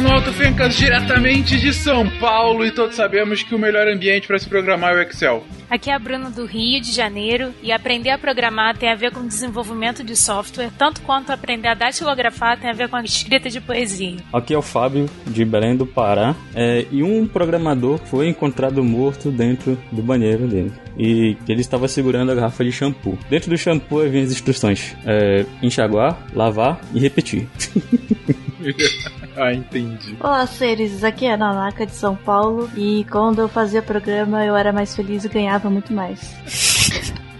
Fernando 0.00 0.14
Alto 0.14 0.32
Fencas, 0.32 0.74
diretamente 0.76 1.60
de 1.60 1.74
São 1.74 2.08
Paulo, 2.18 2.64
e 2.64 2.70
todos 2.70 2.96
sabemos 2.96 3.42
que 3.42 3.54
o 3.54 3.58
melhor 3.58 3.86
ambiente 3.86 4.26
para 4.26 4.38
se 4.38 4.48
programar 4.48 4.94
é 4.94 4.96
o 4.96 5.02
Excel. 5.02 5.44
Aqui 5.68 5.90
é 5.90 5.94
a 5.94 5.98
Bruna 5.98 6.30
do 6.30 6.46
Rio 6.46 6.80
de 6.80 6.90
Janeiro 6.90 7.52
e 7.62 7.70
aprender 7.70 8.08
a 8.08 8.16
programar 8.16 8.78
tem 8.78 8.90
a 8.90 8.94
ver 8.94 9.12
com 9.12 9.26
desenvolvimento 9.26 10.02
de 10.02 10.16
software, 10.16 10.70
tanto 10.78 11.02
quanto 11.02 11.30
aprender 11.30 11.68
a 11.68 11.74
datilografar 11.74 12.58
tem 12.58 12.70
a 12.70 12.72
ver 12.72 12.88
com 12.88 12.96
a 12.96 13.02
escrita 13.02 13.50
de 13.50 13.60
poesia. 13.60 14.16
Aqui 14.32 14.54
é 14.54 14.58
o 14.58 14.62
Fábio 14.62 15.06
de 15.26 15.44
Belém 15.44 15.76
do 15.76 15.84
Pará 15.84 16.34
é, 16.54 16.86
e 16.90 17.02
um 17.02 17.26
programador 17.26 17.98
foi 17.98 18.26
encontrado 18.26 18.82
morto 18.82 19.30
dentro 19.30 19.78
do 19.92 20.00
banheiro 20.00 20.48
dele 20.48 20.72
e 20.98 21.36
ele 21.46 21.60
estava 21.60 21.86
segurando 21.88 22.32
a 22.32 22.34
garrafa 22.34 22.64
de 22.64 22.72
shampoo. 22.72 23.18
Dentro 23.28 23.50
do 23.50 23.58
shampoo 23.58 24.00
havia 24.00 24.22
as 24.22 24.32
instruções: 24.32 24.96
é, 25.04 25.44
enxaguar, 25.62 26.18
lavar 26.34 26.80
e 26.94 26.98
repetir. 26.98 27.46
ah, 29.36 29.52
entendi. 29.52 30.16
Olá, 30.20 30.46
seres. 30.46 31.02
Aqui 31.02 31.26
é 31.26 31.34
a 31.34 31.36
Nanaka 31.36 31.86
de 31.86 31.94
São 31.94 32.14
Paulo 32.14 32.70
e 32.76 33.04
quando 33.10 33.40
eu 33.40 33.48
fazia 33.48 33.82
programa 33.82 34.44
eu 34.44 34.56
era 34.56 34.72
mais 34.72 34.94
feliz 34.94 35.24
e 35.24 35.28
ganhava 35.28 35.70
muito 35.70 35.92
mais. 35.92 36.20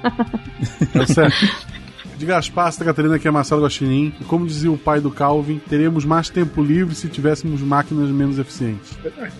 tá 0.93 1.07
certo. 1.07 1.71
De 2.17 2.27
Gaspar, 2.27 2.71
Santa 2.71 2.85
Catarina, 2.85 3.19
que 3.19 3.27
é 3.27 3.31
Marcelo 3.31 3.63
Guaxinim. 3.63 4.13
E 4.21 4.25
como 4.25 4.47
dizia 4.47 4.71
o 4.71 4.77
pai 4.77 5.01
do 5.01 5.11
Calvin, 5.11 5.59
teremos 5.59 6.05
mais 6.05 6.29
tempo 6.29 6.63
livre 6.63 6.95
se 6.95 7.09
tivéssemos 7.09 7.63
máquinas 7.63 8.11
menos 8.11 8.39
eficientes. 8.39 8.91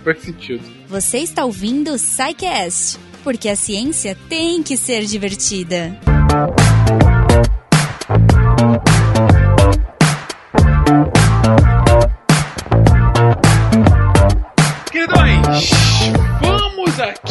Faz 0.03 0.23
sentido. 0.23 0.63
Você 0.89 1.19
está 1.19 1.45
ouvindo 1.45 1.93
o 1.93 1.97
Psycast, 1.97 2.99
porque 3.23 3.51
a 3.51 3.57
ciência 3.57 4.17
tem 4.29 4.63
que 4.63 4.79
ser 4.79 5.05
divertida. 5.05 5.99
Queridões, 10.91 11.20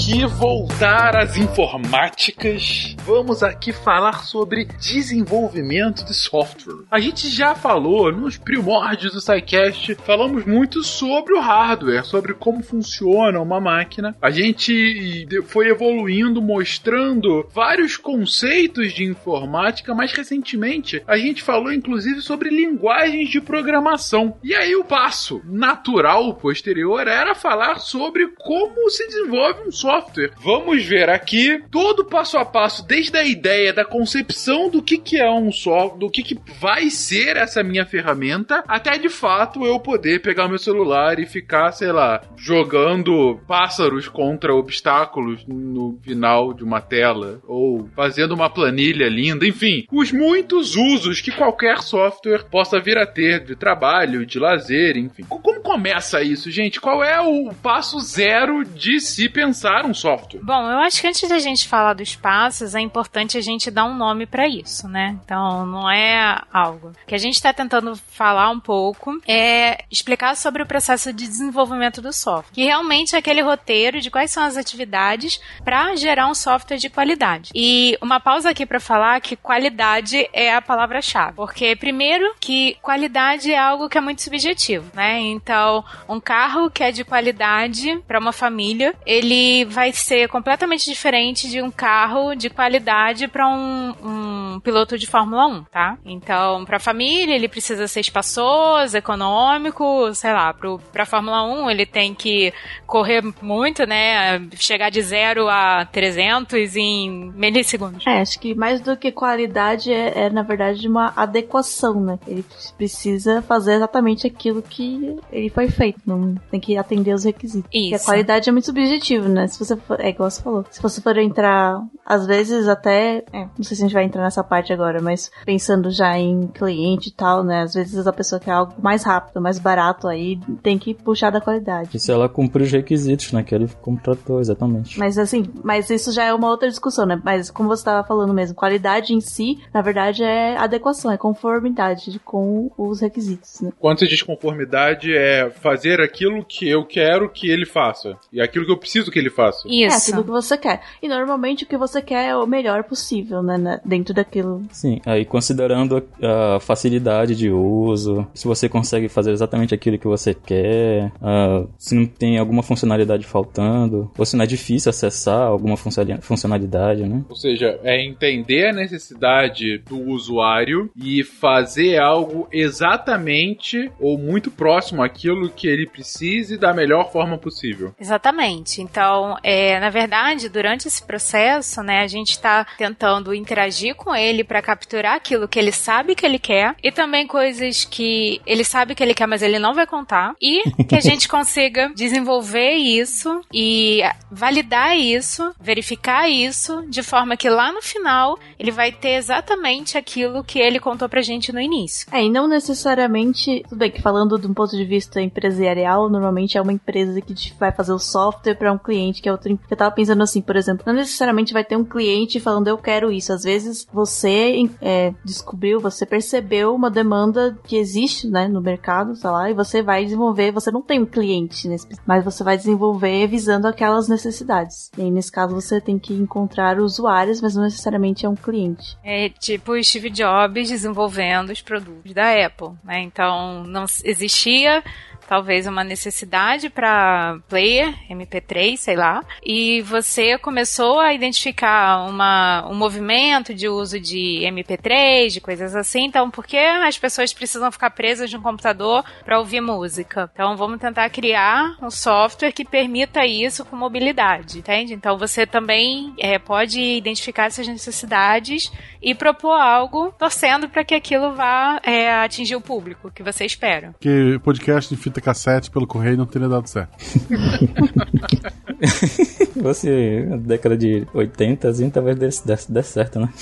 aqui 0.09 0.25
voltar 0.25 1.15
às 1.15 1.38
informáticas. 1.38 2.95
Vamos 3.05 3.43
aqui 3.43 3.71
falar 3.71 4.23
sobre 4.25 4.66
desenvolvimento 4.66 6.03
de 6.03 6.16
software. 6.16 6.83
A 6.89 6.99
gente 6.99 7.29
já 7.29 7.53
falou 7.53 8.11
nos 8.11 8.35
primórdios 8.35 9.13
do 9.13 9.21
SciCast, 9.21 9.93
falamos 10.03 10.45
muito 10.45 10.83
sobre 10.83 11.33
o 11.33 11.39
hardware, 11.39 12.03
sobre 12.03 12.33
como 12.33 12.63
funciona 12.63 13.39
uma 13.39 13.61
máquina. 13.61 14.16
A 14.19 14.31
gente 14.31 15.27
foi 15.45 15.67
evoluindo, 15.67 16.41
mostrando 16.41 17.47
vários 17.53 17.95
conceitos 17.95 18.91
de 18.94 19.03
informática, 19.03 19.94
mas 19.94 20.11
recentemente 20.11 21.03
a 21.07 21.17
gente 21.17 21.44
falou 21.44 21.71
inclusive 21.71 22.21
sobre 22.21 22.49
linguagens 22.49 23.29
de 23.29 23.39
programação. 23.39 24.38
E 24.44 24.55
aí 24.55 24.75
o 24.75 24.83
passo 24.83 25.39
natural 25.45 26.33
posterior 26.33 27.07
era 27.07 27.35
falar 27.35 27.79
sobre 27.79 28.27
como 28.39 28.89
se 28.89 29.05
desenvolve 29.05 29.67
um 29.67 29.71
software. 29.71 29.98
Vamos 30.42 30.86
ver 30.86 31.09
aqui 31.09 31.61
todo 31.72 32.05
passo 32.05 32.38
a 32.38 32.45
passo, 32.45 32.86
desde 32.86 33.17
a 33.17 33.23
ideia 33.23 33.73
da 33.73 33.86
concepção 33.86 34.69
do 34.69 34.81
que, 34.81 34.97
que 34.97 35.17
é 35.17 35.30
um 35.30 35.52
software, 35.52 36.00
do 36.00 36.09
que, 36.09 36.23
que 36.23 36.38
vai 36.59 36.89
ser 36.89 37.38
essa 37.38 37.64
minha 37.64 37.86
ferramenta, 37.86 38.64
até 38.67 38.97
de 38.97 39.09
fato 39.09 39.66
eu 39.66 39.80
poder 39.80 40.22
pegar 40.22 40.47
meu 40.47 40.58
celular 40.58 41.19
e 41.19 41.25
ficar, 41.25 41.72
sei 41.72 41.91
lá, 41.91 42.22
jogando 42.38 43.39
pássaros 43.47 44.08
contra 44.08 44.53
obstáculos 44.53 45.45
no 45.47 46.00
final 46.02 46.53
de 46.53 46.63
uma 46.63 46.81
tela, 46.81 47.41
ou 47.47 47.89
fazendo 47.95 48.34
uma 48.34 48.50
planilha 48.50 49.08
linda, 49.08 49.45
enfim, 49.47 49.86
os 49.91 50.11
muitos 50.11 50.75
usos 50.75 51.22
que 51.22 51.31
qualquer 51.31 51.80
software 51.80 52.45
possa 52.50 52.80
vir 52.80 52.97
a 52.97 53.06
ter 53.06 53.44
de 53.44 53.56
trabalho, 53.56 54.25
de 54.25 54.40
lazer, 54.40 54.97
enfim. 54.97 55.23
Como 55.28 55.62
começa 55.62 56.22
isso, 56.22 56.50
gente? 56.52 56.79
Qual 56.79 57.03
é 57.03 57.19
o 57.22 57.53
passo 57.62 58.00
zero 58.00 58.63
de 58.63 59.00
se 59.00 59.29
pensar 59.29 59.85
um 59.89 59.94
software? 59.94 60.39
Bom, 60.41 60.69
eu 60.69 60.79
acho 60.79 61.01
que 61.01 61.07
antes 61.07 61.27
da 61.27 61.39
gente 61.39 61.67
falar 61.67 61.94
dos 61.94 62.16
passos, 62.16 62.75
é 62.75 62.79
importante 62.79 63.38
a 63.38 63.41
gente 63.41 63.72
dar 63.72 63.85
um 63.85 63.95
nome 63.95 64.25
para 64.25 64.47
isso, 64.47 64.88
né? 64.88 65.17
Então, 65.23 65.66
não 65.66 65.89
é 65.89 66.39
algo. 66.53 66.89
O 66.89 67.07
que 67.07 67.16
a 67.16 67.19
gente 67.19 67.35
está 67.35 67.53
tentando 67.53 67.95
falar 67.95 68.49
um 68.49 68.59
pouco 68.59 69.19
é 69.28 69.83
explicar 69.91 70.35
sobre 70.35 70.61
o 70.61 70.66
processo 70.66 71.11
de 71.11 71.28
desenvolvimento 71.28 72.01
do 72.01 72.13
software, 72.13 72.53
que 72.53 72.63
realmente 72.63 73.16
é 73.16 73.19
aquele 73.19 73.41
roteiro 73.41 73.99
de 73.99 74.11
quais 74.11 74.31
são 74.31 74.44
as 74.44 74.57
atividades 74.57 75.39
para 75.63 75.95
gerar 75.95 76.28
um 76.28 76.35
software 76.35 76.78
de 76.78 76.89
qualidade. 76.89 77.51
E 77.55 77.97
uma 78.01 78.19
pausa 78.19 78.49
aqui 78.49 78.66
para 78.66 78.79
falar 78.79 79.19
que 79.22 79.35
qualidade 79.35 80.29
é 80.33 80.53
a 80.53 80.61
palavra-chave, 80.61 81.35
porque 81.35 81.75
primeiro 81.75 82.35
que 82.39 82.78
qualidade 82.81 83.51
é 83.51 83.57
algo 83.57 83.89
que 83.89 83.97
é 83.97 84.01
muito 84.01 84.22
subjetivo, 84.22 84.91
né? 84.94 85.19
Então, 85.19 85.83
um 86.07 86.19
carro 86.19 86.69
que 86.69 86.83
é 86.83 86.91
de 86.91 87.03
qualidade 87.03 88.01
para 88.07 88.19
uma 88.19 88.31
família, 88.31 88.94
ele 89.05 89.66
vai 89.66 89.78
ser 89.94 90.28
completamente 90.28 90.90
diferente 90.90 91.50
de 91.50 91.62
um 91.62 91.72
carro 91.72 92.35
de 92.35 92.50
qualidade 92.50 93.28
para 93.28 93.47
um, 93.47 93.94
um, 94.03 94.59
piloto 94.59 94.97
de 94.97 95.07
Fórmula 95.07 95.47
1, 95.47 95.63
tá? 95.66 95.97
Então, 96.06 96.66
para 96.66 96.78
a 96.78 96.79
família, 96.79 97.35
ele 97.35 97.47
precisa 97.47 97.88
ser 97.88 98.01
espaçoso, 98.01 98.97
econômico, 98.97 100.13
sei 100.13 100.34
lá, 100.34 100.53
para 100.53 101.03
a 101.03 101.06
Fórmula 101.06 101.44
1, 101.44 101.69
ele 101.69 101.85
tem 101.85 102.13
que 102.13 102.53
correr 102.85 103.23
muito, 103.41 103.85
né? 103.85 104.41
Chegar 104.56 104.90
de 104.90 105.01
0 105.01 105.47
a 105.47 105.85
300 105.85 106.75
em 106.75 107.31
milissegundos. 107.35 108.06
É, 108.06 108.22
acho 108.22 108.40
que 108.40 108.56
mais 108.56 108.81
do 108.81 108.96
que 108.97 109.11
qualidade 109.11 109.91
é, 109.91 110.25
é 110.25 110.29
na 110.29 110.44
verdade, 110.44 110.88
uma 110.88 111.13
adequação, 111.16 112.00
né? 112.00 112.19
Ele 112.28 112.46
precisa 112.78 113.41
fazer 113.41 113.73
exatamente 113.73 114.28
aquilo 114.28 114.61
que 114.61 115.17
ele 115.31 115.50
foi 115.50 115.69
feito, 115.69 116.00
não 116.06 116.35
tem 116.50 116.59
que 116.59 116.78
atender 116.78 117.13
os 117.13 117.23
requisitos. 117.23 117.69
Isso. 117.73 117.90
Porque 117.90 117.96
a 117.96 118.06
qualidade 118.06 118.50
é 118.50 118.51
muito 118.51 118.66
subjetiva, 118.66 119.28
né? 119.28 119.47
Se 119.47 119.59
você 119.59 119.69
for, 119.75 120.00
é 120.00 120.09
igual 120.09 120.30
você 120.30 120.41
falou, 120.41 120.66
se 120.69 120.81
você 120.81 121.02
for 121.02 121.18
entrar, 121.18 121.81
às 122.06 122.25
vezes 122.25 122.68
até, 122.68 123.24
é, 123.31 123.46
não 123.57 123.63
sei 123.63 123.75
se 123.75 123.84
a 123.84 123.88
gente 123.88 123.94
vai 123.94 124.03
entrar 124.03 124.24
nessa 124.24 124.44
parte 124.44 124.72
agora, 124.74 125.02
mas 125.02 125.31
pensando 125.46 125.91
já 125.91 126.18
em 126.18 126.47
cliente 126.47 127.09
e 127.09 127.13
tal, 127.13 127.44
né? 127.44 127.62
Às 127.62 127.74
vezes 127.74 128.06
a 128.08 128.13
pessoa 128.13 128.40
quer 128.40 128.52
algo 128.52 128.74
mais 128.81 129.03
rápido, 129.03 129.41
mais 129.41 129.59
barato, 129.59 130.08
aí 130.08 130.40
tem 130.62 130.78
que 130.78 130.94
puxar 130.94 131.29
da 131.29 131.41
qualidade. 131.41 131.90
E 131.94 132.00
se 132.00 132.12
ela 132.12 132.29
cumprir 132.29 132.63
os 132.63 132.72
requisitos, 132.72 133.31
né? 133.31 133.44
Que 133.44 133.56
ele 133.56 133.69
contratou, 133.81 134.40
exatamente. 134.40 134.97
Mas 134.97 135.18
assim, 135.18 135.46
mas 135.63 135.90
isso 135.90 136.12
já 136.12 136.25
é 136.25 136.34
uma 136.34 136.50
outra 136.50 136.69
discussão, 136.69 137.06
né? 137.06 137.22
Mas 137.24 137.50
como 137.52 137.69
você 137.69 137.81
estava 137.81 138.08
falando 138.08 138.34
mesmo, 138.34 138.56
qualidade 138.56 139.13
em 139.13 139.22
si, 139.22 139.59
na 139.74 139.81
verdade, 139.81 140.24
é 140.24 140.58
adequação, 140.58 141.12
é 141.12 141.18
conformidade 141.18 142.19
com 142.24 142.72
os 142.78 143.02
requisitos, 143.02 143.62
né? 143.62 143.72
Quando 143.79 144.00
você 144.00 144.08
diz 144.08 144.22
conformidade, 144.22 145.16
é 145.16 145.50
fazer 145.50 146.02
aquilo 146.02 146.44
que 146.46 146.69
eu 146.69 146.85
quero 146.85 147.29
que 147.29 147.50
ele 147.50 147.66
faça. 147.66 148.18
E 148.31 148.41
aquilo 148.41 148.66
que 148.66 148.72
eu 148.72 148.78
preciso 148.78 149.12
que 149.12 149.19
ele 149.19 149.29
faça. 149.29 149.59
É 149.68 149.88
aquilo 149.88 150.24
que 150.24 150.30
você 150.30 150.58
quer. 150.58 150.81
E 151.02 151.08
normalmente 151.08 151.64
o 151.64 151.68
que 151.68 151.78
você 151.78 152.02
quer 152.02 152.30
é 152.30 152.36
o 152.36 152.46
melhor 152.46 152.84
possível, 152.84 153.42
né? 153.42 153.80
Dentro 153.84 154.14
daquilo. 154.14 154.64
Sim, 154.72 155.00
aí 155.06 155.25
considerando 155.25 156.03
a 156.22 156.59
facilidade 156.59 157.36
de 157.36 157.50
uso, 157.50 158.28
se 158.34 158.47
você 158.47 158.70
consegue 158.70 159.08
fazer 159.08 159.31
exatamente 159.31 159.74
aquilo 159.74 159.97
que 159.97 160.08
você 160.08 160.34
quer, 160.34 161.12
uh, 161.22 161.70
se 161.78 161.96
não 161.96 162.06
tem 162.06 162.38
alguma 162.38 162.64
funcionalidade 162.64 163.25
faltando, 163.25 164.12
ou 164.18 164.25
se 164.25 164.36
não 164.36 164.44
é 164.44 164.47
difícil 164.47 164.90
acessar 164.90 165.42
alguma 165.42 165.76
funcionalidade, 165.78 167.03
né? 167.03 167.24
Ou 167.30 167.36
seja, 167.36 167.80
é 167.84 168.03
entender 168.03 168.70
a 168.70 168.74
necessidade 168.74 169.80
do 169.80 170.09
usuário 170.09 170.90
e 170.96 171.24
fazer 171.24 172.00
algo 172.00 172.47
exatamente 172.52 173.91
ou 174.00 174.18
muito 174.18 174.52
próximo 174.52 175.03
àquilo 175.03 175.50
que 175.50 175.68
ele 175.68 175.88
precise 175.88 176.58
da 176.58 176.74
melhor 176.74 177.12
forma 177.12 177.38
possível. 177.38 177.94
Exatamente. 178.00 178.81
Então, 178.81 179.38
é, 179.44 179.79
na 179.79 179.89
verdade, 179.89 180.50
durante 180.50 180.88
esse 180.88 181.01
processo, 181.01 181.81
né, 181.81 182.02
a 182.02 182.08
gente 182.08 182.31
está 182.31 182.66
tentando 182.78 183.34
interagir 183.34 183.96
com 183.96 184.16
ele 184.16 184.43
para 184.43 184.61
capturar 184.61 185.16
aquilo 185.16 185.47
que 185.47 185.59
ele 185.59 185.72
sabe 185.72 186.16
que 186.16 186.25
ele 186.25 186.40
quer 186.40 186.75
e 186.84 186.91
também 186.91 187.28
coisas 187.28 187.85
que 187.85 188.41
ele 188.46 188.64
sabe 188.64 188.96
que 188.96 189.03
ele 189.03 189.14
quer, 189.14 189.28
mas 189.28 189.41
ele 189.41 189.59
não 189.59 189.73
vai 189.73 189.85
contar 189.85 190.34
e 190.41 190.64
que 190.85 190.96
a 190.96 190.99
gente 190.99 191.28
consiga 191.29 191.91
desenvolver 191.96 192.73
isso 192.73 193.41
e 193.53 194.02
validar 194.31 194.97
isso, 194.97 195.53
verificar 195.59 196.29
isso 196.29 196.85
de 196.87 197.03
forma 197.03 197.37
que 197.37 197.49
lá 197.49 197.72
no 197.72 197.81
final 197.81 198.37
ele 198.58 198.72
vai 198.72 198.91
ter 198.91 199.11
exatamente 199.11 199.97
aquilo 199.97 200.43
que 200.43 200.59
ele 200.59 200.79
contou 200.79 201.08
pra 201.08 201.22
gente 201.22 201.52
no 201.52 201.59
início. 201.59 202.08
É, 202.11 202.23
e 202.23 202.29
não 202.29 202.47
necessariamente, 202.47 203.64
tudo 203.69 203.79
bem 203.79 203.91
que 203.91 204.02
falando 204.02 204.37
de 204.37 204.47
um 204.47 204.53
ponto 204.53 204.75
de 204.75 204.85
vista 204.85 205.22
empresarial, 205.22 206.09
normalmente 206.09 206.58
é 206.58 206.61
uma 206.61 206.73
empresa 206.73 207.22
que 207.22 207.53
vai 207.59 207.72
fazer 207.72 207.93
o 207.93 207.99
software 207.99 208.55
para 208.55 208.72
um 208.72 208.78
cliente 208.78 209.22
que 209.22 209.28
é 209.29 209.31
outro. 209.31 209.58
Eu 209.70 209.78
tava 209.78 209.93
pensando 209.93 210.22
assim, 210.22 210.41
por 210.41 210.55
exemplo, 210.55 210.84
não 210.85 210.93
necessariamente 210.93 211.53
vai 211.53 211.64
ter 211.64 211.76
um 211.76 211.85
cliente 211.85 212.40
falando 212.40 212.67
eu 212.67 212.78
quero 212.78 213.11
isso. 213.11 213.31
Às 213.31 213.43
vezes 213.43 213.87
você 213.91 214.70
é, 214.81 215.14
descobriu, 215.23 215.79
você 215.79 216.05
percebeu 216.05 216.76
uma 216.76 216.90
demanda 216.90 217.58
que 217.64 217.78
existe, 217.78 218.28
né, 218.28 218.47
no 218.47 218.61
mercado, 218.61 219.16
sei 219.16 219.29
lá, 219.29 219.49
e 219.49 219.53
você 219.53 219.81
vai 219.81 220.03
desenvolver. 220.03 220.52
Você 220.52 220.72
não 220.72 220.81
tem 220.81 221.02
um 221.02 221.05
cliente, 221.05 221.67
nesse, 221.67 221.87
mas 222.05 222.23
você 222.23 222.43
vai 222.43 222.58
desenvolver 222.58 223.28
visando 223.28 223.67
aquelas 223.67 224.08
necessidades. 224.08 224.91
E 224.97 225.02
aí, 225.02 225.11
nesse 225.11 225.31
caso, 225.31 225.53
você 225.53 225.79
tem 225.79 225.97
que 225.97 226.14
encontrar 226.14 226.79
usuários, 226.79 227.41
mas 227.41 227.55
não 227.55 227.64
necessariamente 227.64 228.26
é 228.26 228.29
um 228.29 228.35
cliente. 228.35 228.97
É 229.03 229.29
tipo 229.29 229.81
Steve 229.84 230.09
Jobs 230.09 230.70
desenvolvendo 230.70 231.52
os 231.52 231.61
produtos 231.61 232.14
da 232.14 232.46
Apple, 232.46 232.72
né? 232.84 233.02
Então 233.02 233.64
não 233.64 233.85
existia 234.03 234.84
talvez 235.29 235.67
uma 235.67 235.84
necessidade 235.84 236.72
para 236.72 237.37
player, 237.47 237.93
MP3, 238.09 238.78
sei 238.78 238.96
lá, 238.96 239.23
e 239.46 239.79
você 239.84 240.40
começou 240.40 240.99
a 240.99 241.14
identificar 241.14 242.09
uma, 242.09 242.67
um 242.67 242.73
movimento 242.73 243.53
de 243.53 243.70
uso 243.70 243.99
de 243.99 244.41
MP3, 244.43 245.28
de 245.28 245.40
coisas 245.40 245.76
assim, 245.76 246.05
então 246.05 246.31
por 246.31 246.47
que 246.47 246.58
as 246.58 246.97
pessoas 246.97 247.31
precisam 247.31 247.72
ficar 247.72 247.91
presas 247.91 248.34
no 248.34 248.41
computador 248.41 249.05
para 249.23 249.37
ouvir 249.37 249.61
música? 249.61 250.28
Então 250.34 250.58
vamos 250.58 250.79
tentar 250.79 251.08
criar 251.11 251.78
um 251.79 251.91
software 251.91 252.52
que 252.52 252.66
permita 252.66 253.23
isso 253.23 253.64
com 253.64 253.76
mobilidade, 253.76 254.58
entende? 254.58 254.96
Então 254.96 255.16
você 255.16 255.46
também 255.46 256.12
é, 256.17 256.39
pode 256.39 256.81
identificar 256.81 257.46
essas 257.46 257.67
necessidades 257.67 258.72
e 259.00 259.13
propor 259.13 259.62
algo 259.62 260.12
torcendo 260.17 260.67
para 260.67 260.84
que 260.84 260.96
aquilo 260.96 261.36
vá 261.36 261.79
é, 261.84 262.12
atingir 262.15 262.55
o 262.55 262.62
público 262.62 263.12
que 263.12 263.22
você 263.22 263.46
espera. 263.46 263.93
Que 264.00 264.39
podcast 264.39 264.93
de 264.93 265.00
fita 265.00 265.18
cassete 265.21 265.69
pelo 265.69 265.88
correio 265.88 266.17
não 266.17 266.25
teria 266.25 266.50
dado 266.50 266.67
certo. 266.67 266.98
Você, 269.62 270.25
na 270.27 270.38
década 270.38 270.77
de 270.77 271.06
80, 271.13 271.67
assim, 271.67 271.89
talvez 271.89 272.17
desse, 272.17 272.46
desse, 272.48 272.72
desse 272.72 272.94
certo, 272.94 273.20
né? 273.20 273.29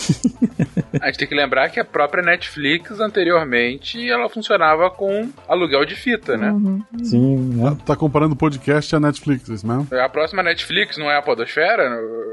A 1.02 1.08
gente 1.08 1.20
tem 1.20 1.28
que 1.28 1.36
lembrar 1.36 1.70
que 1.70 1.80
a 1.80 1.86
própria 1.86 2.24
Netflix, 2.24 3.00
anteriormente, 3.00 4.10
ela 4.10 4.28
funcionava 4.30 4.90
com 4.90 5.30
aluguel 5.48 5.86
de 5.86 5.96
fita, 5.96 6.36
né? 6.38 6.52
Uhum. 6.52 6.82
Sim, 7.04 7.36
né? 7.56 7.70
Tá, 7.80 7.86
tá 7.88 7.96
comparando 7.96 8.34
o 8.34 8.38
podcast 8.38 8.96
à 8.96 9.00
Netflix, 9.00 9.50
é 9.50 9.54
isso 9.54 9.68
mesmo? 9.68 9.88
A 9.92 10.10
próxima 10.10 10.42
Netflix 10.42 10.98
não 10.98 11.10
é 11.12 11.18
a 11.18 11.22
Podosfera? 11.22 11.84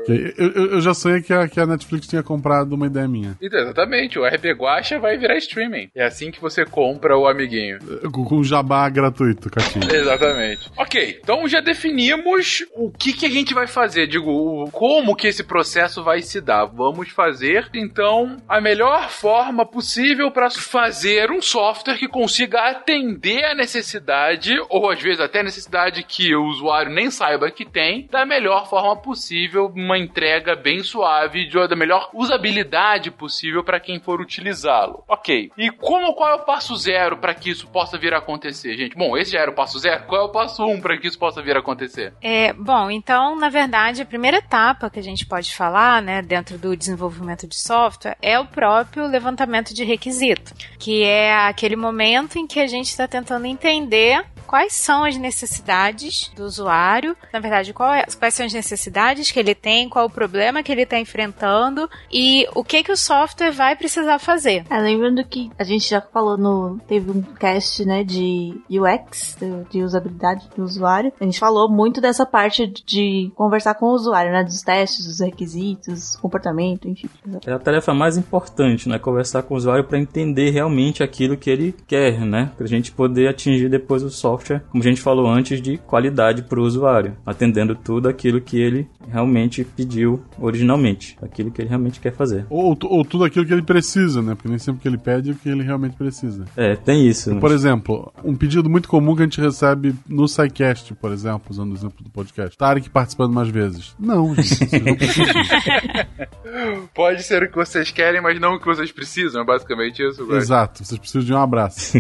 Eu, 0.09 0.49
eu- 0.49 0.67
eu 0.73 0.81
já 0.81 0.95
sonhei 0.95 1.21
que 1.21 1.33
a, 1.33 1.47
que 1.49 1.59
a 1.61 1.67
Netflix 1.67 2.07
tinha 2.07 2.23
comprado 2.23 2.73
uma 2.75 2.87
ideia 2.87 3.09
minha. 3.09 3.37
Então, 3.43 3.59
Exatamente, 3.61 4.19
o 4.19 4.25
RP 4.27 4.45
Guacha 4.57 4.99
vai 4.99 5.17
virar 5.19 5.37
streaming. 5.39 5.89
É 5.95 6.05
assim 6.07 6.31
que 6.31 6.41
você 6.41 6.65
compra 6.65 7.17
o 7.19 7.27
amiguinho. 7.27 7.79
Com, 8.13 8.25
com 8.25 8.43
jabá 8.45 8.89
gratuito, 8.89 9.51
Catinho. 9.51 9.85
Exatamente. 9.93 10.71
Ok, 10.77 11.19
então 11.23 11.47
já 11.49 11.61
definimos 11.61 12.65
o 12.77 12.91
que, 12.91 13.13
que 13.13 13.27
a 13.27 13.31
gente 13.31 13.53
vai 13.55 13.67
fazer, 13.75 14.07
digo, 14.07 14.71
como 14.71 15.17
que 15.17 15.27
esse 15.27 15.43
processo 15.43 16.03
vai 16.03 16.23
se 16.23 16.41
dar. 16.41 16.65
Vamos 16.65 17.11
fazer, 17.11 17.69
então, 17.75 18.37
a 18.49 18.61
melhor 18.61 19.11
forma 19.11 19.67
possível 19.67 20.31
para 20.31 20.49
fazer 20.51 21.31
um 21.31 21.43
software 21.43 21.99
que 21.99 22.09
consiga 22.09 22.71
atender 22.71 23.45
a 23.45 23.55
necessidade, 23.55 24.55
ou 24.69 24.89
às 24.89 25.03
vezes 25.03 25.21
até 25.21 25.41
a 25.41 25.45
necessidade 25.45 26.05
que 26.05 26.35
o 26.35 26.45
usuário 26.45 26.93
nem 26.93 27.11
saiba 27.11 27.51
que 27.51 27.65
tem, 27.65 28.07
da 28.11 28.25
melhor 28.25 28.69
forma 28.69 28.97
possível, 28.97 29.73
uma 29.75 29.99
entrega 29.99 30.55
bem 30.55 30.83
suave, 30.83 31.49
de, 31.49 31.69
da 31.69 31.75
melhor 31.75 32.11
usabilidade 32.15 33.11
possível 33.11 33.65
para 33.65 33.81
quem 33.81 33.99
for 33.99 34.21
utilizá-lo. 34.21 35.03
Ok, 35.09 35.51
e 35.59 35.71
como 35.71 36.15
qual 36.15 36.31
é 36.31 36.35
o 36.35 36.45
passo 36.45 36.77
zero 36.77 37.17
para 37.17 37.35
que 37.35 37.51
isso 37.51 37.67
possa 37.67 37.99
vir 37.99 38.15
a 38.15 38.19
acontecer, 38.19 38.77
gente? 38.77 38.97
Bom, 38.97 39.17
esse 39.17 39.33
já 39.33 39.41
era 39.41 39.51
o 39.51 39.55
passo 39.55 39.79
zero, 39.81 40.05
qual 40.07 40.23
é 40.23 40.25
o 40.25 40.33
passo 40.33 40.65
um 40.65 40.81
para 40.81 40.97
que 40.97 41.09
isso 41.09 41.19
possa 41.19 41.43
vir 41.43 41.57
a 41.57 41.61
acontecer? 41.61 42.15
É, 42.23 42.53
bom, 42.53 42.89
então, 42.91 43.37
na 43.37 43.49
verdade, 43.49 43.64
a 44.03 44.07
primeira 44.07 44.39
etapa 44.39 44.91
que 44.91 44.99
a 44.99 45.03
gente 45.03 45.27
pode 45.27 45.55
falar, 45.55 46.03
né, 46.03 46.23
dentro 46.23 46.59
do 46.59 46.77
desenvolvimento 46.77 47.47
de 47.47 47.57
software, 47.57 48.17
é 48.21 48.39
o 48.39 48.47
próprio 48.47 49.07
levantamento 49.07 49.73
de 49.73 49.85
requisito, 49.85 50.55
que 50.79 51.03
é 51.03 51.35
aquele 51.35 51.77
momento 51.77 52.39
em 52.39 52.47
que 52.47 52.61
a 52.61 52.67
gente 52.67 52.87
está 52.87 53.09
tentando 53.09 53.47
entender 53.47 54.25
quais 54.55 54.73
são 54.75 55.03
as 55.03 55.17
necessidades 55.17 56.31
do 56.37 56.45
usuário, 56.45 57.17
na 57.33 57.41
verdade, 57.41 57.73
qual 57.73 57.93
é- 57.93 58.05
quais 58.17 58.35
são 58.35 58.47
as 58.47 58.53
necessidades 58.53 59.33
que 59.33 59.41
ele 59.41 59.53
tem, 59.53 59.89
qual 59.89 60.07
o 60.07 60.11
problema 60.11 60.63
que 60.63 60.71
ele 60.71 60.83
está 60.83 60.97
enfrentando 60.97 61.91
e 62.13 62.47
o 62.55 62.63
que 62.63 62.85
que 62.85 62.93
o 62.93 62.97
software 62.97 63.51
vai 63.51 63.75
precisar 63.75 64.21
fazer. 64.21 64.65
É, 64.71 64.79
lembrando 64.79 65.25
que 65.25 65.51
a 65.59 65.65
gente 65.65 65.89
já 65.91 66.01
falou 66.01 66.37
no. 66.39 66.79
Teve 66.87 67.11
um 67.11 67.21
cast, 67.21 67.85
né, 67.85 68.05
de 68.05 68.55
UX, 68.71 69.37
de- 69.41 69.65
de 69.71 69.83
usabilidade 69.83 70.49
do 70.57 70.63
usuário. 70.63 71.13
A 71.21 71.25
gente 71.25 71.41
falou 71.41 71.69
muito 71.69 72.01
dessa 72.01 72.25
parte 72.25 72.65
de- 72.65 72.85
de 72.85 73.33
conversar 73.35 73.75
com 73.75 73.87
o 73.87 73.93
usuário, 73.95 74.31
né? 74.31 74.45
Dos 74.45 74.63
testes, 74.63 75.05
dos 75.05 75.19
requisitos, 75.19 76.15
comportamento, 76.17 76.89
enfim. 76.89 77.09
É 77.45 77.53
a 77.53 77.59
tarefa 77.59 77.93
mais 77.93 78.17
importante, 78.17 78.89
né? 78.89 79.01
Conversar 79.01 79.43
com 79.43 79.55
o 79.55 79.57
usuário 79.57 79.83
para 79.83 79.99
entender 79.99 80.51
realmente 80.51 81.03
aquilo 81.03 81.37
que 81.37 81.51
ele 81.51 81.75
quer, 81.89 82.21
né? 82.21 82.53
Pra 82.57 82.69
gente 82.69 82.93
poder 82.93 83.27
atingir 83.29 83.69
depois 83.69 84.05
o 84.05 84.11
software, 84.11 84.44
como 84.71 84.83
a 84.83 84.87
gente 84.87 85.01
falou 85.01 85.29
antes, 85.29 85.61
de 85.61 85.79
qualidade 85.79 86.43
para 86.43 86.61
o 86.61 86.63
usuário, 86.63 87.17
atendendo 87.25 87.75
tudo 87.75 88.09
aquilo 88.09 88.41
que 88.41 88.61
ele 88.61 88.89
realmente 89.09 89.65
pediu 89.65 90.23
originalmente, 90.39 91.17
aquilo 91.23 91.51
que 91.51 91.63
ele 91.63 91.69
realmente 91.69 92.01
quer 92.01 92.13
fazer. 92.13 92.47
Ou, 92.51 92.77
ou 92.85 93.05
tudo 93.05 93.25
aquilo 93.25 93.47
que 93.47 93.53
ele 93.53 93.63
precisa, 93.63 94.23
né? 94.23 94.35
Porque 94.35 94.49
nem 94.49 94.59
sempre 94.59 94.79
o 94.79 94.83
que 94.83 94.89
ele 94.89 94.99
pede 94.99 95.31
é 95.31 95.33
o 95.33 95.37
que 95.37 95.49
ele 95.49 95.63
realmente 95.63 95.97
precisa. 95.97 96.45
É, 96.57 96.77
tem 96.77 97.07
isso. 97.07 97.35
né? 97.35 97.41
Por 97.41 97.51
exemplo, 97.51 98.13
um 98.25 98.35
pedido 98.35 98.69
muito 98.69 98.89
comum 98.89 99.15
que 99.15 99.23
a 99.23 99.25
gente 99.25 99.41
recebe 99.41 99.95
no 100.09 100.27
SciCast, 100.27 100.95
por 100.95 101.13
exemplo, 101.13 101.43
usando 101.51 101.73
o 101.73 101.75
exemplo 101.75 102.03
do 102.03 102.11
podcast. 102.11 102.57
Tarek 102.57 102.91
participando 102.91 103.33
mais 103.33 103.49
vezes. 103.49 103.95
Não, 103.99 104.35
gente. 104.35 104.71
não. 104.73 106.89
Pode 106.95 107.23
ser 107.23 107.43
o 107.43 107.49
que 107.49 107.57
vocês 107.57 107.91
querem, 107.91 108.21
mas 108.21 108.41
não 108.41 108.55
o 108.55 108.61
que 108.61 108.67
vocês 108.67 108.91
precisam, 108.93 109.43
é 109.43 109.45
basicamente 109.45 110.03
isso. 110.03 110.25
Guaxa. 110.25 110.37
Exato, 110.37 110.85
vocês 110.85 110.99
precisam 110.99 111.25
de 111.25 111.33
um 111.33 111.39
abraço. 111.39 111.99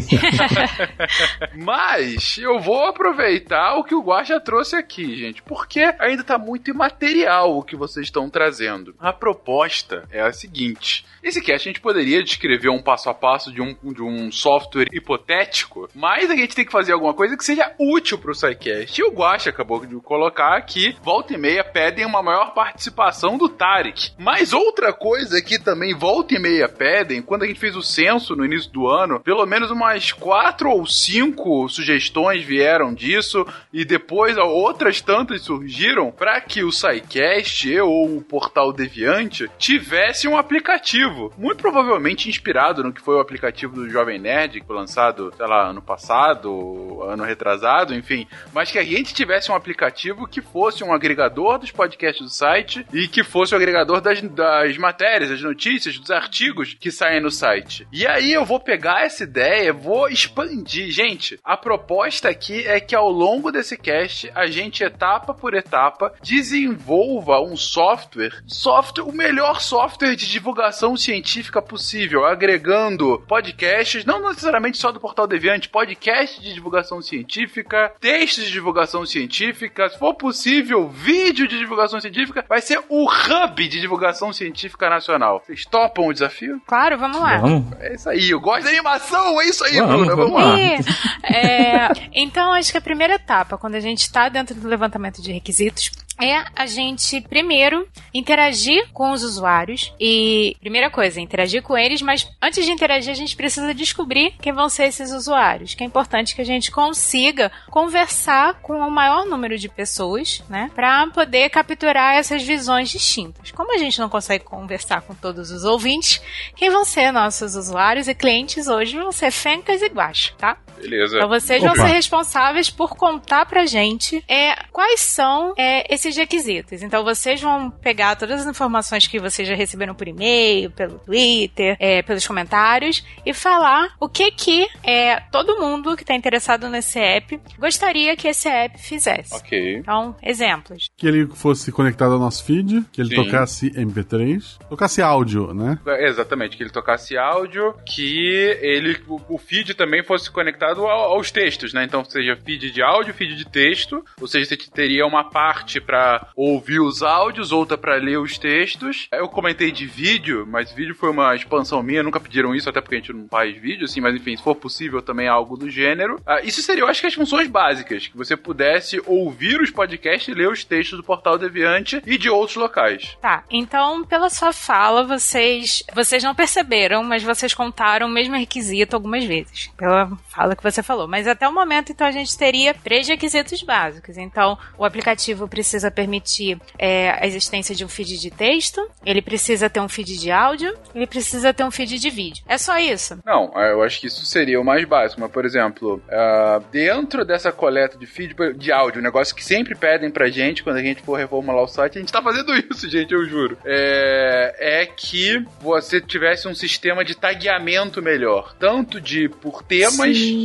Mas 1.57 2.34
eu 2.43 2.59
vou 2.59 2.85
aproveitar 2.85 3.77
o 3.77 3.85
que 3.85 3.95
o 3.95 4.03
Guaxa 4.03 4.41
trouxe 4.41 4.77
aqui, 4.77 5.17
gente, 5.17 5.43
porque 5.43 5.81
ainda 5.99 6.25
tá 6.25 6.39
muito 6.39 6.71
imaterial 6.71 7.57
o 7.57 7.63
que 7.63 7.77
vocês 7.77 8.07
estão 8.07 8.31
trazendo. 8.31 8.95
A 8.99 9.13
proposta 9.13 10.05
é 10.11 10.23
a 10.23 10.33
seguinte: 10.33 11.05
esse 11.23 11.41
cast 11.41 11.69
a 11.69 11.71
gente 11.71 11.81
poderia 11.81 12.23
descrever 12.23 12.69
um 12.69 12.83
passo 12.83 13.11
a 13.11 13.15
passo 13.15 13.53
de 13.53 13.61
um, 13.61 13.75
de 13.93 14.03
um 14.03 14.33
software 14.33 14.89
hipotético, 14.93 15.89
mas 15.95 16.31
a 16.31 16.37
gente 16.37 16.55
tem 16.55 16.65
que 16.65 16.73
fazer 16.73 16.93
alguma 16.93 17.15
coisa 17.15 17.37
que 17.37 17.45
seja 17.45 17.73
útil 17.79 18.19
pro 18.19 18.35
SciCast. 18.35 19.01
E 19.01 19.05
o 19.05 19.13
Guaxa 19.13 19.51
acabou 19.51 19.85
de 19.85 19.95
colocar 19.97 20.57
aqui, 20.57 20.97
volta 21.03 21.35
e 21.35 21.39
meia 21.39 21.65
pedem 21.65 22.07
uma 22.07 22.23
maior 22.23 22.55
participação 22.55 23.37
do 23.37 23.49
Tarek. 23.49 24.13
Mas 24.19 24.53
outra 24.53 24.93
coisa 24.93 25.43
que 25.43 25.59
também 25.59 25.95
volta 25.95 26.35
e 26.35 26.39
meia 26.39 26.69
pedem, 26.69 27.23
quando 27.23 27.43
a 27.43 27.47
gente 27.47 27.61
fez 27.61 27.77
o 27.77 27.83
censo 27.83 28.35
no 28.35 28.45
início 28.45 28.71
do 28.71 28.87
ano, 28.87 29.21
pelo 29.21 29.45
menos 29.47 29.71
umas 29.71 30.13
quatro 30.13 30.71
ou 30.71 30.87
cinco 30.87 31.69
sugestões 31.69 32.14
vieram 32.45 32.95
disso, 32.95 33.47
e 33.73 33.85
depois 33.85 34.37
outras 34.37 35.01
tantas 35.01 35.43
surgiram 35.43 36.11
para 36.11 36.41
que 36.41 36.63
o 36.63 36.71
SciCast 36.71 37.81
ou 37.81 38.19
o 38.19 38.23
Portal 38.23 38.73
Deviante 38.73 39.51
tivesse 39.59 40.29
um 40.29 40.37
aplicativo, 40.37 41.33
muito 41.37 41.59
provavelmente 41.59 42.29
inspirado 42.29 42.83
no 42.83 42.93
que 42.93 43.01
foi 43.01 43.17
o 43.17 43.21
aplicativo 43.21 43.75
do 43.75 43.89
Jovem 43.89 44.19
Nerd, 44.19 44.61
que 44.61 44.67
foi 44.67 44.77
lançado, 44.77 45.33
sei 45.37 45.47
lá, 45.47 45.69
ano 45.71 45.83
passado, 45.83 47.03
ano 47.03 47.25
retrasado, 47.25 47.95
enfim, 47.95 48.27
mas 48.53 48.71
que 48.71 48.79
a 48.79 48.85
gente 48.85 49.15
tivesse 49.15 49.51
um 49.51 49.55
aplicativo 49.55 50.27
que 50.27 50.41
fosse 50.41 50.85
um 50.85 50.93
agregador 50.93 51.59
dos 51.59 51.71
podcasts 51.71 52.25
do 52.25 52.33
site 52.33 52.87
e 52.93 53.09
que 53.09 53.23
fosse 53.23 53.55
o 53.55 53.57
agregador 53.57 54.01
das, 54.01 54.21
das 54.21 54.77
matérias, 54.79 55.31
das 55.31 55.41
notícias, 55.41 55.99
dos 55.99 56.11
artigos 56.11 56.75
que 56.75 56.91
saem 56.91 57.21
no 57.21 57.31
site. 57.31 57.87
E 57.93 58.07
aí 58.07 58.33
eu 58.33 58.45
vou 58.45 58.61
pegar 58.61 59.05
essa 59.05 59.25
ideia, 59.25 59.73
vou 59.73 60.09
expandir. 60.09 60.91
Gente, 60.91 61.39
a 61.43 61.57
proposta 61.57 62.04
aqui 62.29 62.67
é 62.67 62.81
que 62.81 62.95
ao 62.95 63.11
longo 63.11 63.51
desse 63.51 63.77
cast 63.77 64.31
a 64.35 64.47
gente, 64.47 64.85
etapa 64.85 65.33
por 65.33 65.55
etapa, 65.55 66.13
desenvolva 66.23 67.41
um 67.41 67.57
software, 67.57 68.43
software, 68.47 69.05
o 69.05 69.13
melhor 69.13 69.61
software 69.61 70.15
de 70.15 70.29
divulgação 70.29 70.97
científica 70.97 71.63
possível, 71.63 72.25
agregando 72.25 73.23
podcasts, 73.27 74.05
não 74.05 74.21
necessariamente 74.29 74.79
só 74.79 74.93
do 74.93 75.01
Portal 75.01 75.27
Deviante, 75.27 75.69
podcasts 75.69 76.43
de 76.43 76.53
divulgação 76.53 77.01
científica, 77.01 77.93
textos 78.01 78.45
de 78.45 78.53
divulgação 78.53 79.07
científica, 79.07 79.89
se 79.89 79.99
for 79.99 80.15
possível, 80.15 80.89
vídeo 80.89 81.49
de 81.49 81.59
divulgação 81.59 82.01
científica, 82.01 82.45
vai 82.49 82.61
ser 82.61 82.81
o 82.89 83.07
hub 83.09 83.69
de 83.69 83.81
divulgação 83.81 84.33
científica 84.33 84.91
nacional. 84.91 85.43
Vocês 85.45 85.65
topam 85.65 86.07
o 86.07 86.13
desafio? 86.13 86.61
Claro, 86.67 86.99
vamos 86.99 87.21
lá. 87.21 87.39
Vamos? 87.39 87.73
É 87.81 87.95
isso 87.95 88.09
aí, 88.09 88.31
eu 88.31 88.41
gosto 88.41 88.65
da 88.65 88.71
animação, 88.71 89.41
é 89.41 89.47
isso 89.47 89.65
aí, 89.65 89.77
Vamos, 89.79 89.97
Bruna, 89.97 90.17
vamos 90.17 90.33
vamos 90.33 90.43
lá. 90.43 90.53
lá. 90.55 91.35
É, 91.35 91.94
então, 92.13 92.53
acho 92.53 92.73
que 92.73 92.79
a 92.79 92.81
primeira 92.81 93.15
etapa, 93.15 93.59
quando 93.59 93.75
a 93.75 93.81
gente 93.81 94.01
está 94.01 94.29
dentro 94.29 94.55
do 94.55 94.69
levantamento 94.69 95.23
de 95.23 95.33
requisitos, 95.33 95.91
é 96.21 96.45
a 96.55 96.67
gente 96.67 97.21
primeiro 97.23 97.89
interagir 98.13 98.89
com 98.93 99.11
os 99.11 99.23
usuários 99.23 99.93
e 99.99 100.57
primeira 100.61 100.91
coisa, 100.91 101.21
interagir 101.21 101.63
com 101.63 101.77
eles, 101.77 102.01
mas 102.03 102.29
antes 102.41 102.65
de 102.65 102.71
interagir 102.71 103.11
a 103.11 103.17
gente 103.17 103.37
precisa 103.37 103.75
descobrir 103.75 104.33
quem 104.41 104.53
vão 104.53 104.69
ser 104.69 104.85
esses 104.85 105.11
usuários, 105.11 105.75
que 105.75 105.83
é 105.83 105.87
importante 105.87 106.35
que 106.35 106.41
a 106.41 106.45
gente 106.45 106.71
consiga 106.71 107.51
conversar 107.69 108.55
com 108.63 108.79
o 108.79 108.91
maior 108.91 109.27
número 109.27 109.59
de 109.59 109.69
pessoas, 109.69 110.43
né, 110.49 110.71
para 110.75 111.07
poder 111.09 111.51
capturar 111.51 112.17
essas 112.17 112.43
visões 112.43 112.91
distintas. 112.91 113.51
Como 113.51 113.75
a 113.75 113.79
gente 113.79 113.99
não 113.99 114.09
consegue 114.09 114.45
conversar 114.45 115.01
com 115.03 115.15
todos 115.15 115.51
os 115.51 115.65
ouvintes, 115.65 116.21
quem 116.55 116.71
vão 116.71 116.85
ser 116.85 117.13
nossos 117.13 117.57
usuários 117.57 118.09
e 118.09 118.15
clientes 118.15 118.69
hoje 118.69 118.97
vão 118.97 119.11
ser 119.11 119.31
Fencas 119.31 119.83
e 119.83 119.89
Guacho, 119.89 120.35
tá? 120.37 120.59
Beleza. 120.81 121.17
Então 121.17 121.29
vocês 121.29 121.63
vão 121.63 121.73
Opa. 121.73 121.87
ser 121.87 121.93
responsáveis 121.95 122.71
por 122.71 122.97
contar 122.97 123.47
pra 123.47 123.67
gente 123.67 124.23
é, 124.29 124.55
quais 124.71 125.01
são 125.01 125.55
é, 125.57 125.93
esses 125.93 126.17
requisitos. 126.17 126.83
Então 126.83 127.05
vocês 127.05 127.41
vão 127.41 127.71
pegar 127.71 128.17
todas 128.17 128.43
as 128.43 128.47
informações 128.47 129.07
que 129.07 129.19
vocês 129.19 129.47
já 129.47 129.55
receberam 129.55 129.95
por 129.95 130.09
e-mail, 130.09 130.71
pelo 130.71 130.99
Twitter, 130.99 131.77
é, 131.79 132.03
pelos 132.03 132.27
comentários 132.27 133.05
e 133.25 133.33
falar 133.33 133.95
o 134.01 134.09
que 134.09 134.31
que 134.31 134.67
é, 134.83 135.21
todo 135.31 135.59
mundo 135.59 135.97
que 135.97 136.03
está 136.03 136.15
interessado 136.15 136.69
nesse 136.69 136.99
app 136.99 137.41
gostaria 137.59 138.17
que 138.17 138.29
esse 138.29 138.49
app 138.49 138.79
fizesse. 138.79 139.35
Ok. 139.35 139.77
Então, 139.77 140.15
exemplos. 140.23 140.89
Que 140.97 141.07
ele 141.07 141.27
fosse 141.27 141.71
conectado 141.73 142.15
ao 142.15 142.19
nosso 142.19 142.45
feed, 142.45 142.85
que 142.93 143.01
ele 143.01 143.11
Sim. 143.11 143.25
tocasse 143.25 143.71
MP3, 143.71 144.59
tocasse 144.69 145.01
áudio, 145.01 145.53
né? 145.55 145.79
É, 145.87 146.05
Exatamente, 146.15 146.57
que 146.57 146.63
ele 146.63 146.71
tocasse 146.71 147.17
áudio, 147.17 147.75
que 147.87 148.57
ele 148.61 149.01
o, 149.09 149.21
o 149.29 149.39
feed 149.39 149.75
também 149.75 150.05
fosse 150.05 150.31
conectado 150.31 150.64
ao- 150.65 150.89
aos 151.13 151.31
textos, 151.31 151.73
né? 151.73 151.85
Então, 151.85 152.05
seja 152.05 152.37
feed 152.37 152.71
de 152.71 152.83
áudio, 152.83 153.15
feed 153.15 153.35
de 153.37 153.45
texto, 153.45 154.05
ou 154.21 154.27
seja, 154.27 154.47
você 154.47 154.57
teria 154.57 155.07
uma 155.07 155.25
parte 155.31 155.81
pra 155.81 156.29
ouvir 156.37 156.81
os 156.81 157.03
áudios, 157.03 157.53
outra 157.53 157.77
pra 157.77 157.97
ler 157.97 158.19
os 158.19 158.39
textos. 158.39 159.09
Eu 159.13 159.29
comentei 159.29 159.71
de 159.71 159.87
vídeo, 159.87 160.47
mas 160.47 160.73
vídeo 160.73 160.95
foi 160.95 161.11
uma 161.11 161.35
expansão 161.35 161.83
minha, 161.83 162.03
nunca 162.03 162.21
pediram 162.21 162.55
isso, 162.55 162.69
até 162.69 162.81
porque 162.81 162.97
a 162.97 162.99
gente 162.99 163.13
não 163.13 163.29
faz 163.29 163.57
vídeo, 163.57 163.85
assim, 163.85 164.01
mas 164.01 164.15
enfim, 164.15 164.37
se 164.37 164.43
for 164.43 164.55
possível 164.55 165.03
também 165.03 165.29
algo 165.29 165.57
do 165.57 165.69
gênero. 165.71 166.21
Ah, 166.27 166.41
isso 166.43 166.63
seria, 166.63 166.83
eu 166.83 166.89
acho 166.89 167.01
que 167.01 167.07
as 167.07 167.15
funções 167.15 167.49
básicas, 167.49 168.07
que 168.07 168.17
você 168.17 168.37
pudesse 168.37 169.01
ouvir 169.07 169.61
os 169.61 169.71
podcasts 169.71 170.29
e 170.29 170.35
ler 170.35 170.49
os 170.49 170.65
textos 170.65 170.99
do 170.99 171.05
Portal 171.05 171.39
Deviante 171.39 172.03
e 172.07 172.17
de 172.19 172.29
outros 172.31 172.57
locais. 172.57 173.17
Tá, 173.21 173.45
então 173.51 174.05
pela 174.05 174.31
sua 174.31 174.53
fala, 174.53 175.05
vocês 175.05 175.83
vocês 175.95 176.23
não 176.23 176.35
perceberam, 176.35 177.03
mas 177.03 177.23
vocês 177.23 177.55
contaram 177.55 178.07
o 178.07 178.11
mesmo 178.11 178.35
requisito 178.37 178.95
algumas 178.95 179.25
vezes. 179.25 179.71
Pela 179.77 180.11
fala 180.29 180.54
que 180.57 180.63
você 180.63 180.83
falou. 180.83 181.07
Mas 181.09 181.27
até 181.27 181.49
o 181.49 181.53
momento, 181.53 181.93
então, 181.93 182.07
a 182.07 182.13
gente 182.13 182.37
teria 182.37 182.75
três 182.75 183.09
requisitos 183.09 183.63
básicos. 183.63 184.17
Então, 184.17 184.59
o 184.79 184.85
aplicativo 184.85 185.49
precisa 185.49 185.91
permitir 185.91 186.59
é, 186.79 187.11
a 187.11 187.27
existência 187.27 187.75
de 187.75 187.85
um 187.85 187.89
feed 187.89 188.19
de 188.19 188.31
texto, 188.31 188.87
ele 189.05 189.23
precisa 189.23 189.69
ter 189.71 189.81
um 189.81 189.89
feed 189.89 190.19
de 190.19 190.31
áudio, 190.31 190.75
ele 190.95 191.07
precisa 191.07 191.53
ter 191.53 191.65
um 191.65 191.71
feed 191.71 191.99
de 191.99 192.11
vídeo. 192.11 192.45
É 192.49 192.59
só 192.59 192.79
isso. 192.79 193.19
Não, 193.25 193.53
eu 193.55 193.83
acho 193.83 194.01
que 194.01 194.07
isso 194.07 194.25
seria 194.25 194.61
o 194.61 194.65
mais 194.65 194.85
básico. 194.85 195.21
Mas, 195.21 195.31
por 195.31 195.45
exemplo, 195.45 196.03
ah, 196.11 196.61
dentro 196.71 197.25
dessa 197.25 197.53
coleta 197.53 197.97
de 197.99 198.07
feed 198.07 198.35
de 198.57 198.73
áudio, 198.73 199.01
um 199.01 199.05
negócio 199.05 199.35
que 199.35 199.45
sempre 199.45 199.75
pedem 199.75 200.11
pra 200.11 200.29
gente 200.29 200.63
quando 200.63 200.77
a 200.77 200.83
gente 200.83 201.03
for 201.03 201.17
reformular 201.17 201.63
o 201.63 201.69
site, 201.69 201.99
a 201.99 202.01
gente 202.01 202.13
tá 202.13 202.23
fazendo 202.23 202.55
isso, 202.71 202.89
gente, 202.89 203.13
eu 203.13 203.25
juro. 203.27 203.59
É, 203.65 204.83
é 204.83 204.87
que 204.87 205.45
você 205.61 206.01
tivesse 206.01 206.49
um 206.49 206.55
sistema 206.55 207.05
de 207.05 207.15
tagueamento 207.15 208.03
melhor. 208.03 208.55
Tanto 208.59 209.01
de 209.01 209.29
por 209.29 209.63
temas, 209.63 210.17
Sim. 210.17 210.44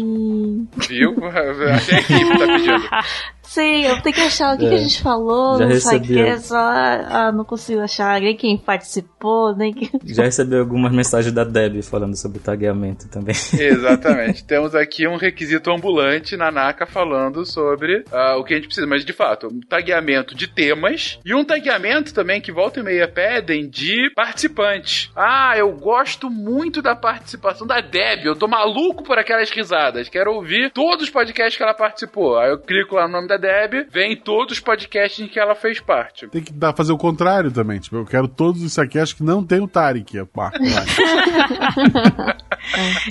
Viu? 0.87 1.15
A 1.29 1.99
equipe 1.99 2.37
tá 2.37 2.45
pedindo. 2.45 2.89
Sim, 3.49 3.81
eu 3.87 3.99
tenho 4.03 4.13
que 4.15 4.21
achar 4.21 4.53
o 4.53 4.59
que, 4.59 4.65
É. 4.65 4.69
que 4.69 4.75
a 4.75 4.77
gente 4.77 5.01
falou 5.01 5.57
Já 5.57 5.65
no 5.65 5.71
recebi. 5.73 6.05
SciCast. 6.13 6.53
Ah, 6.53 7.07
ah, 7.09 7.31
não 7.31 7.43
consigo 7.43 7.81
achar 7.81 8.21
nem 8.21 8.37
quem 8.37 8.55
participou, 8.59 9.55
nem 9.55 9.73
quem... 9.73 9.89
Já 10.05 10.21
recebi 10.23 10.55
algumas 10.55 10.91
mensagens 10.91 11.33
da 11.33 11.43
Deb 11.43 11.81
falando 11.81 12.15
sobre 12.15 12.37
tagueamento 12.37 13.07
também. 13.09 13.33
Exatamente. 13.57 14.43
Temos 14.43 14.75
aqui 14.75 15.07
um 15.07 15.15
requisito 15.15 15.71
ambulante 15.71 16.37
na 16.37 16.51
NACA 16.51 16.85
falando 16.85 17.43
sobre 17.43 18.05
ah, 18.11 18.37
o 18.37 18.43
que 18.43 18.53
a 18.53 18.57
gente 18.57 18.67
precisa. 18.67 18.85
Mas, 18.85 19.03
de 19.03 19.13
fato, 19.13 19.47
um 19.47 19.61
tagueamento 19.61 20.35
de 20.35 20.47
temas 20.47 21.19
e 21.25 21.33
um 21.33 21.43
tagueamento 21.43 22.13
também 22.13 22.39
que 22.39 22.51
volta 22.51 22.81
e 22.81 22.83
meia 22.83 23.07
pedem 23.07 23.67
de 23.67 24.11
participantes. 24.15 25.09
Ah, 25.15 25.53
eu 25.57 25.71
gosto 25.71 26.29
muito 26.29 26.83
da 26.83 26.95
participação 26.95 27.65
da 27.65 27.81
Deb. 27.81 28.25
Eu 28.25 28.35
tô 28.35 28.47
maluco 28.47 29.03
por 29.03 29.17
aquelas 29.17 29.49
risadas. 29.49 30.07
Quero 30.07 30.33
ouvir 30.35 30.71
todos 30.71 31.05
os 31.05 31.09
podcasts 31.09 31.57
que 31.57 31.63
ela 31.63 31.73
participou. 31.73 32.37
Aí 32.37 32.51
eu 32.51 32.59
clico 32.59 32.93
lá 32.95 33.07
no 33.07 33.13
nome 33.13 33.27
da 33.27 33.38
Deb, 33.39 33.87
vem 33.91 34.15
todos 34.15 34.57
os 34.57 34.59
podcasts 34.59 35.19
em 35.19 35.27
que 35.27 35.39
ela 35.39 35.55
fez 35.55 35.79
parte. 35.79 36.27
Tem 36.27 36.43
que 36.43 36.53
dar, 36.53 36.73
fazer 36.73 36.91
o 36.91 36.97
contrário 36.97 37.51
também. 37.51 37.79
Tipo, 37.79 37.97
eu 37.97 38.05
quero 38.05 38.27
todos 38.27 38.61
os 38.61 38.73
saqueados 38.73 39.13
que 39.13 39.23
não 39.23 39.43
tem 39.43 39.59
o 39.59 39.67
Tarek. 39.67 40.17
marca 40.35 40.59
lá. 40.59 42.37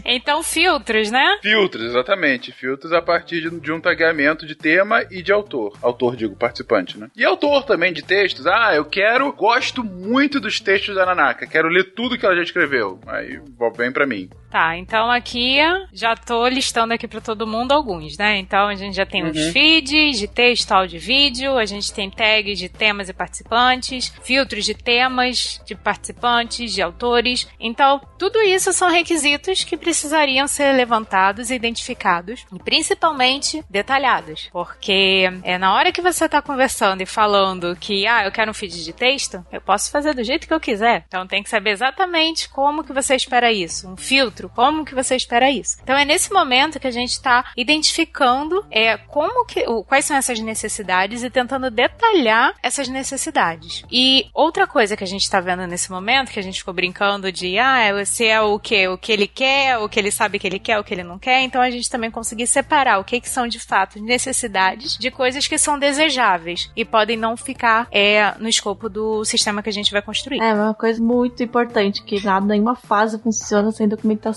Então, 0.05 0.43
filtros, 0.43 1.11
né? 1.11 1.39
Filtros, 1.43 1.85
exatamente. 1.85 2.53
Filtros 2.53 2.93
a 2.93 3.03
partir 3.03 3.41
de, 3.41 3.61
de 3.61 3.73
um 3.73 3.81
tagueamento 3.81 4.47
de 4.47 4.55
tema 4.55 5.05
e 5.11 5.23
de 5.23 5.33
autor. 5.33 5.77
Autor, 5.83 6.17
digo, 6.17 6.37
participante, 6.37 6.99
né? 6.99 7.09
E 7.17 7.25
autor 7.25 7.65
também 7.65 7.93
de 7.93 8.03
textos. 8.03 8.47
Ah, 8.47 8.75
eu 8.75 8.85
quero, 8.85 9.33
gosto 9.33 9.83
muito 9.83 10.41
dos 10.41 10.61
textos 10.61 10.95
da 10.95 11.07
Nanaka. 11.07 11.47
Quero 11.47 11.69
ler 11.69 11.93
tudo 11.95 12.19
que 12.19 12.25
ela 12.25 12.37
já 12.37 12.43
escreveu. 12.43 13.01
Aí, 13.07 13.41
vem 13.77 13.91
pra 13.91 14.07
mim. 14.07 14.29
Tá, 14.51 14.77
então 14.79 15.11
aqui 15.11 15.59
já 15.93 16.17
tô 16.17 16.47
listando 16.49 16.95
aqui 16.95 17.07
pra 17.07 17.21
todo 17.21 17.47
mundo 17.47 17.73
alguns, 17.73 18.17
né? 18.17 18.39
Então 18.39 18.69
a 18.69 18.75
gente 18.75 18.95
já 18.97 19.05
tem 19.05 19.23
os 19.23 19.37
Uhum. 19.37 19.53
feeds 19.53 20.19
de 20.19 20.27
texto, 20.27 20.73
áudio 20.73 20.99
vídeo, 20.99 21.59
a 21.59 21.67
gente 21.67 21.93
tem 21.93 22.09
tags 22.11 22.59
de 22.59 22.69
temas 22.69 23.11
e 23.11 23.13
participantes, 23.13 24.11
filtros 24.23 24.65
de 24.65 24.73
temas, 24.75 25.61
de 25.67 25.75
participantes, 25.75 26.73
de 26.73 26.81
autores. 26.81 27.47
Então, 27.61 28.01
tudo 28.19 28.39
isso 28.41 28.73
são 28.73 28.91
requisitos 28.91 29.65
que 29.65 29.77
precisariam 29.77 30.47
ser 30.49 30.73
levantados 30.73 31.51
e 31.51 31.55
identificados, 31.55 32.47
e 32.51 32.59
principalmente 32.59 33.63
detalhados, 33.69 34.49
porque 34.51 35.29
é 35.43 35.59
na 35.59 35.75
hora 35.75 35.93
que 35.93 36.01
você 36.01 36.29
tá 36.29 36.41
conversando 36.41 37.03
e 37.03 37.07
falando 37.07 37.77
que, 37.77 38.07
ah, 38.07 38.25
eu 38.25 38.33
quero 38.33 38.51
um 38.51 38.55
feed 38.55 38.83
de 38.85 38.93
texto, 38.93 39.45
eu 39.53 39.61
posso 39.61 39.91
fazer 39.91 40.15
do 40.15 40.25
jeito 40.25 40.47
que 40.49 40.55
eu 40.55 40.61
quiser. 40.61 41.05
Então 41.07 41.27
tem 41.27 41.43
que 41.43 41.51
saber 41.51 41.71
exatamente 41.71 42.49
como 42.49 42.83
que 42.85 42.93
você 42.93 43.15
espera 43.15 43.53
isso, 43.53 43.89
um 43.89 43.97
filtro, 43.97 44.38
como 44.47 44.85
que 44.85 44.95
você 44.95 45.17
espera 45.17 45.51
isso. 45.51 45.79
Então 45.83 45.97
é 45.97 46.05
nesse 46.05 46.31
momento 46.33 46.79
que 46.79 46.87
a 46.87 46.93
gente 46.93 47.13
está 47.13 47.45
identificando 47.57 48.65
é 48.71 48.97
como 48.97 49.47
que, 49.47 49.65
quais 49.87 50.05
são 50.05 50.17
essas 50.17 50.39
necessidades 50.41 51.23
e 51.23 51.31
tentando 51.31 51.71
detalhar 51.71 52.55
essas 52.63 52.89
necessidades. 52.89 53.85
E 53.91 54.27
outra 54.35 54.67
coisa 54.67 54.97
que 54.97 55.05
a 55.05 55.07
gente 55.07 55.23
está 55.23 55.41
vendo 55.41 55.67
nesse 55.67 55.91
momento, 55.91 56.31
que 56.31 56.39
a 56.39 56.43
gente 56.43 56.59
ficou 56.59 56.75
brincando 56.75 57.33
de, 57.33 57.59
ah, 57.59 58.05
se 58.05 58.27
é 58.27 58.41
o 58.41 58.59
que, 58.59 58.87
o 58.89 58.99
que 58.99 59.13
ele 59.13 59.27
quer, 59.27 59.79
o 59.79 59.89
que 59.89 59.99
ele 59.99 60.11
sabe 60.11 60.39
que 60.39 60.47
ele 60.47 60.59
quer, 60.59 60.79
o 60.79 60.85
que 60.85 60.93
ele 60.93 61.05
não 61.05 61.19
quer, 61.19 61.43
então 61.43 61.61
a 61.61 61.71
gente 61.71 61.89
também 61.89 62.11
conseguir 62.11 62.47
separar 62.47 62.99
o 62.99 63.05
que, 63.05 63.21
que 63.21 63.29
são 63.29 63.47
de 63.47 63.59
fato 63.59 64.01
necessidades 64.03 64.97
de 64.97 65.11
coisas 65.11 65.47
que 65.47 65.59
são 65.59 65.79
desejáveis 65.79 66.71
e 66.77 66.85
podem 66.85 67.17
não 67.17 67.37
ficar 67.37 67.89
é, 67.91 68.35
no 68.39 68.49
escopo 68.49 68.89
do 68.89 69.25
sistema 69.25 69.63
que 69.63 69.69
a 69.69 69.73
gente 69.73 69.93
vai 69.93 70.03
construir. 70.03 70.41
É 70.41 70.53
uma 70.55 70.75
coisa 70.75 71.03
muito 71.03 71.43
importante, 71.43 72.03
que 72.03 72.25
nada, 72.25 72.47
nenhuma 72.47 72.77
fase 72.77 73.19
funciona 73.19 73.71
sem 73.73 73.89
documentação. 73.89 74.28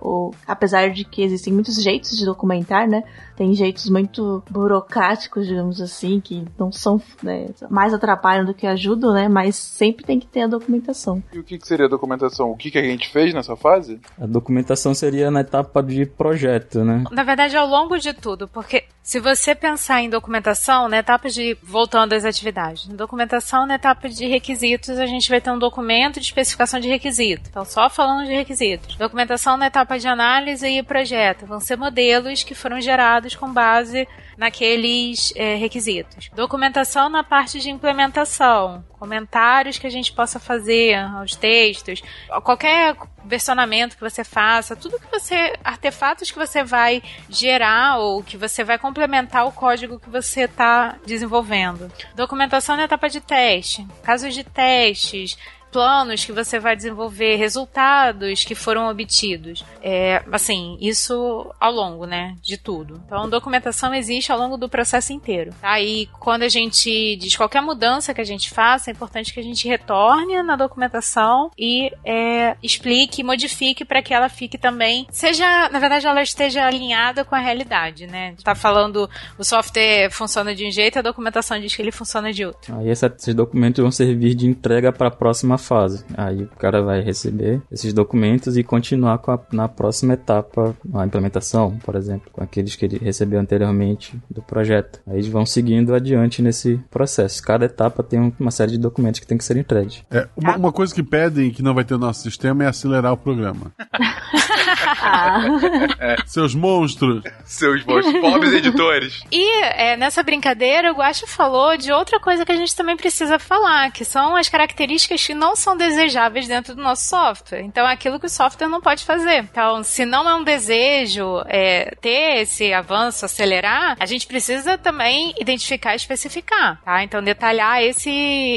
Ou, 0.00 0.34
apesar 0.46 0.90
de 0.90 1.04
que 1.04 1.22
existem 1.22 1.52
muitos 1.52 1.82
jeitos 1.82 2.16
de 2.16 2.24
documentar, 2.24 2.88
né? 2.88 3.02
Tem 3.36 3.54
jeitos 3.54 3.88
muito 3.88 4.42
burocráticos, 4.50 5.46
digamos 5.46 5.80
assim, 5.80 6.20
que 6.20 6.44
não 6.58 6.72
são 6.72 7.00
né, 7.22 7.46
mais 7.70 7.94
atrapalham 7.94 8.44
do 8.44 8.54
que 8.54 8.66
ajudam, 8.66 9.12
né? 9.12 9.28
Mas 9.28 9.56
sempre 9.56 10.04
tem 10.04 10.18
que 10.18 10.26
ter 10.26 10.42
a 10.42 10.46
documentação. 10.46 11.22
E 11.32 11.38
o 11.38 11.44
que, 11.44 11.58
que 11.58 11.66
seria 11.66 11.86
a 11.86 11.88
documentação? 11.88 12.50
O 12.50 12.56
que, 12.56 12.70
que 12.70 12.78
a 12.78 12.82
gente 12.82 13.08
fez 13.10 13.32
nessa 13.32 13.56
fase? 13.56 14.00
A 14.20 14.26
documentação 14.26 14.94
seria 14.94 15.30
na 15.30 15.40
etapa 15.40 15.82
de 15.82 16.04
projeto, 16.04 16.84
né? 16.84 17.04
Na 17.12 17.22
verdade, 17.22 17.56
ao 17.56 17.66
longo 17.66 17.96
de 17.98 18.12
tudo, 18.12 18.48
porque 18.48 18.84
se 19.08 19.20
você 19.20 19.54
pensar 19.54 20.02
em 20.02 20.10
documentação, 20.10 20.86
na 20.86 20.98
etapa 20.98 21.30
de. 21.30 21.56
voltando 21.62 22.12
às 22.12 22.26
atividades, 22.26 22.86
documentação 22.88 23.66
na 23.66 23.76
etapa 23.76 24.06
de 24.06 24.26
requisitos, 24.26 24.98
a 24.98 25.06
gente 25.06 25.30
vai 25.30 25.40
ter 25.40 25.50
um 25.50 25.58
documento 25.58 26.20
de 26.20 26.26
especificação 26.26 26.78
de 26.78 26.88
requisito. 26.88 27.48
Então, 27.48 27.64
só 27.64 27.88
falando 27.88 28.26
de 28.26 28.34
requisitos. 28.34 28.96
Documentação 28.96 29.37
na 29.56 29.66
etapa 29.66 29.98
de 29.98 30.08
análise 30.08 30.66
e 30.66 30.82
projeto. 30.82 31.46
Vão 31.46 31.60
ser 31.60 31.76
modelos 31.76 32.42
que 32.42 32.54
foram 32.54 32.80
gerados 32.80 33.34
com 33.34 33.52
base 33.52 34.06
naqueles 34.36 35.32
eh, 35.36 35.56
requisitos. 35.56 36.30
Documentação 36.34 37.08
na 37.08 37.24
parte 37.24 37.58
de 37.60 37.70
implementação. 37.70 38.84
Comentários 38.98 39.78
que 39.78 39.86
a 39.86 39.90
gente 39.90 40.12
possa 40.12 40.38
fazer 40.38 40.94
aos 40.94 41.34
textos. 41.34 42.02
Qualquer 42.42 42.96
versionamento 43.24 43.96
que 43.96 44.02
você 44.02 44.24
faça, 44.24 44.74
tudo 44.76 44.98
que 44.98 45.10
você. 45.10 45.52
artefatos 45.62 46.30
que 46.30 46.38
você 46.38 46.62
vai 46.64 47.02
gerar 47.28 47.98
ou 47.98 48.22
que 48.22 48.36
você 48.36 48.64
vai 48.64 48.78
complementar 48.78 49.46
o 49.46 49.52
código 49.52 50.00
que 50.00 50.10
você 50.10 50.42
está 50.42 50.96
desenvolvendo. 51.06 51.90
Documentação 52.14 52.76
na 52.76 52.84
etapa 52.84 53.08
de 53.08 53.20
teste, 53.20 53.86
casos 54.02 54.34
de 54.34 54.44
testes, 54.44 55.36
planos 55.70 56.24
que 56.24 56.32
você 56.32 56.58
vai 56.58 56.76
desenvolver, 56.76 57.36
resultados 57.36 58.44
que 58.44 58.54
foram 58.54 58.88
obtidos. 58.88 59.64
É, 59.82 60.22
assim, 60.32 60.76
isso 60.80 61.50
ao 61.60 61.72
longo, 61.72 62.06
né, 62.06 62.34
de 62.42 62.56
tudo. 62.56 63.00
Então, 63.06 63.28
documentação 63.28 63.94
existe 63.94 64.32
ao 64.32 64.38
longo 64.38 64.56
do 64.56 64.68
processo 64.68 65.12
inteiro. 65.12 65.52
Tá? 65.60 65.80
E 65.80 66.06
quando 66.18 66.42
a 66.42 66.48
gente 66.48 67.16
diz 67.16 67.36
qualquer 67.36 67.62
mudança 67.62 68.14
que 68.14 68.20
a 68.20 68.24
gente 68.24 68.50
faça, 68.50 68.90
é 68.90 68.92
importante 68.92 69.32
que 69.32 69.40
a 69.40 69.42
gente 69.42 69.68
retorne 69.68 70.42
na 70.42 70.56
documentação 70.56 71.50
e 71.58 71.92
é, 72.04 72.56
explique, 72.62 73.22
modifique 73.22 73.84
para 73.84 74.02
que 74.02 74.14
ela 74.14 74.28
fique 74.28 74.56
também, 74.56 75.06
seja, 75.10 75.68
na 75.68 75.78
verdade, 75.78 76.06
ela 76.06 76.22
esteja 76.22 76.66
alinhada 76.66 77.24
com 77.24 77.34
a 77.34 77.38
realidade, 77.38 78.06
né? 78.06 78.34
Tá 78.42 78.54
falando 78.54 79.08
o 79.36 79.44
software 79.44 80.10
funciona 80.10 80.54
de 80.54 80.66
um 80.66 80.70
jeito, 80.70 80.98
a 80.98 81.02
documentação 81.02 81.60
diz 81.60 81.74
que 81.74 81.82
ele 81.82 81.92
funciona 81.92 82.32
de 82.32 82.44
outro. 82.44 82.76
Aí 82.78 82.88
esses 82.88 83.34
documentos 83.34 83.82
vão 83.82 83.90
servir 83.90 84.34
de 84.34 84.46
entrega 84.46 84.92
para 84.92 85.08
a 85.08 85.10
próxima 85.10 85.57
fase. 85.58 86.04
Aí 86.16 86.42
o 86.42 86.48
cara 86.58 86.82
vai 86.82 87.00
receber 87.00 87.60
esses 87.70 87.92
documentos 87.92 88.56
e 88.56 88.62
continuar 88.62 89.18
com 89.18 89.32
a, 89.32 89.40
na 89.52 89.68
próxima 89.68 90.14
etapa, 90.14 90.74
a 90.94 91.06
implementação, 91.06 91.78
por 91.84 91.94
exemplo, 91.94 92.30
com 92.32 92.42
aqueles 92.42 92.76
que 92.76 92.84
ele 92.84 92.98
recebeu 92.98 93.40
anteriormente 93.40 94.18
do 94.30 94.42
projeto. 94.42 95.00
Aí 95.06 95.16
eles 95.16 95.28
vão 95.28 95.44
seguindo 95.44 95.94
adiante 95.94 96.42
nesse 96.42 96.80
processo. 96.90 97.42
Cada 97.42 97.66
etapa 97.66 98.02
tem 98.02 98.32
uma 98.38 98.50
série 98.50 98.72
de 98.72 98.78
documentos 98.78 99.20
que 99.20 99.26
tem 99.26 99.38
que 99.38 99.44
ser 99.44 99.56
entregues. 99.56 100.02
É, 100.10 100.28
uma, 100.36 100.56
uma 100.56 100.72
coisa 100.72 100.94
que 100.94 101.02
pedem 101.02 101.50
que 101.50 101.62
não 101.62 101.74
vai 101.74 101.84
ter 101.84 101.94
no 101.94 102.00
nosso 102.00 102.22
sistema 102.22 102.64
é 102.64 102.66
acelerar 102.68 103.12
o 103.12 103.16
programa. 103.16 103.72
Seus 106.26 106.54
monstros. 106.54 107.22
Seus 107.44 107.82
bons 107.82 108.10
pobres 108.20 108.52
editores. 108.52 109.22
E 109.30 109.62
é, 109.64 109.96
nessa 109.96 110.22
brincadeira, 110.22 110.92
o 110.92 110.96
Guacho 110.96 111.26
falou 111.26 111.76
de 111.76 111.92
outra 111.92 112.18
coisa 112.20 112.44
que 112.44 112.52
a 112.52 112.56
gente 112.56 112.74
também 112.74 112.96
precisa 112.96 113.38
falar, 113.38 113.90
que 113.92 114.04
são 114.04 114.36
as 114.36 114.48
características 114.48 115.26
que 115.26 115.34
não 115.34 115.56
são 115.56 115.76
desejáveis 115.76 116.48
dentro 116.48 116.74
do 116.74 116.82
nosso 116.82 117.08
software. 117.08 117.60
Então, 117.60 117.88
é 117.88 117.92
aquilo 117.92 118.18
que 118.18 118.26
o 118.26 118.30
software 118.30 118.68
não 118.68 118.80
pode 118.80 119.04
fazer. 119.04 119.42
Então, 119.42 119.82
se 119.82 120.04
não 120.04 120.28
é 120.28 120.34
um 120.34 120.44
desejo 120.44 121.42
é, 121.46 121.94
ter 122.00 122.42
esse 122.42 122.72
avanço, 122.72 123.24
acelerar, 123.24 123.96
a 123.98 124.06
gente 124.06 124.26
precisa 124.26 124.76
também 124.76 125.34
identificar 125.38 125.92
e 125.92 125.96
especificar, 125.96 126.80
tá? 126.84 127.02
Então, 127.02 127.22
detalhar 127.22 127.82
esse, 127.82 128.10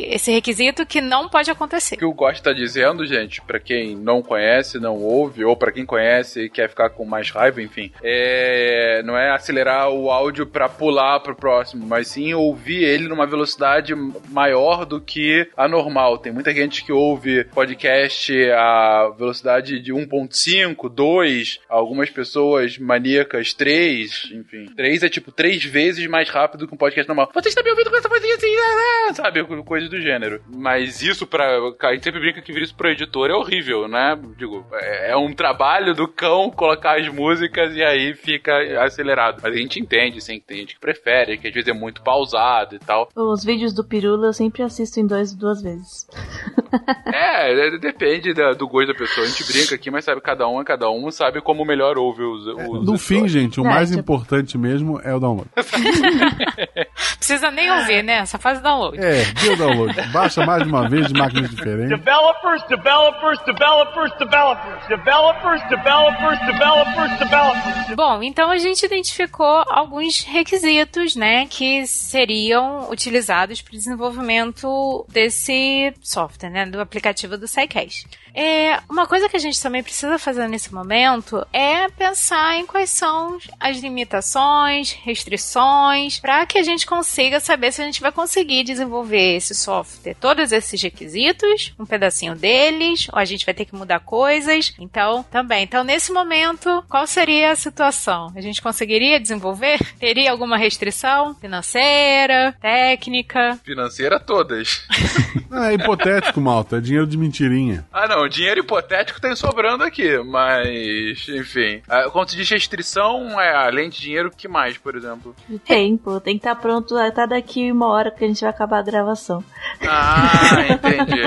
esse 0.07 0.31
requisito 0.31 0.85
que 0.85 1.01
não 1.01 1.29
pode 1.29 1.49
acontecer. 1.51 1.95
O 1.95 1.97
que 1.97 2.05
o 2.05 2.13
Gosto 2.13 2.43
tá 2.43 2.53
dizendo, 2.53 3.05
gente, 3.05 3.41
pra 3.41 3.59
quem 3.59 3.95
não 3.95 4.21
conhece, 4.21 4.79
não 4.79 4.97
ouve, 4.97 5.43
ou 5.43 5.55
pra 5.55 5.71
quem 5.71 5.85
conhece 5.85 6.30
e 6.35 6.49
quer 6.49 6.69
ficar 6.69 6.89
com 6.89 7.05
mais 7.05 7.29
raiva, 7.29 7.61
enfim, 7.61 7.91
é... 8.03 9.01
não 9.03 9.17
é 9.17 9.31
acelerar 9.31 9.89
o 9.89 10.09
áudio 10.09 10.45
pra 10.45 10.69
pular 10.69 11.19
pro 11.19 11.35
próximo, 11.35 11.85
mas 11.85 12.07
sim 12.07 12.33
ouvir 12.33 12.83
ele 12.83 13.07
numa 13.07 13.25
velocidade 13.25 13.93
maior 14.29 14.85
do 14.85 14.99
que 14.99 15.47
a 15.55 15.67
normal. 15.67 16.17
Tem 16.17 16.31
muita 16.31 16.53
gente 16.53 16.83
que 16.83 16.91
ouve 16.91 17.43
podcast 17.45 18.33
a 18.51 19.13
velocidade 19.17 19.79
de 19.79 19.93
1.5, 19.93 20.89
2, 20.89 21.59
algumas 21.69 22.09
pessoas 22.09 22.77
maníacas 22.77 23.53
3, 23.53 24.31
enfim. 24.33 24.65
3 24.75 25.03
é 25.03 25.09
tipo 25.09 25.31
3 25.31 25.63
vezes 25.65 26.07
mais 26.07 26.29
rápido 26.29 26.67
que 26.67 26.73
um 26.73 26.77
podcast 26.77 27.07
normal. 27.07 27.29
Você 27.33 27.49
está 27.49 27.61
me 27.61 27.69
ouvindo 27.69 27.89
com 27.89 27.97
essa 27.97 28.09
vozinha 28.09 28.35
assim, 28.35 28.55
ah, 28.55 29.09
ah", 29.09 29.13
sabe? 29.13 29.43
Coisa 29.63 29.87
do 29.87 30.01
gênero. 30.01 30.41
Mas 30.47 31.01
isso 31.01 31.27
pra. 31.27 31.57
A 31.81 31.93
gente 31.93 32.03
sempre 32.03 32.19
brinca 32.19 32.41
que 32.41 32.51
vir 32.51 32.63
isso 32.63 32.75
pro 32.75 32.89
editor 32.89 33.29
é 33.29 33.33
horrível, 33.33 33.87
né? 33.87 34.17
Digo, 34.37 34.65
é 34.73 35.11
é 35.11 35.17
um 35.17 35.33
trabalho 35.33 35.93
do 35.93 36.07
colocar 36.55 36.99
as 36.99 37.07
músicas 37.07 37.75
e 37.75 37.83
aí 37.83 38.13
fica 38.13 38.53
acelerado. 38.83 39.39
Mas 39.41 39.53
a 39.53 39.57
gente 39.57 39.79
entende, 39.79 40.21
sim, 40.21 40.39
que 40.39 40.45
tem 40.45 40.57
gente 40.59 40.75
que 40.75 40.81
prefere, 40.81 41.37
que 41.37 41.47
às 41.47 41.53
vezes 41.53 41.69
é 41.69 41.73
muito 41.73 42.01
pausado 42.01 42.75
e 42.75 42.79
tal. 42.79 43.09
Os 43.15 43.43
vídeos 43.43 43.73
do 43.73 43.83
Pirula 43.83 44.27
eu 44.27 44.33
sempre 44.33 44.63
assisto 44.63 44.99
em 44.99 45.07
dois, 45.07 45.33
duas 45.33 45.61
vezes. 45.61 46.07
É, 47.13 47.67
é, 47.67 47.77
depende 47.77 48.33
da- 48.33 48.53
do 48.53 48.67
gosto 48.67 48.87
da 48.87 48.93
pessoa. 48.97 49.25
A 49.25 49.29
gente 49.29 49.43
brinca 49.51 49.75
aqui, 49.75 49.91
mas 49.91 50.05
sabe, 50.05 50.21
cada 50.21 50.47
um 50.47 50.61
é 50.61 50.63
cada 50.63 50.89
um, 50.89 51.11
sabe 51.11 51.41
como 51.41 51.65
melhor 51.65 51.97
ouve 51.97 52.23
os. 52.23 52.47
os 52.47 52.85
No 52.85 52.97
fim, 52.97 53.27
gente, 53.27 53.59
o 53.59 53.65
É, 53.65 53.69
mais 53.69 53.89
tipo- 53.89 53.99
importante 54.01 54.57
mesmo 54.57 54.99
é 55.03 55.13
o 55.13 55.19
download. 55.19 55.49
Precisa 57.17 57.51
nem 57.51 57.69
ouvir, 57.71 58.03
né? 58.03 58.25
Só 58.25 58.37
faz 58.37 58.59
o 58.59 58.63
download. 58.63 58.97
É, 58.99 59.23
dê 59.41 59.49
o 59.49 59.57
download. 59.57 59.93
Baixa 60.11 60.45
mais 60.45 60.63
de 60.63 60.69
uma 60.69 60.87
vez 60.89 61.07
de 61.07 61.13
máquinas 61.13 61.49
diferentes. 61.49 61.89
Developers, 61.89 62.63
developers, 62.67 63.39
developers, 63.45 64.11
developers, 64.17 64.87
developers, 64.87 65.69
developers, 65.69 66.39
developers, 66.45 67.19
developers. 67.19 67.95
Bom, 67.95 68.23
então 68.23 68.49
a 68.49 68.57
gente 68.57 68.85
identificou 68.85 69.63
alguns 69.69 70.23
requisitos, 70.23 71.15
né, 71.15 71.45
que 71.47 71.85
seriam 71.87 72.89
utilizados 72.89 73.61
para 73.61 73.71
o 73.73 73.77
desenvolvimento 73.77 75.05
desse 75.09 75.93
software, 76.01 76.49
né, 76.49 76.60
do 76.69 76.79
aplicativo 76.79 77.37
do 77.37 77.47
SciCast. 77.47 78.07
É, 78.33 78.79
uma 78.89 79.05
coisa 79.05 79.27
que 79.27 79.37
a 79.37 79.39
gente 79.39 79.61
também 79.61 79.83
precisa 79.83 80.17
fazer 80.17 80.47
nesse 80.47 80.73
momento 80.73 81.45
é 81.51 81.89
pensar 81.89 82.57
em 82.57 82.65
quais 82.65 82.89
são 82.89 83.37
as 83.59 83.77
limitações, 83.77 84.91
restrições, 84.91 86.19
para 86.19 86.45
que 86.45 86.57
a 86.57 86.63
gente 86.63 86.85
consiga 86.85 87.39
saber 87.39 87.71
se 87.71 87.81
a 87.81 87.85
gente 87.85 88.01
vai 88.01 88.11
conseguir 88.11 88.63
desenvolver 88.63 89.35
esse 89.35 89.53
software, 89.53 90.15
todos 90.19 90.51
esses 90.51 90.81
requisitos, 90.81 91.73
um 91.79 91.85
pedacinho 91.85 92.35
deles, 92.35 93.07
ou 93.11 93.19
a 93.19 93.25
gente 93.25 93.45
vai 93.45 93.53
ter 93.53 93.65
que 93.65 93.75
mudar 93.75 93.99
coisas. 93.99 94.73
Então, 94.79 95.23
também. 95.23 95.63
Então, 95.63 95.83
nesse 95.83 96.11
momento, 96.11 96.83
qual 96.89 97.05
seria 97.05 97.51
a 97.51 97.55
situação? 97.55 98.31
A 98.35 98.41
gente 98.41 98.61
conseguiria 98.61 99.19
desenvolver? 99.19 99.79
Teria 99.99 100.31
alguma 100.31 100.57
restrição 100.57 101.35
financeira, 101.35 102.55
técnica? 102.61 103.59
Financeira 103.63 104.19
todas. 104.19 104.83
É 105.53 105.73
hipotético, 105.73 106.39
malta. 106.39 106.77
É 106.77 106.79
dinheiro 106.79 107.05
de 107.05 107.17
mentirinha. 107.17 107.85
Ah, 107.91 108.07
não, 108.07 108.20
dinheiro 108.29 108.61
hipotético 108.61 109.21
tem 109.21 109.35
sobrando 109.35 109.83
aqui, 109.83 110.17
mas, 110.19 111.27
enfim. 111.29 111.81
Ah, 111.87 112.09
Quando 112.11 112.29
se 112.29 112.37
diz 112.37 112.49
restrição, 112.49 113.39
é 113.39 113.55
além 113.55 113.89
de 113.89 113.99
dinheiro, 114.01 114.29
o 114.29 114.35
que 114.35 114.47
mais, 114.47 114.77
por 114.77 114.95
exemplo? 114.95 115.35
Tempo, 115.65 116.19
tem 116.19 116.35
que 116.35 116.39
estar 116.39 116.55
pronto 116.55 116.95
até 116.97 117.27
daqui 117.27 117.71
uma 117.71 117.87
hora 117.87 118.11
que 118.11 118.23
a 118.23 118.27
gente 118.27 118.41
vai 118.41 118.49
acabar 118.49 118.79
a 118.79 118.83
gravação. 118.83 119.43
Ah, 119.87 120.31
entendi. 120.69 121.21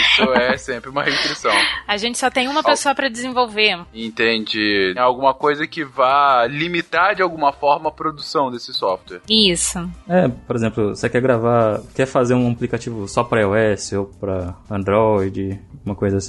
Isso 0.00 0.32
é 0.34 0.56
sempre 0.56 0.90
uma 0.90 1.02
restrição. 1.02 1.52
A 1.86 1.96
gente 1.96 2.18
só 2.18 2.30
tem 2.30 2.48
uma 2.48 2.62
pessoa 2.62 2.94
para 2.94 3.08
desenvolver. 3.08 3.78
Entendi. 3.94 4.94
Alguma 4.96 5.34
coisa 5.34 5.66
que 5.66 5.84
vá 5.84 6.46
limitar 6.46 7.14
de 7.14 7.22
alguma 7.22 7.52
forma 7.52 7.88
a 7.88 7.92
produção 7.92 8.50
desse 8.50 8.72
software. 8.72 9.20
Isso. 9.28 9.78
É, 10.08 10.28
por 10.28 10.56
exemplo, 10.56 10.94
você 10.94 11.08
quer 11.08 11.20
gravar, 11.20 11.80
quer 11.94 12.06
fazer 12.06 12.34
um 12.34 12.50
aplicativo 12.52 13.06
só 13.08 13.22
para 13.24 13.40
iOS 13.42 13.92
ou 13.92 14.06
para 14.06 14.54
Android, 14.70 15.58
uma 15.84 15.94
coisa 15.94 16.18
assim. 16.18 16.27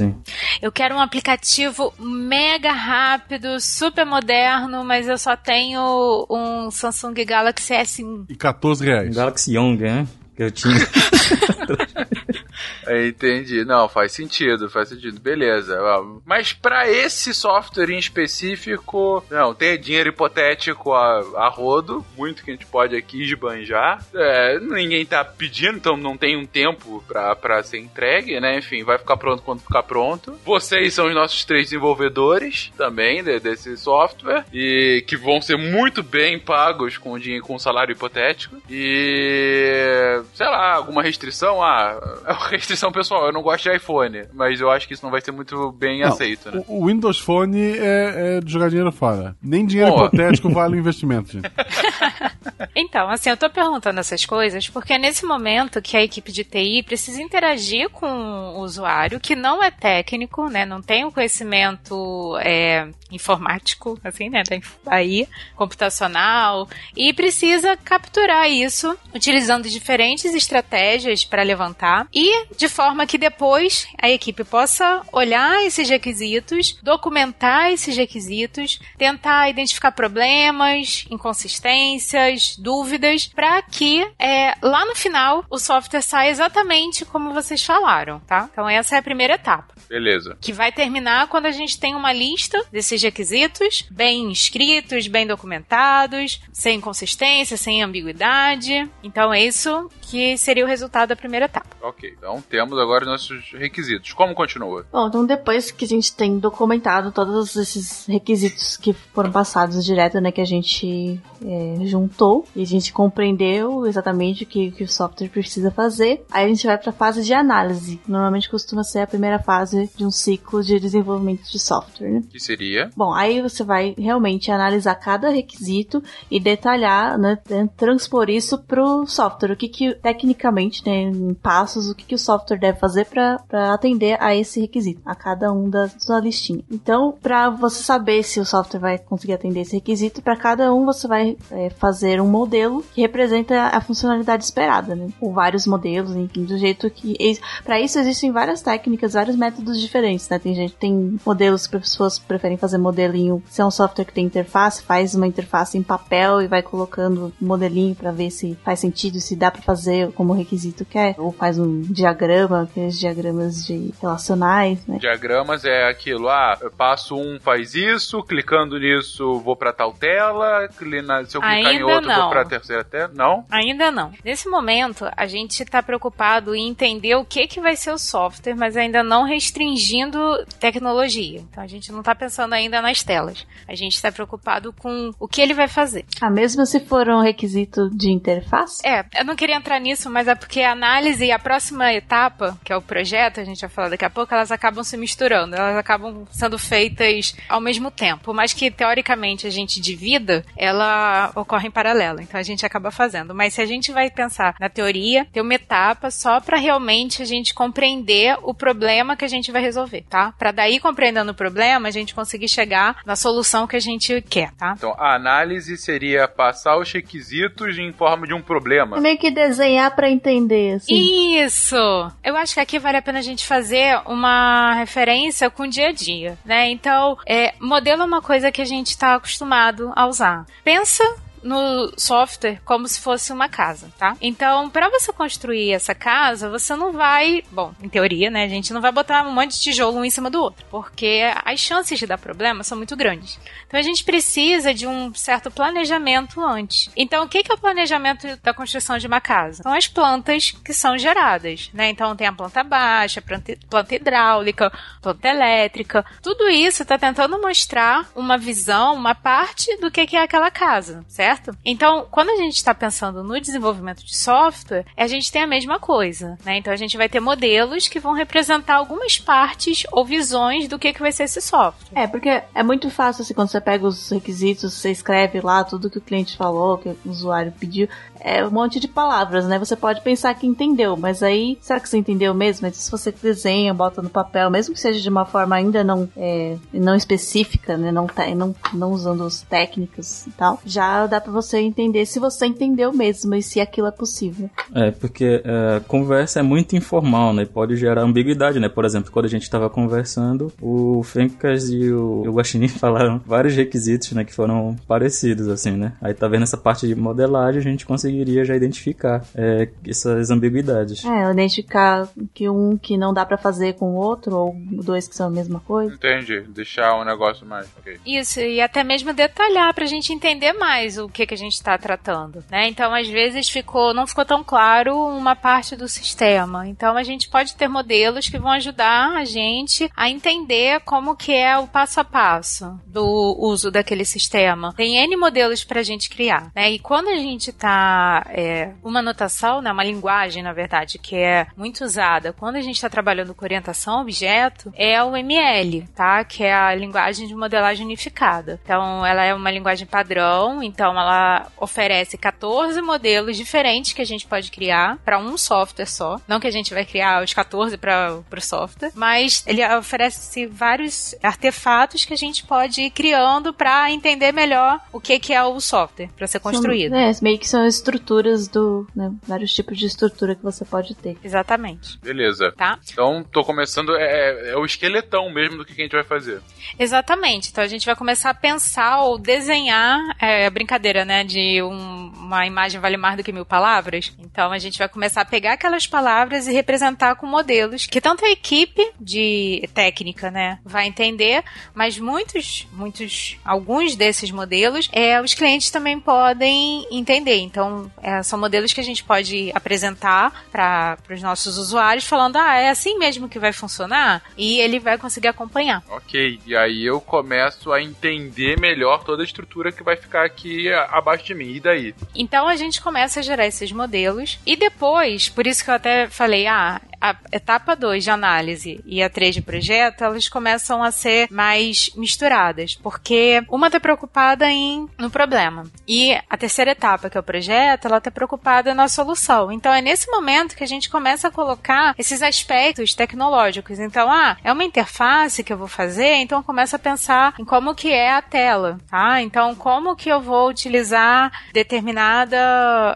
Eu 0.61 0.71
quero 0.71 0.95
um 0.95 0.99
aplicativo 0.99 1.93
mega 1.99 2.71
rápido, 2.71 3.59
super 3.59 4.05
moderno, 4.05 4.83
mas 4.83 5.07
eu 5.07 5.17
só 5.17 5.35
tenho 5.35 6.25
um 6.29 6.69
Samsung 6.71 7.13
Galaxy 7.25 7.73
S1. 7.73 8.25
E 8.29 8.35
14 8.35 8.83
Um 8.83 8.85
reais. 8.85 9.15
Galaxy 9.15 9.55
Young, 9.55 9.77
né? 9.77 10.07
Que 10.35 10.43
eu 10.43 10.51
tinha. 10.51 10.75
É, 12.85 13.07
Entendi. 13.07 13.63
Não, 13.65 13.87
faz 13.89 14.11
sentido, 14.11 14.69
faz 14.69 14.89
sentido. 14.89 15.19
Beleza. 15.19 15.77
Mas 16.25 16.53
pra 16.53 16.89
esse 16.89 17.33
software 17.33 17.89
em 17.89 17.97
específico, 17.97 19.23
não, 19.29 19.53
tem 19.53 19.79
dinheiro 19.79 20.09
hipotético 20.09 20.93
a, 20.93 21.19
a 21.35 21.49
rodo, 21.49 22.05
muito 22.17 22.43
que 22.43 22.51
a 22.51 22.53
gente 22.53 22.65
pode 22.65 22.95
aqui 22.95 23.21
esbanjar. 23.23 24.03
É, 24.13 24.59
ninguém 24.59 25.05
tá 25.05 25.23
pedindo, 25.23 25.77
então 25.77 25.97
não 25.97 26.17
tem 26.17 26.37
um 26.37 26.45
tempo 26.45 27.03
pra, 27.07 27.35
ser 27.63 27.79
entregue, 27.79 28.39
né? 28.39 28.57
Enfim, 28.57 28.83
vai 28.83 28.97
ficar 28.97 29.17
pronto 29.17 29.43
quando 29.43 29.61
ficar 29.61 29.83
pronto. 29.83 30.39
Vocês 30.45 30.93
são 30.93 31.07
os 31.07 31.13
nossos 31.13 31.43
três 31.45 31.65
desenvolvedores 31.65 32.71
também 32.77 33.23
de- 33.23 33.39
desse 33.39 33.75
software 33.77 34.45
e 34.53 35.03
que 35.07 35.17
vão 35.17 35.41
ser 35.41 35.57
muito 35.57 36.01
bem 36.01 36.39
pagos 36.39 36.97
com 36.97 37.19
com 37.43 37.59
salário 37.59 37.91
hipotético. 37.93 38.61
E 38.69 40.21
sei 40.33 40.47
lá, 40.47 40.75
alguma 40.75 41.03
restrição? 41.03 41.61
Ah, 41.61 41.99
é 42.25 42.33
restrição 42.57 42.91
pessoal. 42.91 43.27
Eu 43.27 43.33
não 43.33 43.41
gosto 43.41 43.69
de 43.69 43.75
iPhone, 43.75 44.23
mas 44.33 44.59
eu 44.59 44.69
acho 44.71 44.87
que 44.87 44.93
isso 44.93 45.03
não 45.03 45.11
vai 45.11 45.21
ser 45.21 45.31
muito 45.31 45.71
bem 45.71 46.01
Não, 46.01 46.09
aceito, 46.09 46.51
né? 46.51 46.63
o, 46.67 46.87
Windows 46.87 47.19
Phone 47.19 47.77
é, 47.77 48.37
é 48.37 48.39
de 48.39 48.51
jogar 48.51 48.69
dinheiro 48.69 48.91
fora. 48.91 49.35
Nem 49.41 49.65
dinheiro 49.65 49.91
Pô. 49.93 50.05
hipotético 50.05 50.49
vale 50.49 50.75
o 50.75 50.79
investimento, 50.79 51.31
gente. 51.31 51.49
Então, 52.75 53.09
assim, 53.09 53.29
eu 53.29 53.37
tô 53.37 53.49
perguntando 53.49 53.99
essas 53.99 54.25
coisas 54.25 54.69
porque 54.69 54.93
é 54.93 54.97
nesse 54.97 55.25
momento 55.25 55.81
que 55.81 55.97
a 55.97 56.03
equipe 56.03 56.31
de 56.31 56.43
TI 56.43 56.83
precisa 56.83 57.21
interagir 57.21 57.89
com 57.89 58.07
o 58.07 58.59
usuário 58.61 59.19
que 59.19 59.35
não 59.35 59.63
é 59.63 59.71
técnico, 59.71 60.49
né? 60.49 60.65
Não 60.65 60.81
tem 60.81 61.05
o 61.05 61.11
conhecimento 61.11 62.37
é, 62.41 62.87
informático, 63.11 63.99
assim, 64.03 64.29
né? 64.29 64.43
Aí, 64.85 65.27
computacional, 65.55 66.67
e 66.95 67.13
precisa 67.13 67.75
capturar 67.77 68.49
isso 68.49 68.97
utilizando 69.13 69.69
diferentes 69.69 70.33
estratégias 70.33 71.25
para 71.25 71.43
levantar 71.43 72.07
e 72.13 72.38
de 72.55 72.67
forma 72.67 73.05
que 73.05 73.17
depois 73.17 73.87
a 74.01 74.09
equipe 74.09 74.43
possa 74.43 75.01
olhar 75.11 75.63
esses 75.65 75.89
requisitos, 75.89 76.77
documentar 76.81 77.71
esses 77.71 77.95
requisitos, 77.95 78.79
tentar 78.97 79.49
identificar 79.49 79.91
problemas, 79.91 81.05
inconsistências, 81.09 82.55
dúvidas, 82.57 83.27
para 83.27 83.61
que 83.61 84.07
é, 84.17 84.53
lá 84.61 84.85
no 84.85 84.95
final 84.95 85.45
o 85.49 85.57
software 85.57 86.01
saia 86.01 86.29
exatamente 86.29 87.05
como 87.05 87.33
vocês 87.33 87.63
falaram, 87.63 88.19
tá? 88.21 88.49
Então 88.51 88.67
essa 88.67 88.95
é 88.95 88.99
a 88.99 89.03
primeira 89.03 89.35
etapa 89.35 89.73
Beleza. 89.87 90.37
que 90.39 90.53
vai 90.53 90.71
terminar 90.71 91.27
quando 91.27 91.45
a 91.45 91.51
gente 91.51 91.79
tem 91.79 91.95
uma 91.95 92.13
lista 92.13 92.63
desses 92.71 93.01
requisitos 93.01 93.85
bem 93.89 94.31
escritos, 94.31 95.07
bem 95.07 95.25
documentados, 95.25 96.41
sem 96.51 96.77
inconsistência, 96.77 97.57
sem 97.57 97.81
ambiguidade. 97.81 98.89
Então 99.03 99.33
é 99.33 99.43
isso 99.43 99.89
que 100.09 100.37
seria 100.37 100.65
o 100.65 100.67
resultado 100.67 101.09
da 101.09 101.15
primeira 101.15 101.45
etapa. 101.45 101.67
Ok, 101.81 102.13
então 102.17 102.41
temos 102.49 102.77
agora 102.79 103.03
os 103.03 103.09
nossos 103.09 103.51
requisitos. 103.53 104.11
Como 104.13 104.33
continua? 104.33 104.85
Bom, 104.91 105.07
então 105.07 105.25
depois 105.25 105.71
que 105.71 105.85
a 105.85 105.87
gente 105.87 106.15
tem 106.15 106.39
documentado 106.39 107.11
todos 107.11 107.55
esses 107.55 108.05
requisitos 108.07 108.75
que 108.75 108.93
foram 108.93 109.31
passados 109.31 109.85
direto, 109.85 110.19
né, 110.19 110.31
que 110.31 110.41
a 110.41 110.45
gente 110.45 111.19
é, 111.45 111.85
juntou 111.85 112.45
e 112.55 112.63
a 112.63 112.65
gente 112.65 112.91
compreendeu 112.91 113.85
exatamente 113.85 114.43
o 114.43 114.47
que, 114.47 114.71
que 114.71 114.83
o 114.83 114.87
software 114.87 115.29
precisa 115.29 115.71
fazer, 115.71 116.25
aí 116.31 116.45
a 116.45 116.47
gente 116.47 116.65
vai 116.65 116.77
para 116.77 116.89
a 116.89 116.93
fase 116.93 117.23
de 117.23 117.33
análise. 117.33 117.99
Normalmente 118.07 118.49
costuma 118.49 118.83
ser 118.83 119.01
a 119.01 119.07
primeira 119.07 119.39
fase 119.39 119.89
de 119.95 120.05
um 120.05 120.11
ciclo 120.11 120.63
de 120.63 120.79
desenvolvimento 120.79 121.49
de 121.49 121.59
software, 121.59 122.09
né? 122.09 122.23
Que 122.29 122.39
seria? 122.39 122.89
Bom, 122.95 123.13
aí 123.13 123.41
você 123.41 123.63
vai 123.63 123.93
realmente 123.97 124.51
analisar 124.51 124.95
cada 124.95 125.29
requisito 125.29 126.03
e 126.31 126.39
detalhar, 126.39 127.17
né, 127.17 127.37
transpor 127.77 128.29
isso 128.29 128.57
pro 128.57 129.05
software. 129.05 129.51
O 129.51 129.55
que 129.55 129.67
que, 129.67 129.97
tecnicamente, 130.01 130.85
né, 130.85 131.01
em 131.01 131.33
passos, 131.33 131.89
o 131.89 131.95
que 131.95 132.05
que 132.05 132.15
o 132.15 132.19
software 132.19 132.57
deve 132.57 132.79
fazer 132.79 133.05
para 133.05 133.73
atender 133.73 134.17
a 134.21 134.35
esse 134.35 134.59
requisito, 134.59 135.01
a 135.05 135.13
cada 135.13 135.51
um 135.51 135.69
da 135.69 135.87
sua 135.89 136.19
listinha. 136.19 136.63
Então, 136.71 137.13
para 137.21 137.49
você 137.49 137.83
saber 137.83 138.23
se 138.23 138.39
o 138.39 138.45
software 138.45 138.79
vai 138.79 138.97
conseguir 138.97 139.33
atender 139.33 139.61
esse 139.61 139.75
requisito, 139.75 140.21
para 140.21 140.35
cada 140.35 140.73
um 140.73 140.85
você 140.85 141.07
vai 141.07 141.37
é, 141.51 141.69
fazer 141.69 142.21
um 142.21 142.27
modelo 142.27 142.83
que 142.93 143.01
representa 143.01 143.67
a 143.67 143.81
funcionalidade 143.81 144.43
esperada, 144.43 144.95
né? 144.95 145.09
Ou 145.19 145.31
vários 145.31 145.65
modelos, 145.67 146.15
enfim, 146.15 146.43
do 146.43 146.57
jeito 146.57 146.89
que. 146.89 147.15
Para 147.63 147.79
isso 147.79 147.99
existem 147.99 148.31
várias 148.31 148.61
técnicas, 148.61 149.13
vários 149.13 149.35
métodos 149.35 149.79
diferentes, 149.79 150.27
né? 150.29 150.39
Tem 150.39 150.53
gente, 150.53 150.73
tem 150.75 151.17
modelos 151.25 151.67
que 151.67 151.75
as 151.75 151.81
pessoas 151.83 152.19
preferem 152.19 152.57
fazer 152.57 152.77
modelinho. 152.77 153.43
Se 153.49 153.61
é 153.61 153.65
um 153.65 153.71
software 153.71 154.05
que 154.05 154.13
tem 154.13 154.25
interface, 154.25 154.81
faz 154.81 155.13
uma 155.15 155.27
interface 155.27 155.77
em 155.77 155.83
papel 155.83 156.41
e 156.41 156.47
vai 156.47 156.61
colocando 156.61 157.33
modelinho 157.39 157.95
para 157.95 158.11
ver 158.11 158.31
se 158.31 158.57
faz 158.63 158.79
sentido, 158.79 159.19
se 159.19 159.35
dá 159.35 159.51
para 159.51 159.61
fazer 159.61 159.88
como 160.15 160.33
requisito 160.33 160.85
quer. 160.85 161.15
Ou 161.17 161.31
faz 161.31 161.57
um 161.57 161.81
diagrama, 161.81 162.63
aqueles 162.63 162.99
diagramas 162.99 163.65
de 163.65 163.93
relacionais, 164.01 164.85
né? 164.85 164.97
Diagramas 164.99 165.65
é 165.65 165.87
aquilo, 165.89 166.29
ah, 166.29 166.57
eu 166.61 166.71
passo 166.71 167.15
um, 167.15 167.39
faz 167.39 167.73
isso, 167.73 168.21
clicando 168.23 168.79
nisso 168.79 169.39
vou 169.39 169.55
para 169.55 169.73
tal 169.73 169.93
tela, 169.93 170.67
se 170.69 171.37
eu 171.37 171.41
clicar 171.41 171.65
Ainda 171.65 171.73
em 171.73 171.83
outro 171.83 172.07
não. 172.07 172.21
vou 172.21 172.29
para 172.29 172.45
terceira 172.45 172.83
tela. 172.83 173.11
Não? 173.13 173.45
Ainda 173.49 173.91
não. 173.91 174.11
Nesse 174.23 174.49
momento, 174.49 175.09
a 175.15 175.25
gente 175.25 175.63
está 175.63 175.81
preocupado 175.81 176.55
em 176.55 176.67
entender 176.67 177.15
o 177.15 177.25
que, 177.25 177.47
que 177.47 177.61
vai 177.61 177.75
ser 177.75 177.91
o 177.91 177.97
software, 177.97 178.55
mas 178.55 178.75
ainda 178.75 179.03
não 179.03 179.23
restringindo 179.23 180.19
tecnologia. 180.59 181.39
Então 181.39 181.63
a 181.63 181.67
gente 181.67 181.91
não 181.91 181.99
está 181.99 182.13
pensando 182.13 182.53
ainda 182.53 182.81
nas 182.81 183.03
telas. 183.03 183.45
A 183.67 183.75
gente 183.75 183.95
está 183.95 184.11
preocupado 184.11 184.73
com 184.73 185.11
o 185.19 185.27
que 185.27 185.41
ele 185.41 185.53
vai 185.53 185.67
fazer. 185.67 186.05
Ah, 186.21 186.29
mesmo 186.29 186.65
se 186.65 186.79
for 186.79 187.07
um 187.09 187.21
requisito 187.21 187.89
de 187.89 188.11
interface? 188.11 188.81
É, 188.85 189.05
eu 189.17 189.25
não 189.25 189.35
queria 189.35 189.55
entrar 189.55 189.78
nisso, 189.79 190.09
mas 190.09 190.27
é 190.27 190.35
porque 190.35 190.61
a 190.61 190.71
análise 190.71 191.25
e 191.25 191.31
a 191.31 191.39
próxima 191.39 191.93
etapa, 191.93 192.57
que 192.63 192.71
é 192.71 192.75
o 192.75 192.81
projeto, 192.81 193.39
a 193.39 193.43
gente 193.43 193.61
vai 193.61 193.69
falar 193.69 193.89
daqui 193.89 194.05
a 194.05 194.09
pouco, 194.09 194.33
elas 194.33 194.51
acabam 194.51 194.83
se 194.83 194.97
misturando, 194.97 195.55
elas 195.55 195.77
acabam 195.77 196.25
sendo 196.31 196.57
feitas 196.57 197.35
ao 197.47 197.61
mesmo 197.61 197.89
tempo. 197.91 198.33
Mas 198.33 198.53
que 198.53 198.69
teoricamente 198.69 199.47
a 199.47 199.49
gente 199.49 199.79
divida, 199.79 200.43
ela 200.57 201.31
ocorre 201.35 201.67
em 201.67 201.71
paralelo. 201.71 202.21
Então 202.21 202.39
a 202.39 202.43
gente 202.43 202.65
acaba 202.65 202.91
fazendo. 202.91 203.33
Mas 203.33 203.53
se 203.53 203.61
a 203.61 203.65
gente 203.65 203.91
vai 203.91 204.09
pensar 204.09 204.55
na 204.59 204.69
teoria, 204.69 205.25
tem 205.31 205.41
uma 205.41 205.53
etapa 205.53 206.11
só 206.11 206.39
para 206.39 206.57
realmente 206.57 207.21
a 207.21 207.25
gente 207.25 207.53
compreender 207.53 208.37
o 208.43 208.53
problema 208.53 209.15
que 209.15 209.25
a 209.25 209.27
gente 209.27 209.51
vai 209.51 209.61
resolver, 209.61 210.03
tá? 210.09 210.33
Para 210.37 210.51
daí 210.51 210.79
compreendendo 210.79 211.31
o 211.31 211.35
problema, 211.35 211.87
a 211.87 211.91
gente 211.91 212.13
conseguir 212.13 212.47
chegar 212.47 212.97
na 213.05 213.15
solução 213.15 213.67
que 213.67 213.75
a 213.75 213.79
gente 213.79 214.21
quer, 214.21 214.51
tá? 214.53 214.73
Então, 214.77 214.93
a 214.97 215.15
análise 215.15 215.77
seria 215.77 216.27
passar 216.27 216.77
os 216.77 216.91
requisitos 216.91 217.77
em 217.77 217.91
forma 217.91 218.27
de 218.27 218.33
um 218.33 218.41
problema. 218.41 218.97
É 218.97 219.01
meio 219.01 219.17
que 219.17 219.31
desenhar 219.69 219.95
para 219.95 220.09
entender, 220.09 220.75
assim. 220.75 221.39
Isso! 221.39 221.75
Eu 222.23 222.35
acho 222.35 222.53
que 222.53 222.59
aqui 222.59 222.79
vale 222.79 222.97
a 222.97 223.01
pena 223.01 223.19
a 223.19 223.21
gente 223.23 223.45
fazer 223.45 224.01
uma 224.05 224.73
referência 224.73 225.49
com 225.49 225.63
o 225.63 225.67
dia 225.67 225.89
a 225.89 225.91
dia, 225.91 226.37
né? 226.43 226.69
Então, 226.69 227.17
é, 227.27 227.53
modelo 227.59 228.01
é 228.01 228.05
uma 228.05 228.21
coisa 228.21 228.51
que 228.51 228.61
a 228.61 228.65
gente 228.65 228.87
está 228.87 229.15
acostumado 229.15 229.91
a 229.95 230.07
usar. 230.07 230.45
Pensa 230.63 231.03
no 231.43 231.91
software 231.97 232.61
como 232.65 232.87
se 232.87 232.99
fosse 232.99 233.31
uma 233.31 233.49
casa, 233.49 233.91
tá? 233.97 234.15
Então, 234.21 234.69
para 234.69 234.89
você 234.89 235.11
construir 235.11 235.71
essa 235.71 235.95
casa, 235.95 236.49
você 236.49 236.75
não 236.75 236.91
vai, 236.91 237.43
bom, 237.51 237.73
em 237.81 237.89
teoria, 237.89 238.29
né, 238.29 238.43
a 238.43 238.47
gente 238.47 238.73
não 238.73 238.81
vai 238.81 238.91
botar 238.91 239.23
um 239.23 239.31
monte 239.31 239.51
de 239.51 239.61
tijolo 239.61 239.97
um 239.97 240.05
em 240.05 240.09
cima 240.09 240.29
do 240.29 240.41
outro, 240.41 240.65
porque 240.69 241.21
as 241.45 241.59
chances 241.59 241.97
de 241.97 242.07
dar 242.07 242.17
problema 242.17 242.63
são 242.63 242.77
muito 242.77 242.95
grandes. 242.95 243.39
Então, 243.67 243.79
a 243.79 243.83
gente 243.83 244.03
precisa 244.03 244.73
de 244.73 244.87
um 244.87 245.13
certo 245.13 245.51
planejamento 245.51 246.41
antes. 246.41 246.89
Então, 246.95 247.23
o 247.23 247.29
que 247.29 247.39
é 247.39 247.53
o 247.53 247.57
planejamento 247.57 248.27
da 248.43 248.53
construção 248.53 248.97
de 248.97 249.07
uma 249.07 249.21
casa? 249.21 249.63
São 249.63 249.73
as 249.73 249.87
plantas 249.87 250.51
que 250.51 250.73
são 250.73 250.97
geradas, 250.97 251.69
né? 251.73 251.89
Então, 251.89 252.15
tem 252.15 252.27
a 252.27 252.33
planta 252.33 252.63
baixa, 252.63 253.21
planta, 253.21 253.95
hidráulica, 253.95 254.71
planta 255.01 255.27
elétrica. 255.27 256.05
Tudo 256.21 256.49
isso 256.49 256.83
está 256.83 256.97
tentando 256.97 257.39
mostrar 257.39 258.09
uma 258.15 258.37
visão, 258.37 258.95
uma 258.95 259.15
parte 259.15 259.75
do 259.77 259.91
que 259.91 260.15
é 260.15 260.21
aquela 260.21 260.51
casa, 260.51 261.05
certo? 261.07 261.28
Certo? 261.29 261.55
Então, 261.63 262.07
quando 262.09 262.29
a 262.29 262.37
gente 262.37 262.55
está 262.55 262.73
pensando 262.73 263.23
no 263.23 263.39
desenvolvimento 263.39 264.03
de 264.03 264.17
software, 264.17 264.85
a 264.97 265.07
gente 265.07 265.31
tem 265.31 265.43
a 265.43 265.47
mesma 265.47 265.79
coisa, 265.79 266.37
né? 266.43 266.57
Então, 266.57 266.73
a 266.73 266.75
gente 266.75 266.97
vai 266.97 267.07
ter 267.07 267.19
modelos 267.19 267.87
que 267.87 267.99
vão 267.99 268.13
representar 268.13 268.75
algumas 268.75 269.19
partes 269.19 269.83
ou 269.91 270.03
visões 270.03 270.67
do 270.67 270.79
que, 270.79 270.91
que 270.91 270.99
vai 270.99 271.11
ser 271.11 271.23
esse 271.23 271.41
software. 271.41 271.87
É, 271.93 272.07
porque 272.07 272.41
é 272.53 272.63
muito 272.63 272.89
fácil, 272.89 273.21
assim, 273.21 273.33
quando 273.33 273.49
você 273.49 273.61
pega 273.61 273.85
os 273.85 274.09
requisitos, 274.09 274.73
você 274.73 274.91
escreve 274.91 275.39
lá 275.41 275.63
tudo 275.63 275.89
que 275.89 275.99
o 275.99 276.01
cliente 276.01 276.35
falou, 276.35 276.77
que 276.77 276.89
o 276.89 276.97
usuário 277.05 277.53
pediu, 277.59 277.87
é 278.19 278.45
um 278.45 278.51
monte 278.51 278.79
de 278.79 278.87
palavras, 278.87 279.47
né? 279.47 279.57
Você 279.59 279.75
pode 279.75 280.01
pensar 280.01 280.33
que 280.33 280.47
entendeu, 280.47 280.95
mas 280.97 281.23
aí, 281.23 281.57
será 281.61 281.79
que 281.79 281.89
você 281.89 281.97
entendeu 281.97 282.33
mesmo? 282.33 282.67
Mas 282.67 282.77
se 282.77 282.91
você 282.91 283.11
desenha, 283.11 283.73
bota 283.73 284.01
no 284.01 284.09
papel, 284.09 284.49
mesmo 284.49 284.73
que 284.73 284.79
seja 284.79 284.99
de 284.99 285.09
uma 285.09 285.25
forma 285.25 285.55
ainda 285.55 285.83
não, 285.83 286.09
é, 286.15 286.57
não 286.73 286.95
específica, 286.95 287.77
né? 287.77 287.91
Não, 287.91 288.07
não, 288.35 288.55
não 288.73 288.91
usando 288.91 289.21
os 289.21 289.41
técnicos 289.41 290.27
e 290.27 290.31
tal, 290.31 290.59
já 290.65 291.07
dá 291.07 291.21
para 291.21 291.31
você 291.31 291.59
entender 291.59 292.05
se 292.05 292.19
você 292.19 292.45
entendeu 292.45 292.91
mesmo 292.93 293.35
e 293.35 293.41
se 293.41 293.59
aquilo 293.59 293.87
é 293.87 293.91
possível. 293.91 294.49
É, 294.73 294.91
porque 294.91 295.41
a 295.45 295.79
conversa 295.81 296.39
é 296.39 296.43
muito 296.43 296.75
informal, 296.75 297.33
né? 297.33 297.45
Pode 297.45 297.75
gerar 297.75 298.01
ambiguidade, 298.01 298.59
né? 298.59 298.69
Por 298.69 298.85
exemplo, 298.85 299.11
quando 299.11 299.25
a 299.25 299.29
gente 299.29 299.43
estava 299.43 299.69
conversando, 299.69 300.51
o 300.61 301.01
Fencas 301.03 301.69
e 301.69 301.91
o, 301.91 302.23
o 302.27 302.33
Guaxinim 302.33 302.67
falaram 302.69 303.21
vários 303.25 303.55
requisitos, 303.55 304.11
né? 304.11 304.23
Que 304.23 304.33
foram 304.33 304.75
parecidos, 304.87 305.47
assim, 305.47 305.71
né? 305.71 305.93
Aí 306.01 306.13
tá 306.13 306.27
vendo 306.27 306.43
essa 306.43 306.57
parte 306.57 306.87
de 306.87 306.95
modelagem, 306.95 307.59
a 307.59 307.63
gente 307.63 307.85
conseguiria 308.09 308.43
já 308.43 308.55
identificar 308.55 309.23
é, 309.35 309.69
essas 309.87 310.31
ambiguidades. 310.31 311.05
É, 311.05 311.31
identificar 311.31 312.07
que 312.33 312.49
um 312.49 312.77
que 312.77 312.97
não 312.97 313.13
dá 313.13 313.25
para 313.25 313.37
fazer 313.37 313.73
com 313.73 313.91
o 313.91 313.95
outro, 313.95 314.35
ou 314.35 314.55
dois 314.83 315.07
que 315.07 315.15
são 315.15 315.27
a 315.27 315.29
mesma 315.29 315.59
coisa. 315.59 315.93
Entendi. 315.93 316.41
Deixar 316.41 316.99
um 316.99 317.05
negócio 317.05 317.45
mais. 317.45 317.67
ok. 317.77 317.99
Isso, 318.05 318.39
e 318.39 318.59
até 318.59 318.83
mesmo 318.83 319.13
detalhar 319.13 319.73
pra 319.73 319.85
gente 319.85 320.11
entender 320.11 320.53
mais 320.53 320.97
o 320.97 321.07
que, 321.07 321.25
que 321.25 321.33
a 321.33 321.37
gente 321.37 321.53
está 321.53 321.77
tratando, 321.77 322.43
né? 322.49 322.67
Então, 322.67 322.93
às 322.93 323.07
vezes 323.07 323.49
ficou, 323.49 323.93
não 323.93 324.07
ficou 324.07 324.25
tão 324.25 324.43
claro 324.43 324.95
uma 324.95 325.35
parte 325.35 325.75
do 325.75 325.87
sistema. 325.87 326.67
Então, 326.67 326.97
a 326.97 327.03
gente 327.03 327.29
pode 327.29 327.55
ter 327.55 327.67
modelos 327.67 328.27
que 328.27 328.39
vão 328.39 328.51
ajudar 328.51 329.17
a 329.17 329.25
gente 329.25 329.89
a 329.95 330.09
entender 330.09 330.81
como 330.81 331.15
que 331.15 331.33
é 331.33 331.57
o 331.57 331.67
passo 331.67 331.99
a 331.99 332.03
passo 332.03 332.79
do 332.87 333.35
uso 333.39 333.69
daquele 333.69 334.05
sistema. 334.05 334.73
Tem 334.75 334.97
N 334.97 335.15
modelos 335.17 335.63
para 335.63 335.81
a 335.81 335.83
gente 335.83 336.09
criar, 336.09 336.51
né? 336.55 336.71
E 336.71 336.79
quando 336.79 337.09
a 337.09 337.15
gente 337.15 337.51
está 337.99 338.25
é, 338.29 338.71
uma 338.83 339.01
notação, 339.01 339.61
né, 339.61 339.71
uma 339.71 339.83
linguagem, 339.83 340.41
na 340.41 340.53
verdade, 340.53 340.97
que 340.97 341.15
é 341.15 341.47
muito 341.55 341.83
usada 341.83 342.33
quando 342.33 342.55
a 342.55 342.61
gente 342.61 342.75
está 342.75 342.89
trabalhando 342.89 343.33
com 343.33 343.45
orientação 343.45 343.99
a 343.99 344.01
objeto, 344.01 344.71
é 344.75 345.03
o 345.03 345.15
ML, 345.15 345.87
tá? 345.95 346.23
Que 346.23 346.43
é 346.43 346.53
a 346.53 346.73
linguagem 346.73 347.27
de 347.27 347.35
modelagem 347.35 347.85
unificada. 347.85 348.59
Então, 348.63 349.05
ela 349.05 349.23
é 349.23 349.33
uma 349.33 349.51
linguagem 349.51 349.85
padrão, 349.85 350.63
então 350.63 350.91
ela 350.91 351.47
oferece 351.57 352.17
14 352.17 352.81
modelos 352.81 353.35
diferentes 353.35 353.93
que 353.93 354.01
a 354.01 354.05
gente 354.05 354.25
pode 354.25 354.51
criar 354.51 354.97
para 355.03 355.19
um 355.19 355.37
software 355.37 355.85
só. 355.85 356.19
Não 356.27 356.39
que 356.39 356.47
a 356.47 356.51
gente 356.51 356.73
vai 356.73 356.85
criar 356.85 357.23
os 357.23 357.33
14 357.33 357.77
para 357.77 358.21
o 358.31 358.41
software, 358.41 358.91
mas 358.95 359.43
ele 359.45 359.65
oferece 359.75 360.45
vários 360.45 361.15
artefatos 361.21 362.05
que 362.05 362.13
a 362.13 362.17
gente 362.17 362.45
pode 362.45 362.81
ir 362.81 362.91
criando 362.91 363.53
para 363.53 363.91
entender 363.91 364.31
melhor 364.31 364.79
o 364.91 364.99
que, 364.99 365.19
que 365.19 365.33
é 365.33 365.43
o 365.43 365.59
software 365.59 366.09
para 366.15 366.27
ser 366.27 366.39
construído. 366.39 366.91
São, 366.91 366.99
é, 366.99 367.11
meio 367.21 367.39
que 367.39 367.47
são 367.47 367.65
estruturas 367.89 368.47
do. 368.47 368.87
Né, 368.95 369.11
vários 369.27 369.53
tipos 369.53 369.77
de 369.77 369.85
estrutura 369.85 370.35
que 370.35 370.43
você 370.43 370.65
pode 370.65 370.95
ter. 370.95 371.17
Exatamente. 371.23 371.97
Beleza. 371.99 372.51
Tá? 372.55 372.79
Então, 372.91 373.23
tô 373.23 373.43
começando. 373.43 373.95
É, 373.95 374.51
é 374.51 374.57
o 374.57 374.65
esqueletão 374.65 375.31
mesmo 375.31 375.57
do 375.57 375.65
que 375.65 375.73
a 375.73 375.83
gente 375.83 375.91
vai 375.91 376.03
fazer. 376.03 376.41
Exatamente. 376.77 377.49
Então 377.49 377.63
a 377.63 377.67
gente 377.67 377.85
vai 377.85 377.95
começar 377.95 378.29
a 378.29 378.33
pensar 378.33 379.01
ou 379.01 379.17
desenhar. 379.17 379.99
É 380.19 380.49
brincadeira, 380.49 381.03
né? 381.03 381.23
De 381.23 381.61
um, 381.61 382.11
uma 382.15 382.45
imagem 382.45 382.79
vale 382.79 382.97
mais 382.97 383.17
do 383.17 383.23
que 383.23 383.31
mil 383.31 383.45
palavras. 383.45 384.13
Então 384.19 384.51
a 384.51 384.57
gente 384.57 384.77
vai 384.77 384.87
começar 384.87 385.21
a 385.21 385.25
pegar 385.25 385.53
aquelas 385.53 385.87
palavras 385.87 386.47
e 386.47 386.53
representar 386.53 387.15
com 387.15 387.25
modelos 387.25 387.85
que 387.85 388.01
tanto 388.01 388.25
a 388.25 388.29
equipe 388.29 388.91
de 388.99 389.67
técnica, 389.73 390.29
né, 390.31 390.59
vai 390.63 390.87
entender, 390.87 391.43
mas 391.73 391.97
muitos, 391.97 392.67
muitos, 392.71 393.37
alguns 393.43 393.95
desses 393.95 394.31
modelos, 394.31 394.89
é, 394.91 395.21
os 395.21 395.33
clientes 395.33 395.71
também 395.71 395.99
podem 395.99 396.85
entender. 396.91 397.37
Então 397.37 397.78
Então, 397.79 397.91
é, 398.01 398.23
são 398.23 398.37
modelos 398.37 398.73
que 398.73 398.81
a 398.81 398.83
gente 398.83 399.03
pode 399.03 399.51
apresentar 399.53 400.45
para 400.51 400.97
os 401.09 401.21
nossos 401.21 401.57
usuários, 401.57 402.05
falando, 402.05 402.37
ah, 402.37 402.55
é 402.55 402.69
assim 402.69 402.97
mesmo 402.97 403.29
que 403.29 403.39
vai 403.39 403.53
funcionar? 403.53 404.21
E 404.37 404.59
ele 404.59 404.79
vai 404.79 404.97
conseguir 404.97 405.27
acompanhar. 405.27 405.83
Ok, 405.89 406.39
e 406.45 406.55
aí 406.55 406.85
eu 406.85 406.99
começo 406.99 407.71
a 407.71 407.81
entender 407.81 408.59
melhor 408.59 409.03
toda 409.03 409.23
a 409.23 409.25
estrutura 409.25 409.71
que 409.71 409.83
vai 409.83 409.95
ficar 409.95 410.25
aqui 410.25 410.71
abaixo 410.89 411.25
de 411.25 411.35
mim. 411.35 411.53
E 411.53 411.59
daí? 411.59 411.95
Então 412.15 412.47
a 412.47 412.55
gente 412.55 412.81
começa 412.81 413.19
a 413.19 413.23
gerar 413.23 413.47
esses 413.47 413.71
modelos 413.71 414.39
e 414.45 414.55
depois, 414.55 415.29
por 415.29 415.47
isso 415.47 415.63
que 415.63 415.69
eu 415.69 415.75
até 415.75 416.07
falei, 416.07 416.47
ah, 416.47 416.81
a 417.01 417.15
etapa 417.31 417.75
2 417.75 418.03
de 418.03 418.11
análise 418.11 418.81
e 418.85 419.01
a 419.01 419.09
3 419.09 419.35
de 419.35 419.41
projeto, 419.41 420.03
elas 420.03 420.27
começam 420.27 420.83
a 420.83 420.91
ser 420.91 421.27
mais 421.31 421.91
misturadas, 421.95 422.75
porque 422.75 423.43
uma 423.49 423.67
está 423.67 423.79
preocupada 423.79 424.49
em, 424.49 424.87
no 424.97 425.09
problema 425.09 425.63
e 425.87 426.17
a 426.29 426.37
terceira 426.37 426.71
etapa, 426.71 427.09
que 427.09 427.17
é 427.17 427.19
o 427.19 427.23
projeto, 427.23 427.85
ela 427.85 427.97
está 427.97 428.11
preocupada 428.11 428.73
na 428.73 428.87
solução. 428.87 429.51
Então 429.51 429.73
é 429.73 429.81
nesse 429.81 430.09
momento 430.09 430.55
que 430.55 430.63
a 430.63 430.67
gente 430.67 430.89
começa 430.89 431.27
a 431.27 431.31
colocar 431.31 431.93
esses 431.97 432.21
aspectos 432.21 432.93
tecnológicos. 432.93 433.79
Então, 433.79 434.11
ah, 434.11 434.37
é 434.43 434.51
uma 434.51 434.63
interface 434.63 435.43
que 435.43 435.53
eu 435.53 435.57
vou 435.57 435.67
fazer, 435.67 436.15
então 436.15 436.43
começa 436.43 436.75
a 436.75 436.79
pensar 436.79 437.33
em 437.39 437.45
como 437.45 437.75
que 437.75 437.91
é 437.91 438.11
a 438.11 438.21
tela, 438.21 438.79
tá? 438.89 439.21
Então, 439.21 439.55
como 439.55 439.95
que 439.95 440.09
eu 440.09 440.21
vou 440.21 440.49
utilizar 440.49 441.31
determinada 441.53 442.37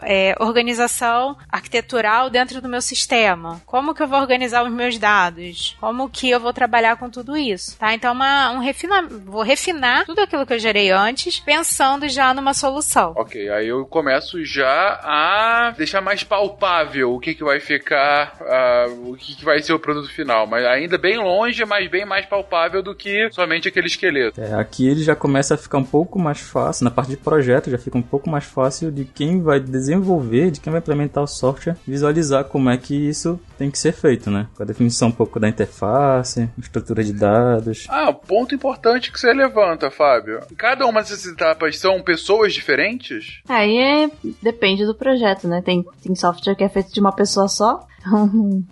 é, 0.02 0.34
organização 0.40 1.36
arquitetural 1.48 2.28
dentro 2.28 2.60
do 2.60 2.68
meu 2.68 2.82
sistema? 2.82 3.60
Como 3.64 3.93
que 3.94 4.02
eu 4.02 4.08
vou 4.08 4.20
organizar 4.20 4.64
os 4.64 4.72
meus 4.72 4.98
dados? 4.98 5.76
Como 5.80 6.08
que 6.08 6.30
eu 6.30 6.40
vou 6.40 6.52
trabalhar 6.52 6.96
com 6.96 7.08
tudo 7.08 7.36
isso? 7.36 7.78
Tá? 7.78 7.94
Então, 7.94 8.12
uma, 8.12 8.50
um 8.50 8.58
refina, 8.58 9.02
vou 9.02 9.42
refinar 9.42 10.04
tudo 10.04 10.20
aquilo 10.20 10.46
que 10.46 10.54
eu 10.54 10.58
gerei 10.58 10.90
antes, 10.90 11.40
pensando 11.40 12.08
já 12.08 12.34
numa 12.34 12.54
solução. 12.54 13.14
Ok, 13.16 13.48
aí 13.48 13.68
eu 13.68 13.84
começo 13.86 14.44
já 14.44 15.00
a 15.02 15.74
deixar 15.76 16.00
mais 16.00 16.22
palpável 16.22 17.14
o 17.14 17.20
que, 17.20 17.34
que 17.34 17.44
vai 17.44 17.60
ficar, 17.60 18.36
uh, 18.40 19.12
o 19.12 19.16
que, 19.16 19.36
que 19.36 19.44
vai 19.44 19.62
ser 19.62 19.72
o 19.72 19.78
produto 19.78 20.10
final. 20.10 20.46
Mas 20.46 20.64
ainda 20.64 20.98
bem 20.98 21.18
longe, 21.18 21.64
mas 21.64 21.88
bem 21.90 22.04
mais 22.04 22.26
palpável 22.26 22.82
do 22.82 22.94
que 22.94 23.28
somente 23.32 23.68
aquele 23.68 23.86
esqueleto. 23.86 24.40
É, 24.40 24.54
aqui 24.54 24.86
ele 24.88 25.02
já 25.02 25.14
começa 25.14 25.54
a 25.54 25.58
ficar 25.58 25.78
um 25.78 25.84
pouco 25.84 26.18
mais 26.18 26.40
fácil, 26.40 26.84
na 26.84 26.90
parte 26.90 27.10
de 27.10 27.16
projeto 27.16 27.70
já 27.70 27.78
fica 27.78 27.98
um 27.98 28.02
pouco 28.02 28.28
mais 28.28 28.44
fácil 28.44 28.90
de 28.90 29.04
quem 29.04 29.42
vai 29.42 29.60
desenvolver, 29.60 30.50
de 30.50 30.60
quem 30.60 30.70
vai 30.70 30.80
implementar 30.80 31.22
o 31.22 31.26
software, 31.26 31.76
visualizar 31.86 32.44
como 32.44 32.70
é 32.70 32.76
que 32.76 32.94
isso 32.94 33.40
tem 33.58 33.70
que 33.70 33.78
ser 33.78 33.83
feito, 33.92 34.30
né? 34.30 34.48
Com 34.56 34.62
a 34.62 34.66
definição 34.66 35.08
um 35.08 35.12
pouco 35.12 35.38
da 35.38 35.48
interface, 35.48 36.48
estrutura 36.58 37.02
de 37.02 37.12
dados. 37.12 37.86
Ah, 37.88 38.12
ponto 38.12 38.54
importante 38.54 39.10
que 39.12 39.18
você 39.18 39.32
levanta, 39.32 39.90
Fábio. 39.90 40.40
Cada 40.56 40.86
uma 40.86 41.00
dessas 41.00 41.26
etapas 41.26 41.78
são 41.78 42.02
pessoas 42.02 42.52
diferentes? 42.52 43.40
Aí 43.48 43.78
é, 43.78 44.10
depende 44.42 44.84
do 44.84 44.94
projeto, 44.94 45.48
né? 45.48 45.62
Tem, 45.62 45.84
tem 46.02 46.14
software 46.14 46.54
que 46.54 46.64
é 46.64 46.68
feito 46.68 46.92
de 46.92 47.00
uma 47.00 47.12
pessoa 47.12 47.48
só, 47.48 47.86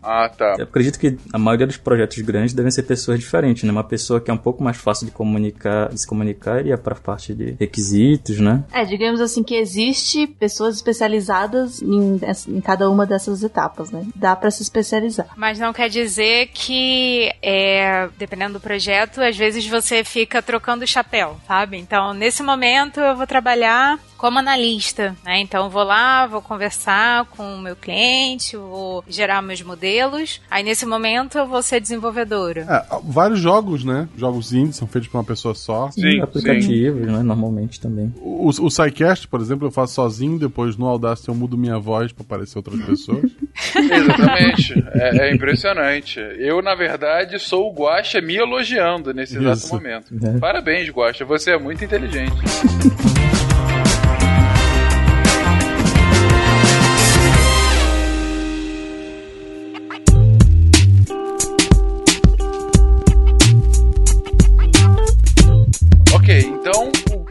ah, 0.02 0.28
tá. 0.28 0.56
Eu 0.58 0.64
acredito 0.64 0.98
que 0.98 1.16
a 1.32 1.38
maioria 1.38 1.66
dos 1.66 1.76
projetos 1.76 2.18
grandes 2.20 2.54
devem 2.54 2.70
ser 2.70 2.82
pessoas 2.82 3.18
diferentes, 3.18 3.64
né? 3.64 3.70
Uma 3.70 3.84
pessoa 3.84 4.20
que 4.20 4.30
é 4.30 4.34
um 4.34 4.38
pouco 4.38 4.62
mais 4.62 4.76
fácil 4.76 5.06
de 5.06 5.12
comunicar, 5.12 5.88
de 5.88 6.00
se 6.00 6.06
comunicar 6.06 6.60
iria 6.60 6.76
para 6.76 6.94
a 6.94 7.00
parte 7.00 7.34
de 7.34 7.56
requisitos, 7.58 8.38
né? 8.38 8.64
É, 8.72 8.84
digamos 8.84 9.20
assim 9.20 9.42
que 9.42 9.54
existe 9.54 10.26
pessoas 10.26 10.76
especializadas 10.76 11.80
em, 11.80 12.20
em 12.48 12.60
cada 12.60 12.90
uma 12.90 13.06
dessas 13.06 13.42
etapas, 13.42 13.90
né? 13.90 14.04
Dá 14.14 14.36
para 14.36 14.50
se 14.50 14.62
especializar. 14.62 15.28
Mas 15.36 15.58
não 15.58 15.72
quer 15.72 15.88
dizer 15.88 16.48
que, 16.52 17.30
é, 17.42 18.08
dependendo 18.18 18.54
do 18.54 18.60
projeto, 18.60 19.20
às 19.20 19.36
vezes 19.36 19.66
você 19.66 20.04
fica 20.04 20.42
trocando 20.42 20.86
chapéu, 20.86 21.36
sabe? 21.46 21.78
Então, 21.78 22.12
nesse 22.12 22.42
momento 22.42 23.00
eu 23.00 23.16
vou 23.16 23.26
trabalhar 23.26 23.98
como 24.22 24.38
analista, 24.38 25.16
né? 25.24 25.40
Então 25.40 25.64
eu 25.64 25.68
vou 25.68 25.82
lá, 25.82 26.28
vou 26.28 26.40
conversar 26.40 27.24
com 27.24 27.56
o 27.56 27.60
meu 27.60 27.74
cliente, 27.74 28.56
vou 28.56 29.02
gerar 29.08 29.42
meus 29.42 29.60
modelos. 29.62 30.40
Aí 30.48 30.62
nesse 30.62 30.86
momento 30.86 31.38
eu 31.38 31.44
vou 31.48 31.60
ser 31.60 31.80
desenvolvedora. 31.80 32.60
É, 32.70 33.00
vários 33.02 33.40
jogos, 33.40 33.82
né? 33.82 34.08
Jogos 34.16 34.52
indie 34.52 34.74
são 34.74 34.86
feitos 34.86 35.10
por 35.10 35.18
uma 35.18 35.24
pessoa 35.24 35.56
só. 35.56 35.90
Sim, 35.90 36.20
aplicativos, 36.20 37.04
sim. 37.04 37.10
né? 37.10 37.20
Normalmente 37.20 37.80
também. 37.80 38.14
O, 38.20 38.48
o 38.48 38.70
SciCast, 38.70 39.26
por 39.26 39.40
exemplo, 39.40 39.66
eu 39.66 39.72
faço 39.72 39.94
sozinho, 39.94 40.38
depois 40.38 40.76
no 40.76 40.86
Audacity 40.86 41.28
eu 41.28 41.34
mudo 41.34 41.58
minha 41.58 41.80
voz 41.80 42.12
para 42.12 42.22
aparecer 42.22 42.58
outras 42.58 42.78
pessoas. 42.86 43.28
Exatamente. 43.74 44.84
É, 44.92 45.30
é, 45.30 45.34
impressionante. 45.34 46.20
Eu, 46.38 46.62
na 46.62 46.76
verdade, 46.76 47.40
sou 47.40 47.68
o 47.68 47.74
Guaxa 47.74 48.20
me 48.20 48.36
elogiando 48.36 49.12
nesse 49.12 49.36
Isso. 49.36 49.48
exato 49.48 49.74
momento. 49.74 50.14
É. 50.24 50.38
Parabéns, 50.38 50.88
Guaxa. 50.90 51.24
Você 51.24 51.50
é 51.50 51.58
muito 51.58 51.84
inteligente. 51.84 52.30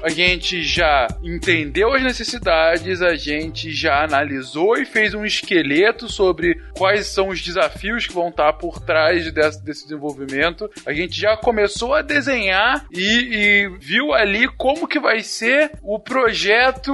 a 0.03 0.09
gente 0.09 0.61
já 0.63 1.07
entendeu 1.23 1.93
as 1.93 2.03
necessidades, 2.03 3.01
a 3.01 3.15
gente 3.15 3.71
já 3.71 4.03
analisou 4.03 4.77
e 4.77 4.85
fez 4.85 5.13
um 5.13 5.25
esqueleto 5.25 6.09
sobre 6.09 6.55
quais 6.73 7.07
são 7.07 7.29
os 7.29 7.41
desafios 7.41 8.05
que 8.07 8.13
vão 8.13 8.29
estar 8.29 8.53
por 8.53 8.79
trás 8.79 9.31
desse, 9.31 9.63
desse 9.63 9.83
desenvolvimento. 9.83 10.69
A 10.85 10.93
gente 10.93 11.19
já 11.19 11.37
começou 11.37 11.93
a 11.93 12.01
desenhar 12.01 12.85
e, 12.91 13.01
e, 13.01 13.77
viu 13.79 14.13
ali 14.13 14.47
como 14.47 14.87
que 14.87 14.99
vai 14.99 15.21
ser 15.21 15.71
o 15.81 15.99
projeto, 15.99 16.91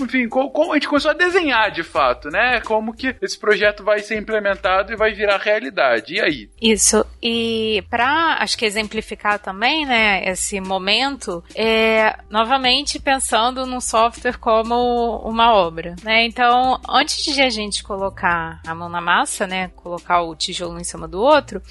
enfim, 0.00 0.28
como, 0.28 0.50
como, 0.50 0.72
a 0.72 0.74
gente 0.74 0.88
começou 0.88 1.10
a 1.10 1.14
desenhar 1.14 1.70
de 1.70 1.82
fato, 1.82 2.28
né? 2.28 2.60
Como 2.60 2.94
que 2.94 3.14
esse 3.20 3.38
projeto 3.38 3.84
vai 3.84 4.00
ser 4.00 4.18
implementado 4.18 4.92
e 4.92 4.96
vai 4.96 5.12
virar 5.12 5.38
realidade. 5.38 6.14
E 6.14 6.20
aí? 6.20 6.50
Isso. 6.60 7.04
E 7.22 7.82
para, 7.90 8.38
acho 8.40 8.56
que 8.56 8.64
exemplificar 8.64 9.38
também, 9.38 9.86
né, 9.86 10.22
esse 10.26 10.60
momento, 10.60 11.42
é, 11.54 12.16
novamente 12.30 12.55
pensando 13.00 13.66
num 13.66 13.80
software 13.80 14.38
como 14.38 15.18
uma 15.18 15.52
obra, 15.54 15.94
né? 16.02 16.24
Então, 16.24 16.80
antes 16.88 17.24
de 17.24 17.40
a 17.42 17.50
gente 17.50 17.82
colocar 17.82 18.60
a 18.66 18.74
mão 18.74 18.88
na 18.88 19.00
massa, 19.00 19.46
né, 19.46 19.68
colocar 19.76 20.22
o 20.22 20.34
tijolo 20.34 20.78
em 20.78 20.84
cima 20.84 21.06
do 21.06 21.20
outro, 21.20 21.62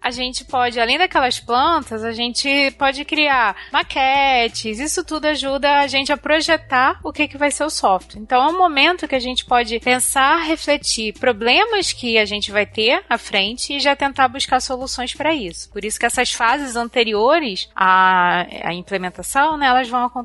a 0.00 0.10
gente 0.10 0.44
pode, 0.44 0.80
além 0.80 0.96
daquelas 0.96 1.38
plantas, 1.38 2.02
a 2.02 2.12
gente 2.12 2.70
pode 2.78 3.04
criar 3.04 3.54
maquetes. 3.70 4.78
Isso 4.78 5.04
tudo 5.04 5.26
ajuda 5.26 5.80
a 5.80 5.86
gente 5.86 6.12
a 6.12 6.16
projetar 6.16 6.98
o 7.04 7.12
que, 7.12 7.28
que 7.28 7.36
vai 7.36 7.50
ser 7.50 7.64
o 7.64 7.70
software. 7.70 8.20
Então 8.20 8.42
é 8.42 8.46
um 8.46 8.56
momento 8.56 9.06
que 9.06 9.14
a 9.14 9.20
gente 9.20 9.44
pode 9.44 9.78
pensar, 9.80 10.42
refletir 10.42 11.12
problemas 11.18 11.92
que 11.92 12.16
a 12.16 12.24
gente 12.24 12.50
vai 12.50 12.64
ter 12.64 13.04
à 13.08 13.18
frente 13.18 13.74
e 13.74 13.80
já 13.80 13.94
tentar 13.94 14.28
buscar 14.28 14.60
soluções 14.60 15.14
para 15.14 15.34
isso. 15.34 15.70
Por 15.70 15.84
isso 15.84 15.98
que 15.98 16.06
essas 16.06 16.32
fases 16.32 16.76
anteriores 16.76 17.68
à, 17.74 18.46
à 18.64 18.72
implementação, 18.72 19.58
né, 19.58 19.66
elas 19.66 19.88
vão 19.88 20.04
acontecer. 20.04 20.19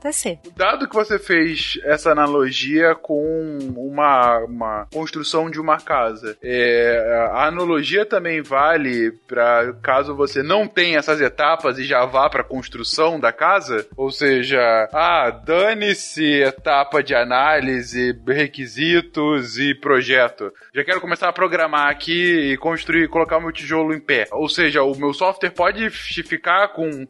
Dado 0.55 0.87
que 0.87 0.95
você 0.95 1.17
fez 1.19 1.79
essa 1.83 2.11
analogia 2.11 2.95
com 2.95 3.57
uma, 3.75 4.39
uma 4.39 4.87
construção 4.93 5.49
de 5.49 5.59
uma 5.59 5.77
casa, 5.77 6.37
é, 6.41 7.29
a 7.31 7.47
analogia 7.47 8.05
também 8.05 8.41
vale 8.41 9.11
para 9.27 9.73
caso 9.81 10.15
você 10.15 10.41
não 10.41 10.67
tenha 10.67 10.99
essas 10.99 11.21
etapas 11.21 11.77
e 11.77 11.83
já 11.83 12.05
vá 12.05 12.29
para 12.29 12.43
construção 12.43 13.19
da 13.19 13.31
casa, 13.31 13.85
ou 13.95 14.11
seja, 14.11 14.59
ah, 14.93 15.29
dane-se 15.29 16.41
etapa 16.41 17.01
de 17.01 17.15
análise, 17.15 18.17
requisitos 18.27 19.57
e 19.57 19.73
projeto. 19.75 20.51
Já 20.73 20.83
quero 20.83 21.01
começar 21.01 21.29
a 21.29 21.33
programar 21.33 21.89
aqui 21.89 22.51
e 22.51 22.57
construir, 22.57 23.07
colocar 23.07 23.39
meu 23.39 23.51
tijolo 23.51 23.93
em 23.93 23.99
pé. 23.99 24.27
Ou 24.31 24.47
seja, 24.49 24.83
o 24.83 24.95
meu 24.95 25.13
software 25.13 25.51
pode 25.51 25.89
ficar 25.89 26.69
com 26.69 27.05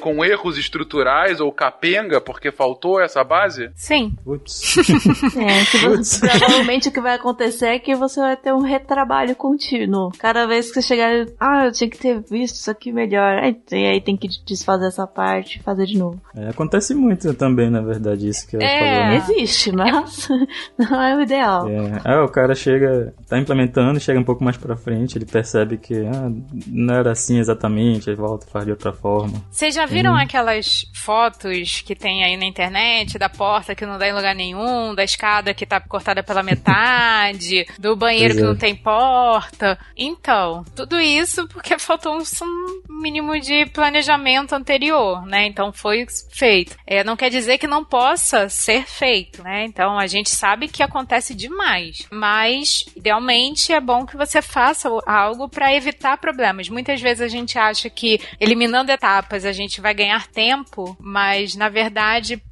com 0.00 0.24
erros 0.24 0.58
estruturais 0.58 1.40
ou 1.40 1.52
capenga 1.52 2.19
porque 2.20 2.52
faltou 2.52 3.00
essa 3.00 3.24
base? 3.24 3.70
Sim. 3.74 4.14
Putz. 4.24 4.76
é, 5.36 5.88
você, 5.88 6.28
provavelmente 6.28 6.88
o 6.88 6.92
que 6.92 7.00
vai 7.00 7.14
acontecer 7.14 7.66
é 7.66 7.78
que 7.78 7.94
você 7.94 8.20
vai 8.20 8.36
ter 8.36 8.52
um 8.52 8.62
retrabalho 8.62 9.34
contínuo. 9.34 10.10
Cada 10.18 10.46
vez 10.46 10.68
que 10.68 10.74
você 10.74 10.82
chegar, 10.82 11.26
ah, 11.38 11.66
eu 11.66 11.72
tinha 11.72 11.88
que 11.88 11.98
ter 11.98 12.20
visto 12.20 12.56
isso 12.56 12.70
aqui 12.70 12.92
melhor. 12.92 13.42
E 13.72 13.86
aí 13.86 14.00
tem 14.00 14.16
que 14.16 14.28
desfazer 14.46 14.86
essa 14.86 15.06
parte 15.06 15.58
e 15.58 15.62
fazer 15.62 15.86
de 15.86 15.98
novo. 15.98 16.20
É, 16.34 16.48
acontece 16.48 16.94
muito 16.94 17.32
também, 17.34 17.70
na 17.70 17.80
verdade, 17.80 18.28
isso 18.28 18.46
que 18.48 18.56
eu 18.56 18.60
é, 18.60 18.78
falei. 18.78 19.16
Existe, 19.18 19.72
mas 19.72 20.28
não 20.78 21.02
é 21.02 21.16
o 21.16 21.20
ideal. 21.20 21.68
É. 21.68 22.00
Ah, 22.04 22.24
o 22.24 22.28
cara 22.28 22.54
chega, 22.54 23.14
tá 23.28 23.38
implementando, 23.38 24.00
chega 24.00 24.18
um 24.18 24.24
pouco 24.24 24.44
mais 24.44 24.56
pra 24.56 24.76
frente, 24.76 25.16
ele 25.16 25.26
percebe 25.26 25.76
que 25.76 26.06
ah, 26.06 26.30
não 26.66 26.94
era 26.94 27.12
assim 27.12 27.38
exatamente, 27.38 28.08
ele 28.08 28.16
volta 28.16 28.46
e 28.46 28.50
faz 28.50 28.64
de 28.64 28.70
outra 28.70 28.92
forma. 28.92 29.42
Vocês 29.50 29.74
já 29.74 29.86
viram 29.86 30.14
aquelas 30.14 30.84
fotos 30.94 31.82
que 31.82 31.94
tem 31.94 32.09
tem 32.10 32.24
aí 32.24 32.36
na 32.36 32.44
internet, 32.44 33.18
da 33.18 33.28
porta 33.28 33.72
que 33.72 33.86
não 33.86 33.96
dá 33.96 34.08
em 34.08 34.12
lugar 34.12 34.34
nenhum, 34.34 34.94
da 34.96 35.04
escada 35.04 35.54
que 35.54 35.64
tá 35.64 35.80
cortada 35.80 36.24
pela 36.24 36.42
metade, 36.42 37.64
do 37.78 37.94
banheiro 37.94 38.34
Pois 38.34 38.36
que 38.36 38.42
é. 38.42 38.46
não 38.48 38.56
tem 38.56 38.74
porta. 38.74 39.78
Então, 39.96 40.64
tudo 40.74 41.00
isso 41.00 41.46
porque 41.46 41.78
faltou 41.78 42.16
um 42.16 42.24
um 42.42 43.00
mínimo 43.00 43.38
de 43.38 43.66
planejamento 43.66 44.54
anterior, 44.54 45.24
né? 45.26 45.46
Então 45.46 45.72
foi 45.72 46.06
feito. 46.32 46.76
É, 46.86 47.04
não 47.04 47.16
quer 47.16 47.30
dizer 47.30 47.58
que 47.58 47.66
não 47.66 47.84
possa 47.84 48.48
ser 48.48 48.84
feito, 48.86 49.42
né? 49.42 49.64
Então 49.64 49.98
a 49.98 50.06
gente 50.06 50.30
sabe 50.30 50.68
que 50.68 50.82
acontece 50.82 51.34
demais, 51.34 52.06
mas 52.10 52.84
idealmente 52.96 53.72
é 53.72 53.80
bom 53.80 54.04
que 54.04 54.16
você 54.16 54.42
faça 54.42 54.88
algo 55.06 55.48
para 55.48 55.74
evitar 55.74 56.18
problemas. 56.18 56.68
Muitas 56.68 57.00
vezes 57.00 57.20
a 57.20 57.28
gente 57.28 57.58
acha 57.58 57.88
que 57.88 58.20
eliminando 58.40 58.90
etapas 58.90 59.44
a 59.44 59.52
gente 59.52 59.80
vai 59.80 59.94
ganhar 59.94 60.26
tempo, 60.28 60.96
mas 61.00 61.54
na 61.54 61.68
verdade 61.68 61.99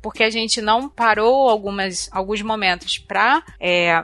porque 0.03 0.23
a 0.23 0.31
gente 0.31 0.61
não 0.61 0.89
parou 0.89 1.49
algumas 1.49 2.09
alguns 2.13 2.43
momentos 2.43 2.99
para 2.99 3.43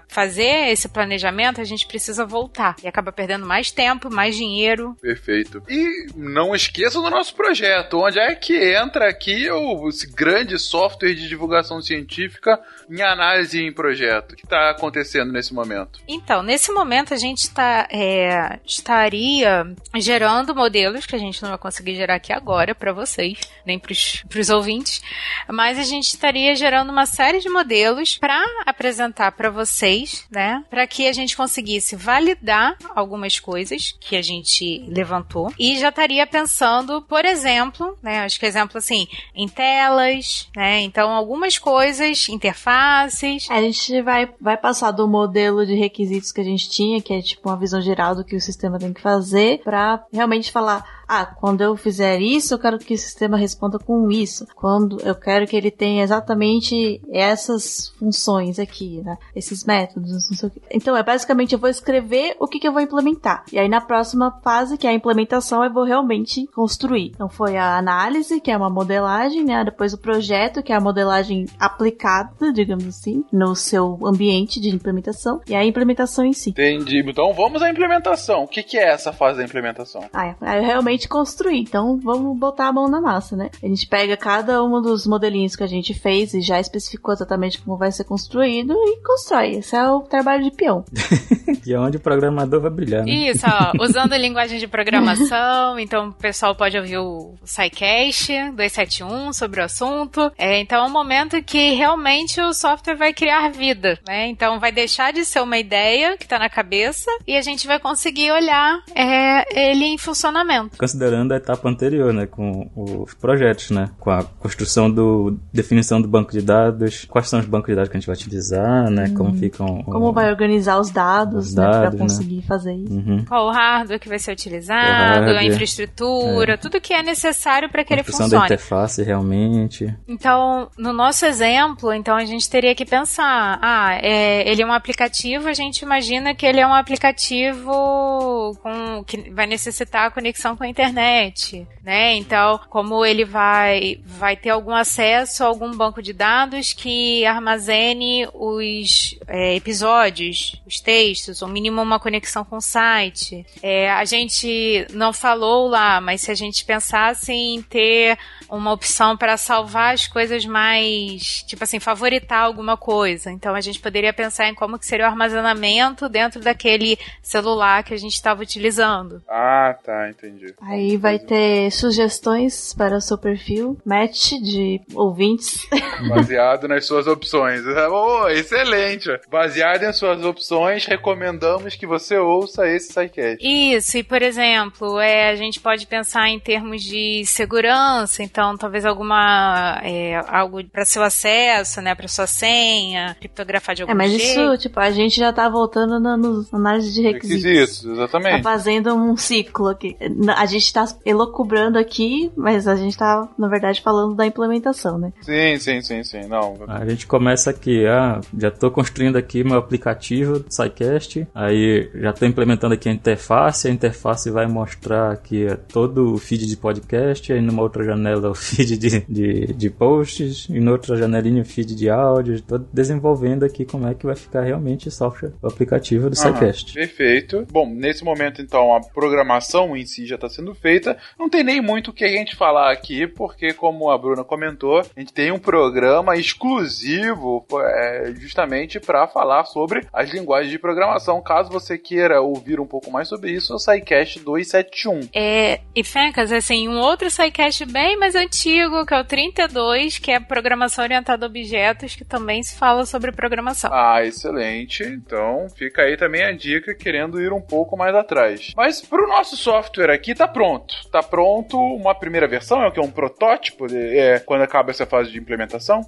fazer 0.08 0.70
esse 0.70 0.88
planejamento, 0.88 1.60
a 1.60 1.64
gente 1.64 1.86
precisa 1.86 2.24
voltar 2.24 2.76
e 2.82 2.88
acaba 2.88 3.12
perdendo 3.12 3.46
mais 3.46 3.70
tempo, 3.70 4.10
mais 4.10 4.36
dinheiro. 4.36 4.96
Perfeito. 5.00 5.62
E 5.68 6.06
não 6.14 6.54
esqueça 6.54 7.00
do 7.00 7.10
nosso 7.10 7.34
projeto. 7.34 7.98
Onde 7.98 8.18
é 8.18 8.34
que 8.34 8.54
entra 8.74 9.08
aqui 9.08 9.50
o, 9.50 9.88
esse 9.88 10.10
grande 10.10 10.58
software 10.58 11.14
de 11.14 11.28
divulgação 11.28 11.80
científica 11.80 12.60
em 12.90 13.02
análise 13.02 13.60
em 13.60 13.72
projeto? 13.72 14.32
O 14.32 14.36
que 14.36 14.44
está 14.44 14.70
acontecendo 14.70 15.32
nesse 15.32 15.52
momento? 15.52 16.00
Então, 16.08 16.42
nesse 16.42 16.72
momento 16.72 17.14
a 17.14 17.16
gente 17.16 17.50
tá, 17.50 17.88
é, 17.90 18.58
estaria 18.66 19.66
gerando 19.96 20.54
modelos 20.54 21.06
que 21.06 21.14
a 21.14 21.18
gente 21.18 21.42
não 21.42 21.50
vai 21.50 21.58
conseguir 21.58 21.94
gerar 21.94 22.16
aqui 22.16 22.32
agora 22.32 22.74
para 22.74 22.92
vocês, 22.92 23.38
nem 23.66 23.78
para 23.78 23.92
os 23.92 24.50
ouvintes, 24.50 25.02
mas 25.48 25.78
a 25.78 25.82
gente 25.82 26.08
estaria 26.08 26.54
gerando 26.54 26.90
uma 26.90 27.06
série 27.06 27.40
de 27.40 27.48
modelos 27.48 28.18
para 28.18 28.42
apresentar 28.66 29.32
para 29.32 29.50
vocês, 29.50 30.24
né, 30.30 30.64
para 30.70 30.86
que 30.86 31.06
a 31.06 31.12
gente 31.12 31.36
conseguisse 31.36 31.96
validar 31.96 32.76
algumas 32.94 33.38
coisas 33.38 33.96
que 34.00 34.16
a 34.16 34.22
gente 34.22 34.84
levantou. 34.88 35.52
E 35.58 35.78
já 35.78 35.88
estaria 35.88 36.26
pensando, 36.26 37.02
por 37.02 37.24
exemplo, 37.24 37.96
né, 38.02 38.24
acho 38.24 38.38
que 38.38 38.46
exemplo 38.46 38.78
assim, 38.78 39.06
em 39.34 39.48
telas, 39.48 40.48
né, 40.56 40.80
então 40.80 41.10
algumas 41.10 41.58
coisas, 41.58 42.28
interfaces. 42.28 43.46
A 43.50 43.60
gente 43.60 44.02
vai, 44.02 44.28
vai 44.40 44.56
passar 44.56 44.90
do 44.90 45.06
modelo 45.08 45.66
de 45.66 45.74
requisitos 45.74 46.32
que 46.32 46.40
a 46.40 46.44
gente 46.44 46.68
tinha, 46.68 47.00
que 47.00 47.12
é 47.12 47.20
tipo 47.22 47.48
uma 47.48 47.58
visão 47.58 47.80
geral 47.80 48.14
do 48.14 48.24
que 48.24 48.36
o 48.36 48.40
sistema 48.40 48.78
tem 48.78 48.92
que 48.92 49.00
fazer, 49.00 49.60
pra 49.62 50.04
realmente 50.12 50.50
falar, 50.50 51.03
ah, 51.08 51.26
quando 51.26 51.62
eu 51.62 51.76
fizer 51.76 52.20
isso, 52.20 52.54
eu 52.54 52.58
quero 52.58 52.78
que 52.78 52.94
o 52.94 52.98
sistema 52.98 53.36
responda 53.36 53.78
com 53.78 54.10
isso. 54.10 54.46
Quando 54.54 55.00
eu 55.00 55.14
quero 55.14 55.46
que 55.46 55.56
ele 55.56 55.70
tenha 55.70 56.02
exatamente 56.02 57.00
essas 57.10 57.88
funções 57.98 58.58
aqui, 58.58 59.02
né? 59.04 59.16
Esses 59.34 59.64
métodos, 59.64 60.10
não 60.10 60.36
sei 60.36 60.48
o 60.48 60.52
que. 60.52 60.62
Então, 60.70 60.96
é 60.96 61.02
basicamente 61.02 61.52
eu 61.52 61.58
vou 61.58 61.70
escrever 61.70 62.36
o 62.38 62.46
que, 62.46 62.58
que 62.58 62.68
eu 62.68 62.72
vou 62.72 62.80
implementar. 62.80 63.44
E 63.52 63.58
aí 63.58 63.68
na 63.68 63.80
próxima 63.80 64.30
fase, 64.42 64.76
que 64.76 64.86
é 64.86 64.90
a 64.90 64.94
implementação, 64.94 65.64
eu 65.64 65.72
vou 65.72 65.84
realmente 65.84 66.46
construir. 66.48 67.12
Então 67.14 67.28
foi 67.28 67.56
a 67.56 67.76
análise, 67.76 68.40
que 68.40 68.50
é 68.50 68.56
uma 68.56 68.70
modelagem, 68.70 69.44
né? 69.44 69.64
Depois 69.64 69.92
o 69.92 69.98
projeto, 69.98 70.62
que 70.62 70.72
é 70.72 70.76
a 70.76 70.80
modelagem 70.80 71.46
aplicada, 71.58 72.52
digamos 72.52 72.86
assim, 72.86 73.24
no 73.32 73.54
seu 73.54 73.98
ambiente 74.04 74.60
de 74.60 74.68
implementação. 74.68 75.40
E 75.46 75.54
a 75.54 75.64
implementação 75.64 76.24
em 76.24 76.32
si. 76.32 76.50
Entendi. 76.50 77.02
Então 77.06 77.32
vamos 77.32 77.62
à 77.62 77.70
implementação. 77.70 78.44
O 78.44 78.48
que, 78.48 78.62
que 78.62 78.78
é 78.78 78.90
essa 78.90 79.12
fase 79.12 79.38
da 79.38 79.44
implementação? 79.44 80.04
Ah, 80.12 80.26
é, 80.26 80.36
é 80.42 80.78
realmente 80.94 81.08
construir. 81.08 81.60
Então 81.60 81.98
vamos 81.98 82.38
botar 82.38 82.68
a 82.68 82.72
mão 82.72 82.88
na 82.88 83.00
massa, 83.00 83.36
né? 83.36 83.50
A 83.62 83.66
gente 83.66 83.86
pega 83.86 84.16
cada 84.16 84.62
um 84.64 84.80
dos 84.80 85.06
modelinhos 85.06 85.56
que 85.56 85.62
a 85.62 85.66
gente 85.66 85.92
fez 85.92 86.32
e 86.34 86.40
já 86.40 86.60
especificou 86.60 87.12
exatamente 87.12 87.60
como 87.60 87.76
vai 87.76 87.90
ser 87.92 88.04
construído 88.04 88.72
e 88.72 89.02
constrói. 89.02 89.56
Esse 89.56 89.76
é 89.76 89.88
o 89.88 90.00
trabalho 90.00 90.44
de 90.44 90.50
peão. 90.50 90.84
e 91.66 91.72
é 91.72 91.78
onde 91.78 91.96
o 91.96 92.00
programador 92.00 92.60
vai 92.60 92.70
brilhar, 92.70 93.04
né? 93.04 93.10
Isso, 93.10 93.44
ó, 93.46 93.72
usando 93.84 94.14
linguagem 94.14 94.58
de 94.58 94.68
programação, 94.68 95.78
então 95.78 96.08
o 96.08 96.12
pessoal 96.12 96.54
pode 96.54 96.76
ouvir 96.76 96.98
o 96.98 97.34
SciCast 97.44 98.32
271 98.50 99.32
sobre 99.32 99.60
o 99.60 99.64
assunto. 99.64 100.32
É, 100.38 100.60
então 100.60 100.84
é 100.84 100.86
um 100.86 100.92
momento 100.92 101.42
que 101.42 101.72
realmente 101.72 102.40
o 102.40 102.52
software 102.52 102.96
vai 102.96 103.12
criar 103.12 103.50
vida, 103.50 103.98
né? 104.06 104.28
Então 104.28 104.60
vai 104.60 104.72
deixar 104.72 105.12
de 105.12 105.24
ser 105.24 105.40
uma 105.40 105.58
ideia 105.58 106.16
que 106.16 106.28
tá 106.28 106.38
na 106.38 106.48
cabeça 106.48 107.10
e 107.26 107.36
a 107.36 107.42
gente 107.42 107.66
vai 107.66 107.78
conseguir 107.78 108.30
olhar 108.30 108.82
é, 108.94 109.70
ele 109.70 109.84
em 109.84 109.98
funcionamento 109.98 110.83
considerando 110.84 111.32
a 111.32 111.36
etapa 111.36 111.68
anterior, 111.68 112.12
né, 112.12 112.26
com 112.26 112.70
os 112.76 113.14
projetos, 113.14 113.70
né, 113.70 113.90
com 113.98 114.10
a 114.10 114.22
construção 114.22 114.90
do 114.90 115.36
definição 115.52 116.00
do 116.00 116.06
banco 116.06 116.30
de 116.30 116.42
dados, 116.42 117.06
quais 117.06 117.28
são 117.28 117.40
os 117.40 117.46
bancos 117.46 117.68
de 117.68 117.74
dados 117.74 117.90
que 117.90 117.96
a 117.96 118.00
gente 118.00 118.06
vai 118.06 118.14
utilizar, 118.16 118.90
né, 118.90 119.06
Uhum. 119.08 119.14
como 119.14 119.34
ficam 119.34 119.82
Como 119.84 120.12
vai 120.12 120.30
organizar 120.30 120.78
os 120.78 120.90
dados, 120.90 121.48
Os 121.48 121.54
né, 121.54 121.62
dados, 121.62 121.94
né? 121.94 121.98
conseguir 121.98 122.42
fazer 122.42 122.74
isso. 122.74 122.92
Uhum. 122.94 123.24
qual 123.26 123.46
o 123.46 123.50
hardware 123.50 123.98
que 123.98 124.08
vai 124.08 124.18
ser 124.18 124.32
utilizado, 124.32 125.30
a 125.30 125.42
infraestrutura, 125.44 126.58
tudo 126.58 126.80
que 126.80 126.92
é 126.92 127.02
necessário 127.02 127.68
para 127.70 127.82
que 127.84 127.92
ele 127.92 128.02
construção 128.02 128.28
da 128.28 128.40
funcione. 128.40 128.46
interface 128.46 129.02
realmente. 129.02 129.94
Então, 130.06 130.68
no 130.76 130.92
nosso 130.92 131.24
exemplo, 131.24 131.92
então 131.92 132.14
a 132.16 132.24
gente 132.24 132.48
teria 132.50 132.74
que 132.74 132.84
pensar, 132.84 133.58
ah, 133.62 133.94
é, 134.02 134.48
ele 134.50 134.62
é 134.62 134.66
um 134.66 134.72
aplicativo, 134.72 135.48
a 135.48 135.52
gente 135.54 135.80
imagina 135.80 136.34
que 136.34 136.44
ele 136.44 136.60
é 136.60 136.66
um 136.66 136.74
aplicativo 136.74 138.56
com, 138.62 139.02
que 139.06 139.30
vai 139.30 139.46
necessitar 139.46 140.10
conexão 140.12 140.56
com 140.56 140.64
a 140.64 140.68
internet, 140.74 141.66
né? 141.82 142.14
Então, 142.16 142.58
como 142.68 143.04
ele 143.04 143.24
vai, 143.24 144.00
vai 144.04 144.36
ter 144.36 144.50
algum 144.50 144.74
acesso 144.74 145.44
a 145.44 145.46
algum 145.46 145.70
banco 145.76 146.02
de 146.02 146.12
dados 146.12 146.72
que 146.72 147.24
armazene 147.24 148.26
os 148.34 149.16
é, 149.28 149.54
episódios, 149.54 150.60
os 150.66 150.80
textos, 150.80 151.42
ou 151.42 151.48
mínimo 151.48 151.80
uma 151.80 152.00
conexão 152.00 152.44
com 152.44 152.56
o 152.56 152.60
site. 152.60 153.46
É, 153.62 153.90
a 153.90 154.04
gente 154.04 154.86
não 154.92 155.12
falou 155.12 155.68
lá, 155.68 156.00
mas 156.00 156.22
se 156.22 156.30
a 156.30 156.34
gente 156.34 156.64
pensasse 156.64 157.32
em 157.32 157.62
ter 157.62 158.18
uma 158.50 158.72
opção 158.72 159.16
para 159.16 159.36
salvar 159.36 159.94
as 159.94 160.08
coisas 160.08 160.44
mais, 160.44 161.44
tipo 161.46 161.62
assim, 161.62 161.78
favoritar 161.78 162.40
alguma 162.40 162.76
coisa. 162.76 163.30
Então 163.30 163.54
a 163.54 163.60
gente 163.60 163.80
poderia 163.80 164.12
pensar 164.12 164.48
em 164.48 164.54
como 164.54 164.78
que 164.78 164.86
seria 164.86 165.06
o 165.06 165.08
armazenamento 165.08 166.08
dentro 166.08 166.40
daquele 166.40 166.98
celular 167.22 167.84
que 167.84 167.94
a 167.94 167.96
gente 167.96 168.14
estava 168.14 168.42
utilizando. 168.42 169.22
Ah, 169.28 169.76
tá, 169.84 170.08
entendi. 170.08 170.54
Aí 170.66 170.96
vai 170.96 171.18
ter 171.18 171.70
sugestões 171.70 172.72
para 172.74 172.96
o 172.96 173.00
seu 173.00 173.18
perfil, 173.18 173.76
match 173.84 174.32
de 174.42 174.80
ouvintes. 174.94 175.66
Baseado 176.08 176.66
nas 176.68 176.86
suas 176.86 177.06
opções. 177.06 177.60
Oh, 177.90 178.28
excelente. 178.28 179.08
Baseado 179.30 179.82
em 179.84 179.92
suas 179.92 180.24
opções, 180.24 180.86
recomendamos 180.86 181.74
que 181.76 181.86
você 181.86 182.16
ouça 182.18 182.66
esse 182.68 182.92
SciCast. 182.92 183.38
Isso, 183.40 183.98
e 183.98 184.02
por 184.02 184.22
exemplo, 184.22 184.98
é, 184.98 185.30
a 185.30 185.34
gente 185.36 185.60
pode 185.60 185.86
pensar 185.86 186.28
em 186.28 186.38
termos 186.40 186.82
de 186.82 187.24
segurança, 187.26 188.22
então 188.22 188.56
talvez 188.56 188.84
alguma 188.84 189.80
é, 189.82 190.16
algo 190.28 190.64
para 190.64 190.84
seu 190.84 191.02
acesso, 191.02 191.80
né, 191.80 191.94
para 191.94 192.08
sua 192.08 192.26
senha, 192.26 193.16
criptografar 193.18 193.74
de 193.74 193.82
algum 193.82 193.92
É, 193.92 193.94
mas 193.94 194.10
jeito. 194.12 194.24
isso, 194.24 194.58
tipo, 194.58 194.80
a 194.80 194.90
gente 194.90 195.16
já 195.16 195.32
tá 195.32 195.48
voltando 195.48 196.00
na 196.00 196.16
no, 196.16 196.44
análise 196.52 196.92
de 196.92 197.02
requisitos. 197.02 197.44
Requisitos, 197.44 197.82
Tá 197.84 197.90
exatamente. 197.92 198.42
fazendo 198.42 198.94
um 198.94 199.16
ciclo 199.16 199.68
aqui. 199.68 199.96
A 200.36 200.46
gente 200.58 200.72
tá 200.72 200.84
elocubrando 201.04 201.78
aqui, 201.78 202.30
mas 202.36 202.66
a 202.66 202.76
gente 202.76 202.96
tá, 202.96 203.28
na 203.38 203.48
verdade, 203.48 203.80
falando 203.82 204.14
da 204.14 204.26
implementação, 204.26 204.98
né? 204.98 205.12
Sim, 205.20 205.58
sim, 205.58 205.80
sim, 205.82 206.04
sim. 206.04 206.26
Não. 206.28 206.56
A 206.68 206.86
gente 206.86 207.06
começa 207.06 207.50
aqui, 207.50 207.86
ah, 207.86 208.20
já 208.38 208.48
estou 208.48 208.70
construindo 208.70 209.16
aqui 209.16 209.44
meu 209.44 209.58
aplicativo 209.58 210.38
do 210.38 210.52
SciCast, 210.52 211.26
aí 211.34 211.90
já 211.94 212.10
estou 212.10 212.26
implementando 212.26 212.74
aqui 212.74 212.88
a 212.88 212.92
interface, 212.92 213.68
a 213.68 213.70
interface 213.70 214.30
vai 214.30 214.46
mostrar 214.46 215.12
aqui 215.12 215.46
eh, 215.46 215.56
todo 215.56 216.14
o 216.14 216.18
feed 216.18 216.46
de 216.46 216.56
podcast, 216.56 217.32
aí 217.32 217.40
numa 217.40 217.62
outra 217.62 217.84
janela 217.84 218.30
o 218.30 218.34
feed 218.34 218.76
de, 218.76 219.00
de, 219.08 219.52
de 219.52 219.70
posts, 219.70 220.46
e 220.48 220.60
noutra 220.60 220.96
janelinha 220.96 221.42
o 221.42 221.44
feed 221.44 221.74
de 221.74 221.90
áudio, 221.90 222.34
estou 222.34 222.58
desenvolvendo 222.58 223.44
aqui 223.44 223.64
como 223.64 223.86
é 223.86 223.94
que 223.94 224.06
vai 224.06 224.16
ficar 224.16 224.42
realmente 224.42 224.88
o 224.88 224.90
software, 224.90 225.32
o 225.42 225.48
aplicativo 225.48 226.08
do 226.08 226.16
SciCast. 226.16 226.74
perfeito. 226.74 227.46
Bom, 227.50 227.68
nesse 227.68 228.04
momento, 228.04 228.40
então, 228.40 228.74
a 228.74 228.80
programação 228.80 229.76
em 229.76 229.84
si 229.86 230.06
já 230.06 230.14
está 230.14 230.28
sendo 230.28 230.43
feita. 230.52 230.98
Não 231.16 231.30
tem 231.30 231.44
nem 231.44 231.60
muito 231.60 231.92
o 231.92 231.92
que 231.92 232.04
a 232.04 232.08
gente 232.08 232.34
falar 232.34 232.72
aqui, 232.72 233.06
porque, 233.06 233.52
como 233.52 233.88
a 233.88 233.96
Bruna 233.96 234.24
comentou, 234.24 234.80
a 234.80 235.00
gente 235.00 235.12
tem 235.12 235.30
um 235.30 235.38
programa 235.38 236.16
exclusivo 236.16 237.46
é, 237.60 238.12
justamente 238.16 238.80
para 238.80 239.06
falar 239.06 239.44
sobre 239.44 239.86
as 239.92 240.10
linguagens 240.10 240.50
de 240.50 240.58
programação. 240.58 241.22
Caso 241.22 241.50
você 241.50 241.78
queira 241.78 242.20
ouvir 242.20 242.58
um 242.58 242.66
pouco 242.66 242.90
mais 242.90 243.06
sobre 243.06 243.30
isso, 243.30 243.52
é 243.52 243.56
o 243.56 243.58
SciCast 243.58 244.18
271. 244.18 245.08
É, 245.14 245.60
e 245.74 245.84
Fencas, 245.84 246.32
assim, 246.32 246.68
um 246.68 246.80
outro 246.80 247.08
SciCast 247.08 247.64
bem 247.66 247.96
mais 247.96 248.16
antigo, 248.16 248.84
que 248.84 248.94
é 248.94 249.00
o 249.00 249.04
32, 249.04 249.98
que 249.98 250.10
é 250.10 250.18
Programação 250.18 250.84
Orientada 250.84 251.26
a 251.26 251.28
Objetos, 251.28 251.94
que 251.94 252.04
também 252.04 252.42
se 252.42 252.56
fala 252.56 252.84
sobre 252.86 253.12
programação. 253.12 253.70
Ah, 253.72 254.04
excelente. 254.04 254.82
Então, 254.82 255.46
fica 255.54 255.82
aí 255.82 255.96
também 255.96 256.24
a 256.24 256.32
dica 256.32 256.74
querendo 256.74 257.20
ir 257.20 257.32
um 257.32 257.40
pouco 257.40 257.76
mais 257.76 257.94
atrás. 257.94 258.52
Mas 258.56 258.80
pro 258.80 259.06
nosso 259.06 259.36
software 259.36 259.92
aqui 259.92 260.14
tá 260.14 260.26
pronto. 260.34 260.74
Tá 260.90 261.02
pronto 261.02 261.56
uma 261.58 261.94
primeira 261.94 262.26
versão, 262.28 262.62
é 262.62 262.68
o 262.68 262.72
que? 262.72 262.80
Um 262.80 262.90
protótipo? 262.90 263.66
De, 263.66 263.76
é, 263.98 264.18
quando 264.18 264.42
acaba 264.42 264.70
essa 264.70 264.84
fase 264.84 265.10
de 265.10 265.18
implementação? 265.18 265.80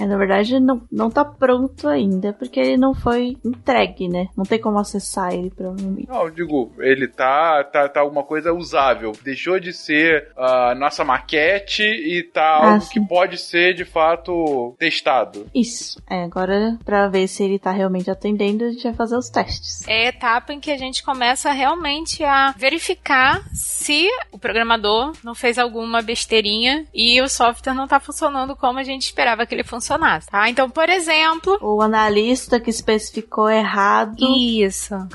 É, 0.00 0.06
na 0.06 0.16
verdade 0.16 0.60
não, 0.60 0.82
não 0.92 1.10
tá 1.10 1.24
pronto 1.24 1.88
ainda, 1.88 2.32
porque 2.32 2.60
ele 2.60 2.76
não 2.76 2.94
foi 2.94 3.36
entregue, 3.44 4.08
né? 4.08 4.28
Não 4.36 4.44
tem 4.44 4.60
como 4.60 4.78
acessar 4.78 5.32
ele, 5.34 5.50
provavelmente. 5.50 6.08
Não, 6.08 6.22
eu 6.24 6.30
digo, 6.30 6.72
ele 6.78 7.08
tá, 7.08 7.64
tá, 7.64 7.88
tá 7.88 8.00
alguma 8.00 8.22
coisa 8.22 8.52
usável. 8.52 9.12
Deixou 9.24 9.58
de 9.58 9.72
ser 9.72 10.28
a 10.36 10.74
nossa 10.74 11.04
maquete 11.04 11.82
e 11.82 12.22
tá 12.22 12.42
Ah, 12.42 12.72
algo 12.72 12.80
sim. 12.82 13.00
que 13.00 13.08
pode 13.08 13.38
ser 13.38 13.74
de 13.74 13.84
fato 13.84 14.74
testado. 14.78 15.46
Isso. 15.54 16.00
É, 16.08 16.22
agora, 16.24 16.78
pra 16.84 17.08
ver 17.08 17.26
se 17.28 17.42
ele 17.42 17.58
tá 17.58 17.70
realmente 17.70 18.10
atendendo, 18.10 18.64
a 18.64 18.70
gente 18.70 18.82
vai 18.84 18.94
fazer 18.94 19.16
os 19.16 19.28
testes. 19.30 19.86
É 19.88 20.06
a 20.06 20.08
etapa 20.08 20.52
em 20.52 20.60
que 20.60 20.70
a 20.70 20.76
gente 20.78 21.02
começa 21.02 21.50
realmente 21.52 22.22
a 22.24 22.52
verificar 22.56 23.42
se 23.52 23.85
o 24.32 24.38
programador 24.38 25.12
não 25.22 25.34
fez 25.34 25.58
alguma 25.58 26.02
besteirinha 26.02 26.86
e 26.94 27.20
o 27.20 27.28
software 27.28 27.74
não 27.74 27.86
tá 27.86 28.00
funcionando 28.00 28.56
como 28.56 28.78
a 28.78 28.84
gente 28.84 29.02
esperava 29.02 29.46
que 29.46 29.54
ele 29.54 29.64
funcionasse, 29.64 30.28
tá? 30.28 30.48
Então, 30.48 30.68
por 30.70 30.88
exemplo, 30.88 31.58
O 31.60 31.80
analista 31.80 32.60
que 32.60 32.70
especificou 32.70 33.48
errado. 33.50 34.16
Isso. 34.18 34.94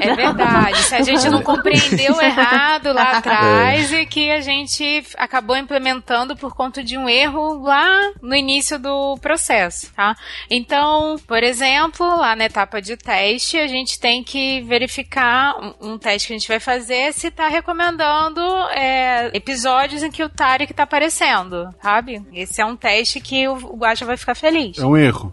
É, 0.00 0.08
é 0.08 0.14
verdade. 0.14 0.78
Se 0.78 0.94
a 0.94 1.02
gente 1.02 1.28
não 1.28 1.42
compreendeu 1.42 2.20
errado 2.20 2.92
lá 2.92 3.18
atrás 3.18 3.92
e 3.92 4.06
que 4.06 4.30
a 4.30 4.40
gente 4.40 5.04
acabou 5.16 5.56
implementando 5.56 6.36
por 6.36 6.54
conta 6.54 6.84
de 6.84 6.96
um 6.96 7.08
erro 7.08 7.62
lá 7.62 8.12
no 8.22 8.34
início 8.34 8.78
do 8.78 9.16
processo, 9.20 9.92
tá? 9.92 10.16
Então, 10.48 11.16
por 11.26 11.42
exemplo, 11.42 12.06
lá 12.06 12.36
na 12.36 12.44
etapa 12.44 12.80
de 12.80 12.96
teste, 12.96 13.58
a 13.58 13.66
gente 13.66 13.98
tem 13.98 14.22
que 14.22 14.60
verificar 14.62 15.56
um, 15.60 15.94
um 15.94 15.98
teste 15.98 16.28
que 16.28 16.34
a 16.34 16.38
gente 16.38 16.48
vai 16.48 16.60
fazer 16.60 17.01
se 17.10 17.30
tá 17.30 17.48
recomendando 17.48 18.40
é, 18.70 19.30
episódios 19.34 20.02
em 20.02 20.10
que 20.10 20.22
o 20.22 20.28
Tarek 20.28 20.72
tá 20.72 20.82
aparecendo, 20.82 21.74
sabe? 21.82 22.22
Esse 22.32 22.60
é 22.60 22.64
um 22.64 22.76
teste 22.76 23.20
que 23.20 23.48
o 23.48 23.76
Guacha 23.76 24.04
vai 24.04 24.16
ficar 24.16 24.34
feliz. 24.34 24.78
É 24.78 24.86
um 24.86 24.96
erro. 24.96 25.32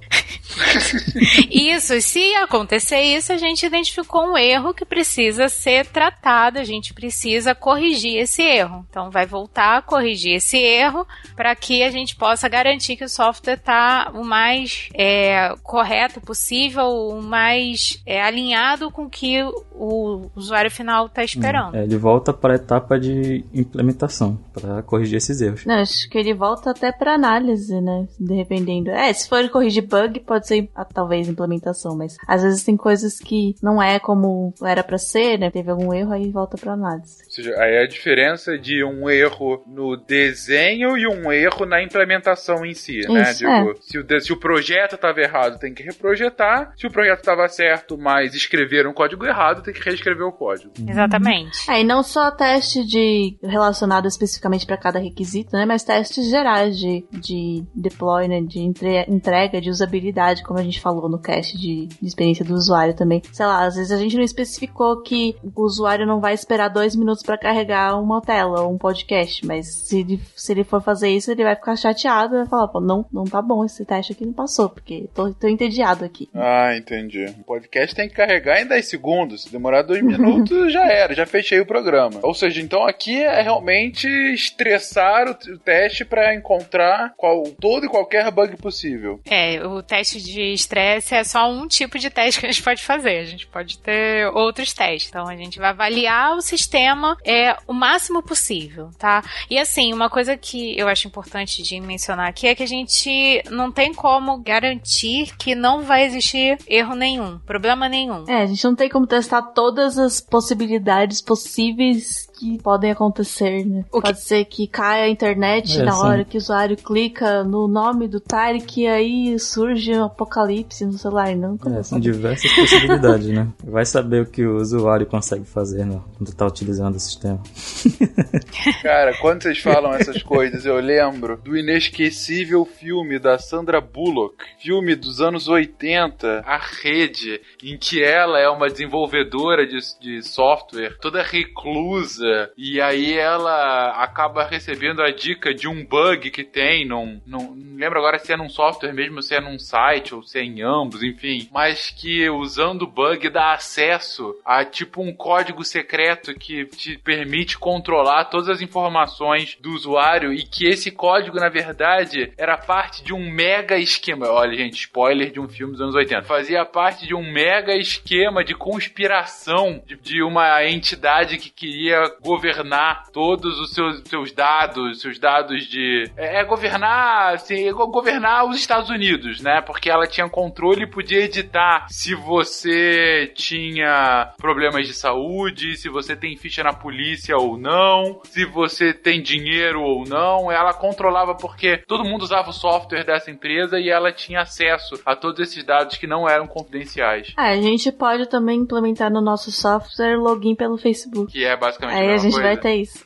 Isso, 1.49 1.99
se 2.01 2.33
acontecer 2.35 3.01
isso, 3.01 3.31
a 3.31 3.37
gente 3.37 3.65
identificou 3.65 4.31
um 4.31 4.37
erro 4.37 4.73
que 4.73 4.85
precisa 4.85 5.47
ser 5.47 5.85
tratado, 5.85 6.59
a 6.59 6.63
gente 6.63 6.93
precisa 6.93 7.53
corrigir 7.53 8.17
esse 8.17 8.41
erro. 8.41 8.85
Então 8.89 9.09
vai 9.09 9.25
voltar 9.25 9.77
a 9.77 9.81
corrigir 9.81 10.35
esse 10.35 10.57
erro 10.57 11.05
para 11.35 11.55
que 11.55 11.83
a 11.83 11.91
gente 11.91 12.15
possa 12.15 12.47
garantir 12.47 12.95
que 12.95 13.03
o 13.03 13.09
software 13.09 13.53
está 13.53 14.11
o 14.13 14.23
mais 14.23 14.89
é, 14.93 15.53
correto 15.63 16.19
possível, 16.21 16.85
o 16.85 17.21
mais 17.21 18.01
é, 18.05 18.21
alinhado 18.21 18.91
com 18.91 19.03
o 19.03 19.09
que 19.09 19.41
o 19.73 20.29
usuário 20.35 20.69
final 20.69 21.05
está 21.05 21.23
esperando. 21.23 21.75
É, 21.75 21.83
ele 21.83 21.97
volta 21.97 22.33
para 22.33 22.53
a 22.53 22.55
etapa 22.55 22.99
de 22.99 23.45
implementação, 23.53 24.37
para 24.53 24.81
corrigir 24.83 25.17
esses 25.17 25.41
erros. 25.41 25.65
Não, 25.65 25.75
acho 25.75 26.09
que 26.09 26.17
ele 26.17 26.33
volta 26.33 26.71
até 26.71 26.91
pra 26.91 27.13
análise, 27.13 27.79
né? 27.79 28.07
Dependendo. 28.19 28.89
É, 28.91 29.11
se 29.13 29.27
for 29.27 29.47
corrigir 29.49 29.87
bug, 29.87 30.19
pode 30.21 30.38
ser 30.47 30.69
ah, 30.75 30.85
talvez 30.85 31.27
implementação, 31.27 31.95
mas 31.95 32.15
às 32.27 32.43
vezes 32.43 32.63
tem 32.63 32.75
coisas 32.77 33.19
que 33.19 33.55
não 33.61 33.81
é 33.81 33.99
como 33.99 34.53
era 34.63 34.83
pra 34.83 34.97
ser, 34.97 35.37
né? 35.39 35.49
Teve 35.51 35.71
algum 35.71 35.93
erro, 35.93 36.13
aí 36.13 36.29
volta 36.29 36.57
pra 36.57 36.73
análise. 36.73 37.17
Ou 37.25 37.31
seja, 37.31 37.55
aí 37.57 37.77
a 37.77 37.87
diferença 37.87 38.57
de 38.57 38.83
um 38.83 39.09
erro 39.09 39.63
no 39.67 39.97
desenho 39.97 40.97
e 40.97 41.07
um 41.07 41.31
erro 41.31 41.65
na 41.65 41.81
implementação 41.81 42.65
em 42.65 42.73
si, 42.73 42.99
né? 43.07 43.21
Isso, 43.31 43.45
é. 43.47 43.73
se, 43.81 43.97
o, 43.97 44.21
se 44.21 44.33
o 44.33 44.37
projeto 44.37 44.95
estava 44.95 45.19
errado, 45.21 45.59
tem 45.59 45.73
que 45.73 45.83
reprojetar. 45.83 46.73
Se 46.77 46.87
o 46.87 46.91
projeto 46.91 47.19
estava 47.19 47.47
certo, 47.47 47.97
mas 47.97 48.33
escreveram 48.33 48.91
um 48.91 48.93
código 48.93 49.25
errado, 49.25 49.63
tem 49.63 49.73
que 49.73 49.83
reescrever 49.83 50.25
o 50.25 50.31
código. 50.31 50.71
Exatamente. 50.87 51.69
É, 51.69 51.81
e 51.81 51.83
não 51.83 52.03
só 52.03 52.31
teste 52.31 52.85
de 52.85 53.37
relacionado 53.43 54.07
especificamente 54.07 54.65
pra 54.65 54.77
cada 54.77 54.99
requisito, 54.99 55.55
né? 55.55 55.65
Mas 55.65 55.83
testes 55.83 56.29
gerais 56.29 56.77
de, 56.77 57.05
de 57.11 57.63
deploy, 57.75 58.27
né? 58.27 58.41
De 58.41 58.59
entre- 58.59 59.05
entrega, 59.07 59.59
de 59.61 59.69
usabilidade, 59.69 60.28
como 60.43 60.59
a 60.59 60.63
gente 60.63 60.79
falou 60.79 61.09
no 61.09 61.19
cast 61.19 61.57
de, 61.57 61.87
de 61.87 62.07
experiência 62.07 62.45
do 62.45 62.53
usuário 62.53 62.93
também. 62.93 63.21
Sei 63.31 63.45
lá, 63.45 63.65
às 63.65 63.75
vezes 63.75 63.91
a 63.91 63.97
gente 63.97 64.15
não 64.15 64.23
especificou 64.23 65.01
que 65.01 65.35
o 65.43 65.63
usuário 65.63 66.05
não 66.05 66.19
vai 66.19 66.33
esperar 66.33 66.69
dois 66.69 66.95
minutos 66.95 67.23
pra 67.23 67.37
carregar 67.37 67.99
uma 67.99 68.21
tela 68.21 68.61
ou 68.61 68.73
um 68.73 68.77
podcast, 68.77 69.45
mas 69.45 69.67
se 69.67 69.99
ele, 69.99 70.19
se 70.35 70.51
ele 70.51 70.63
for 70.63 70.81
fazer 70.81 71.09
isso, 71.09 71.31
ele 71.31 71.43
vai 71.43 71.55
ficar 71.55 71.75
chateado 71.75 72.35
e 72.35 72.39
vai 72.39 72.47
falar, 72.47 72.67
pô, 72.67 72.79
não, 72.79 73.05
não 73.11 73.23
tá 73.23 73.41
bom, 73.41 73.65
esse 73.65 73.85
teste 73.85 74.13
aqui 74.13 74.25
não 74.25 74.33
passou, 74.33 74.69
porque 74.69 75.09
tô, 75.13 75.33
tô 75.33 75.47
entediado 75.47 76.05
aqui. 76.05 76.29
Ah, 76.33 76.75
entendi. 76.75 77.25
O 77.39 77.43
podcast 77.43 77.95
tem 77.95 78.07
que 78.07 78.15
carregar 78.15 78.61
em 78.61 78.67
10 78.67 78.87
segundos. 78.87 79.43
Se 79.43 79.51
demorar 79.51 79.81
2 79.81 80.03
minutos, 80.03 80.71
já 80.73 80.85
era, 80.91 81.13
já 81.13 81.25
fechei 81.25 81.59
o 81.59 81.65
programa. 81.65 82.19
Ou 82.21 82.33
seja, 82.33 82.61
então 82.61 82.85
aqui 82.85 83.21
é 83.21 83.41
realmente 83.41 84.07
estressar 84.33 85.27
o, 85.27 85.53
o 85.53 85.57
teste 85.57 86.05
para 86.05 86.35
encontrar 86.35 87.13
qual, 87.17 87.43
todo 87.59 87.85
e 87.85 87.89
qualquer 87.89 88.29
bug 88.31 88.57
possível. 88.57 89.19
É, 89.29 89.65
o 89.65 89.81
teste 89.81 90.18
de 90.23 90.53
estresse 90.53 91.15
é 91.15 91.23
só 91.23 91.49
um 91.49 91.67
tipo 91.67 91.97
de 91.97 92.09
teste 92.09 92.39
que 92.39 92.45
a 92.45 92.51
gente 92.51 92.63
pode 92.63 92.83
fazer. 92.83 93.19
A 93.19 93.25
gente 93.25 93.47
pode 93.47 93.79
ter 93.79 94.27
outros 94.33 94.73
testes. 94.73 95.09
Então 95.09 95.27
a 95.27 95.35
gente 95.35 95.59
vai 95.59 95.69
avaliar 95.69 96.35
o 96.35 96.41
sistema 96.41 97.17
é 97.25 97.55
o 97.67 97.73
máximo 97.73 98.21
possível, 98.21 98.89
tá? 98.97 99.23
E 99.49 99.57
assim, 99.57 99.93
uma 99.93 100.09
coisa 100.09 100.37
que 100.37 100.77
eu 100.77 100.87
acho 100.87 101.07
importante 101.07 101.61
de 101.61 101.79
mencionar 101.79 102.27
aqui 102.27 102.47
é 102.47 102.55
que 102.55 102.63
a 102.63 102.67
gente 102.67 103.43
não 103.49 103.71
tem 103.71 103.93
como 103.93 104.37
garantir 104.39 105.35
que 105.37 105.55
não 105.55 105.83
vai 105.83 106.05
existir 106.05 106.57
erro 106.67 106.95
nenhum, 106.95 107.39
problema 107.39 107.87
nenhum. 107.89 108.25
É, 108.27 108.43
a 108.43 108.45
gente 108.45 108.63
não 108.63 108.75
tem 108.75 108.89
como 108.89 109.07
testar 109.07 109.41
todas 109.41 109.97
as 109.97 110.21
possibilidades 110.21 111.21
possíveis 111.21 112.28
que 112.39 112.57
podem 112.61 112.91
acontecer, 112.91 113.65
né? 113.65 113.83
O 113.91 113.97
que- 114.01 114.07
Pode 114.07 114.21
ser 114.21 114.45
que 114.45 114.65
caia 114.67 115.03
a 115.05 115.09
internet 115.09 115.79
É, 115.79 115.83
na 115.83 115.91
sim. 115.91 116.03
hora 116.05 116.23
que 116.23 116.37
o 116.37 116.39
usuário 116.39 116.77
clica 116.77 117.43
no 117.43 117.67
nome 117.67 118.07
do 118.07 118.19
Tarek 118.19 118.81
e 118.81 118.87
aí 118.87 119.37
surge 119.39 119.91
um 119.93 120.05
apocalipse 120.05 120.85
no 120.85 120.93
celular. 120.93 121.35
Não, 121.35 121.55
É, 121.55 121.83
são 121.83 121.83
saber? 121.83 122.01
diversas 122.01 122.51
possibilidades, 122.53 123.27
né? 123.27 123.47
Vai 123.63 123.85
saber 123.85 124.21
o 124.23 124.25
que 124.25 124.45
o 124.45 124.57
usuário 124.57 125.05
consegue 125.05 125.45
fazer 125.45 125.85
né, 125.85 125.99
quando 126.17 126.29
está 126.29 126.45
utilizando 126.45 126.95
o 126.95 126.99
sistema. 126.99 127.39
Cara, 128.81 129.13
quando 129.19 129.43
vocês 129.43 129.59
falam 129.59 129.93
essas 129.93 130.21
coisas, 130.23 130.65
eu 130.65 130.79
lembro 130.79 131.37
do 131.43 131.57
inesquecível 131.57 132.65
filme 132.65 133.19
da 133.19 133.37
Sandra 133.37 133.81
Bullock, 133.81 134.35
filme 134.59 134.95
dos 134.95 135.19
anos 135.21 135.47
80, 135.47 136.43
A 136.45 136.57
Rede, 136.81 137.41
em 137.63 137.77
que 137.77 138.01
ela 138.03 138.39
é 138.39 138.49
uma 138.49 138.69
desenvolvedora 138.69 139.65
de, 139.67 139.77
de 139.99 140.21
software, 140.23 140.97
toda 141.01 141.21
reclusa, 141.21 142.25
e 142.57 142.81
aí 142.81 143.17
ela 143.17 143.91
acaba 144.03 144.45
recebendo 144.45 145.01
a 145.01 145.11
dica 145.11 145.53
de 145.53 145.67
um 145.67 145.85
bug 145.85 146.31
que 146.31 146.43
tem 146.43 146.85
num, 146.85 147.21
num 147.25 147.39
não 147.39 147.75
lembro 147.79 147.99
agora 147.99 148.19
se 148.19 148.33
é 148.33 148.37
num 148.37 148.49
software 148.49 148.93
mesmo, 148.93 149.21
se 149.21 149.35
é 149.35 149.39
num 149.39 149.57
site 149.57 150.13
ou 150.13 150.21
se 150.21 150.37
é 150.37 150.43
em 150.43 150.61
ambos, 150.61 151.01
enfim, 151.01 151.47
mas 151.51 151.89
que 151.89 152.29
usando 152.29 152.83
o 152.83 152.87
bug 152.87 153.29
dá 153.29 153.53
acesso 153.53 154.35
a 154.45 154.65
tipo 154.65 155.01
um 155.01 155.13
código 155.13 155.63
secreto 155.63 156.33
que 156.33 156.65
te 156.65 156.97
permite 156.97 157.57
controlar 157.57 158.25
todas 158.25 158.49
as 158.49 158.61
informações 158.61 159.57
do 159.61 159.71
usuário 159.71 160.33
e 160.33 160.43
que 160.43 160.67
esse 160.67 160.91
código, 160.91 161.37
na 161.37 161.49
verdade, 161.49 162.33
era 162.37 162.57
parte 162.57 163.03
de 163.03 163.13
um 163.13 163.31
mega 163.31 163.77
esquema. 163.77 164.27
Olha, 164.27 164.57
gente, 164.57 164.81
spoiler 164.81 165.31
de 165.31 165.39
um 165.39 165.47
filme 165.47 165.73
dos 165.73 165.81
anos 165.81 165.95
80. 165.95 166.23
Fazia 166.23 166.65
parte 166.65 167.07
de 167.07 167.15
um 167.15 167.31
mega 167.31 167.75
esquema 167.75 168.43
de 168.43 168.53
conspiração 168.53 169.81
de, 169.85 169.95
de 169.95 170.21
uma 170.21 170.65
entidade 170.65 171.37
que 171.37 171.49
queria 171.49 172.09
governar 172.21 173.05
todos 173.11 173.59
os 173.59 173.71
seus, 173.73 174.01
seus 174.05 174.31
dados, 174.31 175.01
seus 175.01 175.19
dados 175.19 175.65
de. 175.65 176.09
É, 176.17 176.41
é 176.41 176.43
governar, 176.45 177.33
assim, 177.35 177.67
é 177.67 177.71
go- 177.71 177.87
governar 177.87 178.45
os 178.45 178.57
Estados 178.57 178.89
Unidos, 178.89 179.41
né? 179.41 179.61
Porque 179.61 179.89
ela 179.89 180.07
tinha 180.07 180.29
controle 180.29 180.83
e 180.83 180.89
podia 180.89 181.19
editar 181.23 181.85
se 181.89 182.13
você 182.15 183.31
tinha 183.35 184.33
problemas 184.37 184.87
de 184.87 184.93
saúde, 184.93 185.75
se 185.77 185.89
você 185.89 186.15
tem 186.15 186.37
ficha 186.37 186.63
na 186.63 186.73
polícia 186.73 187.35
ou 187.37 187.57
não, 187.57 188.21
se 188.23 188.45
você 188.45 188.93
tem 188.93 189.21
dinheiro 189.21 189.81
ou 189.81 190.03
não. 190.07 190.51
Ela 190.51 190.73
controlava 190.73 191.35
porque 191.35 191.77
todo 191.87 192.03
mundo 192.03 192.21
usava 192.23 192.49
o 192.49 192.53
software 192.53 193.03
dessa 193.03 193.31
empresa 193.31 193.79
e 193.79 193.89
ela 193.89 194.11
tinha 194.11 194.41
acesso 194.41 194.99
a 195.05 195.15
todos 195.15 195.39
esses 195.39 195.63
dados 195.63 195.97
que 195.97 196.07
não 196.07 196.27
eram 196.27 196.47
confidenciais. 196.47 197.33
Ah, 197.37 197.49
a 197.49 197.55
gente 197.61 197.91
pode 197.91 198.27
também 198.27 198.59
implementar 198.59 199.11
no 199.11 199.21
nosso 199.21 199.51
software 199.51 200.17
login 200.17 200.55
pelo 200.55 200.77
Facebook. 200.77 201.31
Que 201.31 201.43
é 201.45 201.55
basicamente 201.57 201.97
Aí 202.09 202.15
a 202.15 202.17
gente 202.17 202.33
coisa. 202.33 202.47
vai 202.47 202.57
ter 202.57 202.75
isso. 202.75 203.05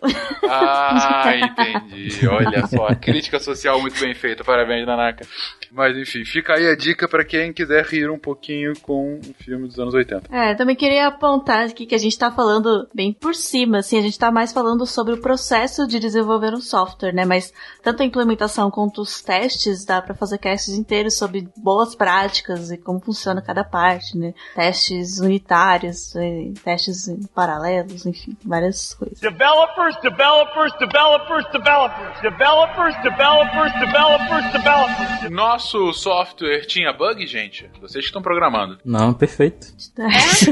Ah, 0.49 1.23
entendi. 1.35 2.27
Olha 2.27 2.65
só, 2.67 2.93
crítica 2.95 3.39
social 3.39 3.79
muito 3.81 3.99
bem 3.99 4.13
feita. 4.13 4.43
Parabéns, 4.43 4.85
Nanaka. 4.85 5.25
Mas 5.73 5.97
enfim, 5.97 6.23
fica 6.23 6.53
aí 6.53 6.67
a 6.67 6.75
dica 6.75 7.07
pra 7.07 7.25
quem 7.25 7.51
quiser 7.51 7.83
rir 7.85 8.09
um 8.09 8.19
pouquinho 8.19 8.73
com 8.81 9.15
um 9.15 9.33
filme 9.33 9.67
dos 9.67 9.79
anos 9.79 9.95
80. 9.95 10.29
É, 10.31 10.51
eu 10.51 10.57
também 10.57 10.75
queria 10.75 11.07
apontar 11.07 11.65
aqui 11.65 11.87
que 11.87 11.95
a 11.95 11.97
gente 11.97 12.17
tá 12.17 12.31
falando 12.31 12.87
bem 12.93 13.11
por 13.11 13.33
cima, 13.33 13.79
assim, 13.79 13.97
a 13.97 14.01
gente 14.01 14.17
tá 14.19 14.31
mais 14.31 14.53
falando 14.53 14.85
sobre 14.85 15.15
o 15.15 15.21
processo 15.21 15.87
de 15.87 15.97
desenvolver 15.97 16.53
um 16.53 16.61
software, 16.61 17.11
né? 17.11 17.25
Mas 17.25 17.51
tanto 17.81 18.03
a 18.03 18.05
implementação 18.05 18.69
quanto 18.69 19.01
os 19.01 19.21
testes, 19.21 19.83
dá 19.83 19.99
pra 19.99 20.13
fazer 20.13 20.37
casts 20.37 20.75
inteiros 20.77 21.17
sobre 21.17 21.47
boas 21.57 21.95
práticas 21.95 22.69
e 22.69 22.77
como 22.77 22.99
funciona 22.99 23.41
cada 23.41 23.63
parte, 23.63 24.15
né? 24.15 24.33
Testes 24.53 25.19
unitários, 25.19 26.15
eh, 26.15 26.51
testes 26.63 27.09
paralelos, 27.33 28.05
enfim, 28.05 28.37
várias 28.45 28.93
coisas. 28.93 29.19
Developers, 29.19 29.95
developers, 30.01 30.73
developers, 30.77 31.45
developers. 31.51 32.21
Developers, 32.21 32.95
developers, 33.01 33.73
developers, 33.79 34.51
developers. 34.51 35.31
Nosso 35.63 35.93
software 35.93 36.65
tinha 36.65 36.91
bug, 36.91 37.25
gente? 37.25 37.69
Vocês 37.79 38.03
que 38.03 38.09
estão 38.09 38.21
programando. 38.21 38.77
Não, 38.83 39.13
perfeito. 39.13 39.67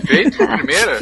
Feito? 0.07 0.38
Primeira? 0.47 0.99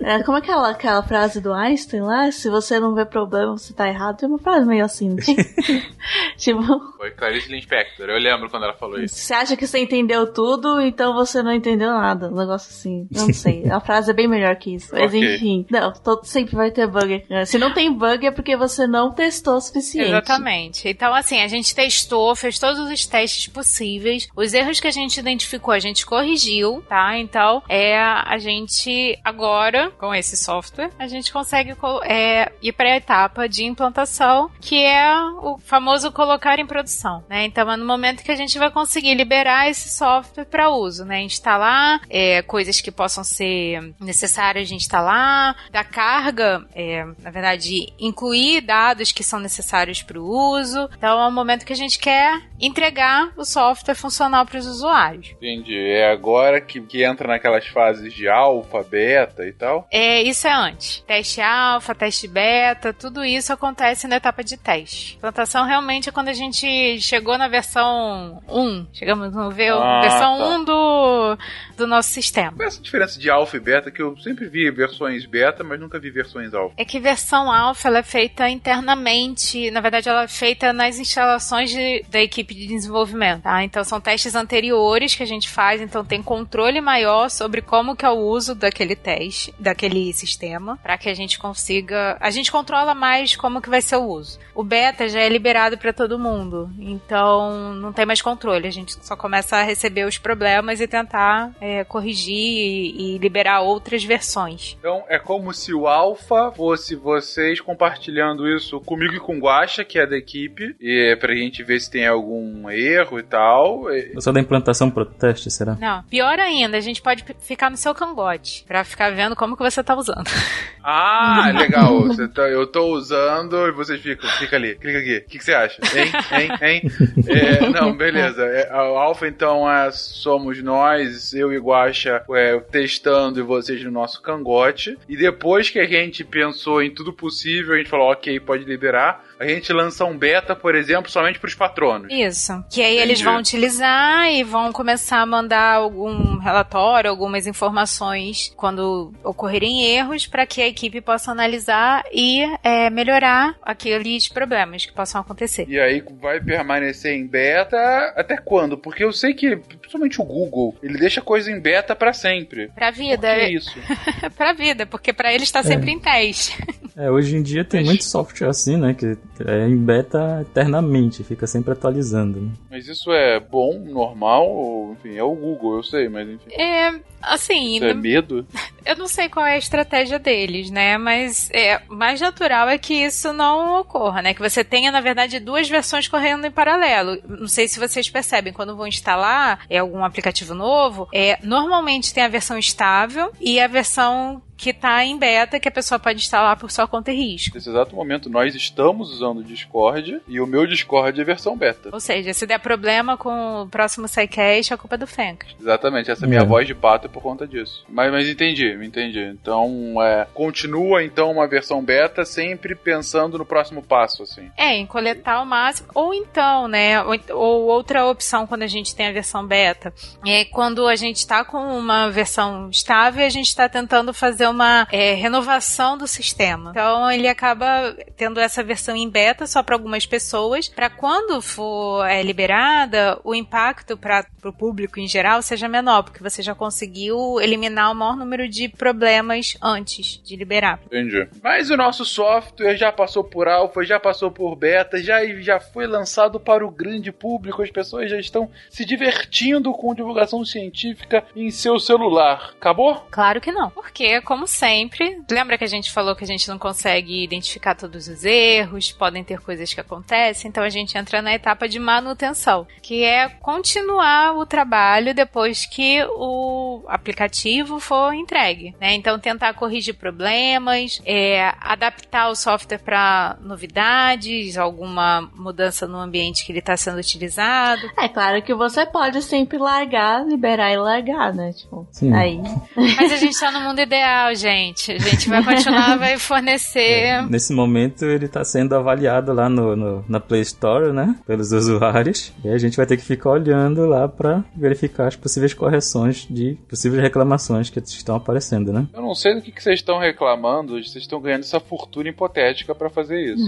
É, 0.00 0.20
como 0.24 0.36
é 0.36 0.40
aquela, 0.40 0.70
aquela 0.70 1.02
frase 1.04 1.40
do 1.40 1.52
Einstein 1.52 2.00
lá? 2.00 2.32
Se 2.32 2.50
você 2.50 2.80
não 2.80 2.92
vê 2.92 3.04
problema, 3.06 3.56
você 3.56 3.72
tá 3.72 3.86
errado. 3.86 4.16
Tem 4.18 4.28
uma 4.28 4.38
frase 4.38 4.66
meio 4.66 4.84
assim, 4.84 5.10
né? 5.10 5.22
tipo, 6.36 6.60
Foi 6.96 7.12
Clarice 7.12 7.48
Lispector. 7.52 8.08
Eu 8.10 8.18
lembro 8.18 8.50
quando 8.50 8.64
ela 8.64 8.74
falou 8.74 9.00
isso. 9.00 9.14
você 9.14 9.32
acha 9.32 9.56
que 9.56 9.64
você 9.64 9.78
entendeu 9.78 10.32
tudo, 10.32 10.80
então 10.80 11.14
você 11.14 11.40
não 11.40 11.52
entendeu 11.52 11.90
nada. 11.92 12.28
Um 12.30 12.36
negócio 12.36 12.68
assim. 12.68 13.06
Eu 13.14 13.28
não 13.28 13.32
sei. 13.32 13.70
A 13.70 13.78
frase 13.78 14.10
é 14.10 14.14
bem 14.14 14.26
melhor 14.26 14.56
que 14.56 14.74
isso. 14.74 14.88
Mas 14.92 15.14
Ok. 15.14 15.36
enfim. 15.36 15.66
Não, 15.70 15.92
todo, 15.92 16.24
sempre 16.24 16.56
vai 16.56 16.72
ter 16.72 16.88
bug. 16.88 17.24
Se 17.46 17.58
não 17.58 17.72
tem 17.72 17.92
bug 17.92 18.26
é 18.26 18.32
porque 18.32 18.56
você 18.56 18.88
não 18.88 19.12
testou 19.12 19.54
o 19.54 19.60
suficiente. 19.60 20.08
Exatamente. 20.08 20.88
Então, 20.88 21.14
assim, 21.14 21.40
a 21.40 21.46
gente 21.46 21.72
testou, 21.72 22.34
fez 22.34 22.58
todos 22.58 22.80
os 22.90 23.06
testes 23.06 23.19
possíveis. 23.50 24.28
Os 24.36 24.52
erros 24.54 24.80
que 24.80 24.86
a 24.86 24.90
gente 24.90 25.18
identificou, 25.18 25.72
a 25.74 25.78
gente 25.78 26.04
corrigiu, 26.06 26.82
tá? 26.88 27.16
Então, 27.18 27.62
é 27.68 27.98
a 28.00 28.38
gente 28.38 29.18
agora, 29.24 29.90
com 29.92 30.14
esse 30.14 30.36
software, 30.36 30.90
a 30.98 31.06
gente 31.06 31.32
consegue 31.32 31.74
co- 31.74 32.02
é, 32.04 32.52
ir 32.62 32.72
para 32.72 32.92
a 32.92 32.96
etapa 32.96 33.48
de 33.48 33.64
implantação, 33.64 34.50
que 34.60 34.82
é 34.82 35.14
o 35.42 35.58
famoso 35.58 36.12
colocar 36.12 36.58
em 36.58 36.66
produção, 36.66 37.24
né? 37.28 37.44
Então, 37.44 37.70
é 37.70 37.76
no 37.76 37.86
momento 37.86 38.22
que 38.22 38.30
a 38.32 38.36
gente 38.36 38.58
vai 38.58 38.70
conseguir 38.70 39.14
liberar 39.14 39.68
esse 39.68 39.90
software 39.96 40.44
para 40.44 40.70
uso, 40.70 41.04
né? 41.04 41.22
Instalar 41.22 42.00
é, 42.08 42.42
coisas 42.42 42.80
que 42.80 42.90
possam 42.90 43.24
ser 43.24 43.94
necessárias 44.00 44.68
de 44.68 44.74
instalar, 44.74 45.56
da 45.70 45.84
carga, 45.84 46.64
é, 46.74 47.04
na 47.22 47.30
verdade, 47.30 47.92
incluir 47.98 48.60
dados 48.60 49.12
que 49.12 49.22
são 49.24 49.38
necessários 49.40 50.02
para 50.02 50.18
o 50.20 50.26
uso. 50.56 50.88
Então, 50.96 51.20
é 51.20 51.26
o 51.26 51.32
momento 51.32 51.64
que 51.64 51.72
a 51.72 51.76
gente 51.76 51.98
quer 51.98 52.40
entregar 52.60 53.09
o 53.36 53.44
software 53.44 53.94
funcional 53.94 54.44
para 54.46 54.58
os 54.58 54.66
usuários. 54.66 55.30
Entendi. 55.30 55.76
É 55.78 56.10
agora 56.10 56.60
que, 56.60 56.80
que 56.80 57.04
entra 57.04 57.28
naquelas 57.28 57.66
fases 57.66 58.12
de 58.12 58.28
alfa, 58.28 58.82
beta 58.82 59.46
e 59.46 59.52
tal. 59.52 59.86
É, 59.90 60.22
isso 60.22 60.46
é 60.46 60.52
antes. 60.52 61.00
Teste 61.06 61.40
alfa, 61.40 61.94
teste 61.94 62.26
beta, 62.28 62.92
tudo 62.92 63.24
isso 63.24 63.52
acontece 63.52 64.06
na 64.06 64.16
etapa 64.16 64.42
de 64.44 64.56
teste. 64.56 65.16
Implantação 65.16 65.64
realmente 65.66 66.08
é 66.08 66.12
quando 66.12 66.28
a 66.28 66.32
gente 66.32 67.00
chegou 67.00 67.36
na 67.38 67.48
versão 67.48 68.42
1. 68.48 68.86
Chegamos 68.92 69.32
no 69.32 69.50
ver 69.50 69.72
Ah, 69.72 70.00
versão 70.00 70.38
tá. 70.38 70.44
1 70.56 70.64
do, 70.64 71.38
do 71.80 71.86
nosso 71.86 72.10
sistema. 72.10 72.52
Qual 72.52 72.62
é 72.64 72.68
essa 72.68 72.80
diferença 72.80 73.18
de 73.18 73.28
alfa 73.28 73.56
e 73.56 73.60
beta? 73.60 73.90
Que 73.90 74.00
eu 74.02 74.16
sempre 74.18 74.48
vi 74.48 74.70
versões 74.70 75.26
beta, 75.26 75.64
mas 75.64 75.80
nunca 75.80 75.98
vi 75.98 76.10
versões 76.10 76.54
alfa. 76.54 76.74
É 76.76 76.84
que 76.84 77.00
versão 77.00 77.50
alfa 77.50 77.88
ela 77.88 77.98
é 77.98 78.02
feita 78.02 78.48
internamente, 78.48 79.70
na 79.70 79.80
verdade 79.80 80.08
ela 80.08 80.24
é 80.24 80.28
feita 80.28 80.72
nas 80.72 80.98
instalações 80.98 81.70
de- 81.70 82.04
da 82.10 82.20
equipe 82.20 82.54
de 82.54 82.66
desenvolvimento, 82.66 83.42
tá? 83.42 83.62
Então 83.64 83.82
são 83.84 84.00
testes 84.00 84.34
anteriores 84.34 85.14
que 85.14 85.22
a 85.22 85.26
gente 85.26 85.48
faz, 85.48 85.80
então 85.80 86.04
tem 86.04 86.22
controle 86.22 86.80
maior 86.80 87.28
sobre 87.30 87.62
como 87.62 87.96
que 87.96 88.04
é 88.04 88.10
o 88.10 88.18
uso 88.18 88.54
daquele 88.54 88.94
teste, 88.94 89.54
daquele 89.58 90.12
sistema, 90.12 90.76
para 90.82 90.98
que 90.98 91.08
a 91.08 91.14
gente 91.14 91.38
consiga, 91.38 92.16
a 92.20 92.30
gente 92.30 92.52
controla 92.52 92.94
mais 92.94 93.34
como 93.36 93.60
que 93.60 93.70
vai 93.70 93.80
ser 93.80 93.96
o 93.96 94.04
uso. 94.04 94.38
O 94.54 94.62
beta 94.62 95.08
já 95.08 95.20
é 95.20 95.28
liberado 95.28 95.78
para 95.78 95.92
todo 95.92 96.18
mundo, 96.18 96.70
então 96.78 97.74
não 97.74 97.92
tem 97.92 98.04
mais 98.04 98.20
controle, 98.20 98.66
a 98.66 98.70
gente 98.72 98.94
só 99.04 99.16
começa 99.16 99.56
a 99.56 99.62
receber 99.62 100.04
os 100.06 100.18
problemas 100.18 100.80
e 100.80 100.86
tentar 100.86 101.52
é, 101.60 101.69
corrigir 101.84 102.34
e, 102.34 103.14
e 103.14 103.18
liberar 103.18 103.60
outras 103.60 104.04
versões. 104.04 104.76
Então 104.78 105.04
é 105.08 105.18
como 105.18 105.52
se 105.52 105.72
o 105.74 105.86
alfa 105.86 106.50
fosse 106.52 106.94
vocês 106.94 107.60
compartilhando 107.60 108.46
isso 108.48 108.80
comigo 108.80 109.14
e 109.14 109.20
com 109.20 109.36
o 109.36 109.40
Guaxa, 109.40 109.84
que 109.84 109.98
é 109.98 110.06
da 110.06 110.16
equipe, 110.16 110.74
e 110.80 111.12
é 111.12 111.16
pra 111.16 111.34
gente 111.34 111.62
ver 111.62 111.80
se 111.80 111.90
tem 111.90 112.06
algum 112.06 112.68
erro 112.70 113.18
e 113.18 113.22
tal. 113.22 113.92
E- 113.92 114.20
Só 114.20 114.32
da 114.32 114.40
implantação 114.40 114.90
pro 114.90 115.04
teste, 115.06 115.50
será? 115.50 115.74
Não, 115.76 116.02
pior 116.04 116.38
ainda, 116.38 116.76
a 116.76 116.80
gente 116.80 117.00
pode 117.02 117.24
ficar 117.40 117.70
no 117.70 117.76
seu 117.76 117.94
cangote 117.94 118.64
pra 118.66 118.84
ficar 118.84 119.10
vendo 119.10 119.34
como 119.36 119.56
que 119.56 119.62
você 119.62 119.82
tá 119.82 119.94
usando. 119.96 120.24
Ah, 120.82 121.52
legal. 121.54 122.06
Você 122.06 122.26
tá- 122.26 122.48
eu 122.48 122.66
tô 122.66 122.86
usando 122.94 123.54
e 123.68 123.70
vocês 123.70 124.00
ficam, 124.00 124.26
fica 124.38 124.56
ali, 124.56 124.74
clica 124.76 124.98
aqui. 124.98 125.18
O 125.18 125.28
que, 125.28 125.36
que 125.38 125.44
você 125.44 125.52
acha? 125.52 125.78
Hein? 125.94 126.10
Hein? 126.32 126.50
Hein? 126.62 126.82
É, 127.28 127.68
não, 127.68 127.94
beleza. 127.94 128.42
É, 128.46 128.72
o 128.74 128.96
alfa, 128.96 129.28
então, 129.28 129.70
é, 129.70 129.90
somos 129.92 130.62
nós, 130.62 131.34
eu 131.34 131.52
e 131.52 131.59
Guaxa, 131.60 132.22
é, 132.30 132.58
testando 132.58 133.38
e 133.38 133.42
vocês 133.42 133.82
no 133.84 133.90
nosso 133.90 134.20
cangote. 134.22 134.98
E 135.08 135.16
depois 135.16 135.70
que 135.70 135.78
a 135.78 135.86
gente 135.86 136.24
pensou 136.24 136.82
em 136.82 136.90
tudo 136.90 137.12
possível, 137.12 137.74
a 137.74 137.78
gente 137.78 137.90
falou, 137.90 138.10
ok, 138.10 138.40
pode 138.40 138.64
liberar. 138.64 139.24
A 139.40 139.48
gente 139.48 139.72
lança 139.72 140.04
um 140.04 140.18
beta, 140.18 140.54
por 140.54 140.74
exemplo, 140.74 141.10
somente 141.10 141.40
pros 141.40 141.54
patronos. 141.54 142.12
Isso. 142.12 142.62
Que 142.68 142.82
aí 142.82 142.98
eles 142.98 143.20
Entendi. 143.20 143.24
vão 143.24 143.38
utilizar 143.38 144.30
e 144.30 144.44
vão 144.44 144.70
começar 144.70 145.22
a 145.22 145.24
mandar 145.24 145.76
algum 145.76 146.36
relatório, 146.36 147.08
algumas 147.08 147.46
informações 147.46 148.52
quando 148.54 149.14
ocorrerem 149.24 149.86
erros, 149.86 150.26
para 150.26 150.44
que 150.44 150.60
a 150.60 150.66
equipe 150.68 151.00
possa 151.00 151.30
analisar 151.30 152.04
e 152.12 152.42
é, 152.62 152.90
melhorar 152.90 153.56
aqueles 153.62 154.28
problemas 154.28 154.84
que 154.84 154.92
possam 154.92 155.22
acontecer. 155.22 155.64
E 155.66 155.80
aí 155.80 156.04
vai 156.20 156.38
permanecer 156.38 157.14
em 157.14 157.26
beta 157.26 157.78
até 158.14 158.36
quando? 158.36 158.76
Porque 158.76 159.02
eu 159.02 159.10
sei 159.10 159.32
que, 159.32 159.56
principalmente 159.56 160.20
o 160.20 160.24
Google, 160.24 160.76
ele 160.82 160.98
deixa 160.98 161.22
coisa 161.22 161.50
em 161.50 161.58
beta 161.58 161.96
pra 161.96 162.12
sempre. 162.12 162.68
Pra 162.74 162.92
Por 162.92 162.98
vida, 162.98 163.34
que 163.36 163.46
isso? 163.46 163.78
pra 164.36 164.52
vida, 164.52 164.84
porque 164.84 165.14
pra 165.14 165.32
ele 165.32 165.44
está 165.44 165.62
sempre 165.62 165.90
em 165.92 165.98
teste. 165.98 166.62
É, 166.94 167.10
hoje 167.10 167.36
em 167.36 167.42
dia 167.42 167.64
tem 167.64 167.82
muito 167.82 168.04
software 168.04 168.48
assim, 168.48 168.76
né? 168.76 168.92
Que 168.92 169.16
é 169.46 169.68
em 169.68 169.76
beta 169.76 170.40
eternamente, 170.42 171.24
fica 171.24 171.46
sempre 171.46 171.72
atualizando. 171.72 172.40
Né? 172.40 172.50
Mas 172.70 172.88
isso 172.88 173.12
é 173.12 173.40
bom, 173.40 173.78
normal? 173.78 174.48
Ou, 174.48 174.92
enfim, 174.92 175.16
é 175.16 175.22
o 175.22 175.34
Google, 175.34 175.76
eu 175.76 175.82
sei, 175.82 176.08
mas 176.08 176.28
enfim. 176.28 176.52
É, 176.52 177.00
assim, 177.22 177.76
Isso 177.76 177.84
é 177.84 177.94
medo? 177.94 178.46
Eu 178.84 178.96
não 178.96 179.06
sei 179.08 179.28
qual 179.28 179.46
é 179.46 179.54
a 179.54 179.58
estratégia 179.58 180.18
deles, 180.18 180.70
né? 180.70 180.96
Mas 180.98 181.50
é 181.52 181.80
o 181.88 181.94
mais 181.94 182.20
natural 182.20 182.68
é 182.68 182.78
que 182.78 182.94
isso 182.94 183.32
não 183.32 183.80
ocorra, 183.80 184.22
né? 184.22 184.34
Que 184.34 184.40
você 184.40 184.62
tenha, 184.64 184.90
na 184.90 185.00
verdade, 185.00 185.38
duas 185.40 185.68
versões 185.68 186.08
correndo 186.08 186.46
em 186.46 186.50
paralelo. 186.50 187.18
Não 187.28 187.48
sei 187.48 187.68
se 187.68 187.78
vocês 187.78 188.08
percebem, 188.08 188.52
quando 188.52 188.76
vão 188.76 188.86
instalar 188.86 189.60
é, 189.68 189.78
algum 189.78 190.04
aplicativo 190.04 190.54
novo, 190.54 191.08
é, 191.12 191.38
normalmente 191.42 192.12
tem 192.14 192.24
a 192.24 192.28
versão 192.28 192.58
estável 192.58 193.32
e 193.40 193.60
a 193.60 193.66
versão 193.66 194.42
que 194.56 194.70
está 194.70 195.02
em 195.02 195.18
beta, 195.18 195.58
que 195.58 195.68
a 195.68 195.72
pessoa 195.72 195.98
pode 195.98 196.18
instalar 196.20 196.54
por 196.58 196.70
sua 196.70 196.86
conta 196.86 197.10
e 197.10 197.16
risco. 197.16 197.54
Nesse 197.56 197.70
exato 197.70 197.96
momento, 197.96 198.28
nós 198.28 198.54
estamos 198.54 199.10
usando 199.10 199.38
o 199.38 199.42
Discord 199.42 200.20
e 200.28 200.38
o 200.38 200.46
meu 200.46 200.66
Discord 200.66 201.18
é 201.18 201.24
versão 201.24 201.56
beta. 201.56 201.88
Ou 201.90 201.98
seja, 201.98 202.34
se 202.34 202.46
der 202.46 202.58
problema 202.58 203.16
com 203.16 203.62
o 203.62 203.68
próximo 203.68 204.06
SciCast, 204.06 204.74
a 204.74 204.76
culpa 204.76 204.96
é 204.96 204.98
do 204.98 205.06
Fencas. 205.06 205.48
Exatamente, 205.58 206.10
essa 206.10 206.26
minha 206.26 206.42
É. 206.42 206.44
voz 206.44 206.66
de 206.66 206.74
pato 206.74 207.06
é 207.06 207.08
por 207.10 207.22
conta 207.22 207.46
disso. 207.48 207.86
Mas, 207.88 208.12
mas 208.12 208.28
entendi, 208.28 208.69
entendi. 208.82 209.20
Então, 209.20 209.94
é, 210.02 210.26
continua 210.34 211.02
então 211.02 211.30
uma 211.30 211.46
versão 211.46 211.82
beta 211.82 212.24
sempre 212.24 212.74
pensando 212.74 213.38
no 213.38 213.44
próximo 213.44 213.82
passo, 213.82 214.22
assim. 214.22 214.50
É, 214.56 214.76
em 214.76 214.86
coletar 214.86 215.42
o 215.42 215.46
máximo. 215.46 215.88
Ou 215.94 216.14
então, 216.14 216.68
né? 216.68 217.02
Ou, 217.02 217.18
ou 217.30 217.62
outra 217.66 218.06
opção 218.06 218.46
quando 218.46 218.62
a 218.62 218.66
gente 218.66 218.94
tem 218.94 219.06
a 219.06 219.12
versão 219.12 219.46
beta 219.46 219.92
é 220.26 220.44
quando 220.44 220.86
a 220.86 220.96
gente 220.96 221.16
está 221.16 221.44
com 221.44 221.58
uma 221.58 222.10
versão 222.10 222.68
estável 222.70 223.24
a 223.24 223.28
gente 223.28 223.46
está 223.46 223.68
tentando 223.68 224.12
fazer 224.12 224.46
uma 224.46 224.86
é, 224.90 225.14
renovação 225.14 225.96
do 225.96 226.06
sistema. 226.06 226.70
Então 226.70 227.10
ele 227.10 227.28
acaba 227.28 227.94
tendo 228.16 228.40
essa 228.40 228.62
versão 228.62 228.96
em 228.96 229.08
beta 229.08 229.46
só 229.46 229.62
para 229.62 229.74
algumas 229.74 230.06
pessoas, 230.06 230.68
para 230.68 230.90
quando 230.90 231.40
for 231.40 232.04
é, 232.06 232.22
liberada, 232.22 233.20
o 233.24 233.34
impacto 233.34 233.96
para 233.96 234.26
o 234.44 234.52
público 234.52 234.98
em 234.98 235.06
geral 235.06 235.42
seja 235.42 235.68
menor, 235.68 236.02
porque 236.02 236.22
você 236.22 236.42
já 236.42 236.54
conseguiu 236.54 237.40
eliminar 237.40 237.92
o 237.92 237.94
maior 237.94 238.16
número 238.16 238.48
de 238.48 238.59
de 238.60 238.68
problemas 238.68 239.56
antes 239.62 240.20
de 240.22 240.36
liberar. 240.36 240.80
Entendi. 240.86 241.26
Mas 241.42 241.70
o 241.70 241.76
nosso 241.76 242.04
software 242.04 242.76
já 242.76 242.92
passou 242.92 243.24
por 243.24 243.48
alfa, 243.48 243.84
já 243.84 243.98
passou 243.98 244.30
por 244.30 244.54
beta, 244.54 245.02
já, 245.02 245.24
já 245.40 245.58
foi 245.58 245.86
lançado 245.86 246.38
para 246.38 246.66
o 246.66 246.70
grande 246.70 247.10
público, 247.10 247.62
as 247.62 247.70
pessoas 247.70 248.10
já 248.10 248.18
estão 248.18 248.50
se 248.68 248.84
divertindo 248.84 249.72
com 249.72 249.94
divulgação 249.94 250.44
científica 250.44 251.24
em 251.34 251.50
seu 251.50 251.78
celular. 251.78 252.52
Acabou? 252.56 253.06
Claro 253.10 253.40
que 253.40 253.50
não. 253.50 253.70
Porque, 253.70 254.20
como 254.20 254.46
sempre, 254.46 255.20
lembra 255.30 255.56
que 255.56 255.64
a 255.64 255.68
gente 255.68 255.90
falou 255.90 256.14
que 256.14 256.24
a 256.24 256.26
gente 256.26 256.48
não 256.48 256.58
consegue 256.58 257.24
identificar 257.24 257.74
todos 257.74 258.08
os 258.08 258.24
erros, 258.24 258.92
podem 258.92 259.24
ter 259.24 259.40
coisas 259.40 259.72
que 259.72 259.80
acontecem, 259.80 260.48
então 260.48 260.62
a 260.62 260.68
gente 260.68 260.98
entra 260.98 261.22
na 261.22 261.34
etapa 261.34 261.66
de 261.66 261.78
manutenção, 261.78 262.66
que 262.82 263.04
é 263.04 263.28
continuar 263.40 264.36
o 264.36 264.44
trabalho 264.44 265.14
depois 265.14 265.64
que 265.64 266.04
o 266.10 266.82
aplicativo 266.88 267.80
for 267.80 268.12
entregue, 268.12 268.49
né? 268.80 268.94
Então 268.94 269.18
tentar 269.18 269.54
corrigir 269.54 269.94
problemas, 269.94 271.00
é, 271.04 271.52
adaptar 271.60 272.28
o 272.30 272.34
software 272.34 272.78
para 272.78 273.36
novidades, 273.42 274.56
alguma 274.58 275.28
mudança 275.34 275.86
no 275.86 275.98
ambiente 275.98 276.44
que 276.44 276.52
ele 276.52 276.58
está 276.60 276.76
sendo 276.76 276.98
utilizado. 276.98 277.82
É 277.98 278.08
claro 278.08 278.42
que 278.42 278.54
você 278.54 278.84
pode 278.86 279.22
sempre 279.22 279.58
largar, 279.58 280.24
liberar 280.26 280.72
e 280.72 280.76
largar, 280.76 281.34
né? 281.34 281.52
Tipo, 281.52 281.86
Sim. 281.90 282.12
aí. 282.14 282.40
Mas 282.76 283.12
a 283.12 283.16
gente 283.16 283.38
tá 283.38 283.50
no 283.50 283.60
mundo 283.60 283.80
ideal, 283.80 284.34
gente. 284.34 284.92
A 284.92 284.98
gente 284.98 285.28
vai 285.28 285.42
continuar, 285.44 285.96
vai 285.98 286.18
fornecer. 286.18 287.22
Nesse 287.28 287.52
momento 287.52 288.04
ele 288.04 288.26
está 288.26 288.44
sendo 288.44 288.74
avaliado 288.74 289.32
lá 289.32 289.48
no, 289.48 289.76
no- 289.76 290.04
na 290.08 290.20
Play 290.20 290.40
Store, 290.42 290.92
né? 290.92 291.14
Pelos 291.26 291.52
usuários. 291.52 292.32
E 292.44 292.48
a 292.48 292.58
gente 292.58 292.76
vai 292.76 292.86
ter 292.86 292.96
que 292.96 293.04
ficar 293.04 293.30
olhando 293.30 293.86
lá 293.86 294.08
para 294.08 294.42
verificar 294.56 295.06
as 295.08 295.16
possíveis 295.16 295.54
correções 295.54 296.26
de 296.28 296.56
possíveis 296.68 297.02
reclamações 297.02 297.70
que 297.70 297.78
estão 297.78 298.16
aparecendo, 298.16 298.39
né? 298.72 298.86
Eu 298.92 299.02
não 299.02 299.14
sei 299.14 299.34
do 299.34 299.42
que, 299.42 299.52
que 299.52 299.62
vocês 299.62 299.80
estão 299.80 299.98
reclamando, 299.98 300.72
vocês 300.82 300.96
estão 300.96 301.20
ganhando 301.20 301.42
essa 301.42 301.60
fortuna 301.60 302.08
hipotética 302.08 302.74
para 302.74 302.90
fazer 302.90 303.34
isso. 303.34 303.44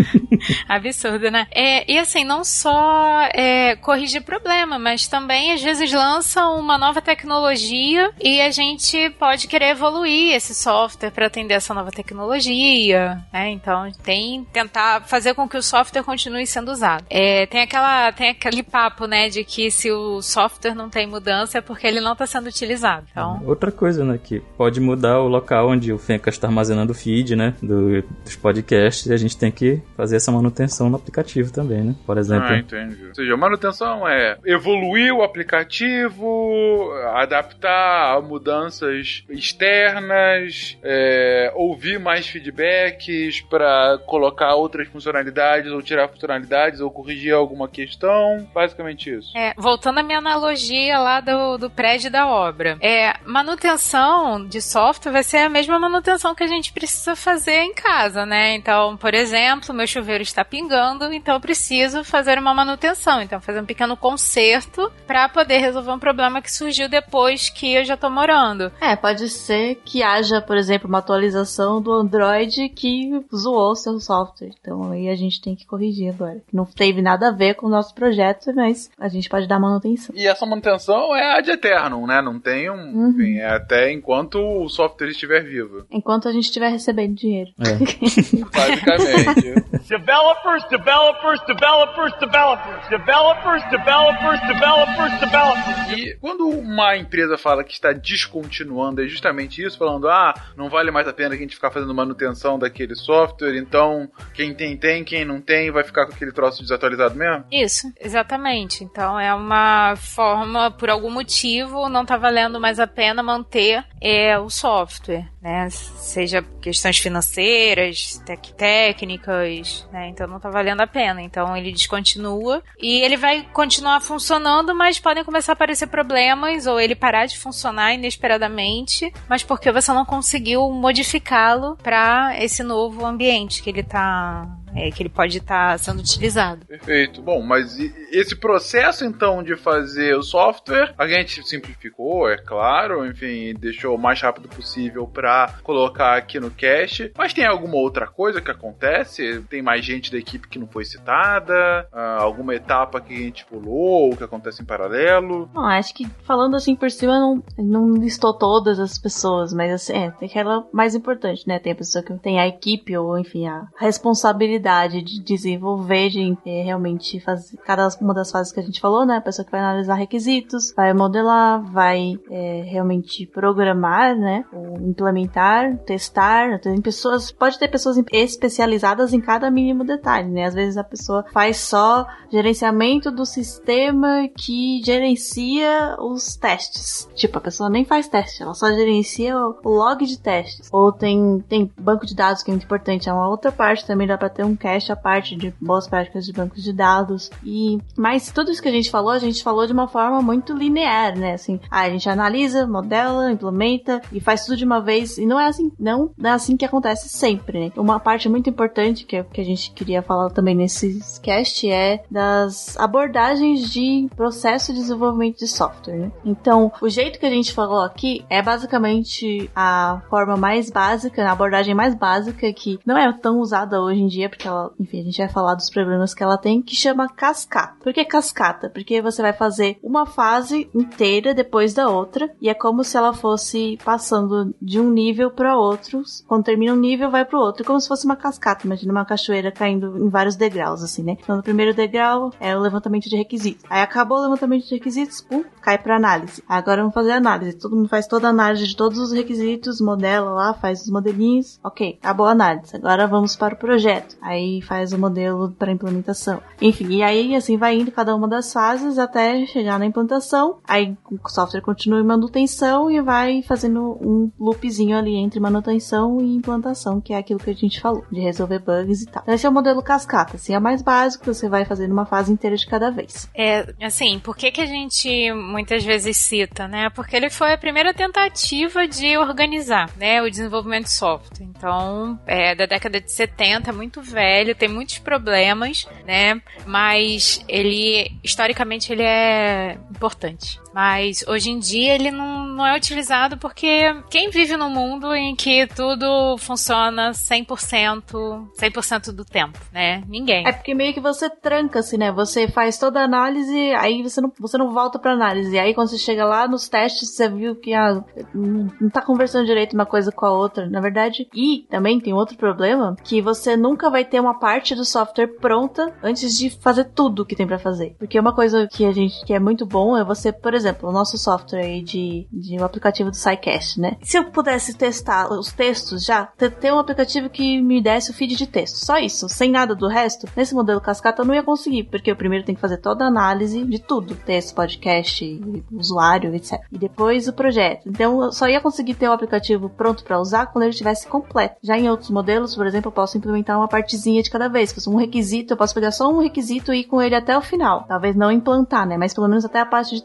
Absurdo, 0.68 1.30
né? 1.30 1.46
É, 1.50 1.90
e 1.90 1.98
assim, 1.98 2.24
não 2.24 2.44
só 2.44 3.22
é, 3.34 3.76
corrigir 3.76 4.22
problema, 4.22 4.78
mas 4.78 5.08
também 5.08 5.52
às 5.52 5.62
vezes 5.62 5.92
lançam 5.92 6.58
uma 6.58 6.78
nova 6.78 7.00
tecnologia 7.00 8.10
e 8.20 8.40
a 8.40 8.50
gente 8.50 9.10
pode 9.18 9.46
querer 9.46 9.70
evoluir 9.70 10.34
esse 10.34 10.54
software 10.54 11.10
para 11.10 11.26
atender 11.26 11.54
essa 11.54 11.74
nova 11.74 11.90
tecnologia, 11.90 13.22
né? 13.32 13.50
Então 13.50 13.90
tem 14.02 14.44
tentar 14.52 15.02
fazer 15.02 15.34
com 15.34 15.48
que 15.48 15.56
o 15.56 15.62
software 15.62 16.02
continue 16.02 16.46
sendo 16.46 16.70
usado. 16.70 17.04
É, 17.08 17.46
tem 17.46 17.62
aquela 17.62 18.12
tem 18.12 18.30
aquele 18.30 18.62
papo, 18.62 19.06
né, 19.06 19.28
de 19.28 19.44
que 19.44 19.70
se 19.70 19.90
o 19.90 20.22
software 20.22 20.74
não 20.74 20.88
tem 20.88 21.06
mudança 21.06 21.58
é 21.58 21.60
porque 21.60 21.86
ele 21.86 22.00
não 22.00 22.12
está 22.12 22.26
sendo 22.26 22.48
utilizado. 22.48 23.06
Então 23.10 23.42
Outra 23.44 23.72
coisa, 23.72 24.04
né, 24.04 24.19
que 24.20 24.40
pode 24.56 24.80
mudar 24.80 25.20
o 25.20 25.28
local 25.28 25.68
onde 25.70 25.92
o 25.92 25.98
Fencas 25.98 26.34
está 26.34 26.46
armazenando 26.46 26.92
o 26.92 26.94
feed, 26.94 27.34
né, 27.36 27.54
do- 27.62 28.02
dos 28.24 28.36
podcasts, 28.36 29.06
e 29.06 29.12
a 29.12 29.16
gente 29.16 29.36
tem 29.36 29.50
que 29.50 29.80
fazer 29.96 30.16
essa 30.16 30.30
manutenção 30.30 30.88
no 30.90 30.96
aplicativo 30.96 31.52
também, 31.52 31.82
né? 31.82 31.94
Por 32.06 32.16
exemplo, 32.18 32.48
Ah, 32.48 32.58
entendi. 32.58 33.06
Ou 33.08 33.14
seja, 33.14 33.36
manutenção 33.36 34.06
é 34.08 34.36
evoluir 34.44 35.12
o 35.14 35.22
aplicativo, 35.22 36.90
adaptar 37.14 38.16
a 38.16 38.20
mudanças 38.20 39.24
externas, 39.28 40.76
é, 40.82 41.52
ouvir 41.54 41.98
mais 41.98 42.26
feedbacks 42.26 43.40
para 43.42 43.98
colocar 44.06 44.54
outras 44.54 44.88
funcionalidades 44.88 45.70
ou 45.72 45.82
tirar 45.82 46.08
funcionalidades 46.08 46.80
ou 46.80 46.90
corrigir 46.90 47.32
alguma 47.34 47.68
questão. 47.68 48.46
Basicamente 48.54 49.10
isso. 49.10 49.36
É, 49.36 49.52
voltando 49.56 49.98
à 49.98 50.02
minha 50.02 50.18
analogia 50.18 50.98
lá 50.98 51.20
do, 51.20 51.56
do 51.58 51.70
prédio 51.70 52.10
da 52.10 52.26
obra. 52.28 52.76
É, 52.80 53.14
manutenção 53.24 54.09
de 54.48 54.60
software 54.60 55.12
vai 55.12 55.22
ser 55.22 55.38
a 55.38 55.48
mesma 55.48 55.78
manutenção 55.78 56.34
que 56.34 56.42
a 56.42 56.46
gente 56.46 56.72
precisa 56.72 57.16
fazer 57.16 57.62
em 57.62 57.74
casa, 57.74 58.24
né? 58.26 58.54
Então, 58.54 58.96
por 58.96 59.14
exemplo, 59.14 59.74
meu 59.74 59.86
chuveiro 59.86 60.22
está 60.22 60.44
pingando, 60.44 61.12
então 61.12 61.34
eu 61.34 61.40
preciso 61.40 62.04
fazer 62.04 62.38
uma 62.38 62.54
manutenção. 62.54 63.22
Então, 63.22 63.40
fazer 63.40 63.60
um 63.60 63.66
pequeno 63.66 63.96
conserto 63.96 64.90
para 65.06 65.28
poder 65.28 65.58
resolver 65.58 65.90
um 65.90 65.98
problema 65.98 66.42
que 66.42 66.52
surgiu 66.52 66.88
depois 66.88 67.50
que 67.50 67.74
eu 67.74 67.84
já 67.84 67.96
tô 67.96 68.08
morando. 68.10 68.72
É, 68.80 68.96
pode 68.96 69.28
ser 69.28 69.76
que 69.84 70.02
haja, 70.02 70.40
por 70.40 70.56
exemplo, 70.56 70.88
uma 70.88 70.98
atualização 70.98 71.80
do 71.80 71.92
Android 71.92 72.68
que 72.68 73.10
zoou 73.34 73.74
seu 73.74 73.98
software. 74.00 74.52
Então 74.60 74.92
aí 74.92 75.08
a 75.08 75.16
gente 75.16 75.40
tem 75.40 75.54
que 75.54 75.66
corrigir 75.66 76.12
agora. 76.12 76.40
Não 76.52 76.64
teve 76.64 77.02
nada 77.02 77.28
a 77.28 77.32
ver 77.32 77.54
com 77.54 77.66
o 77.66 77.70
nosso 77.70 77.94
projeto, 77.94 78.52
mas 78.54 78.90
a 78.98 79.08
gente 79.08 79.28
pode 79.28 79.46
dar 79.46 79.58
manutenção. 79.58 80.14
E 80.16 80.26
essa 80.26 80.46
manutenção 80.46 81.14
é 81.14 81.38
ad 81.38 81.50
eternum, 81.50 82.06
né? 82.06 82.20
Não 82.22 82.38
tem 82.38 82.70
um. 82.70 82.74
Uhum. 82.74 83.10
Enfim, 83.10 83.38
é 83.38 83.54
até 83.54 83.92
enquanto 84.00 84.40
o 84.40 84.68
software 84.68 85.10
estiver 85.10 85.44
vivo. 85.44 85.84
Enquanto 85.90 86.26
a 86.26 86.32
gente 86.32 86.44
estiver 86.44 86.70
recebendo 86.70 87.14
dinheiro. 87.14 87.50
Basicamente. 87.58 89.60
Developers, 89.88 90.64
developers, 90.70 91.40
developers, 91.46 92.12
developers. 92.18 92.88
Developers, 92.88 93.70
developers, 93.70 94.40
developers, 94.48 95.20
developers. 95.20 95.98
E 95.98 96.16
quando 96.18 96.48
uma 96.48 96.96
empresa 96.96 97.36
fala 97.36 97.62
que 97.62 97.72
está 97.72 97.92
descontinuando, 97.92 99.02
é 99.02 99.06
justamente 99.06 99.62
isso, 99.62 99.76
falando, 99.76 100.08
ah, 100.08 100.32
não 100.56 100.70
vale 100.70 100.90
mais 100.90 101.06
a 101.06 101.12
pena 101.12 101.34
a 101.34 101.38
gente 101.38 101.54
ficar 101.54 101.70
fazendo 101.70 101.94
manutenção 101.94 102.58
daquele 102.58 102.94
software, 102.94 103.58
então 103.58 104.08
quem 104.32 104.54
tem, 104.54 104.76
tem, 104.76 105.04
quem 105.04 105.24
não 105.24 105.40
tem, 105.40 105.70
vai 105.70 105.84
ficar 105.84 106.06
com 106.06 106.12
aquele 106.12 106.32
troço 106.32 106.62
desatualizado 106.62 107.14
mesmo? 107.14 107.44
Isso, 107.52 107.92
exatamente. 108.00 108.82
Então 108.82 109.20
é 109.20 109.34
uma 109.34 109.94
forma, 109.96 110.70
por 110.70 110.88
algum 110.88 111.10
motivo, 111.10 111.88
não 111.88 112.06
tá 112.06 112.16
valendo 112.16 112.58
mais 112.58 112.80
a 112.80 112.86
pena 112.86 113.22
manter 113.22 113.84
é, 114.00 114.38
o 114.38 114.48
software, 114.48 115.26
né? 115.42 115.68
Seja 115.70 116.42
questões 116.60 116.98
financeiras, 116.98 118.20
tec- 118.24 118.52
técnicas, 118.56 119.86
né? 119.92 120.08
Então 120.08 120.26
não 120.26 120.40
tá 120.40 120.50
valendo 120.50 120.80
a 120.80 120.86
pena. 120.86 121.20
Então 121.22 121.56
ele 121.56 121.72
descontinua 121.72 122.62
e 122.80 123.00
ele 123.02 123.16
vai 123.16 123.42
continuar 123.52 124.00
funcionando, 124.00 124.74
mas 124.74 124.98
podem 124.98 125.24
começar 125.24 125.52
a 125.52 125.54
aparecer 125.54 125.86
problemas 125.86 126.66
ou 126.66 126.80
ele 126.80 126.94
parar 126.94 127.26
de 127.26 127.38
funcionar 127.38 127.94
inesperadamente, 127.94 129.12
mas 129.28 129.42
porque 129.42 129.70
você 129.70 129.92
não 129.92 130.04
conseguiu 130.04 130.70
modificá-lo 130.70 131.76
para 131.82 132.34
esse 132.42 132.62
novo 132.62 133.04
ambiente 133.04 133.62
que 133.62 133.70
ele 133.70 133.82
tá 133.82 134.46
é, 134.74 134.90
que 134.90 135.02
ele 135.02 135.08
pode 135.08 135.38
estar 135.38 135.78
sendo 135.78 136.00
utilizado. 136.00 136.64
Perfeito. 136.66 137.22
Bom, 137.22 137.42
mas 137.42 137.78
esse 138.10 138.36
processo 138.36 139.04
então 139.04 139.42
de 139.42 139.56
fazer 139.56 140.16
o 140.16 140.22
software, 140.22 140.94
a 140.96 141.06
gente 141.06 141.46
simplificou, 141.46 142.28
é 142.28 142.36
claro, 142.36 143.06
enfim, 143.06 143.54
deixou 143.54 143.94
o 143.94 143.98
mais 143.98 144.20
rápido 144.20 144.48
possível 144.48 145.06
para 145.06 145.54
colocar 145.62 146.16
aqui 146.16 146.38
no 146.38 146.50
cache. 146.50 147.12
Mas 147.16 147.32
tem 147.32 147.46
alguma 147.46 147.76
outra 147.76 148.06
coisa 148.06 148.40
que 148.40 148.50
acontece? 148.50 149.42
Tem 149.48 149.62
mais 149.62 149.84
gente 149.84 150.10
da 150.10 150.18
equipe 150.18 150.48
que 150.48 150.58
não 150.58 150.66
foi 150.66 150.84
citada? 150.84 151.88
Ah, 151.92 152.18
alguma 152.20 152.54
etapa 152.54 153.00
que 153.00 153.14
a 153.14 153.18
gente 153.18 153.44
pulou 153.46 154.10
ou 154.10 154.16
que 154.16 154.24
acontece 154.24 154.62
em 154.62 154.66
paralelo? 154.66 155.48
Bom, 155.52 155.60
acho 155.60 155.94
que 155.94 156.06
falando 156.24 156.56
assim 156.56 156.74
por 156.74 156.90
cima, 156.90 157.18
não, 157.18 157.42
não 157.58 157.94
listou 157.94 158.36
todas 158.36 158.78
as 158.78 158.98
pessoas, 158.98 159.52
mas 159.52 159.72
assim, 159.72 159.92
é, 159.92 160.10
tem 160.12 160.28
aquela 160.28 160.66
mais 160.72 160.94
importante, 160.94 161.46
né? 161.46 161.58
Tem 161.58 161.72
a 161.72 161.76
pessoa 161.76 162.04
que 162.04 162.12
tem 162.18 162.38
a 162.38 162.46
equipe, 162.46 162.96
ou 162.96 163.18
enfim, 163.18 163.46
a 163.46 163.66
responsabilidade 163.78 164.59
de 164.60 165.22
desenvolver, 165.22 166.08
de 166.10 166.36
é, 166.46 166.62
realmente 166.62 167.20
fazer 167.20 167.56
cada 167.58 167.88
uma 168.00 168.14
das 168.14 168.30
fases 168.30 168.52
que 168.52 168.60
a 168.60 168.62
gente 168.62 168.80
falou, 168.80 169.04
né? 169.04 169.16
A 169.16 169.20
pessoa 169.20 169.44
que 169.44 169.50
vai 169.50 169.60
analisar 169.60 169.94
requisitos, 169.94 170.72
vai 170.76 170.92
modelar, 170.92 171.62
vai 171.72 172.14
é, 172.30 172.62
realmente 172.66 173.26
programar, 173.26 174.16
né? 174.16 174.44
Ou 174.52 174.76
implementar, 174.88 175.76
testar. 175.78 176.60
Tem 176.60 176.80
pessoas, 176.80 177.32
pode 177.32 177.58
ter 177.58 177.68
pessoas 177.68 177.96
especializadas 178.12 179.12
em 179.12 179.20
cada 179.20 179.50
mínimo 179.50 179.84
detalhe, 179.84 180.28
né? 180.28 180.44
Às 180.44 180.54
vezes 180.54 180.76
a 180.76 180.84
pessoa 180.84 181.24
faz 181.32 181.58
só 181.58 182.06
gerenciamento 182.30 183.10
do 183.10 183.26
sistema 183.26 184.28
que 184.36 184.82
gerencia 184.84 185.96
os 185.98 186.36
testes. 186.36 187.08
Tipo, 187.14 187.38
a 187.38 187.40
pessoa 187.40 187.68
nem 187.68 187.84
faz 187.84 188.08
teste, 188.08 188.42
ela 188.42 188.54
só 188.54 188.68
gerencia 188.68 189.36
o 189.36 189.68
log 189.68 190.04
de 190.04 190.18
testes. 190.18 190.68
Ou 190.72 190.92
tem, 190.92 191.44
tem 191.48 191.70
banco 191.78 192.06
de 192.06 192.14
dados 192.14 192.42
que 192.42 192.50
é 192.50 192.54
muito 192.54 192.64
importante, 192.64 193.08
é 193.08 193.12
uma 193.12 193.28
outra 193.28 193.50
parte 193.50 193.86
também, 193.86 194.06
dá 194.06 194.16
pra 194.16 194.28
ter 194.28 194.44
um 194.44 194.49
cache 194.56 194.92
a 194.92 194.96
parte 194.96 195.36
de 195.36 195.52
boas 195.60 195.88
práticas 195.88 196.24
de 196.24 196.32
bancos 196.32 196.62
de 196.62 196.72
dados. 196.72 197.30
E, 197.44 197.78
mas 197.96 198.30
tudo 198.30 198.50
isso 198.50 198.62
que 198.62 198.68
a 198.68 198.72
gente 198.72 198.90
falou, 198.90 199.10
a 199.10 199.18
gente 199.18 199.42
falou 199.42 199.66
de 199.66 199.72
uma 199.72 199.88
forma 199.88 200.20
muito 200.22 200.52
linear, 200.52 201.16
né? 201.18 201.34
Assim, 201.34 201.60
ah, 201.70 201.82
a 201.82 201.90
gente 201.90 202.08
analisa, 202.08 202.66
modela, 202.66 203.30
implementa 203.30 204.00
e 204.12 204.20
faz 204.20 204.44
tudo 204.44 204.56
de 204.56 204.64
uma 204.64 204.80
vez. 204.80 205.18
E 205.18 205.26
não 205.26 205.38
é 205.38 205.46
assim, 205.46 205.70
não 205.78 206.10
é 206.22 206.30
assim 206.30 206.56
que 206.56 206.64
acontece 206.64 207.08
sempre, 207.08 207.60
né? 207.60 207.72
Uma 207.76 208.00
parte 208.00 208.28
muito 208.28 208.50
importante 208.50 209.04
que, 209.04 209.22
que 209.24 209.40
a 209.40 209.44
gente 209.44 209.72
queria 209.72 210.02
falar 210.02 210.30
também 210.30 210.54
nesse 210.54 211.00
cast 211.20 211.70
é 211.70 212.02
das 212.10 212.76
abordagens 212.78 213.70
de 213.70 214.08
processo 214.16 214.72
de 214.72 214.80
desenvolvimento 214.80 215.38
de 215.38 215.48
software, 215.48 215.96
né? 215.96 216.12
Então, 216.24 216.72
o 216.80 216.88
jeito 216.88 217.18
que 217.18 217.26
a 217.26 217.30
gente 217.30 217.52
falou 217.52 217.82
aqui 217.82 218.24
é 218.28 218.42
basicamente 218.42 219.50
a 219.54 220.02
forma 220.08 220.36
mais 220.36 220.70
básica, 220.70 221.24
a 221.24 221.32
abordagem 221.32 221.74
mais 221.74 221.94
básica 221.94 222.52
que 222.52 222.78
não 222.84 222.96
é 222.96 223.12
tão 223.12 223.38
usada 223.38 223.80
hoje 223.80 224.00
em 224.00 224.06
dia, 224.06 224.28
que 224.40 224.48
ela, 224.48 224.72
enfim, 224.80 225.00
a 225.00 225.04
gente 225.04 225.18
vai 225.18 225.28
falar 225.28 225.54
dos 225.54 225.68
problemas 225.68 226.14
que 226.14 226.22
ela 226.22 226.38
tem, 226.38 226.62
que 226.62 226.74
chama 226.74 227.08
cascata. 227.08 227.76
Por 227.82 227.92
que 227.92 228.04
cascata? 228.04 228.70
Porque 228.70 229.02
você 229.02 229.20
vai 229.22 229.32
fazer 229.32 229.78
uma 229.82 230.06
fase 230.06 230.68
inteira 230.74 231.34
depois 231.34 231.74
da 231.74 231.88
outra, 231.88 232.30
e 232.40 232.48
é 232.48 232.54
como 232.54 232.82
se 232.82 232.96
ela 232.96 233.12
fosse 233.12 233.78
passando 233.84 234.54
de 234.60 234.80
um 234.80 234.90
nível 234.90 235.30
para 235.30 235.56
outro. 235.56 236.02
Quando 236.26 236.44
termina 236.44 236.72
um 236.72 236.76
nível, 236.76 237.10
vai 237.10 237.24
pro 237.24 237.38
outro, 237.38 237.64
como 237.64 237.80
se 237.80 237.88
fosse 237.88 238.04
uma 238.04 238.16
cascata. 238.16 238.66
Imagina 238.66 238.92
uma 238.92 239.04
cachoeira 239.04 239.52
caindo 239.52 239.98
em 239.98 240.08
vários 240.08 240.36
degraus, 240.36 240.82
assim, 240.82 241.02
né? 241.02 241.16
Então, 241.22 241.36
no 241.36 241.42
primeiro 241.42 241.74
degrau 241.74 242.32
é 242.40 242.56
o 242.56 242.60
levantamento 242.60 243.08
de 243.08 243.16
requisitos. 243.16 243.64
Aí 243.68 243.82
acabou 243.82 244.18
o 244.18 244.22
levantamento 244.22 244.64
de 244.64 244.74
requisitos, 244.74 245.20
pum, 245.20 245.44
cai 245.60 245.76
para 245.76 245.96
análise. 245.96 246.42
Agora 246.48 246.80
vamos 246.80 246.94
fazer 246.94 247.12
análise. 247.12 247.58
Todo 247.58 247.76
mundo 247.76 247.88
faz 247.88 248.06
toda 248.06 248.28
a 248.28 248.30
análise 248.30 248.66
de 248.66 248.76
todos 248.76 248.98
os 248.98 249.12
requisitos, 249.12 249.80
modela 249.80 250.30
lá, 250.30 250.54
faz 250.54 250.82
os 250.82 250.90
modelinhos. 250.90 251.60
Ok, 251.62 251.98
acabou 252.00 252.26
a 252.26 252.30
análise. 252.30 252.74
Agora 252.74 253.06
vamos 253.06 253.36
para 253.36 253.54
o 253.54 253.58
projeto. 253.58 254.16
Aí 254.22 254.29
faz 254.62 254.92
o 254.92 254.98
modelo 254.98 255.50
para 255.52 255.72
implementação. 255.72 256.40
Enfim, 256.60 256.88
e 256.96 257.02
aí 257.02 257.34
assim 257.34 257.56
vai 257.56 257.76
indo 257.76 257.92
cada 257.92 258.14
uma 258.14 258.28
das 258.28 258.52
fases 258.52 258.98
até 258.98 259.44
chegar 259.46 259.78
na 259.78 259.86
implantação. 259.86 260.58
Aí 260.66 260.96
o 261.10 261.28
software 261.28 261.60
continua 261.60 262.00
em 262.00 262.04
manutenção 262.04 262.90
e 262.90 263.00
vai 263.00 263.42
fazendo 263.42 263.98
um 264.00 264.30
loopzinho 264.38 264.96
ali 264.96 265.16
entre 265.16 265.40
manutenção 265.40 266.20
e 266.20 266.36
implantação, 266.36 267.00
que 267.00 267.12
é 267.12 267.18
aquilo 267.18 267.40
que 267.40 267.50
a 267.50 267.54
gente 267.54 267.80
falou, 267.80 268.04
de 268.10 268.20
resolver 268.20 268.58
bugs 268.60 269.02
e 269.02 269.06
tal. 269.06 269.22
Esse 269.26 269.46
é 269.46 269.48
o 269.48 269.52
modelo 269.52 269.82
cascata, 269.82 270.36
assim, 270.36 270.54
é 270.54 270.60
mais 270.60 270.82
básico, 270.82 271.24
você 271.24 271.48
vai 271.48 271.64
fazendo 271.64 271.92
uma 271.92 272.06
fase 272.06 272.32
inteira 272.32 272.56
de 272.56 272.66
cada 272.66 272.90
vez. 272.90 273.28
É, 273.34 273.72
assim, 273.82 274.18
por 274.18 274.36
que 274.36 274.50
que 274.50 274.60
a 274.60 274.66
gente 274.66 275.32
muitas 275.32 275.84
vezes 275.84 276.16
cita, 276.16 276.68
né? 276.68 276.90
Porque 276.90 277.16
ele 277.16 277.30
foi 277.30 277.52
a 277.52 277.58
primeira 277.58 277.92
tentativa 277.94 278.86
de 278.86 279.16
organizar, 279.16 279.90
né, 279.96 280.22
o 280.22 280.30
desenvolvimento 280.30 280.84
de 280.84 280.92
software. 280.92 281.46
Então, 281.46 282.18
é 282.26 282.54
da 282.54 282.66
década 282.66 283.00
de 283.00 283.12
70, 283.12 283.70
é 283.70 283.72
muito 283.72 284.02
velho, 284.02 284.19
tem 284.54 284.68
muitos 284.68 284.98
problemas, 284.98 285.86
né? 286.06 286.40
Mas 286.66 287.44
ele, 287.48 288.10
historicamente, 288.22 288.92
ele 288.92 289.02
é 289.02 289.78
importante. 289.90 290.60
Mas 290.72 291.24
hoje 291.26 291.50
em 291.50 291.58
dia 291.58 291.94
ele 291.94 292.10
não, 292.10 292.46
não 292.46 292.66
é 292.66 292.76
utilizado 292.76 293.36
porque 293.36 293.94
quem 294.08 294.30
vive 294.30 294.56
num 294.56 294.70
mundo 294.70 295.14
em 295.14 295.34
que 295.34 295.66
tudo 295.66 296.36
funciona 296.38 297.10
100%, 297.10 298.48
100% 298.58 299.12
do 299.12 299.24
tempo, 299.24 299.58
né? 299.72 300.02
Ninguém. 300.08 300.46
É 300.46 300.52
porque 300.52 300.74
meio 300.74 300.94
que 300.94 301.00
você 301.00 301.28
tranca-se, 301.28 301.98
né? 301.98 302.12
Você 302.12 302.48
faz 302.48 302.78
toda 302.78 303.00
a 303.00 303.04
análise, 303.04 303.72
aí 303.74 304.02
você 304.02 304.20
não, 304.20 304.32
você 304.38 304.56
não 304.56 304.72
volta 304.72 304.98
pra 304.98 305.12
análise. 305.12 305.58
Aí 305.58 305.74
quando 305.74 305.88
você 305.88 305.98
chega 305.98 306.24
lá 306.24 306.46
nos 306.46 306.68
testes, 306.68 307.10
você 307.10 307.28
viu 307.28 307.56
que 307.56 307.74
ah, 307.74 308.02
não 308.32 308.90
tá 308.90 309.02
conversando 309.02 309.46
direito 309.46 309.74
uma 309.74 309.86
coisa 309.86 310.12
com 310.12 310.26
a 310.26 310.32
outra, 310.32 310.68
na 310.68 310.80
verdade. 310.80 311.28
E 311.34 311.66
também 311.68 312.00
tem 312.00 312.12
outro 312.12 312.36
problema, 312.36 312.96
que 313.02 313.20
você 313.20 313.56
nunca 313.56 313.90
vai 313.90 314.04
ter 314.04 314.20
uma 314.20 314.38
parte 314.38 314.74
do 314.74 314.84
software 314.84 315.28
pronta 315.40 315.92
antes 316.02 316.36
de 316.36 316.50
fazer 316.50 316.84
tudo 316.84 317.26
que 317.26 317.36
tem 317.36 317.46
para 317.46 317.58
fazer. 317.58 317.96
Porque 317.98 318.18
uma 318.18 318.34
coisa 318.34 318.68
que 318.68 318.84
a 318.84 318.92
gente 318.92 319.24
que 319.24 319.34
é 319.34 319.40
muito 319.40 319.66
bom 319.66 319.96
é 319.96 320.04
você, 320.04 320.32
por 320.32 320.54
exemplo, 320.54 320.59
o 320.82 320.92
nosso 320.92 321.18
software 321.18 321.64
aí 321.64 321.82
de, 321.82 322.26
de 322.32 322.60
um 322.60 322.64
aplicativo 322.64 323.10
do 323.10 323.16
SciCast, 323.16 323.80
né? 323.80 323.96
Se 324.02 324.18
eu 324.18 324.24
pudesse 324.30 324.74
testar 324.74 325.32
os 325.32 325.52
textos 325.52 326.04
já, 326.04 326.26
ter 326.60 326.72
um 326.72 326.78
aplicativo 326.78 327.28
que 327.28 327.60
me 327.60 327.82
desse 327.82 328.10
o 328.10 328.14
feed 328.14 328.36
de 328.36 328.46
texto, 328.46 328.76
só 328.76 328.98
isso, 328.98 329.28
sem 329.28 329.50
nada 329.50 329.74
do 329.74 329.88
resto, 329.88 330.26
nesse 330.36 330.54
modelo 330.54 330.80
cascata 330.80 331.22
eu 331.22 331.26
não 331.26 331.34
ia 331.34 331.42
conseguir, 331.42 331.84
porque 331.84 332.10
eu 332.10 332.16
primeiro 332.16 332.44
tenho 332.44 332.56
que 332.56 332.62
fazer 332.62 332.78
toda 332.78 333.04
a 333.04 333.08
análise 333.08 333.64
de 333.64 333.78
tudo, 333.78 334.14
texto, 334.14 334.54
podcast, 334.54 335.40
usuário, 335.72 336.34
etc. 336.34 336.60
E 336.70 336.78
depois 336.78 337.28
o 337.28 337.32
projeto. 337.32 337.88
Então 337.88 338.22
eu 338.22 338.32
só 338.32 338.48
ia 338.48 338.60
conseguir 338.60 338.94
ter 338.94 339.08
o 339.08 339.12
aplicativo 339.12 339.68
pronto 339.68 340.04
para 340.04 340.20
usar 340.20 340.46
quando 340.46 340.64
ele 340.64 340.72
estivesse 340.72 341.06
completo. 341.06 341.56
Já 341.62 341.78
em 341.78 341.88
outros 341.88 342.10
modelos, 342.10 342.54
por 342.54 342.66
exemplo, 342.66 342.88
eu 342.88 342.92
posso 342.92 343.16
implementar 343.16 343.58
uma 343.58 343.68
partezinha 343.68 344.22
de 344.22 344.30
cada 344.30 344.48
vez, 344.48 344.72
um 344.86 344.96
requisito, 344.96 345.52
eu 345.52 345.56
posso 345.56 345.74
pegar 345.74 345.92
só 345.92 346.10
um 346.10 346.20
requisito 346.20 346.72
e 346.72 346.80
ir 346.80 346.84
com 346.84 347.00
ele 347.00 347.14
até 347.14 347.36
o 347.36 347.42
final. 347.42 347.84
Talvez 347.86 348.16
não 348.16 348.30
implantar, 348.30 348.86
né? 348.86 348.96
Mas 348.96 349.14
pelo 349.14 349.28
menos 349.28 349.44
até 349.44 349.60
a 349.60 349.66
parte 349.66 349.94
de 349.94 350.02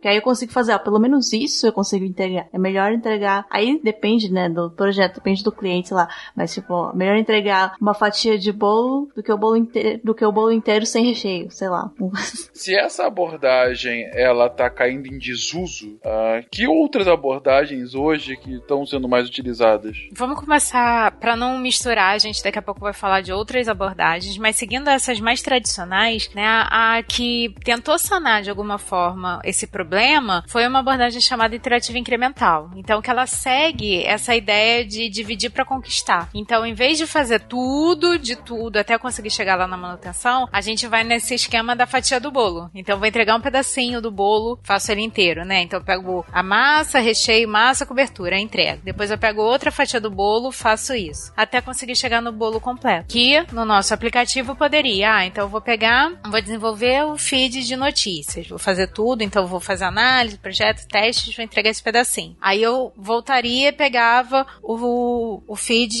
Que 0.00 0.08
aí 0.08 0.16
eu 0.16 0.22
consigo 0.22 0.52
fazer, 0.52 0.72
ó, 0.72 0.78
pelo 0.78 0.98
menos 0.98 1.32
isso 1.32 1.66
eu 1.66 1.72
consigo 1.72 2.04
entregar. 2.04 2.48
É 2.52 2.58
melhor 2.58 2.92
entregar. 2.92 3.46
Aí 3.50 3.80
depende, 3.82 4.32
né, 4.32 4.48
do 4.48 4.70
projeto, 4.70 5.16
depende 5.16 5.42
do 5.42 5.52
cliente 5.52 5.92
lá. 5.92 6.08
Mas, 6.36 6.54
tipo, 6.54 6.72
ó, 6.72 6.92
melhor 6.94 7.16
entregar 7.16 7.74
uma 7.80 7.94
fatia 7.94 8.38
de 8.38 8.52
bolo 8.52 9.08
do 9.14 9.22
que 9.22 9.32
o 9.32 9.38
bolo 9.38 9.56
inteiro, 9.56 10.00
do 10.04 10.14
que 10.14 10.24
o 10.24 10.32
bolo 10.32 10.52
inteiro 10.52 10.86
sem 10.86 11.04
recheio, 11.04 11.50
sei 11.50 11.68
lá. 11.68 11.90
Se 12.52 12.76
essa 12.76 13.06
abordagem 13.06 14.08
ela 14.12 14.48
tá 14.48 14.68
caindo 14.68 15.06
em 15.06 15.18
desuso, 15.18 15.94
uh, 16.04 16.44
que 16.50 16.66
outras 16.66 17.08
abordagens 17.08 17.94
hoje 17.94 18.36
que 18.36 18.54
estão 18.54 18.84
sendo 18.84 19.08
mais 19.08 19.28
utilizadas? 19.28 19.96
Vamos 20.12 20.38
começar 20.38 21.12
para 21.12 21.36
não 21.36 21.58
misturar, 21.58 22.14
a 22.14 22.18
gente 22.18 22.42
daqui 22.42 22.58
a 22.58 22.62
pouco 22.62 22.80
vai 22.80 22.92
falar 22.92 23.20
de 23.20 23.32
outras 23.32 23.68
abordagens, 23.68 24.36
mas 24.38 24.56
seguindo 24.56 24.88
essas 24.88 25.20
mais 25.20 25.42
tradicionais, 25.42 26.30
né, 26.34 26.44
a, 26.44 26.96
a 26.98 27.02
que 27.02 27.54
tentou 27.64 27.98
sanar 27.98 28.42
de 28.42 28.50
alguma 28.50 28.78
forma 28.78 29.40
esse 29.44 29.66
problema 29.70 30.44
foi 30.48 30.66
uma 30.66 30.80
abordagem 30.80 31.20
chamada 31.20 31.54
interativa 31.54 31.98
incremental. 31.98 32.70
Então 32.76 33.00
que 33.00 33.10
ela 33.10 33.26
segue 33.26 34.02
essa 34.04 34.34
ideia 34.34 34.84
de 34.84 35.08
dividir 35.08 35.50
para 35.50 35.64
conquistar. 35.64 36.28
Então, 36.34 36.64
em 36.66 36.74
vez 36.74 36.98
de 36.98 37.06
fazer 37.06 37.40
tudo 37.40 38.18
de 38.18 38.36
tudo 38.36 38.78
até 38.78 38.98
conseguir 38.98 39.30
chegar 39.30 39.56
lá 39.56 39.66
na 39.66 39.76
manutenção, 39.76 40.48
a 40.52 40.60
gente 40.60 40.86
vai 40.86 41.04
nesse 41.04 41.34
esquema 41.34 41.74
da 41.74 41.86
fatia 41.86 42.20
do 42.20 42.30
bolo. 42.30 42.70
Então, 42.74 42.98
vou 42.98 43.06
entregar 43.06 43.36
um 43.36 43.40
pedacinho 43.40 44.00
do 44.00 44.10
bolo, 44.10 44.58
faço 44.62 44.90
ele 44.92 45.02
inteiro, 45.02 45.44
né? 45.44 45.62
Então, 45.62 45.78
eu 45.78 45.84
pego 45.84 46.24
a 46.32 46.42
massa, 46.42 46.98
recheio, 46.98 47.48
massa, 47.48 47.86
cobertura, 47.86 48.38
entrega. 48.38 48.80
Depois 48.82 49.10
eu 49.10 49.18
pego 49.18 49.42
outra 49.42 49.70
fatia 49.70 50.00
do 50.00 50.10
bolo, 50.10 50.50
faço 50.50 50.94
isso. 50.94 51.32
Até 51.36 51.60
conseguir 51.60 51.96
chegar 51.96 52.20
no 52.20 52.32
bolo 52.32 52.60
completo. 52.60 53.06
Que 53.08 53.44
no 53.52 53.64
nosso 53.64 53.94
aplicativo 53.94 54.54
poderia, 54.54 55.14
ah, 55.14 55.26
então 55.26 55.44
eu 55.44 55.48
vou 55.48 55.60
pegar, 55.60 56.12
vou 56.24 56.40
desenvolver 56.40 57.04
o 57.04 57.16
feed 57.16 57.64
de 57.64 57.76
notícias. 57.76 58.48
Vou 58.48 58.58
fazer 58.58 58.88
tudo, 58.88 59.22
então 59.22 59.42
eu 59.42 59.48
vou 59.60 59.66
fazer 59.66 59.84
análise, 59.84 60.38
projeto, 60.38 60.86
testes, 60.88 61.36
vou 61.36 61.44
entregar 61.44 61.70
esse 61.70 61.82
pedacinho. 61.82 62.36
Aí 62.40 62.62
eu 62.62 62.92
voltaria 62.96 63.68
e 63.68 63.72
pegava 63.72 64.46
o, 64.62 65.42
o 65.46 65.56
feed 65.56 66.00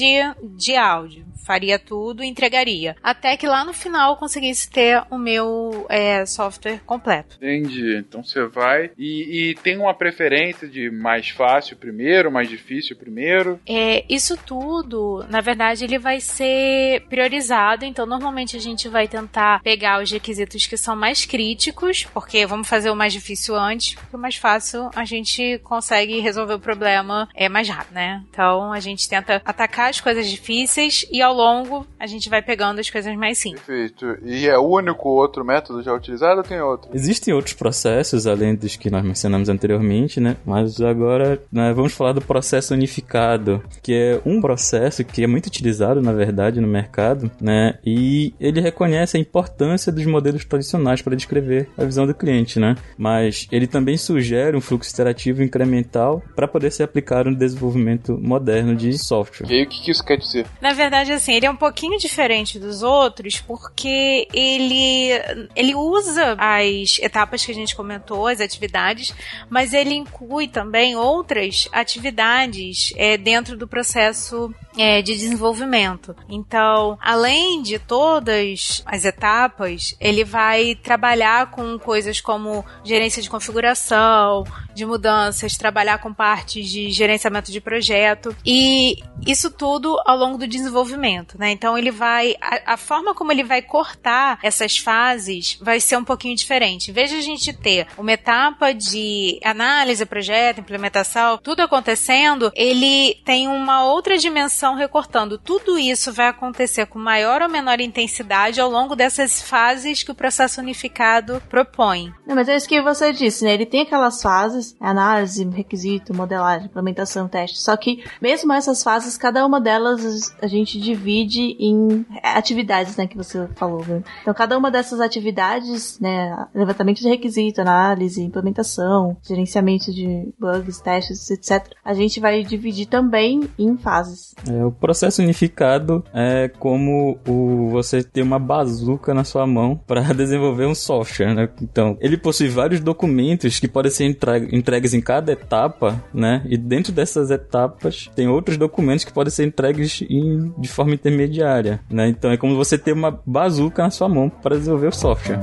de 0.56 0.76
áudio 0.76 1.30
faria 1.50 1.80
tudo 1.80 2.22
e 2.22 2.28
entregaria. 2.28 2.94
Até 3.02 3.36
que 3.36 3.44
lá 3.44 3.64
no 3.64 3.72
final 3.72 4.12
eu 4.12 4.16
conseguisse 4.16 4.70
ter 4.70 5.02
o 5.10 5.18
meu 5.18 5.84
é, 5.88 6.24
software 6.24 6.80
completo. 6.86 7.36
Entendi. 7.36 7.96
Então 7.96 8.22
você 8.22 8.46
vai 8.46 8.92
e, 8.96 9.50
e, 9.50 9.54
tem 9.56 9.76
uma 9.76 9.92
preferência 9.92 10.68
de 10.68 10.90
mais 10.92 11.30
fácil 11.30 11.76
primeiro, 11.76 12.30
mais 12.30 12.48
difícil 12.48 12.96
primeiro? 12.96 13.58
É, 13.66 14.04
isso 14.08 14.36
tudo, 14.46 15.26
na 15.28 15.40
verdade, 15.40 15.82
ele 15.82 15.98
vai 15.98 16.20
ser 16.20 17.00
priorizado. 17.08 17.84
Então, 17.84 18.06
normalmente 18.06 18.56
a 18.56 18.60
gente 18.60 18.88
vai 18.88 19.08
tentar 19.08 19.60
pegar 19.62 20.00
os 20.00 20.10
requisitos 20.10 20.66
que 20.66 20.76
são 20.76 20.94
mais 20.94 21.24
críticos, 21.24 22.06
porque 22.14 22.46
vamos 22.46 22.68
fazer 22.68 22.90
o 22.90 22.96
mais 22.96 23.12
difícil 23.12 23.49
antes, 23.54 23.94
porque 23.94 24.16
o 24.16 24.18
mais 24.18 24.36
fácil 24.36 24.90
a 24.94 25.04
gente 25.04 25.58
consegue 25.64 26.20
resolver 26.20 26.54
o 26.54 26.60
problema 26.60 27.28
é 27.34 27.48
mais 27.48 27.68
rápido, 27.68 27.94
né? 27.94 28.22
Então 28.30 28.72
a 28.72 28.80
gente 28.80 29.08
tenta 29.08 29.40
atacar 29.44 29.90
as 29.90 30.00
coisas 30.00 30.28
difíceis 30.28 31.04
e 31.10 31.22
ao 31.22 31.34
longo 31.34 31.86
a 31.98 32.06
gente 32.06 32.28
vai 32.28 32.42
pegando 32.42 32.80
as 32.80 32.90
coisas 32.90 33.14
mais 33.16 33.38
simples. 33.38 33.62
Perfeito. 33.62 34.18
E 34.24 34.46
é 34.46 34.58
o 34.58 34.66
único 34.66 35.08
outro 35.08 35.44
método 35.44 35.82
já 35.82 35.92
utilizado 35.92 36.38
ou 36.38 36.44
tem 36.44 36.60
outro? 36.60 36.90
Existem 36.94 37.32
outros 37.34 37.54
processos 37.54 38.26
além 38.26 38.54
dos 38.54 38.76
que 38.76 38.90
nós 38.90 39.04
mencionamos 39.04 39.48
anteriormente, 39.48 40.20
né? 40.20 40.36
Mas 40.44 40.80
agora 40.80 41.42
né, 41.52 41.72
vamos 41.72 41.92
falar 41.92 42.12
do 42.12 42.20
processo 42.20 42.74
unificado, 42.74 43.62
que 43.82 43.92
é 43.92 44.20
um 44.24 44.40
processo 44.40 45.04
que 45.04 45.22
é 45.22 45.26
muito 45.26 45.46
utilizado, 45.46 46.00
na 46.00 46.12
verdade, 46.12 46.60
no 46.60 46.68
mercado, 46.68 47.30
né? 47.40 47.78
E 47.84 48.34
ele 48.40 48.60
reconhece 48.60 49.16
a 49.16 49.20
importância 49.20 49.92
dos 49.92 50.04
modelos 50.06 50.44
tradicionais 50.44 51.02
para 51.02 51.16
descrever 51.16 51.68
a 51.76 51.84
visão 51.84 52.06
do 52.06 52.14
cliente, 52.14 52.58
né? 52.58 52.76
Mas 52.96 53.39
ele 53.50 53.66
também 53.66 53.96
sugere 53.96 54.56
um 54.56 54.60
fluxo 54.60 54.90
iterativo 54.90 55.42
incremental 55.42 56.22
para 56.34 56.48
poder 56.48 56.70
ser 56.70 56.82
aplicado 56.82 57.30
no 57.30 57.36
desenvolvimento 57.36 58.18
moderno 58.18 58.74
de 58.74 58.96
software. 58.98 59.50
E 59.50 59.54
aí, 59.54 59.62
o 59.64 59.68
que 59.68 59.90
isso 59.90 60.04
quer 60.04 60.16
dizer? 60.16 60.46
Na 60.60 60.72
verdade, 60.72 61.12
assim, 61.12 61.34
ele 61.34 61.46
é 61.46 61.50
um 61.50 61.56
pouquinho 61.56 61.98
diferente 61.98 62.58
dos 62.58 62.82
outros 62.82 63.40
porque 63.40 64.26
ele, 64.32 65.10
ele 65.54 65.74
usa 65.74 66.36
as 66.38 66.98
etapas 66.98 67.44
que 67.44 67.52
a 67.52 67.54
gente 67.54 67.74
comentou, 67.74 68.26
as 68.26 68.40
atividades, 68.40 69.14
mas 69.48 69.72
ele 69.72 69.94
inclui 69.94 70.48
também 70.48 70.96
outras 70.96 71.68
atividades 71.72 72.92
é, 72.96 73.16
dentro 73.16 73.56
do 73.56 73.66
processo 73.66 74.52
é, 74.76 75.02
de 75.02 75.12
desenvolvimento. 75.12 76.14
Então, 76.28 76.98
além 77.00 77.62
de 77.62 77.78
todas 77.78 78.82
as 78.86 79.04
etapas, 79.04 79.96
ele 80.00 80.24
vai 80.24 80.74
trabalhar 80.74 81.50
com 81.50 81.78
coisas 81.78 82.20
como 82.20 82.64
gerência 82.84 83.22
de 83.22 83.30
configuração, 83.30 84.44
de 84.80 84.86
mudanças, 84.86 85.56
trabalhar 85.56 85.98
com 85.98 86.12
partes 86.12 86.68
de 86.68 86.90
gerenciamento 86.90 87.52
de 87.52 87.60
projeto 87.60 88.34
e 88.44 88.96
isso 89.26 89.50
tudo 89.50 90.00
ao 90.06 90.16
longo 90.16 90.38
do 90.38 90.46
desenvolvimento, 90.46 91.38
né? 91.38 91.50
Então 91.50 91.76
ele 91.76 91.90
vai 91.90 92.34
a, 92.40 92.74
a 92.74 92.76
forma 92.76 93.14
como 93.14 93.30
ele 93.30 93.44
vai 93.44 93.60
cortar 93.60 94.38
essas 94.42 94.78
fases 94.78 95.58
vai 95.60 95.80
ser 95.80 95.96
um 95.96 96.04
pouquinho 96.04 96.34
diferente. 96.34 96.90
Em 96.90 96.94
vez 96.94 97.10
de 97.10 97.16
a 97.16 97.20
gente 97.20 97.52
ter 97.52 97.86
uma 97.98 98.12
etapa 98.12 98.72
de 98.72 99.38
análise, 99.44 100.06
projeto, 100.06 100.60
implementação, 100.60 101.38
tudo 101.38 101.60
acontecendo, 101.60 102.50
ele 102.54 103.16
tem 103.24 103.48
uma 103.48 103.84
outra 103.84 104.16
dimensão 104.16 104.74
recortando. 104.74 105.38
Tudo 105.38 105.78
isso 105.78 106.12
vai 106.12 106.28
acontecer 106.28 106.86
com 106.86 106.98
maior 106.98 107.42
ou 107.42 107.48
menor 107.48 107.80
intensidade 107.80 108.60
ao 108.60 108.70
longo 108.70 108.96
dessas 108.96 109.42
fases 109.42 110.02
que 110.02 110.10
o 110.10 110.14
processo 110.14 110.60
unificado 110.60 111.42
propõe. 111.48 112.12
Não, 112.26 112.34
mas 112.34 112.48
é 112.48 112.56
isso 112.56 112.68
que 112.68 112.80
você 112.80 113.12
disse, 113.12 113.44
né? 113.44 113.54
Ele 113.54 113.66
tem 113.66 113.82
aquelas 113.82 114.22
fases, 114.22 114.69
análise, 114.78 115.44
requisito, 115.48 116.14
modelagem, 116.14 116.66
implementação, 116.66 117.28
teste. 117.28 117.60
Só 117.60 117.76
que 117.76 118.04
mesmo 118.20 118.52
essas 118.52 118.82
fases, 118.82 119.16
cada 119.16 119.44
uma 119.44 119.60
delas 119.60 120.34
a 120.40 120.46
gente 120.46 120.80
divide 120.80 121.56
em 121.58 122.04
atividades, 122.22 122.96
né, 122.96 123.06
que 123.06 123.16
você 123.16 123.48
falou. 123.56 123.84
Então 124.22 124.34
cada 124.34 124.56
uma 124.56 124.70
dessas 124.70 125.00
atividades, 125.00 125.98
né, 126.00 126.46
levantamento 126.54 127.00
de 127.00 127.08
requisito, 127.08 127.60
análise, 127.60 128.22
implementação, 128.22 129.16
gerenciamento 129.22 129.92
de 129.92 130.32
bugs, 130.38 130.80
testes, 130.80 131.30
etc. 131.30 131.74
A 131.84 131.94
gente 131.94 132.20
vai 132.20 132.42
dividir 132.42 132.86
também 132.86 133.48
em 133.58 133.76
fases. 133.76 134.34
É, 134.48 134.64
o 134.64 134.72
processo 134.72 135.22
unificado 135.22 136.04
é 136.12 136.48
como 136.48 137.18
o, 137.26 137.68
você 137.70 138.02
ter 138.02 138.22
uma 138.22 138.38
bazuca 138.38 139.14
na 139.14 139.24
sua 139.24 139.46
mão 139.46 139.76
para 139.86 140.02
desenvolver 140.14 140.66
um 140.66 140.74
software, 140.74 141.34
né? 141.34 141.48
Então, 141.62 141.96
ele 142.00 142.16
possui 142.16 142.48
vários 142.48 142.80
documentos 142.80 143.58
que 143.58 143.68
podem 143.68 143.90
ser 143.90 144.04
entregues 144.04 144.52
em 144.94 145.00
cada 145.00 145.32
etapa, 145.32 146.02
né? 146.12 146.42
E 146.48 146.56
dentro 146.56 146.92
dessas 146.92 147.30
etapas 147.30 148.10
tem 148.14 148.28
outros 148.28 148.56
documentos 148.56 149.04
que 149.04 149.12
podem 149.12 149.30
ser 149.30 149.44
entregues 149.46 150.02
em, 150.08 150.52
de 150.58 150.68
forma 150.68 150.94
intermediária, 150.94 151.80
né? 151.90 152.08
Então 152.08 152.30
é 152.30 152.36
como 152.36 152.56
você 152.56 152.78
ter 152.78 152.92
uma 152.92 153.20
bazuca 153.26 153.82
na 153.82 153.90
sua 153.90 154.08
mão 154.08 154.28
para 154.28 154.56
desenvolver 154.56 154.88
o 154.88 154.92
software. 154.92 155.40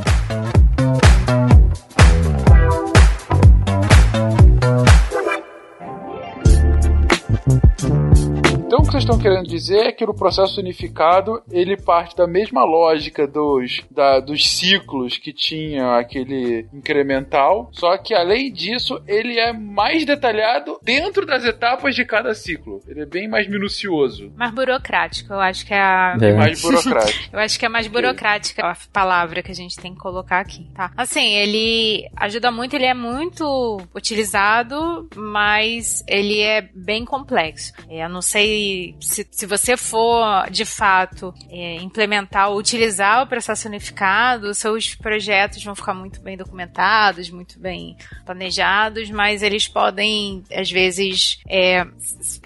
O 8.88 8.90
que 8.90 8.94
vocês 8.94 9.04
estão 9.04 9.20
querendo 9.20 9.50
dizer 9.50 9.88
é 9.88 9.92
que 9.92 10.06
no 10.06 10.14
processo 10.14 10.62
unificado 10.62 11.44
ele 11.52 11.76
parte 11.76 12.16
da 12.16 12.26
mesma 12.26 12.64
lógica 12.64 13.28
dos, 13.28 13.84
da, 13.92 14.22
dos 14.22 14.50
ciclos 14.50 15.18
que 15.18 15.34
tinha 15.34 15.98
aquele 15.98 16.66
incremental, 16.74 17.70
só 17.74 17.98
que 17.98 18.14
além 18.14 18.50
disso 18.50 19.04
ele 19.06 19.38
é 19.38 19.52
mais 19.52 20.06
detalhado 20.06 20.80
dentro 20.82 21.26
das 21.26 21.44
etapas 21.44 21.96
de 21.96 22.06
cada 22.06 22.34
ciclo. 22.34 22.82
Ele 22.88 23.02
é 23.02 23.06
bem 23.06 23.28
mais 23.28 23.46
minucioso. 23.50 24.32
Mais 24.38 24.54
burocrático, 24.54 25.34
eu 25.34 25.42
acho 25.42 25.66
que 25.66 25.74
é 25.74 25.82
a. 25.82 26.18
É. 26.22 26.34
Mais 26.34 26.62
burocrático. 26.64 27.36
eu 27.36 27.40
acho 27.40 27.60
que 27.60 27.66
é 27.66 27.70
mais 27.70 27.88
burocrática 27.88 28.66
a 28.66 28.78
palavra 28.94 29.44
que 29.44 29.52
a 29.52 29.56
gente 29.56 29.76
tem 29.76 29.94
que 29.94 30.00
colocar 30.00 30.40
aqui, 30.40 30.66
tá? 30.74 30.94
Assim, 30.96 31.34
ele 31.34 32.10
ajuda 32.16 32.52
muito, 32.52 32.74
ele 32.74 32.86
é 32.86 32.94
muito 32.94 33.82
utilizado, 33.94 35.10
mas 35.14 36.06
ele 36.08 36.40
é 36.40 36.62
bem 36.74 37.04
complexo. 37.04 37.74
É, 37.90 38.06
eu 38.06 38.10
não 38.10 38.22
sei 38.22 38.77
se, 39.00 39.28
se 39.30 39.46
você 39.46 39.76
for 39.76 40.50
de 40.50 40.66
fato 40.66 41.34
é, 41.50 41.76
implementar 41.76 42.50
ou 42.50 42.58
utilizar 42.58 43.24
o 43.24 43.28
processo 43.28 43.68
unificado, 43.68 44.54
seus 44.54 44.96
projetos 44.96 45.64
vão 45.64 45.76
ficar 45.76 45.94
muito 45.94 46.22
bem 46.22 46.38
documentados, 46.38 47.30
muito 47.30 47.60
bem 47.60 47.96
planejados, 48.26 49.10
mas 49.10 49.42
eles 49.42 49.68
podem, 49.68 50.44
às 50.54 50.70
vezes, 50.72 51.40
é, 51.48 51.86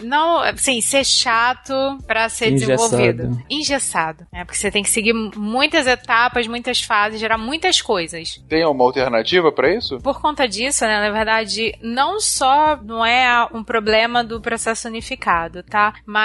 não, 0.02 0.40
assim, 0.40 0.82
ser 0.82 1.06
chato 1.06 1.74
para 2.06 2.30
ser 2.30 2.52
Engessado. 2.52 2.78
desenvolvido. 2.78 3.44
Engessado. 3.50 4.28
Né? 4.32 4.46
Porque 4.46 4.58
você 4.58 4.72
tem 4.72 4.84
que 4.84 4.90
seguir 4.90 5.14
muitas 5.14 5.88
etapas, 5.88 6.48
muitas 6.48 6.82
fases, 6.82 7.20
gerar 7.20 7.38
muitas 7.38 7.82
coisas. 7.82 8.42
Tem 8.48 8.66
uma 8.66 8.84
alternativa 8.84 9.52
para 9.52 9.74
isso? 9.74 10.00
Por 10.00 10.22
conta 10.22 10.48
disso, 10.48 10.86
né, 10.86 11.00
na 11.00 11.12
verdade, 11.12 11.76
não 11.82 12.20
só 12.20 12.78
não 12.78 13.06
é 13.06 13.48
um 13.54 13.64
problema 13.64 14.24
do 14.24 14.42
processo 14.42 14.88
unificado, 14.88 15.64
tá? 15.64 15.94
Mas 16.06 16.20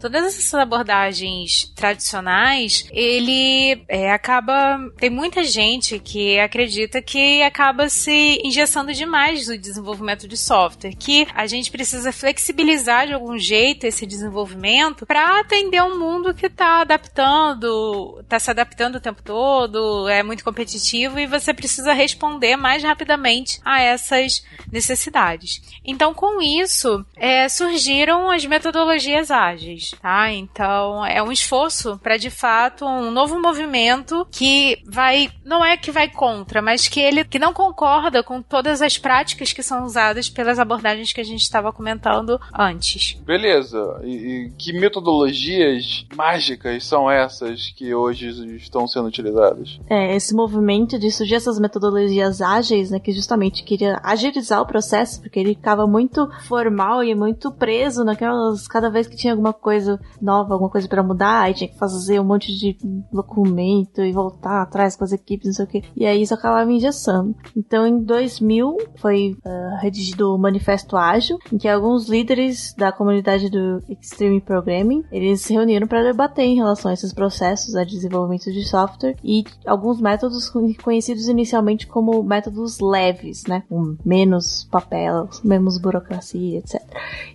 todas 0.00 0.26
essas 0.26 0.54
abordagens 0.54 1.72
tradicionais, 1.74 2.86
ele 2.92 3.82
é, 3.88 4.12
acaba. 4.12 4.78
Tem 4.96 5.10
muita 5.10 5.42
gente 5.44 5.98
que 5.98 6.38
acredita 6.38 7.00
que 7.00 7.42
acaba 7.42 7.88
se 7.88 8.40
engessando 8.44 8.92
demais 8.92 9.48
no 9.48 9.58
desenvolvimento 9.58 10.26
de 10.26 10.36
software, 10.36 10.94
que 10.94 11.26
a 11.34 11.46
gente 11.46 11.70
precisa 11.70 12.12
flexibilizar 12.12 13.06
de 13.06 13.12
algum 13.12 13.38
jeito 13.38 13.84
esse 13.84 14.06
desenvolvimento 14.06 15.06
para 15.06 15.40
atender 15.40 15.82
um 15.82 15.98
mundo 15.98 16.34
que 16.34 16.46
está 16.46 16.80
adaptando, 16.80 18.18
está 18.20 18.38
se 18.38 18.50
adaptando 18.50 18.96
o 18.96 19.00
tempo 19.00 19.22
todo, 19.22 20.08
é 20.08 20.22
muito 20.22 20.44
competitivo 20.44 21.18
e 21.18 21.26
você 21.26 21.52
precisa 21.54 21.92
responder 21.92 22.56
mais 22.56 22.82
rapidamente 22.82 23.60
a 23.64 23.80
essas 23.80 24.44
necessidades. 24.70 25.62
Então, 25.84 26.12
com 26.12 26.40
isso, 26.40 27.04
é, 27.16 27.48
surgiram 27.48 28.30
as 28.30 28.44
metodologias 28.44 29.30
ágeis 29.38 29.68
ágeis, 29.68 29.90
tá? 30.00 30.32
Então 30.32 31.04
é 31.04 31.22
um 31.22 31.30
esforço 31.30 31.98
para 31.98 32.16
de 32.16 32.30
fato 32.30 32.84
um 32.84 33.10
novo 33.10 33.40
movimento 33.40 34.26
que 34.30 34.78
vai 34.86 35.30
não 35.44 35.64
é 35.64 35.76
que 35.76 35.90
vai 35.90 36.08
contra, 36.08 36.62
mas 36.62 36.88
que 36.88 37.00
ele 37.00 37.24
que 37.24 37.38
não 37.38 37.52
concorda 37.52 38.22
com 38.22 38.42
todas 38.42 38.80
as 38.80 38.98
práticas 38.98 39.52
que 39.52 39.62
são 39.62 39.84
usadas 39.84 40.28
pelas 40.28 40.58
abordagens 40.58 41.12
que 41.12 41.20
a 41.20 41.24
gente 41.24 41.42
estava 41.42 41.72
comentando 41.72 42.40
antes. 42.56 43.14
Beleza. 43.24 44.00
E, 44.04 44.14
e 44.14 44.50
que 44.58 44.72
metodologias 44.72 46.06
mágicas 46.16 46.84
são 46.84 47.10
essas 47.10 47.72
que 47.76 47.94
hoje 47.94 48.56
estão 48.56 48.86
sendo 48.86 49.06
utilizadas? 49.06 49.78
É, 49.88 50.14
esse 50.14 50.34
movimento 50.34 50.98
de 50.98 51.10
surgir 51.10 51.36
essas 51.36 51.58
metodologias 51.58 52.40
ágeis, 52.40 52.90
né, 52.90 52.98
que 52.98 53.12
justamente 53.12 53.62
queria 53.62 54.00
agilizar 54.02 54.60
o 54.60 54.66
processo, 54.66 55.20
porque 55.20 55.38
ele 55.38 55.54
ficava 55.54 55.86
muito 55.86 56.28
formal 56.46 57.02
e 57.02 57.14
muito 57.14 57.50
preso 57.50 58.04
naquelas 58.04 58.66
cada 58.66 58.90
vez 58.90 59.06
que 59.06 59.16
tinha 59.16 59.27
alguma 59.30 59.52
coisa 59.52 60.00
nova, 60.20 60.54
alguma 60.54 60.70
coisa 60.70 60.88
para 60.88 61.02
mudar, 61.02 61.42
aí 61.42 61.54
tinha 61.54 61.68
que 61.68 61.78
fazer 61.78 62.20
um 62.20 62.24
monte 62.24 62.56
de 62.56 62.76
documento 63.12 64.02
e 64.02 64.12
voltar 64.12 64.62
atrás 64.62 64.96
com 64.96 65.04
as 65.04 65.12
equipes, 65.12 65.46
não 65.46 65.54
sei 65.54 65.64
o 65.64 65.68
que. 65.68 65.84
E 65.96 66.06
aí 66.06 66.22
isso 66.22 66.34
acabava 66.34 66.70
engessando. 66.70 67.34
Então 67.56 67.86
em 67.86 68.02
2000 68.02 68.76
foi 68.96 69.36
uh, 69.44 69.76
redigido 69.80 70.34
o 70.34 70.38
Manifesto 70.38 70.96
Ágil, 70.96 71.38
em 71.52 71.58
que 71.58 71.68
alguns 71.68 72.08
líderes 72.08 72.74
da 72.76 72.92
comunidade 72.92 73.50
do 73.50 73.82
Extreme 73.88 74.40
Programming, 74.40 75.04
eles 75.10 75.40
se 75.40 75.52
reuniram 75.52 75.86
para 75.86 76.02
debater 76.02 76.44
em 76.44 76.56
relação 76.56 76.90
a 76.90 76.94
esses 76.94 77.12
processos 77.12 77.74
de 77.74 77.86
desenvolvimento 77.86 78.52
de 78.52 78.64
software 78.68 79.16
e 79.22 79.44
alguns 79.66 80.00
métodos 80.00 80.50
conhecidos 80.82 81.28
inicialmente 81.28 81.86
como 81.86 82.22
métodos 82.22 82.80
leves, 82.80 83.44
né? 83.46 83.62
Com 83.68 83.96
menos 84.04 84.64
papel, 84.70 85.28
menos 85.44 85.78
burocracia, 85.78 86.58
etc. 86.58 86.80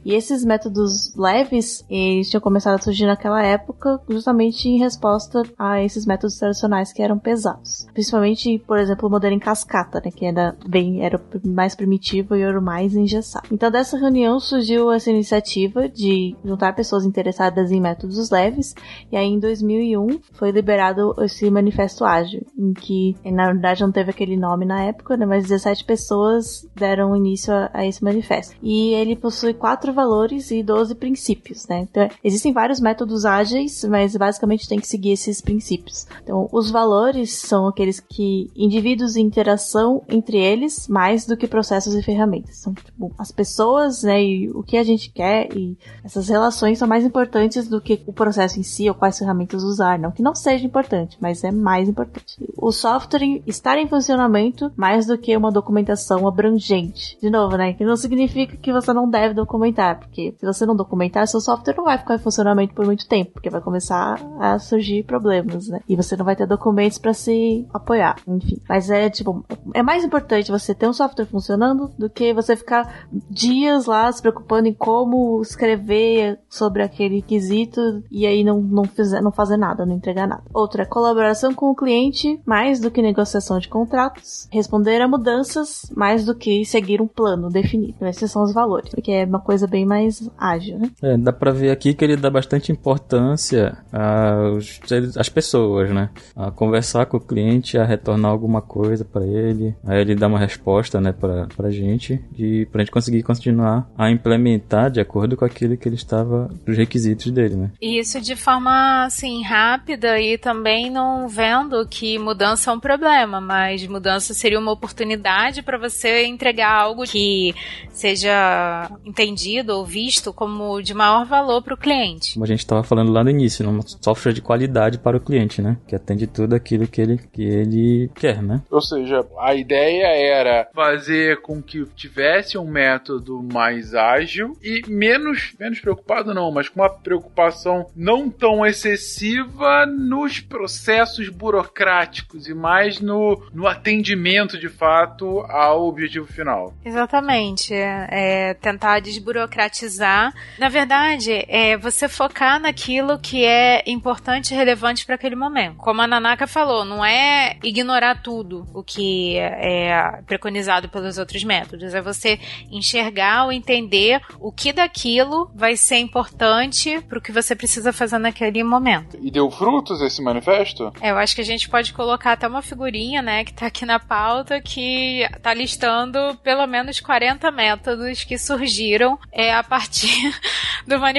E 0.06 0.14
esses 0.14 0.44
métodos 0.44 1.16
leves, 1.16 1.83
eles 1.90 2.30
tinham 2.30 2.42
começado 2.42 2.76
a 2.76 2.82
surgir 2.82 3.06
naquela 3.06 3.44
época 3.44 4.00
justamente 4.10 4.68
em 4.68 4.78
resposta 4.78 5.44
a 5.58 5.82
esses 5.82 6.06
métodos 6.06 6.38
tradicionais 6.38 6.92
que 6.92 7.02
eram 7.02 7.18
pesados. 7.18 7.88
Principalmente, 7.94 8.60
por 8.66 8.78
exemplo, 8.78 9.08
o 9.08 9.12
modelo 9.12 9.34
em 9.34 9.40
cascata, 9.40 10.02
né, 10.04 10.12
que 10.12 10.26
era 10.26 10.56
bem 10.68 11.04
era 11.04 11.22
mais 11.44 11.76
primitivo 11.76 12.36
e 12.36 12.42
era 12.42 12.60
mais 12.62 12.96
engessado. 12.96 13.48
Então 13.52 13.70
dessa 13.70 13.98
reunião 13.98 14.40
surgiu 14.40 14.92
essa 14.92 15.10
iniciativa 15.10 15.88
de 15.90 16.36
juntar 16.44 16.74
pessoas 16.74 17.06
interessadas 17.06 17.72
em 17.72 17.80
métodos 17.80 18.30
leves 18.30 18.74
e 19.12 19.18
aí 19.18 19.28
em 19.28 19.40
2001 19.40 20.20
foi 20.34 20.52
liberado 20.52 21.14
esse 21.20 21.50
manifesto 21.50 22.06
ágil, 22.06 22.46
em 22.58 22.74
que 22.74 23.16
na 23.26 23.48
verdade 23.48 23.82
não 23.82 23.92
teve 23.92 24.12
aquele 24.12 24.38
nome 24.38 24.66
na 24.66 24.84
época, 24.84 25.18
né, 25.18 25.26
mas 25.26 25.44
17 25.44 25.86
pessoas 25.86 26.68
deram 26.76 27.16
início 27.16 27.54
a, 27.54 27.70
a 27.74 27.86
esse 27.86 28.04
manifesto. 28.04 28.56
E 28.62 28.94
ele 28.94 29.16
possui 29.16 29.54
quatro 29.54 29.94
valores 29.94 30.52
e 30.52 30.64
12 30.64 30.96
princípios, 30.96 31.68
né? 31.68 31.73
Então, 31.80 32.08
existem 32.24 32.54
vários 32.54 32.80
métodos 32.80 33.26
ágeis, 33.26 33.84
mas 33.84 34.16
basicamente 34.16 34.68
tem 34.68 34.80
que 34.80 34.88
seguir 34.88 35.12
esses 35.12 35.42
princípios. 35.42 36.08
Então, 36.24 36.48
os 36.52 36.70
valores 36.70 37.38
são 37.38 37.68
aqueles 37.68 38.00
que 38.00 38.50
indivíduos 38.56 39.16
e 39.16 39.22
interação 39.22 40.04
entre 40.08 40.38
eles, 40.38 40.88
mais 40.88 41.26
do 41.26 41.38
que 41.38 41.48
processos 41.48 41.96
e 41.96 42.04
ferramentas. 42.04 42.58
São 42.58 42.74
tipo, 42.74 43.12
as 43.18 43.32
pessoas, 43.32 44.04
né, 44.04 44.24
e 44.24 44.50
o 44.52 44.64
que 44.64 44.78
a 44.78 44.84
gente 44.84 45.12
quer 45.12 45.56
e 45.56 45.78
essas 46.04 46.28
relações 46.28 46.80
são 46.80 46.88
mais 46.88 47.06
importantes 47.06 47.68
do 47.68 47.82
que 47.82 48.02
o 48.06 48.14
processo 48.14 48.60
em 48.60 48.64
si 48.64 48.90
ou 48.90 48.96
quais 48.96 49.18
ferramentas 49.18 49.64
usar. 49.64 49.98
Não 50.00 50.12
que 50.12 50.22
não 50.22 50.36
seja 50.36 50.66
importante, 50.66 51.18
mas 51.20 51.44
é 51.44 51.52
mais 51.52 51.88
importante. 51.88 52.38
O 52.58 52.72
software 52.72 53.42
estar 53.46 53.78
em 53.78 53.88
funcionamento 53.88 54.72
mais 54.76 55.06
do 55.06 55.18
que 55.18 55.36
uma 55.36 55.52
documentação 55.52 56.28
abrangente. 56.28 57.18
De 57.22 57.30
novo, 57.30 57.56
né, 57.56 57.74
que 57.74 57.86
não 57.86 57.96
significa 57.96 58.58
que 58.58 58.74
você 58.74 58.92
não 58.94 59.10
deve 59.10 59.34
documentar, 59.34 60.00
porque 60.00 60.34
se 60.38 60.46
você 60.46 60.66
não 60.66 60.76
documentar, 60.76 61.28
seu 61.28 61.40
software 61.40 61.63
não 61.72 61.84
vai 61.84 61.98
ficar 61.98 62.16
em 62.16 62.20
funcionamento 62.20 62.74
por 62.74 62.86
muito 62.86 63.08
tempo, 63.08 63.32
porque 63.34 63.50
vai 63.50 63.62
começar 63.62 64.20
a 64.40 64.60
surgir 64.60 65.04
problemas, 65.04 65.68
né? 65.68 65.80
E 65.88 65.96
você 65.96 66.16
não 66.16 66.26
vai 66.26 66.36
ter 66.36 66.48
documentos 66.48 66.98
para 66.98 67.14
se 67.14 67.68
apoiar, 67.74 68.16
enfim. 68.28 68.60
Mas 68.68 68.90
é 68.90 69.10
tipo, 69.10 69.46
é 69.74 69.82
mais 69.82 70.04
importante 70.04 70.52
você 70.52 70.74
ter 70.74 70.88
um 70.88 70.94
software 70.94 71.26
funcionando 71.26 71.92
do 71.98 72.10
que 72.10 72.34
você 72.34 72.56
ficar 72.56 73.08
dias 73.30 73.86
lá 73.86 74.12
se 74.12 74.22
preocupando 74.22 74.68
em 74.68 74.74
como 74.74 75.42
escrever 75.42 76.40
sobre 76.50 76.84
aquele 76.84 77.22
quesito 77.22 78.04
e 78.12 78.26
aí 78.26 78.44
não, 78.44 78.62
não, 78.62 78.84
fizer, 78.86 79.22
não 79.22 79.32
fazer 79.32 79.58
nada, 79.58 79.86
não 79.86 79.96
entregar 79.96 80.28
nada. 80.28 80.44
Outra 80.54 80.86
colaboração 80.86 81.54
com 81.54 81.72
o 81.72 81.76
cliente, 81.76 82.40
mais 82.46 82.80
do 82.80 82.92
que 82.92 83.02
negociação 83.02 83.60
de 83.60 83.68
contratos, 83.68 84.48
responder 84.52 85.02
a 85.02 85.08
mudanças, 85.08 85.90
mais 85.96 86.26
do 86.26 86.36
que 86.36 86.66
seguir 86.66 87.02
um 87.02 87.08
plano 87.08 87.50
definido. 87.50 88.06
Esses 88.06 88.32
são 88.32 88.44
os 88.44 88.54
valores, 88.54 88.90
porque 88.90 89.12
é 89.12 89.26
uma 89.26 89.40
coisa 89.40 89.68
bem 89.68 89.86
mais 89.86 90.30
ágil, 90.38 90.80
né? 90.80 90.92
É, 91.02 91.18
dá 91.18 91.32
pra 91.32 91.52
vê 91.54 91.72
aqui 91.72 91.94
que 91.94 92.04
ele 92.04 92.18
dá 92.18 92.30
bastante 92.30 92.72
importância 92.72 93.78
às, 93.92 95.30
pessoas, 95.30 95.90
né? 95.92 96.10
A 96.36 96.52
conversar 96.52 97.06
com 97.06 97.18
o 97.18 97.22
cliente, 97.22 97.78
a 97.78 97.86
retornar 97.86 98.32
alguma 98.32 98.62
coisa 98.62 99.06
para 99.06 99.26
ele, 99.26 99.76
aí 99.86 100.02
ele 100.02 100.16
dá 100.16 100.28
uma 100.28 100.40
resposta, 100.40 101.00
né, 101.00 101.12
pra, 101.12 101.48
pra 101.56 101.72
gente, 101.72 102.20
de, 102.32 102.68
pra 102.72 102.82
gente 102.82 102.92
conseguir 102.92 103.24
continuar 103.24 103.90
a 103.98 104.10
implementar 104.10 104.90
de 104.90 105.00
acordo 105.00 105.38
com 105.38 105.46
aquilo 105.46 105.78
que 105.78 105.88
ele 105.88 105.96
estava, 105.96 106.50
os 106.68 106.78
requisitos 106.78 107.32
dele, 107.32 107.56
né? 107.56 107.72
E 107.82 108.00
isso 108.00 108.20
de 108.20 108.36
forma, 108.36 109.06
assim, 109.06 109.44
rápida 109.44 110.20
e 110.20 110.38
também 110.38 110.90
não 110.90 111.28
vendo 111.28 111.86
que 111.88 112.18
mudança 112.20 112.72
é 112.72 112.74
um 112.74 112.80
problema, 112.80 113.40
mas 113.40 113.86
mudança 113.88 114.34
seria 114.34 114.60
uma 114.60 114.72
oportunidade 114.72 115.62
para 115.62 115.78
você 115.78 116.26
entregar 116.26 116.72
algo 116.72 117.04
que 117.04 117.54
seja 117.92 118.90
entendido 119.06 119.78
ou 119.78 119.86
visto 119.86 120.34
como 120.34 120.82
de 120.82 120.94
maior 120.94 121.26
valor 121.26 121.43
para 121.62 121.74
o 121.74 121.78
cliente. 121.78 122.34
Como 122.34 122.46
a 122.46 122.48
gente 122.48 122.60
estava 122.60 122.84
falando 122.84 123.12
lá 123.12 123.24
no 123.24 123.30
início, 123.30 123.68
um 123.68 123.82
software 123.82 124.34
de 124.34 124.42
qualidade 124.42 124.98
para 124.98 125.18
o 125.18 125.20
cliente, 125.20 125.62
né? 125.62 125.78
Que 125.88 125.96
atende 125.96 126.28
tudo 126.28 126.56
aquilo 126.56 126.88
que 126.88 127.02
ele, 127.02 127.18
que 127.32 127.44
ele 127.44 128.12
quer, 128.16 128.42
né? 128.42 128.62
Ou 128.70 128.82
seja, 128.82 129.26
a 129.40 129.54
ideia 129.54 130.08
era 130.08 130.68
fazer 130.74 131.42
com 131.42 131.62
que 131.62 131.86
tivesse 131.96 132.58
um 132.58 132.68
método 132.68 133.42
mais 133.52 133.94
ágil 133.94 134.58
e 134.62 134.82
menos, 134.88 135.54
menos 135.60 135.80
preocupado 135.80 136.34
não, 136.34 136.52
mas 136.52 136.70
com 136.70 136.82
uma 136.82 136.90
preocupação 136.90 137.88
não 137.96 138.30
tão 138.30 138.66
excessiva 138.66 139.86
nos 139.86 140.40
processos 140.40 141.30
burocráticos 141.30 142.48
e 142.48 142.54
mais 142.54 143.00
no, 143.00 143.42
no 143.54 143.68
atendimento 143.68 144.58
de 144.58 144.70
fato 144.70 145.40
ao 145.50 145.88
objetivo 145.88 146.26
final. 146.26 146.74
Exatamente. 146.84 147.74
É, 147.74 148.54
tentar 148.56 149.00
desburocratizar. 149.00 150.34
Na 150.58 150.70
verdade, 150.70 151.23
é 151.28 151.78
você 151.78 152.08
focar 152.08 152.60
naquilo 152.60 153.20
que 153.20 153.44
é 153.44 153.84
importante 153.88 154.54
e 154.54 154.58
relevante 154.58 155.06
para 155.06 155.16
aquele 155.16 155.36
momento. 155.36 155.78
Como 155.78 156.02
a 156.02 156.08
Nanaka 156.08 156.46
falou, 156.46 156.86
não 156.86 157.04
é 157.04 157.58
ignorar 157.64 158.22
tudo 158.22 158.68
o 158.74 158.84
que 158.84 159.38
é 159.38 160.22
preconizado 160.26 160.90
pelos 160.90 161.18
outros 161.18 161.44
métodos. 161.44 161.94
É 161.94 162.02
você 162.02 162.40
enxergar 162.70 163.46
ou 163.46 163.52
entender 163.52 164.22
o 164.40 164.52
que 164.52 164.74
daquilo 164.74 165.50
vai 165.56 165.76
ser 165.76 165.98
importante 165.98 167.02
para 167.02 167.18
o 167.18 167.22
que 167.22 167.32
você 167.32 167.56
precisa 167.56 167.92
fazer 167.92 168.18
naquele 168.18 168.64
momento. 168.64 169.18
E 169.22 169.32
deu 169.32 169.50
frutos 169.50 170.02
esse 170.02 170.22
manifesto? 170.22 170.92
É, 171.02 171.12
eu 171.12 171.18
acho 171.18 171.36
que 171.36 171.42
a 171.42 171.46
gente 171.46 171.70
pode 171.70 171.94
colocar 171.94 172.34
até 172.34 172.48
uma 172.48 172.62
figurinha, 172.62 173.22
né, 173.22 173.44
que 173.44 173.54
tá 173.54 173.68
aqui 173.68 173.86
na 173.86 174.00
pauta, 174.00 174.62
que 174.62 175.28
tá 175.42 175.54
listando 175.54 176.38
pelo 176.44 176.66
menos 176.68 177.00
40 177.00 177.50
métodos 177.52 178.24
que 178.24 178.38
surgiram 178.38 179.18
é, 179.32 179.54
a 179.54 179.64
partir 179.64 180.34
do 180.86 181.00
manifesto 181.00 181.13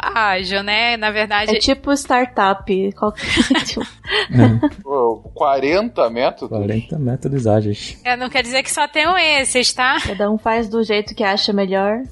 ágil, 0.00 0.62
né? 0.62 0.96
Na 0.96 1.10
verdade. 1.10 1.56
É 1.56 1.58
tipo 1.58 1.92
startup. 1.92 2.92
Qualquer... 2.92 3.24
tipo, 3.64 3.86
Pô, 4.82 5.30
40 5.34 6.10
métodos? 6.10 6.58
40 6.58 6.98
métodos 6.98 7.46
ágeis. 7.46 8.00
É, 8.04 8.16
não 8.16 8.28
quer 8.28 8.42
dizer 8.42 8.62
que 8.62 8.70
só 8.70 8.88
tenham 8.88 9.16
esses, 9.16 9.72
tá? 9.72 9.98
cada 10.04 10.30
um 10.30 10.38
faz 10.38 10.68
do 10.68 10.82
jeito 10.82 11.14
que 11.14 11.22
acha 11.22 11.52
melhor. 11.52 12.02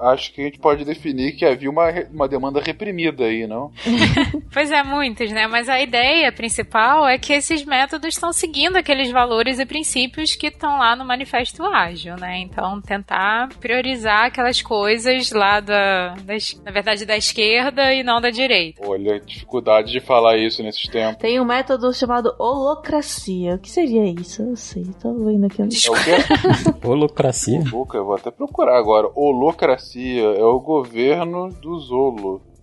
Acho 0.00 0.32
que 0.32 0.40
a 0.40 0.44
gente 0.44 0.58
pode 0.58 0.84
definir 0.84 1.32
que 1.32 1.44
havia 1.44 1.70
uma, 1.70 1.90
uma 2.12 2.28
demanda 2.28 2.60
reprimida 2.60 3.24
aí, 3.24 3.46
não? 3.46 3.72
Pois 4.52 4.70
é, 4.70 4.82
muitos, 4.84 5.32
né? 5.32 5.46
Mas 5.48 5.68
a 5.68 5.80
ideia 5.80 6.30
principal 6.30 7.08
é 7.08 7.18
que 7.18 7.32
esses 7.32 7.64
métodos 7.64 8.14
estão 8.14 8.32
seguindo 8.32 8.76
aqueles 8.76 9.10
valores 9.10 9.58
e 9.58 9.66
princípios 9.66 10.36
que 10.36 10.46
estão 10.46 10.78
lá 10.78 10.94
no 10.94 11.04
manifesto 11.04 11.64
ágil, 11.64 12.16
né? 12.16 12.38
Então, 12.38 12.80
tentar 12.80 13.48
priorizar 13.60 14.26
aquelas 14.26 14.62
coisas 14.62 15.32
lá 15.32 15.58
da, 15.60 16.14
da 16.24 16.34
na 16.64 16.70
verdade, 16.70 17.04
da 17.06 17.16
esquerda 17.16 17.92
e 17.92 18.02
não 18.02 18.20
da 18.20 18.30
direita. 18.30 18.86
Olha, 18.86 19.20
dificuldade 19.20 19.92
de 19.92 20.00
falar 20.00 20.36
isso 20.36 20.62
nesses 20.62 20.88
tempos. 20.88 21.18
Tem 21.18 21.40
um 21.40 21.44
método 21.44 21.92
chamado 21.92 22.34
holocracia. 22.38 23.54
O 23.54 23.58
que 23.58 23.70
seria 23.70 24.04
isso? 24.04 24.42
Eu 24.42 24.56
sei, 24.56 24.84
tô 25.00 25.12
vendo 25.24 25.46
aqui. 25.46 25.62
É 25.62 25.64
o 25.64 25.68
quê? 25.68 26.84
Holocracia. 26.86 27.62
Luca, 27.70 27.98
eu 27.98 28.04
vou 28.04 28.14
até 28.14 28.30
procurar 28.30 28.78
agora. 28.78 29.08
Holocracia 29.14 30.22
é 30.22 30.44
o 30.44 30.60
governo 30.60 31.48
do 31.48 31.78
Zolo. 31.78 32.53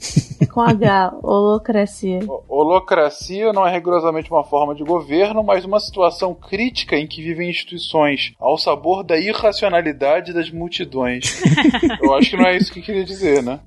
Com 0.50 0.62
H, 0.62 1.14
holocracia. 1.22 2.20
Holocracia 2.48 3.54
não 3.54 3.66
é 3.66 3.72
rigorosamente 3.72 4.32
uma 4.32 4.44
forma 4.44 4.74
de 4.74 4.84
governo, 4.84 5.44
mas 5.44 5.64
uma 5.64 5.80
situação 5.80 6.34
crítica 6.34 6.96
em 6.98 7.08
que 7.08 7.22
vivem 7.22 7.50
instituições, 7.50 8.34
ao 8.40 8.58
sabor 8.58 9.04
da 9.04 9.18
irracionalidade 9.18 10.34
das 10.34 10.50
multidões. 10.50 11.42
Eu 12.02 12.14
acho 12.14 12.32
que 12.32 12.38
não 12.38 12.46
é 12.46 12.58
isso 12.58 12.74
que 12.74 12.82
queria 12.82 13.04
dizer, 13.04 13.44
né? 13.44 13.60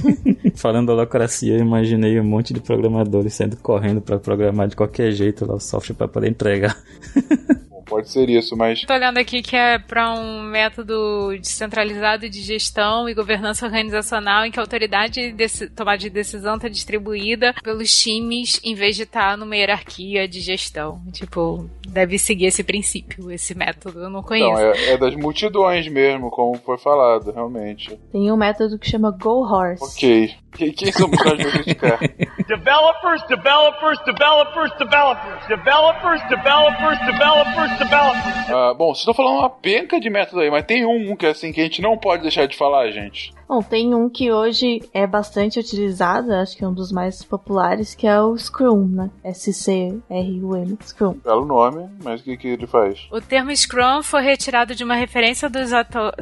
Falando 0.56 0.90
holocracia, 0.90 1.54
eu 1.54 1.60
imaginei 1.60 2.18
um 2.20 2.24
monte 2.24 2.54
de 2.54 2.60
programadores 2.60 3.34
saindo 3.34 3.56
correndo 3.56 4.00
para 4.00 4.18
programar 4.18 4.68
de 4.68 4.76
qualquer 4.76 5.10
jeito 5.10 5.44
lá 5.44 5.54
o 5.54 5.60
software 5.60 5.96
para 5.96 6.08
poder 6.08 6.30
entregar. 6.30 6.76
Pode 7.86 8.10
ser 8.10 8.28
isso, 8.28 8.56
mas 8.56 8.82
Tô 8.82 8.92
olhando 8.92 9.18
aqui 9.18 9.42
que 9.42 9.56
é 9.56 9.78
para 9.78 10.12
um 10.12 10.42
método 10.42 11.36
descentralizado 11.38 12.28
de 12.28 12.40
gestão 12.42 13.08
e 13.08 13.14
governança 13.14 13.66
organizacional 13.66 14.44
em 14.44 14.50
que 14.50 14.58
a 14.58 14.62
autoridade 14.62 15.32
de 15.32 15.68
tomada 15.70 15.98
de 15.98 16.10
decisão 16.10 16.56
está 16.56 16.68
distribuída 16.68 17.54
pelos 17.62 17.96
times 17.96 18.60
em 18.64 18.74
vez 18.74 18.96
de 18.96 19.02
estar 19.02 19.36
numa 19.36 19.56
hierarquia 19.56 20.26
de 20.26 20.40
gestão. 20.40 21.00
Tipo, 21.12 21.68
deve 21.88 22.18
seguir 22.18 22.46
esse 22.46 22.62
princípio, 22.62 23.30
esse 23.30 23.54
método. 23.54 24.00
Eu 24.00 24.10
não 24.10 24.22
conheço. 24.22 24.50
não, 24.50 24.58
é, 24.60 24.92
é 24.92 24.98
das 24.98 25.14
multidões 25.14 25.86
mesmo, 25.88 26.30
como 26.30 26.56
foi 26.56 26.78
falado, 26.78 27.30
realmente. 27.32 27.98
Tem 28.10 28.30
um 28.30 28.36
método 28.36 28.78
que 28.78 28.88
chama 28.88 29.10
Go 29.10 29.44
Horse. 29.44 29.84
Ok. 29.84 30.34
Quem, 30.54 30.72
pra 30.72 31.36
criticar? 31.36 31.98
Developers, 32.46 33.22
developers, 33.26 33.98
developers, 34.04 34.70
developers. 34.78 35.46
Developers, 35.48 36.28
developers, 36.28 36.98
developers, 37.06 37.78
developers. 37.78 38.50
Ah, 38.50 38.74
bom, 38.74 38.94
vocês 38.94 39.00
estão 39.00 39.14
falando 39.14 39.38
uma 39.38 39.50
penca 39.50 39.98
de 39.98 40.08
método 40.08 40.40
aí, 40.40 40.50
mas 40.50 40.64
tem 40.64 40.86
um 40.86 41.16
que 41.16 41.26
assim 41.26 41.52
que 41.52 41.60
a 41.60 41.64
gente 41.64 41.82
não 41.82 41.98
pode 41.98 42.22
deixar 42.22 42.46
de 42.46 42.56
falar, 42.56 42.90
gente. 42.90 43.32
Bom, 43.54 43.62
tem 43.62 43.94
um 43.94 44.10
que 44.10 44.32
hoje 44.32 44.80
é 44.92 45.06
bastante 45.06 45.60
utilizado, 45.60 46.32
acho 46.34 46.56
que 46.56 46.64
é 46.64 46.66
um 46.66 46.74
dos 46.74 46.90
mais 46.90 47.22
populares, 47.22 47.94
que 47.94 48.04
é 48.04 48.20
o 48.20 48.36
Scrum, 48.36 48.84
né? 48.88 49.10
S-C-R-U-M, 49.22 50.76
Scrum. 50.82 51.20
Belo 51.22 51.46
nome, 51.46 51.88
mas 52.02 52.20
o 52.20 52.24
que, 52.24 52.36
que 52.36 52.48
ele 52.48 52.66
faz? 52.66 53.06
O 53.12 53.20
termo 53.20 53.54
Scrum 53.54 54.02
foi 54.02 54.22
retirado 54.22 54.74
de 54.74 54.82
uma 54.82 54.96
referência 54.96 55.48
dos, 55.48 55.70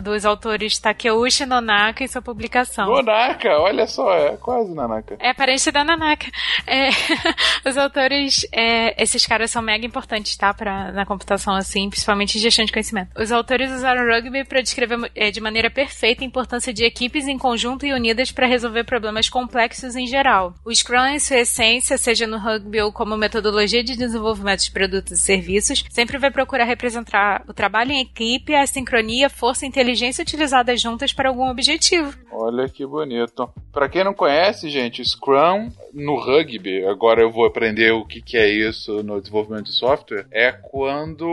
dos 0.03 0.27
autores 0.27 0.79
Takeuchi 0.79 1.47
Nonaka 1.47 2.05
em 2.05 2.07
sua 2.07 2.21
publicação. 2.21 2.85
Nonaka, 2.85 3.49
olha 3.61 3.87
só, 3.87 4.13
é 4.13 4.37
quase 4.37 4.75
Nanaka. 4.75 5.17
É 5.19 5.33
parente 5.33 5.71
da 5.71 5.83
Nanaka. 5.83 6.27
É, 6.67 6.91
os 7.67 7.79
autores, 7.79 8.47
é, 8.53 9.03
esses 9.03 9.25
caras 9.25 9.51
são 9.51 9.63
mega 9.63 9.87
importantes, 9.87 10.37
tá? 10.37 10.53
Pra, 10.53 10.93
na 10.93 11.07
computação, 11.07 11.55
assim, 11.55 11.89
principalmente 11.89 12.37
em 12.37 12.43
gestão 12.43 12.67
de 12.67 12.73
conhecimento. 12.73 13.19
Os 13.19 13.33
autores 13.33 13.73
usaram 13.73 14.03
o 14.03 14.15
rugby 14.15 14.45
para 14.45 14.61
descrever 14.61 15.11
é, 15.15 15.31
de 15.31 15.41
maneira 15.41 15.71
perfeita 15.71 16.23
a 16.23 16.27
importância 16.27 16.75
de 16.75 16.85
equipes 16.85 17.22
em 17.27 17.39
conjunto 17.39 17.87
e 17.87 17.93
unidas 17.93 18.33
para 18.33 18.47
resolver 18.47 18.85
problemas 18.85 19.29
complexos 19.29 19.97
em 19.97 20.07
geral. 20.07 20.55
O 20.65 20.75
Scrum, 20.75 21.07
em 21.07 21.19
sua 21.19 21.39
essência, 21.39 21.99
seja 21.99 22.27
no 22.27 22.39
rugby 22.39 22.81
ou 22.81 22.93
como 22.93 23.17
metodologia 23.17 23.83
de 23.83 23.97
desenvolvimento 23.97 24.65
de 24.65 24.71
produtos 24.71 25.13
e 25.13 25.23
serviços, 25.23 25.85
sempre 25.91 26.19
vai 26.19 26.31
procurar 26.31 26.65
representar 26.65 27.45
o 27.49 27.53
trabalho 27.53 27.93
em 27.93 28.01
equipe, 28.01 28.55
a 28.55 28.67
sincronia, 28.67 29.31
força 29.31 29.65
e 29.65 29.69
inteligência 29.69 30.23
utilizadas 30.23 30.81
juntas 30.81 31.13
para 31.13 31.29
algum 31.29 31.49
objetivo. 31.49 32.17
Olha 32.31 32.69
que 32.69 32.87
bonito. 32.87 33.49
Pra 33.73 33.89
quem 33.89 34.05
não 34.05 34.15
conhece, 34.15 34.69
gente, 34.69 35.05
Scrum 35.05 35.71
no 35.93 36.17
rugby, 36.17 36.85
agora 36.87 37.23
eu 37.23 37.31
vou 37.31 37.45
aprender 37.45 37.93
o 37.93 38.05
que, 38.05 38.21
que 38.21 38.37
é 38.37 38.49
isso 38.49 39.03
no 39.03 39.21
desenvolvimento 39.21 39.67
de 39.67 39.73
software, 39.73 40.27
é 40.31 40.53
quando 40.53 41.27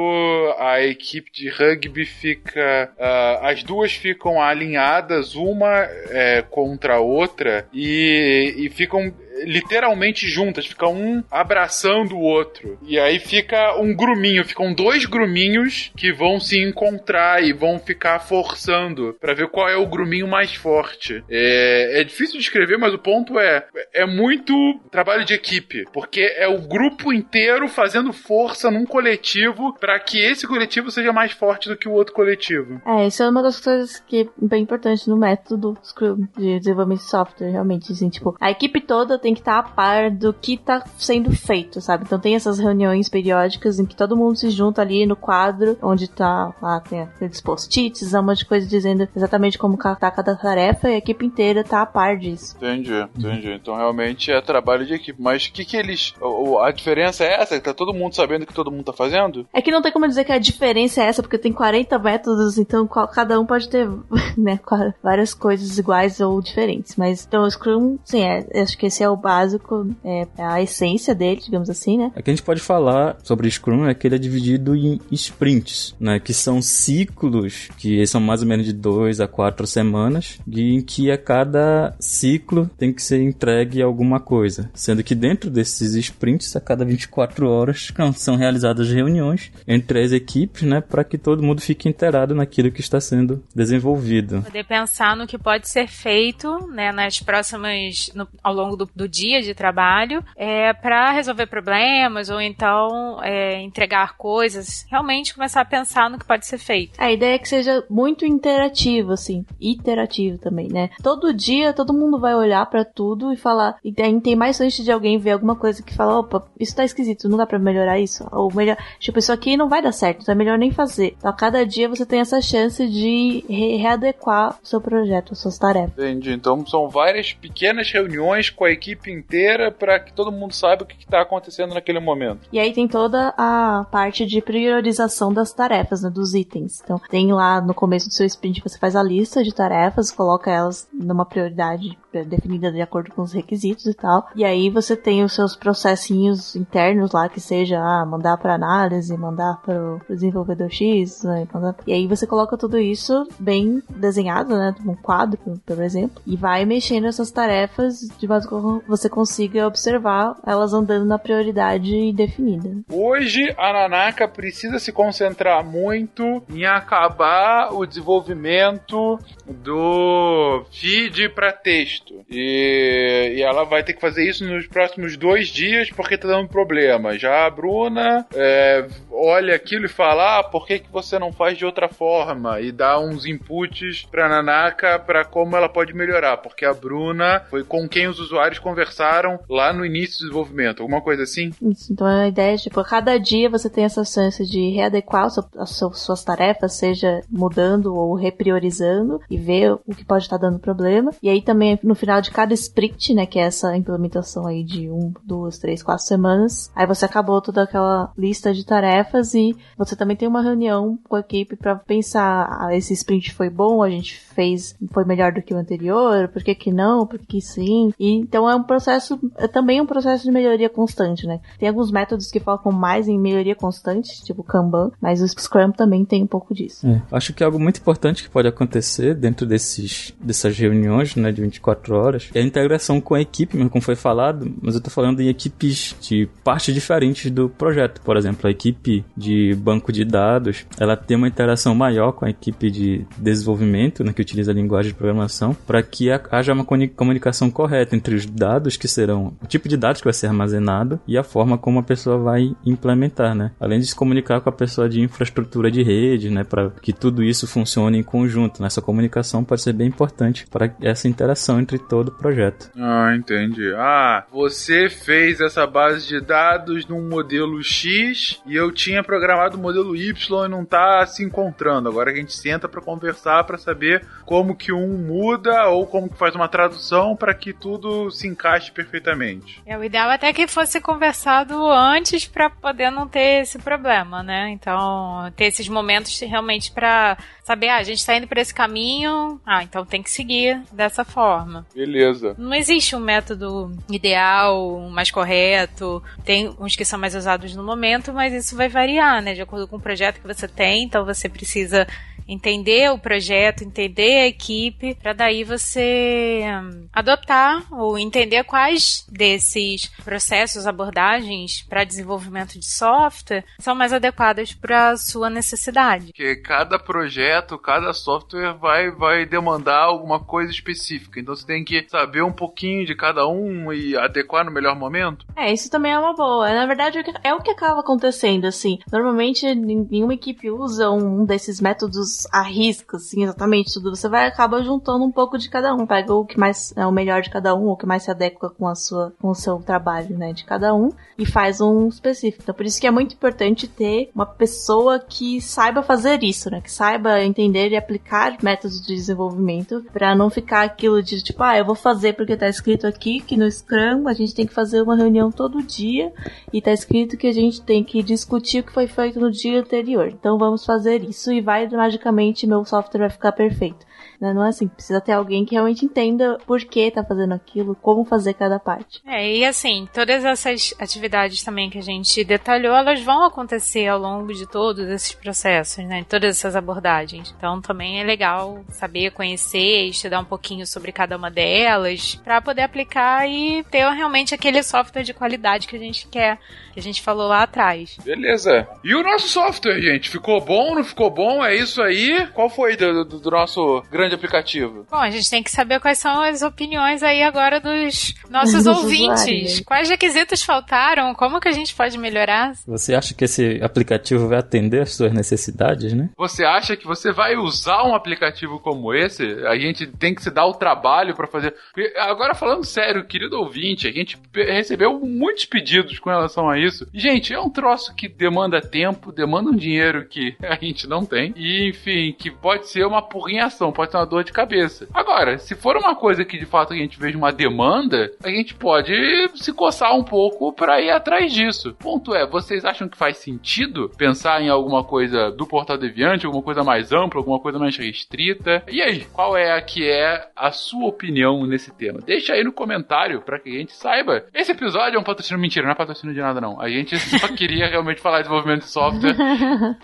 a 0.58 0.82
equipe 0.82 1.32
de 1.32 1.50
rugby 1.50 2.06
fica. 2.06 2.92
ah, 3.00 3.40
as 3.44 3.64
duas 3.64 3.94
ficam 3.94 4.42
alinhadas, 4.42 5.36
uma 5.36 5.69
é, 6.10 6.44
contra 6.50 6.96
a 6.96 7.00
outra, 7.00 7.68
e, 7.74 8.56
e 8.58 8.70
ficam 8.70 9.14
literalmente 9.46 10.28
juntas, 10.28 10.66
fica 10.66 10.88
um 10.88 11.24
abraçando 11.32 12.16
o 12.16 12.22
outro. 12.22 12.78
E 12.84 13.00
aí 13.00 13.20
fica 13.20 13.80
um 13.80 13.96
gruminho, 13.96 14.46
ficam 14.46 14.74
dois 14.74 15.06
gruminhos 15.06 15.92
que 15.96 16.12
vão 16.12 16.40
se 16.40 16.60
encontrar 16.60 17.44
e 17.44 17.54
vão 17.54 17.80
ficar 17.80 18.20
forçando 18.20 19.16
pra 19.20 19.34
ver 19.34 19.48
qual 19.50 19.70
é 19.70 19.76
o 19.76 19.88
gruminho 19.88 20.28
mais 20.28 20.54
forte. 20.54 21.24
É, 21.30 22.02
é 22.02 22.04
difícil 22.04 22.38
de 22.38 22.44
escrever, 22.44 22.78
mas 22.78 22.94
o 22.94 23.00
ponto 23.00 23.40
é 23.40 23.66
é 23.94 24.06
muito 24.06 24.54
trabalho 24.92 25.26
de 25.26 25.34
equipe, 25.34 25.86
porque 25.94 26.22
é 26.22 26.48
o 26.48 26.62
grupo 26.62 27.12
inteiro 27.14 27.68
fazendo 27.68 28.14
força 28.14 28.72
num 28.72 28.86
coletivo 28.86 29.74
pra 29.80 30.00
que 30.00 30.20
esse 30.20 30.48
coletivo 30.48 30.92
seja 30.92 31.12
mais 31.12 31.32
forte 31.32 31.70
do 31.70 31.78
que 31.78 31.88
o 31.88 31.94
outro 31.94 32.14
coletivo. 32.14 32.82
É, 32.86 33.08
isso 33.08 33.24
é 33.24 33.30
uma 33.30 33.42
das 33.42 33.60
coisas 33.60 34.00
que 34.00 34.22
é 34.22 34.28
bem 34.38 34.64
importante 34.64 35.10
no 35.10 35.18
método 35.18 35.78
Scrum 35.84 36.28
de 36.38 36.60
desenvolvimento 36.60 37.00
de 37.00 37.10
software, 37.10 37.52
realmente. 37.52 37.92
Assim, 37.92 38.10
tipo, 38.10 38.36
a 38.40 38.52
equipe 38.52 38.82
toda 38.82 39.20
tem 39.20 39.29
tem 39.30 39.34
que 39.36 39.42
estar 39.42 39.60
a 39.60 39.64
par 39.64 40.10
do 40.10 40.34
que 40.34 40.58
tá 40.58 40.84
sendo 40.98 41.32
feito, 41.32 41.80
sabe? 41.80 42.04
Então 42.06 42.20
tem 42.20 42.36
essas 42.36 42.58
reuniões 42.58 43.08
periódicas 43.08 43.80
em 43.80 43.86
que 43.86 43.96
todo 43.96 44.18
mundo 44.18 44.36
se 44.36 44.50
junta 44.50 44.82
ali 44.82 45.06
no 45.06 45.16
quadro 45.16 45.78
onde 45.82 46.08
tá 46.08 46.54
lá, 46.62 46.80
tem 46.80 47.02
aqueles 47.02 47.40
post-its, 47.40 48.14
um 48.14 48.24
monte 48.24 48.40
de 48.40 48.46
coisa 48.46 48.68
dizendo 48.68 49.08
exatamente 49.16 49.58
como 49.58 49.78
tá 49.78 50.12
cada 50.12 50.36
tarefa 50.36 50.90
e 50.90 50.96
a 50.96 50.98
equipe 50.98 51.26
inteira 51.26 51.64
tá 51.64 51.82
a 51.82 51.86
par 51.86 52.18
disso. 52.18 52.56
Entendi, 52.58 53.08
entendi. 53.16 53.52
Então 53.52 53.76
realmente 53.76 54.32
é 54.32 54.42
trabalho 54.42 54.86
de 54.86 54.96
equipe. 54.96 55.22
Mas 55.22 55.46
o 55.46 55.54
que 55.54 55.64
que 55.64 55.78
eles. 55.78 56.14
A 56.62 56.72
diferença 56.72 57.24
é 57.24 57.42
essa? 57.42 57.56
Que 57.56 57.66
tá 57.66 57.74
todo 57.74 57.94
mundo 57.94 58.16
sabendo 58.16 58.44
o 58.44 58.48
que 58.48 58.54
todo 58.54 58.72
mundo 58.72 58.86
tá 58.86 58.94
fazendo? 58.94 59.48
É 59.54 59.62
que 59.62 59.72
não 59.72 59.82
tem 59.82 59.92
como 59.92 60.08
dizer 60.08 60.24
que 60.24 60.32
a 60.32 60.40
diferença 60.40 61.04
é 61.04 61.06
essa, 61.06 61.22
porque 61.22 61.38
tem 61.38 61.54
40 61.54 62.00
métodos, 62.00 62.58
então 62.58 62.88
cada 62.88 63.40
um 63.40 63.46
pode 63.46 63.70
ter, 63.70 63.88
né, 64.38 64.60
várias 65.04 65.34
coisas 65.34 65.78
iguais 65.78 66.20
ou 66.20 66.42
diferentes. 66.42 66.96
Mas, 66.96 67.26
então, 67.26 67.44
o 67.44 67.52
Scrum, 67.52 68.00
sim, 68.04 68.24
é, 68.24 68.48
acho 68.62 68.78
que 68.78 68.88
esse 68.88 69.04
é 69.04 69.10
o 69.10 69.19
básico, 69.20 69.88
é 70.04 70.28
a 70.38 70.62
essência 70.62 71.14
dele, 71.14 71.42
digamos 71.44 71.70
assim, 71.70 71.98
né? 71.98 72.12
O 72.16 72.24
que 72.24 72.30
a 72.30 72.34
gente 72.34 72.44
pode 72.44 72.62
falar 72.62 73.18
sobre 73.24 73.50
Scrum 73.50 73.86
é 73.88 73.94
que 73.94 74.08
ele 74.08 74.16
é 74.16 74.20
dividido 74.20 74.76
em 74.76 75.00
sprints, 75.12 75.96
né? 76.00 76.20
Que 76.20 76.34
são 76.34 76.62
ciclos 76.62 77.70
que 77.78 78.06
são 78.08 78.20
mais 78.22 78.42
ou 78.42 78.48
menos 78.48 78.66
de 78.66 78.74
dois 78.74 79.20
a 79.20 79.28
quatro 79.28 79.66
semanas, 79.68 80.40
de- 80.46 80.74
em 80.76 80.82
que 80.82 81.12
a 81.12 81.18
cada 81.18 81.96
ciclo 82.00 82.70
tem 82.78 82.92
que 82.94 83.02
ser 83.04 83.22
entregue 83.22 83.82
alguma 83.82 84.20
coisa. 84.20 84.70
Sendo 84.74 85.04
que 85.04 85.14
dentro 85.16 85.50
desses 85.50 85.94
sprints, 85.96 86.56
a 86.56 86.62
cada 86.62 86.84
24 86.86 87.48
horas, 87.50 87.94
são 88.16 88.36
realizadas 88.36 88.90
reuniões 88.90 89.52
entre 89.68 90.04
as 90.04 90.12
equipes, 90.12 90.64
né? 90.64 90.82
Para 90.82 91.04
que 91.04 91.18
todo 91.18 91.44
mundo 91.44 91.62
fique 91.62 91.88
inteirado 91.90 92.34
naquilo 92.36 92.72
que 92.72 92.82
está 92.82 93.00
sendo 93.00 93.44
desenvolvido. 93.56 94.42
Poder 94.44 94.66
pensar 94.66 95.16
no 95.16 95.28
que 95.28 95.38
pode 95.38 95.70
ser 95.70 95.88
feito, 95.88 96.68
né, 96.68 96.92
nas 96.92 97.20
próximas, 97.20 98.12
no- 98.16 98.28
ao 98.44 98.54
longo 98.54 98.76
do, 98.76 98.90
do 98.96 99.08
dia 99.10 99.42
de 99.42 99.54
trabalho, 99.54 100.24
é, 100.36 100.74
para 100.74 101.12
resolver 101.12 101.48
problemas 101.48 102.30
ou 102.30 102.40
então 102.40 103.20
é, 103.24 103.62
entregar 103.62 104.16
coisas. 104.18 104.86
Realmente 104.90 105.34
começar 105.34 105.62
a 105.62 105.66
pensar 105.66 106.10
no 106.10 106.18
que 106.20 106.26
pode 106.26 106.46
ser 106.46 106.58
feito. 106.58 106.94
A 106.98 107.12
ideia 107.12 107.36
é 107.36 107.40
que 107.40 107.50
seja 107.50 107.84
muito 107.90 108.26
interativo, 108.26 109.12
assim, 109.14 109.46
iterativo 109.60 110.38
também, 110.38 110.68
né? 110.72 110.90
Todo 111.02 111.34
dia 111.34 111.74
todo 111.74 111.94
mundo 111.94 112.20
vai 112.20 112.36
olhar 112.36 112.66
pra 112.68 112.84
tudo 112.86 113.32
e 113.34 113.38
falar, 113.38 113.78
e 113.84 113.92
tem, 113.92 114.20
tem 114.20 114.36
mais 114.36 114.58
chance 114.58 114.84
de 114.84 114.92
alguém 114.92 115.18
ver 115.18 115.32
alguma 115.32 115.56
coisa 115.56 115.82
que 115.82 115.94
fala, 115.94 116.20
opa, 116.20 116.46
isso 116.60 116.76
tá 116.76 116.84
esquisito, 116.84 117.30
não 117.30 117.38
dá 117.38 117.46
pra 117.46 117.58
melhorar 117.60 118.00
isso? 118.00 118.28
Ou 118.32 118.54
melhor, 118.54 118.78
tipo, 119.00 119.20
isso 119.20 119.32
aqui 119.32 119.56
não 119.58 119.70
vai 119.70 119.82
dar 119.82 119.92
certo, 119.92 120.22
então 120.22 120.34
é 120.34 120.38
melhor 120.38 120.58
nem 120.58 120.72
fazer. 120.72 121.16
Então 121.18 121.30
a 121.30 121.34
cada 121.34 121.66
dia 121.66 121.88
você 121.90 122.06
tem 122.06 122.20
essa 122.20 122.42
chance 122.42 122.88
de 122.88 123.44
re- 123.50 123.78
readequar 123.78 124.58
o 124.62 124.68
seu 124.68 124.82
projeto, 124.82 125.34
as 125.34 125.40
suas 125.40 125.58
tarefas. 125.58 125.94
Entendi. 125.98 126.32
Então 126.34 126.66
são 126.66 126.90
várias 126.90 127.34
pequenas 127.34 127.92
reuniões 127.92 128.50
com 128.50 128.66
a 128.66 128.72
equipe 128.72 128.89
inteira 129.10 129.72
para 129.72 130.00
que 130.00 130.14
todo 130.14 130.32
mundo 130.32 130.54
saiba 130.54 130.84
o 130.84 130.86
que 130.86 130.98
está 130.98 131.22
acontecendo 131.22 131.74
naquele 131.74 132.00
momento. 132.00 132.48
E 132.52 132.60
aí 132.60 132.74
tem 132.74 132.88
toda 132.88 133.34
a 133.38 133.86
parte 133.92 134.26
de 134.26 134.42
priorização 134.42 135.34
das 135.34 135.54
tarefas, 135.54 136.02
né, 136.04 136.10
dos 136.10 136.34
itens. 136.34 136.82
Então, 136.84 137.00
tem 137.10 137.32
lá 137.34 137.62
no 137.62 137.74
começo 137.74 138.08
do 138.08 138.14
seu 138.14 138.26
sprint, 138.26 138.62
você 138.62 138.78
faz 138.78 138.96
a 138.96 139.04
lista 139.04 139.44
de 139.44 139.54
tarefas, 139.54 140.12
coloca 140.12 140.52
elas 140.52 140.88
numa 140.94 141.26
prioridade 141.26 141.98
definida 142.12 142.72
de 142.72 142.82
acordo 142.82 143.12
com 143.12 143.22
os 143.22 143.34
requisitos 143.34 143.86
e 143.86 143.94
tal. 143.94 144.28
E 144.36 144.44
aí 144.44 144.70
você 144.70 144.96
tem 144.96 145.24
os 145.24 145.34
seus 145.34 145.56
processinhos 145.56 146.56
internos 146.56 147.12
lá, 147.12 147.30
que 147.30 147.40
seja 147.40 147.80
ah, 147.80 148.06
mandar 148.06 148.38
para 148.38 148.56
análise, 148.56 149.16
mandar 149.18 149.62
para 149.62 149.96
o 149.96 150.02
desenvolvedor 150.10 150.70
X, 150.70 151.24
né, 151.24 151.48
e 151.86 151.94
aí 151.94 152.08
você 152.08 152.26
coloca 152.26 152.58
tudo 152.58 152.78
isso 152.78 153.28
bem 153.40 153.82
desenhado, 153.90 154.58
né, 154.58 154.74
um 154.86 154.96
quadro, 154.96 155.40
por 155.66 155.82
exemplo, 155.82 156.22
e 156.26 156.36
vai 156.36 156.66
mexendo 156.66 157.08
essas 157.08 157.32
tarefas 157.32 158.00
de 158.18 158.28
modo 158.28 158.48
que 158.48 158.88
você 158.88 159.10
consiga 159.10 159.68
observar 159.68 160.36
elas 160.46 160.74
andando 160.74 161.06
na 161.06 161.18
prioridade 161.18 162.12
definida. 162.14 162.70
Hoje 162.92 163.54
a 163.58 163.74
Nanaka 163.74 164.28
precisa 164.28 164.80
se 164.80 164.92
concentrar 164.92 165.66
muito 165.66 166.42
em 166.50 166.66
acabar 166.66 167.74
o 167.74 167.86
desenvolvimento 167.86 169.20
do 169.48 170.64
feed 170.72 171.30
para 171.30 171.52
texto. 171.52 171.99
E, 172.30 173.34
e 173.38 173.42
ela 173.42 173.64
vai 173.64 173.84
ter 173.84 173.94
que 173.94 174.02
fazer 174.02 174.28
isso 174.28 174.46
nos 174.46 174.68
próximos 174.68 175.18
dois 175.18 175.48
dias 175.48 175.90
porque 175.92 176.18
tá 176.18 176.28
dando 176.28 176.48
problema. 176.48 177.18
Já 177.18 177.46
a 177.46 177.50
Bruna 177.50 178.26
é, 178.34 178.88
olha 179.12 179.56
aquilo 179.56 179.86
e 179.86 179.90
fala: 179.90 180.40
ah, 180.40 180.44
por 180.44 180.66
que, 180.66 180.80
que 180.80 180.92
você 180.92 181.18
não 181.20 181.32
faz 181.32 181.58
de 181.58 181.66
outra 181.66 181.88
forma? 181.90 182.60
E 182.62 182.72
dá 182.72 183.00
uns 183.00 183.26
inputs 183.26 184.06
pra 184.10 184.30
Nanaka 184.30 185.00
para 185.00 185.26
como 185.26 185.56
ela 185.56 185.70
pode 185.70 185.94
melhorar. 185.94 186.38
Porque 186.38 186.66
a 186.66 186.74
Bruna 186.74 187.44
foi 187.50 187.64
com 187.64 187.88
quem 187.88 188.08
os 188.08 188.20
usuários 188.20 188.60
conversaram 188.60 189.40
lá 189.50 189.74
no 189.74 189.86
início 189.86 190.20
do 190.20 190.24
desenvolvimento. 190.28 190.82
Alguma 190.82 191.02
coisa 191.02 191.24
assim? 191.24 191.52
Isso, 191.62 191.92
então 191.92 192.06
a 192.08 192.28
ideia 192.28 192.54
é, 192.54 192.58
tipo, 192.58 192.84
cada 192.84 193.18
dia 193.18 193.50
você 193.50 193.70
tem 193.70 193.84
essa 193.84 194.04
chance 194.06 194.46
de 194.46 194.70
readequar 194.72 195.26
as 195.58 195.70
su- 195.70 195.94
suas 195.94 196.24
tarefas, 196.24 196.74
seja 196.74 197.22
mudando 197.30 197.94
ou 197.96 198.16
repriorizando, 198.16 199.20
e 199.30 199.38
ver 199.38 199.74
o 199.86 199.96
que 199.96 200.06
pode 200.06 200.24
estar 200.24 200.38
dando 200.38 200.60
problema. 200.60 201.12
E 201.22 201.30
aí 201.30 201.42
também, 201.42 201.78
no 201.90 201.96
final 201.96 202.22
de 202.22 202.30
cada 202.30 202.54
sprint, 202.54 203.16
né, 203.16 203.26
que 203.26 203.40
é 203.40 203.44
essa 203.44 203.76
implementação 203.76 204.46
aí 204.46 204.64
de 204.64 204.92
um, 204.92 205.12
duas, 205.26 205.58
três, 205.58 205.82
quatro 205.82 206.06
semanas, 206.06 206.72
aí 206.76 206.86
você 206.86 207.04
acabou 207.04 207.42
toda 207.42 207.64
aquela 207.64 208.14
lista 208.16 208.54
de 208.54 208.64
tarefas 208.64 209.34
e 209.34 209.56
você 209.76 209.96
também 209.96 210.16
tem 210.16 210.28
uma 210.28 210.44
reunião 210.44 211.00
com 211.10 211.16
a 211.16 211.22
equipe 211.22 211.56
para 211.56 211.76
pensar, 211.76 212.48
ah, 212.62 212.76
esse 212.76 212.94
sprint 212.94 213.34
foi 213.34 213.50
bom, 213.50 213.82
a 213.82 213.90
gente 213.90 214.20
fez, 214.20 214.76
foi 214.94 215.04
melhor 215.04 215.32
do 215.32 215.42
que 215.42 215.52
o 215.52 215.58
anterior, 215.58 216.28
por 216.28 216.44
que 216.44 216.54
que 216.54 216.72
não, 216.72 217.08
por 217.08 217.18
que 217.18 217.42
sim. 217.42 217.92
E, 218.00 218.14
então 218.14 218.48
é 218.48 218.56
um 218.56 218.62
processo, 218.62 219.20
é 219.38 219.48
também 219.48 219.82
um 219.82 219.88
processo 219.88 220.24
de 220.24 220.32
melhoria 220.32 220.70
constante, 220.70 221.26
né? 221.26 221.40
Tem 221.58 221.68
alguns 221.68 221.92
métodos 221.92 222.30
que 222.30 222.40
focam 222.40 222.72
mais 222.72 223.08
em 223.08 223.18
melhoria 223.18 223.56
constante, 223.56 224.24
tipo 224.24 224.44
Kanban, 224.44 224.92
mas 225.02 225.24
o 225.24 225.28
Scrum 225.28 225.72
também 225.72 226.06
tem 226.06 226.22
um 226.22 226.28
pouco 226.28 226.54
disso. 226.54 226.86
É, 226.86 227.02
acho 227.12 227.34
que 227.34 227.44
algo 227.44 227.60
muito 227.60 227.80
importante 227.80 228.22
que 228.22 228.30
pode 228.30 228.48
acontecer 228.48 229.16
dentro 229.16 229.48
desses, 229.48 230.14
dessas 230.22 230.56
reuniões 230.56 231.16
né, 231.16 231.32
de 231.32 231.42
24 231.42 231.79
horas 231.90 232.30
é 232.34 232.40
a 232.40 232.44
integração 232.44 233.00
com 233.00 233.16
a 233.16 233.22
equipe, 233.22 233.58
como 233.70 233.82
foi 233.82 233.96
falado, 233.96 234.52
mas 234.62 234.76
eu 234.76 234.82
tô 234.82 234.90
falando 234.90 235.22
em 235.22 235.28
equipes 235.30 235.96
de 236.02 236.28
partes 236.44 236.74
diferentes 236.74 237.30
do 237.32 237.50
projeto. 237.50 238.02
Por 238.02 238.18
exemplo, 238.18 238.48
a 238.48 238.52
equipe 238.52 239.04
de 239.16 239.56
banco 239.56 239.92
de 239.92 240.04
dados, 240.04 240.66
ela 240.80 240.96
tem 240.96 241.16
uma 241.18 241.28
interação 241.28 241.74
maior 241.76 242.12
com 242.12 242.26
a 242.26 242.30
equipe 242.30 242.70
de 242.70 243.06
desenvolvimento, 243.18 244.04
né, 244.04 244.14
que 244.14 244.22
utiliza 244.22 244.52
a 244.52 244.54
linguagem 244.54 244.92
de 244.92 244.98
programação, 244.98 245.56
para 245.66 245.82
que 245.82 246.12
ha- 246.12 246.22
haja 246.32 246.54
uma 246.54 246.66
comuni- 246.66 246.88
comunicação 246.88 247.50
correta 247.50 247.96
entre 247.96 248.16
os 248.16 248.26
dados 248.26 248.76
que 248.78 248.88
serão, 248.88 249.34
o 249.42 249.48
tipo 249.48 249.68
de 249.68 249.78
dados 249.78 250.02
que 250.02 250.06
vai 250.06 250.14
ser 250.14 250.28
armazenado 250.28 251.00
e 251.08 251.18
a 251.18 251.24
forma 251.24 251.58
como 251.58 251.80
a 251.80 251.84
pessoa 251.84 252.18
vai 252.18 252.56
implementar, 252.66 253.36
né? 253.36 253.52
Além 253.60 253.80
de 253.80 253.88
se 253.88 253.96
comunicar 253.96 254.42
com 254.42 254.50
a 254.50 254.54
pessoa 254.54 254.90
de 254.90 255.02
infraestrutura 255.02 255.70
de 255.72 255.82
rede, 255.84 256.30
né, 256.30 256.44
para 256.44 256.70
que 256.82 256.94
tudo 256.94 257.24
isso 257.24 257.48
funcione 257.48 257.98
em 257.98 258.04
conjunto. 258.04 258.64
Essa 258.64 258.82
comunicação 258.82 259.44
pode 259.44 259.62
ser 259.62 259.74
bem 259.74 259.88
importante 259.88 260.46
para 260.48 260.74
essa 260.82 261.08
interação 261.08 261.60
entre 261.70 261.78
todo 261.78 262.08
o 262.10 262.12
projeto. 262.12 262.72
Ah, 262.76 263.16
entendi. 263.16 263.72
Ah, 263.76 264.26
você 264.32 264.90
fez 264.90 265.40
essa 265.40 265.68
base 265.68 266.08
de 266.08 266.20
dados 266.20 266.88
num 266.88 267.08
modelo 267.08 267.64
X 267.64 268.42
e 268.46 268.56
eu 268.56 268.72
tinha 268.72 269.04
programado 269.04 269.56
o 269.56 269.60
modelo 269.60 269.96
Y 269.96 270.46
e 270.46 270.50
não 270.50 270.66
tá 270.66 271.06
se 271.06 271.24
encontrando. 271.24 271.88
Agora 271.88 272.12
a 272.12 272.16
gente 272.16 272.34
senta 272.34 272.68
pra 272.68 272.82
conversar 272.82 273.44
pra 273.44 273.58
saber 273.58 274.06
como 274.26 274.56
que 274.56 274.74
um 274.74 274.98
muda 274.98 275.68
ou 275.68 275.86
como 275.86 276.10
que 276.10 276.18
faz 276.18 276.34
uma 276.34 276.48
tradução 276.48 277.16
pra 277.16 277.34
que 277.34 277.54
tudo 277.54 278.10
se 278.10 278.28
encaixe 278.28 278.72
perfeitamente. 278.72 279.62
É 279.66 279.78
o 279.78 279.84
ideal 279.84 280.10
até 280.10 280.34
que 280.34 280.48
fosse 280.48 280.82
conversado 280.82 281.56
antes 281.72 282.26
para 282.26 282.50
poder 282.50 282.90
não 282.90 283.08
ter 283.08 283.44
esse 283.44 283.60
problema, 283.60 284.24
né? 284.24 284.50
Então, 284.50 285.32
ter 285.36 285.46
esses 285.46 285.68
momentos 285.68 286.20
realmente 286.20 286.72
para 286.72 287.18
saber, 287.44 287.70
ah, 287.70 287.78
a 287.78 287.84
gente 287.84 288.06
tá 288.06 288.16
indo 288.16 288.28
por 288.28 288.38
esse 288.38 288.54
caminho, 288.54 289.40
ah, 289.46 289.64
então 289.64 289.86
tem 289.86 290.02
que 290.02 290.10
seguir 290.10 290.62
dessa 290.72 291.04
forma. 291.04 291.59
Beleza. 291.74 292.36
Não 292.38 292.54
existe 292.54 292.96
um 292.96 293.00
método 293.00 293.76
ideal, 293.90 294.80
mais 294.90 295.12
correto. 295.12 296.02
Tem 296.24 296.54
uns 296.60 296.76
que 296.76 296.86
são 296.86 297.00
mais 297.00 297.16
usados 297.16 297.56
no 297.56 297.64
momento, 297.64 298.14
mas 298.14 298.34
isso 298.34 298.56
vai 298.56 298.70
variar, 298.70 299.22
né? 299.22 299.34
De 299.34 299.42
acordo 299.42 299.68
com 299.68 299.78
o 299.78 299.82
projeto 299.82 300.22
que 300.22 300.28
você 300.28 300.48
tem. 300.48 300.84
Então 300.84 301.06
você 301.06 301.30
precisa 301.30 301.88
entender 302.30 302.92
o 302.92 303.00
projeto, 303.00 303.64
entender 303.64 304.18
a 304.22 304.28
equipe, 304.28 304.96
para 304.96 305.14
daí 305.14 305.44
você 305.44 306.44
hum, 306.64 306.88
adotar 306.94 307.66
ou 307.74 307.98
entender 307.98 308.44
quais 308.44 309.06
desses 309.12 309.88
processos, 310.04 310.68
abordagens 310.68 311.64
para 311.68 311.84
desenvolvimento 311.84 312.60
de 312.60 312.66
software 312.66 313.44
são 313.60 313.74
mais 313.74 313.92
adequadas 313.92 314.54
para 314.54 314.96
sua 314.96 315.30
necessidade. 315.30 316.08
Porque 316.08 316.36
cada 316.38 316.78
projeto, 316.78 317.58
cada 317.58 317.94
software 317.94 318.54
vai, 318.54 318.92
vai 318.92 319.26
demandar 319.26 319.80
alguma 319.84 320.20
coisa 320.20 320.52
específica. 320.52 321.20
Então 321.20 321.36
você 321.36 321.46
tem 321.46 321.64
que 321.64 321.86
saber 321.90 322.22
um 322.22 322.32
pouquinho 322.32 322.86
de 322.86 322.96
cada 322.96 323.28
um 323.28 323.74
e 323.74 323.98
adequar 323.98 324.46
no 324.46 324.52
melhor 324.52 324.76
momento. 324.78 325.26
É, 325.36 325.52
isso 325.52 325.70
também 325.70 325.92
é 325.92 326.00
uma 326.00 326.14
boa. 326.14 326.50
Na 326.54 326.66
verdade, 326.68 327.00
é 327.24 327.34
o 327.34 327.40
que- 327.42 327.52
é 327.52 327.52
acaba 327.52 327.80
acontecendo, 327.80 328.46
assim. 328.46 328.78
Normalmente, 328.92 329.56
nenhuma 329.56 330.14
equipe 330.14 330.50
usa 330.52 330.90
um 330.92 331.26
desses 331.26 331.60
métodos 331.60 331.90
todos 331.90 332.19
arrisca, 332.32 332.98
assim, 332.98 333.24
exatamente 333.24 333.74
tudo. 333.74 333.96
Você 333.96 334.08
vai 334.10 334.28
acaba 334.28 334.64
juntando 334.64 335.04
um 335.04 335.12
pouco 335.12 335.38
de 335.38 335.50
cada 335.50 335.74
um. 335.74 335.86
Pega 335.86 336.14
o 336.14 336.26
que 336.26 336.40
mais 336.40 336.74
é 336.76 336.86
o 336.86 336.92
melhor 336.92 337.22
de 337.22 337.30
cada 337.30 337.56
um, 337.56 337.70
o 337.70 337.78
que 337.78 337.86
mais 337.86 338.04
se 338.04 338.12
adequa 338.12 338.50
com 338.50 338.68
a 338.68 338.76
sua, 338.76 339.14
com 339.22 339.30
o 339.30 339.36
seu 339.36 339.58
trabalho, 339.60 340.18
né, 340.18 340.34
de 340.34 340.44
cada 340.44 340.74
um, 340.74 340.90
e 341.18 341.26
faz 341.26 341.62
um 341.62 341.88
específico. 341.88 342.44
Então, 342.44 342.56
por 342.56 342.66
isso 342.66 342.80
que 342.80 342.88
é 342.88 342.92
muito 342.92 343.14
importante 343.14 343.68
ter 343.68 344.10
uma 344.14 344.26
pessoa 344.26 345.00
que 345.00 345.42
saiba 345.42 345.82
fazer 345.82 346.24
isso, 346.24 346.50
né, 346.50 346.62
que 346.62 346.72
saiba 346.72 347.24
entender 347.24 347.70
e 347.70 347.78
aplicar 347.78 348.38
métodos 348.42 348.82
de 348.82 348.96
desenvolvimento 348.96 349.86
para 349.92 350.16
não 350.16 350.30
ficar 350.30 350.64
aquilo 350.64 351.02
de 351.02 351.22
tipo, 351.24 351.44
ah, 351.44 351.58
eu 351.58 351.66
vou 351.66 351.76
fazer 351.76 352.14
porque 352.14 352.38
tá 352.38 352.48
escrito 352.48 352.88
aqui 352.88 353.20
que 353.20 353.38
no 353.38 353.50
Scrum 353.50 354.08
a 354.08 354.14
gente 354.14 354.36
tem 354.36 354.46
que 354.46 354.54
fazer 354.54 354.82
uma 354.82 354.96
reunião 354.96 355.32
todo 355.32 355.64
dia 355.64 356.12
e 356.52 356.62
tá 356.62 356.72
escrito 356.72 357.18
que 357.18 357.28
a 357.28 357.34
gente 357.34 357.62
tem 357.62 357.84
que 357.84 358.02
discutir 358.04 358.60
o 358.60 358.64
que 358.64 358.74
foi 358.74 358.88
feito 358.88 359.20
no 359.20 359.32
dia 359.32 359.60
anterior. 359.60 360.08
Então 360.08 360.38
vamos 360.38 360.66
fazer 360.66 361.04
isso 361.04 361.32
e 361.32 361.42
vai 361.42 361.68
magicamente 361.68 362.09
meu 362.48 362.64
software 362.66 363.02
vai 363.02 363.10
ficar 363.10 363.32
perfeito. 363.32 363.86
Né? 364.20 364.34
Não 364.34 364.46
é 364.46 364.50
assim, 364.50 364.68
precisa 364.68 365.00
ter 365.00 365.14
alguém 365.14 365.46
que 365.46 365.56
realmente 365.56 365.86
entenda 365.86 366.38
por 366.46 366.60
que 366.62 366.92
tá 366.92 367.04
fazendo 367.04 367.34
aquilo, 367.34 367.76
como 367.76 368.04
fazer 368.04 368.34
cada 368.34 368.60
parte. 368.60 369.02
É, 369.06 369.38
e 369.38 369.46
assim, 369.46 369.88
todas 369.94 370.26
essas 370.26 370.74
atividades 370.80 371.44
também 371.44 371.70
que 371.70 371.78
a 371.78 371.84
gente 371.84 372.24
detalhou, 372.24 372.76
elas 372.76 373.02
vão 373.02 373.24
acontecer 373.24 373.88
ao 373.88 374.00
longo 374.00 374.34
de 374.34 374.48
todos 374.48 374.88
esses 374.88 375.14
processos, 375.14 375.84
né? 375.86 376.06
Todas 376.08 376.38
essas 376.38 376.56
abordagens. 376.56 377.34
Então 377.38 377.62
também 377.62 378.02
é 378.02 378.04
legal 378.04 378.64
saber, 378.70 379.12
conhecer, 379.12 379.88
estudar 379.88 380.20
um 380.20 380.26
pouquinho 380.26 380.66
sobre 380.66 380.92
cada 380.92 381.16
uma 381.16 381.32
delas, 381.32 382.16
para 382.24 382.42
poder 382.42 382.64
aplicar 382.64 383.28
e 383.28 383.64
ter 383.66 383.88
realmente 383.90 384.36
aquele 384.36 384.62
software 384.64 385.04
de 385.04 385.14
qualidade 385.14 385.68
que 385.68 385.76
a 385.76 385.80
gente 385.80 386.08
quer, 386.08 386.40
que 386.74 386.80
a 386.80 386.84
gente 386.84 387.02
falou 387.02 387.28
lá 387.28 387.44
atrás. 387.44 387.98
Beleza. 388.04 388.68
E 388.84 388.94
o 388.96 389.04
nosso 389.04 389.28
software, 389.28 389.82
gente? 389.82 390.10
Ficou 390.10 390.42
bom, 390.42 390.76
não 390.76 390.84
ficou 390.84 391.10
bom? 391.10 391.44
É 391.44 391.56
isso 391.56 391.82
aí? 391.82 392.28
Qual 392.34 392.50
foi 392.50 392.76
do, 392.76 393.06
do, 393.06 393.20
do 393.20 393.32
nosso 393.32 393.82
grande 393.90 394.09
aplicativo? 394.16 394.86
Bom, 394.90 394.98
a 394.98 395.10
gente 395.10 395.30
tem 395.30 395.44
que 395.44 395.52
saber 395.52 395.80
quais 395.80 395.98
são 395.98 396.22
as 396.22 396.42
opiniões 396.42 397.04
aí 397.04 397.24
agora 397.24 397.60
dos 397.60 398.14
nossos 398.30 398.66
ouvintes. 398.66 399.24
usuários. 399.24 399.60
Quais 399.62 399.90
requisitos 399.90 400.44
faltaram? 400.44 401.14
Como 401.14 401.40
que 401.40 401.48
a 401.48 401.52
gente 401.52 401.74
pode 401.74 401.98
melhorar? 401.98 402.54
Você 402.68 402.94
acha 402.94 403.14
que 403.14 403.26
esse 403.26 403.60
aplicativo 403.62 404.28
vai 404.28 404.40
atender 404.40 404.82
às 404.82 404.94
suas 404.94 405.14
necessidades, 405.14 405.94
né? 405.94 406.10
Você 406.18 406.44
acha 406.44 406.76
que 406.76 406.86
você 406.86 407.12
vai 407.12 407.36
usar 407.36 407.84
um 407.84 407.96
aplicativo 407.96 408.60
como 408.60 408.94
esse? 408.94 409.24
A 409.46 409.58
gente 409.58 409.88
tem 409.88 410.14
que 410.14 410.24
se 410.24 410.32
dar 410.32 410.46
o 410.46 410.54
trabalho 410.54 411.16
pra 411.16 411.28
fazer. 411.28 411.56
Agora 411.98 412.36
falando 412.36 412.66
sério, 412.66 413.06
querido 413.06 413.38
ouvinte, 413.38 413.88
a 413.88 413.92
gente 413.92 414.18
recebeu 414.34 415.00
muitos 415.00 415.46
pedidos 415.46 416.00
com 416.00 416.10
relação 416.10 416.50
a 416.50 416.58
isso. 416.58 416.88
Gente, 416.94 417.34
é 417.34 417.40
um 417.40 417.50
troço 417.50 417.94
que 417.96 418.08
demanda 418.08 418.62
tempo, 418.62 419.12
demanda 419.12 419.50
um 419.50 419.56
dinheiro 419.56 420.06
que 420.08 420.36
a 420.44 420.56
gente 420.56 420.88
não 420.88 421.06
tem. 421.06 421.34
E, 421.36 421.70
enfim, 421.70 422.16
que 422.18 422.32
pode 422.32 422.70
ser 422.70 422.86
uma 422.86 423.02
porrinhação, 423.02 423.72
pode 423.72 423.92
ser 423.92 423.98
uma 424.00 424.06
dor 424.06 424.24
de 424.24 424.32
cabeça. 424.32 424.88
Agora, 424.94 425.38
se 425.38 425.56
for 425.56 425.76
uma 425.78 425.96
coisa 425.96 426.26
que 426.26 426.38
de 426.38 426.46
fato 426.46 426.74
a 426.74 426.76
gente 426.76 427.00
veja 427.00 427.18
uma 427.18 427.32
demanda, 427.32 428.12
a 428.24 428.30
gente 428.30 428.56
pode 428.56 428.94
se 429.36 429.54
coçar 429.54 429.96
um 429.96 430.04
pouco 430.04 430.54
pra 430.54 430.82
ir 430.82 430.90
atrás 430.90 431.32
disso. 431.32 431.76
Ponto 431.80 432.16
é, 432.16 432.26
vocês 432.26 432.66
acham 432.66 432.88
que 432.88 432.98
faz 432.98 433.18
sentido 433.18 433.90
pensar 433.98 434.42
em 434.42 434.50
alguma 434.50 434.84
coisa 434.84 435.32
do 435.32 435.46
Portal 435.46 435.78
Deviante, 435.78 436.26
alguma 436.26 436.44
coisa 436.44 436.64
mais 436.64 436.92
ampla, 436.92 437.20
alguma 437.20 437.40
coisa 437.40 437.60
mais 437.60 437.78
restrita? 437.78 438.64
E 438.70 438.82
aí, 438.82 439.06
qual 439.14 439.36
é 439.38 439.52
a 439.52 439.62
que 439.62 439.88
é 439.88 440.28
a 440.36 440.52
sua 440.52 440.88
opinião 440.88 441.46
nesse 441.46 441.72
tema? 441.72 442.00
Deixa 442.06 442.34
aí 442.34 442.44
no 442.44 442.54
comentário 442.54 443.22
pra 443.22 443.40
que 443.40 443.50
a 443.50 443.60
gente 443.60 443.74
saiba. 443.74 444.24
Esse 444.34 444.52
episódio 444.52 444.98
é 444.98 445.00
um 445.00 445.04
patrocínio 445.04 445.42
mentira, 445.42 445.66
não 445.66 445.74
é 445.74 445.76
patrocínio 445.76 446.16
de 446.16 446.22
nada 446.22 446.40
não. 446.40 446.60
A 446.60 446.70
gente 446.70 446.98
só 446.98 447.28
queria 447.36 447.68
realmente 447.68 448.02
falar 448.02 448.18
de 448.18 448.24
desenvolvimento 448.24 448.62
de 448.62 448.70
software. 448.70 449.16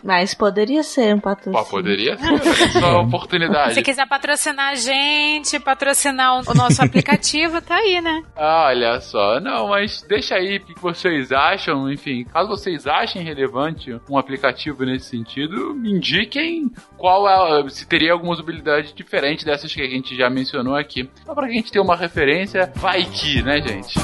Mas 0.03 0.33
poderia 0.33 0.83
ser 0.83 1.15
um 1.15 1.19
patrocínio. 1.19 1.57
Pô, 1.59 1.69
poderia 1.69 2.17
ser, 2.17 2.31
olha 2.31 2.69
só 2.79 3.01
oportunidade. 3.01 3.73
Se 3.73 3.81
quiser 3.81 4.04
patrocinar 4.07 4.71
a 4.71 4.75
gente, 4.75 5.59
patrocinar 5.59 6.39
o 6.39 6.45
o 6.47 6.53
nosso 6.53 6.81
aplicativo, 6.83 7.61
tá 7.61 7.75
aí, 7.75 8.01
né? 8.01 8.23
Ah, 8.35 8.65
Olha 8.67 8.99
só, 8.99 9.39
não, 9.39 9.69
mas 9.69 10.01
deixa 10.03 10.35
aí 10.35 10.57
o 10.57 10.65
que 10.65 10.79
vocês 10.79 11.31
acham, 11.31 11.91
enfim, 11.91 12.23
caso 12.25 12.49
vocês 12.49 12.87
achem 12.87 13.23
relevante 13.23 13.99
um 14.09 14.17
aplicativo 14.17 14.85
nesse 14.85 15.09
sentido, 15.09 15.73
me 15.73 15.91
indiquem 15.91 16.71
qual 16.97 17.27
é, 17.27 17.69
se 17.69 17.87
teria 17.87 18.13
alguma 18.13 18.33
usabilidade 18.33 18.93
diferente 18.93 19.45
dessas 19.45 19.73
que 19.73 19.81
a 19.81 19.89
gente 19.89 20.15
já 20.15 20.29
mencionou 20.29 20.75
aqui. 20.75 21.09
Só 21.25 21.33
pra 21.33 21.47
gente 21.47 21.71
ter 21.71 21.79
uma 21.79 21.95
referência, 21.95 22.71
vai 22.75 23.03
que, 23.03 23.41
né, 23.41 23.61
gente? 23.61 23.95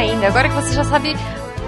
Ainda. 0.00 0.28
Agora 0.28 0.48
que 0.48 0.54
você 0.54 0.72
já 0.72 0.82
sabe 0.82 1.14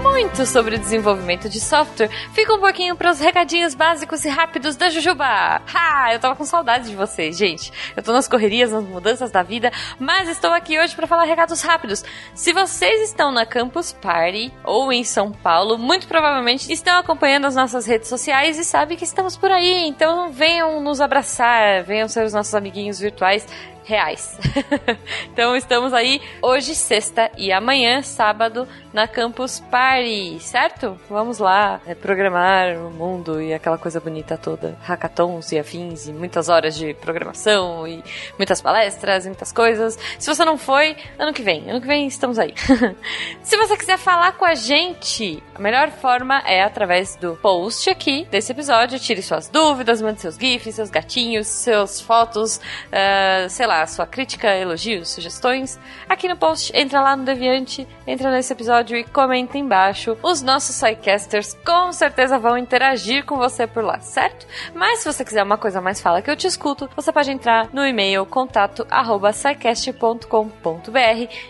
muito 0.01 0.45
sobre 0.45 0.75
o 0.75 0.79
desenvolvimento 0.79 1.47
de 1.47 1.61
software, 1.61 2.09
fica 2.33 2.53
um 2.53 2.59
pouquinho 2.59 2.95
para 2.95 3.11
os 3.11 3.19
recadinhos 3.19 3.73
básicos 3.75 4.25
e 4.25 4.29
rápidos 4.29 4.75
da 4.75 4.89
Jujuba. 4.89 5.23
Ha! 5.25 6.13
Eu 6.13 6.19
tava 6.19 6.35
com 6.35 6.43
saudade 6.43 6.89
de 6.89 6.95
vocês, 6.95 7.37
gente. 7.37 7.71
Eu 7.95 8.01
tô 8.01 8.11
nas 8.11 8.27
correrias, 8.27 8.71
nas 8.71 8.83
mudanças 8.83 9.31
da 9.31 9.43
vida, 9.43 9.71
mas 9.99 10.27
estou 10.27 10.51
aqui 10.51 10.79
hoje 10.79 10.95
para 10.95 11.07
falar 11.07 11.23
recados 11.23 11.61
rápidos. 11.61 12.03
Se 12.33 12.51
vocês 12.51 13.09
estão 13.09 13.31
na 13.31 13.45
Campus 13.45 13.93
Party 13.93 14.51
ou 14.63 14.91
em 14.91 15.03
São 15.03 15.31
Paulo, 15.31 15.77
muito 15.77 16.07
provavelmente 16.07 16.73
estão 16.73 16.97
acompanhando 16.97 17.45
as 17.45 17.55
nossas 17.55 17.85
redes 17.85 18.09
sociais 18.09 18.57
e 18.57 18.65
sabem 18.65 18.97
que 18.97 19.05
estamos 19.05 19.37
por 19.37 19.51
aí. 19.51 19.87
Então 19.87 20.31
venham 20.31 20.81
nos 20.81 20.99
abraçar, 20.99 21.83
venham 21.83 22.07
ser 22.07 22.25
os 22.25 22.33
nossos 22.33 22.53
amiguinhos 22.55 22.99
virtuais 22.99 23.47
reais. 23.83 24.37
então 25.31 25.55
estamos 25.55 25.93
aí 25.93 26.21
hoje, 26.41 26.75
sexta 26.75 27.31
e 27.37 27.51
amanhã, 27.51 28.01
sábado, 28.01 28.67
na 28.93 29.07
Campus 29.07 29.59
Party, 29.59 30.37
certo? 30.39 30.97
Vamos 31.09 31.39
lá 31.39 31.81
é, 31.85 31.95
programar 31.95 32.77
o 32.77 32.91
mundo 32.91 33.41
e 33.41 33.53
aquela 33.53 33.77
coisa 33.77 33.99
bonita 33.99 34.37
toda. 34.37 34.77
Hackathons 34.83 35.51
e 35.51 35.59
afins 35.59 36.07
e 36.07 36.13
muitas 36.13 36.49
horas 36.49 36.75
de 36.75 36.93
programação 36.93 37.87
e 37.87 38.03
muitas 38.37 38.61
palestras 38.61 39.25
e 39.25 39.29
muitas 39.29 39.51
coisas. 39.51 39.97
Se 40.19 40.33
você 40.33 40.45
não 40.45 40.57
foi, 40.57 40.95
ano 41.17 41.33
que 41.33 41.41
vem. 41.41 41.69
Ano 41.69 41.81
que 41.81 41.87
vem 41.87 42.07
estamos 42.07 42.37
aí. 42.39 42.53
Se 43.41 43.57
você 43.57 43.75
quiser 43.75 43.97
falar 43.97 44.33
com 44.33 44.45
a 44.45 44.55
gente, 44.55 45.41
a 45.55 45.59
melhor 45.59 45.89
forma 45.89 46.39
é 46.45 46.63
através 46.63 47.15
do 47.15 47.35
post 47.37 47.89
aqui 47.89 48.27
desse 48.29 48.51
episódio. 48.51 48.99
Tire 48.99 49.21
suas 49.21 49.49
dúvidas, 49.49 50.01
mande 50.01 50.21
seus 50.21 50.35
GIFs, 50.35 50.75
seus 50.75 50.89
gatinhos, 50.89 51.47
seus 51.47 51.99
fotos, 51.99 52.61
ah, 52.91 53.47
sei 53.49 53.65
lá, 53.65 53.72
sua 53.87 54.05
crítica, 54.05 54.55
elogios, 54.55 55.09
sugestões. 55.09 55.79
Aqui 56.07 56.27
no 56.27 56.37
post, 56.37 56.71
entra 56.75 57.01
lá 57.01 57.15
no 57.15 57.23
Deviante, 57.23 57.87
entra 58.05 58.31
nesse 58.31 58.53
episódio 58.53 58.95
e 58.95 59.03
comenta 59.03 59.57
embaixo. 59.57 60.17
Os 60.21 60.41
nossos 60.41 60.79
Psycasters 60.79 61.57
com 61.65 61.91
certeza 61.91 62.37
vão 62.37 62.57
interagir 62.57 63.25
com 63.25 63.37
você 63.37 63.65
por 63.65 63.83
lá, 63.83 63.99
certo? 63.99 64.45
Mas 64.73 64.99
se 64.99 65.11
você 65.11 65.25
quiser 65.25 65.43
uma 65.43 65.57
coisa 65.57 65.81
mais 65.81 65.99
fala 65.99 66.21
que 66.21 66.29
eu 66.29 66.35
te 66.35 66.47
escuto, 66.47 66.89
você 66.95 67.11
pode 67.11 67.31
entrar 67.31 67.69
no 67.73 67.85
e-mail 67.85 68.25
contato 68.25 68.85
arroba 68.89 69.31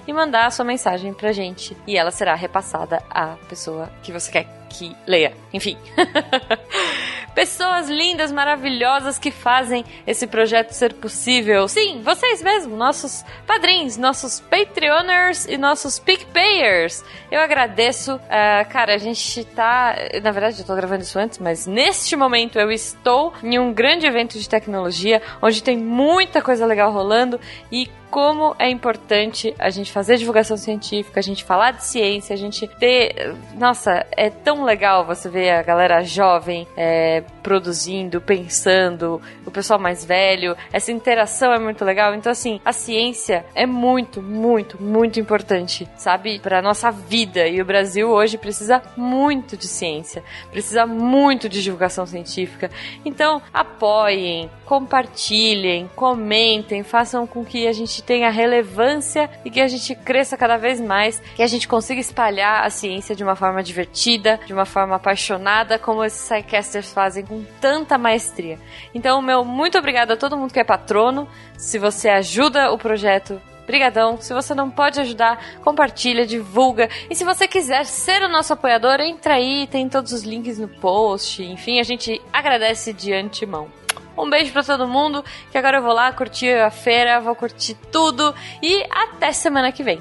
e 0.08 0.14
mandar 0.14 0.46
a 0.46 0.52
sua 0.52 0.66
mensagem 0.66 1.14
pra 1.14 1.32
gente. 1.32 1.76
E 1.86 1.98
ela 1.98 2.12
será 2.12 2.36
repassada 2.36 3.04
à 3.10 3.36
pessoa 3.48 3.90
que 4.02 4.12
você 4.12 4.32
quer 4.32 4.64
que 4.70 4.96
leia. 5.06 5.34
Enfim. 5.54 5.78
Pessoas 7.34 7.90
lindas, 7.90 8.32
maravilhosas 8.32 9.18
que 9.18 9.32
fazem 9.32 9.84
esse 10.06 10.28
projeto 10.28 10.72
ser 10.72 10.94
possível. 10.94 11.68
Sim, 11.68 12.02
vocês 12.04 12.42
mesmos, 12.42 12.78
nossos 12.78 13.26
padrinhos, 13.48 13.98
nossos 13.98 14.40
Patreoners 14.40 15.46
e 15.46 15.58
nossos 15.58 15.98
PicPayers. 15.98 17.04
Eu 17.32 17.42
agradeço. 17.42 18.20
Ah, 18.30 18.66
cara, 18.66 18.94
a 18.94 18.98
gente 18.98 19.44
tá. 19.46 19.96
Na 20.22 20.32
verdade, 20.32 20.60
eu 20.60 20.66
tô 20.66 20.76
gravando 20.76 21.02
isso 21.02 21.18
antes, 21.18 21.40
mas 21.40 21.66
neste 21.66 22.16
momento 22.16 22.60
eu 22.60 22.72
estou 22.72 23.34
em 23.42 23.58
um 23.58 23.74
grande 23.74 24.06
evento 24.06 24.38
de 24.38 24.48
tecnologia 24.48 25.22
onde 25.42 25.64
tem 25.64 25.78
muita 25.78 26.42
coisa 26.42 26.66
legal 26.66 26.92
rolando 26.92 27.40
e 27.72 27.90
como 28.14 28.56
é 28.60 28.70
importante 28.70 29.56
a 29.58 29.72
gente 29.72 29.92
fazer 29.92 30.18
divulgação 30.18 30.56
científica, 30.56 31.20
a 31.20 31.24
gente 31.24 31.44
falar 31.44 31.72
de 31.72 31.84
ciência, 31.84 32.36
a 32.36 32.38
gente 32.38 32.68
ter. 32.68 33.34
Nossa, 33.56 34.06
é 34.12 34.30
tão 34.30 34.64
legal 34.64 35.04
você 35.04 35.28
ver 35.28 35.50
a 35.50 35.64
galera 35.64 36.04
jovem 36.04 36.68
é, 36.78 37.24
produzindo, 37.42 38.22
pensando, 38.22 39.20
o 39.44 39.50
pessoal 39.50 39.80
mais 39.80 40.06
velho. 40.06 40.56
Essa 40.72 40.92
interação 40.92 41.52
é 41.54 41.58
muito 41.58 41.84
legal. 41.84 42.14
Então, 42.14 42.32
assim, 42.32 42.62
a 42.64 42.72
ciência 42.72 43.48
é 43.56 43.66
muito, 43.66 44.22
muito, 44.22 44.80
muito 44.80 45.20
importante, 45.20 45.90
sabe? 45.98 46.38
Para 46.38 46.62
nossa 46.62 46.92
vida. 46.92 47.48
E 47.48 47.60
o 47.64 47.66
Brasil 47.66 48.12
hoje 48.12 48.38
precisa 48.38 48.80
muito 48.96 49.58
de 49.58 49.68
ciência, 49.68 50.24
precisa 50.52 50.86
muito 50.86 51.50
de 51.50 51.64
divulgação 51.64 52.06
científica. 52.06 52.70
Então, 53.04 53.42
apoiem, 53.52 54.52
compartilhem, 54.74 55.88
comentem, 55.96 56.82
façam 56.82 57.28
com 57.28 57.46
que 57.46 57.68
a 57.68 57.72
gente 57.72 58.02
tenha 58.02 58.32
relevância 58.32 59.30
e 59.46 59.52
que 59.52 59.62
a 59.62 59.68
gente 59.68 59.94
cresça 59.94 60.36
cada 60.36 60.58
vez 60.58 60.82
mais, 60.82 61.22
que 61.36 61.44
a 61.44 61.48
gente 61.48 61.68
consiga 61.68 62.02
espalhar 62.02 62.66
a 62.66 62.72
ciência 62.72 63.16
de 63.16 63.24
uma 63.24 63.36
forma 63.36 63.62
divertida, 63.62 64.40
de 64.48 64.52
uma 64.52 64.66
forma 64.66 64.96
apaixonada, 64.96 65.78
como 65.78 66.04
esses 66.04 66.22
sidecasters 66.22 66.92
fazem 66.92 67.24
com 67.24 67.44
tanta 67.62 68.00
maestria. 68.00 68.58
Então, 68.96 69.22
meu 69.22 69.46
muito 69.46 69.78
obrigado 69.78 70.10
a 70.10 70.18
todo 70.18 70.36
mundo 70.36 70.52
que 70.52 70.60
é 70.60 70.64
patrono. 70.64 71.28
Se 71.56 71.78
você 71.78 72.10
ajuda 72.10 72.72
o 72.72 72.78
projeto 72.80 73.40
Brigadão. 73.68 74.18
Se 74.20 74.34
você 74.34 74.54
não 74.54 74.70
pode 74.70 75.00
ajudar, 75.00 75.42
compartilha, 75.64 76.26
divulga. 76.26 76.90
E 77.10 77.16
se 77.16 77.24
você 77.24 77.48
quiser 77.48 77.86
ser 77.86 78.22
o 78.22 78.28
nosso 78.28 78.52
apoiador, 78.52 79.00
entra 79.00 79.36
aí, 79.36 79.68
tem 79.68 79.88
todos 79.88 80.12
os 80.12 80.24
links 80.24 80.60
no 80.60 80.68
post. 80.68 81.42
Enfim, 81.42 81.80
a 81.80 81.84
gente 81.84 82.22
agradece 82.34 82.92
de 82.92 83.14
antemão. 83.14 83.70
Um 84.18 84.30
beijo 84.30 84.52
para 84.52 84.64
todo 84.64 84.88
mundo, 84.88 85.24
que 85.52 85.58
agora 85.58 85.78
eu 85.78 85.82
vou 85.82 85.94
lá 85.94 86.12
curtir 86.14 86.54
a 86.60 86.70
feira, 86.70 87.20
vou 87.20 87.36
curtir 87.36 87.76
tudo 87.92 88.34
e 88.62 88.86
até 88.90 89.32
semana 89.34 89.72
que 89.72 89.84
vem. 89.84 90.00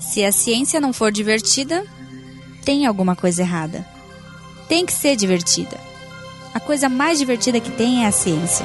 Se 0.00 0.24
a 0.24 0.32
ciência 0.32 0.80
não 0.80 0.92
for 0.92 1.12
divertida, 1.12 1.84
tem 2.64 2.86
alguma 2.86 3.14
coisa 3.14 3.42
errada. 3.42 3.86
Tem 4.68 4.86
que 4.86 4.92
ser 4.92 5.16
divertida. 5.16 5.78
A 6.54 6.60
coisa 6.60 6.88
mais 6.88 7.18
divertida 7.18 7.60
que 7.60 7.70
tem 7.70 8.04
é 8.04 8.08
a 8.08 8.12
ciência. 8.12 8.64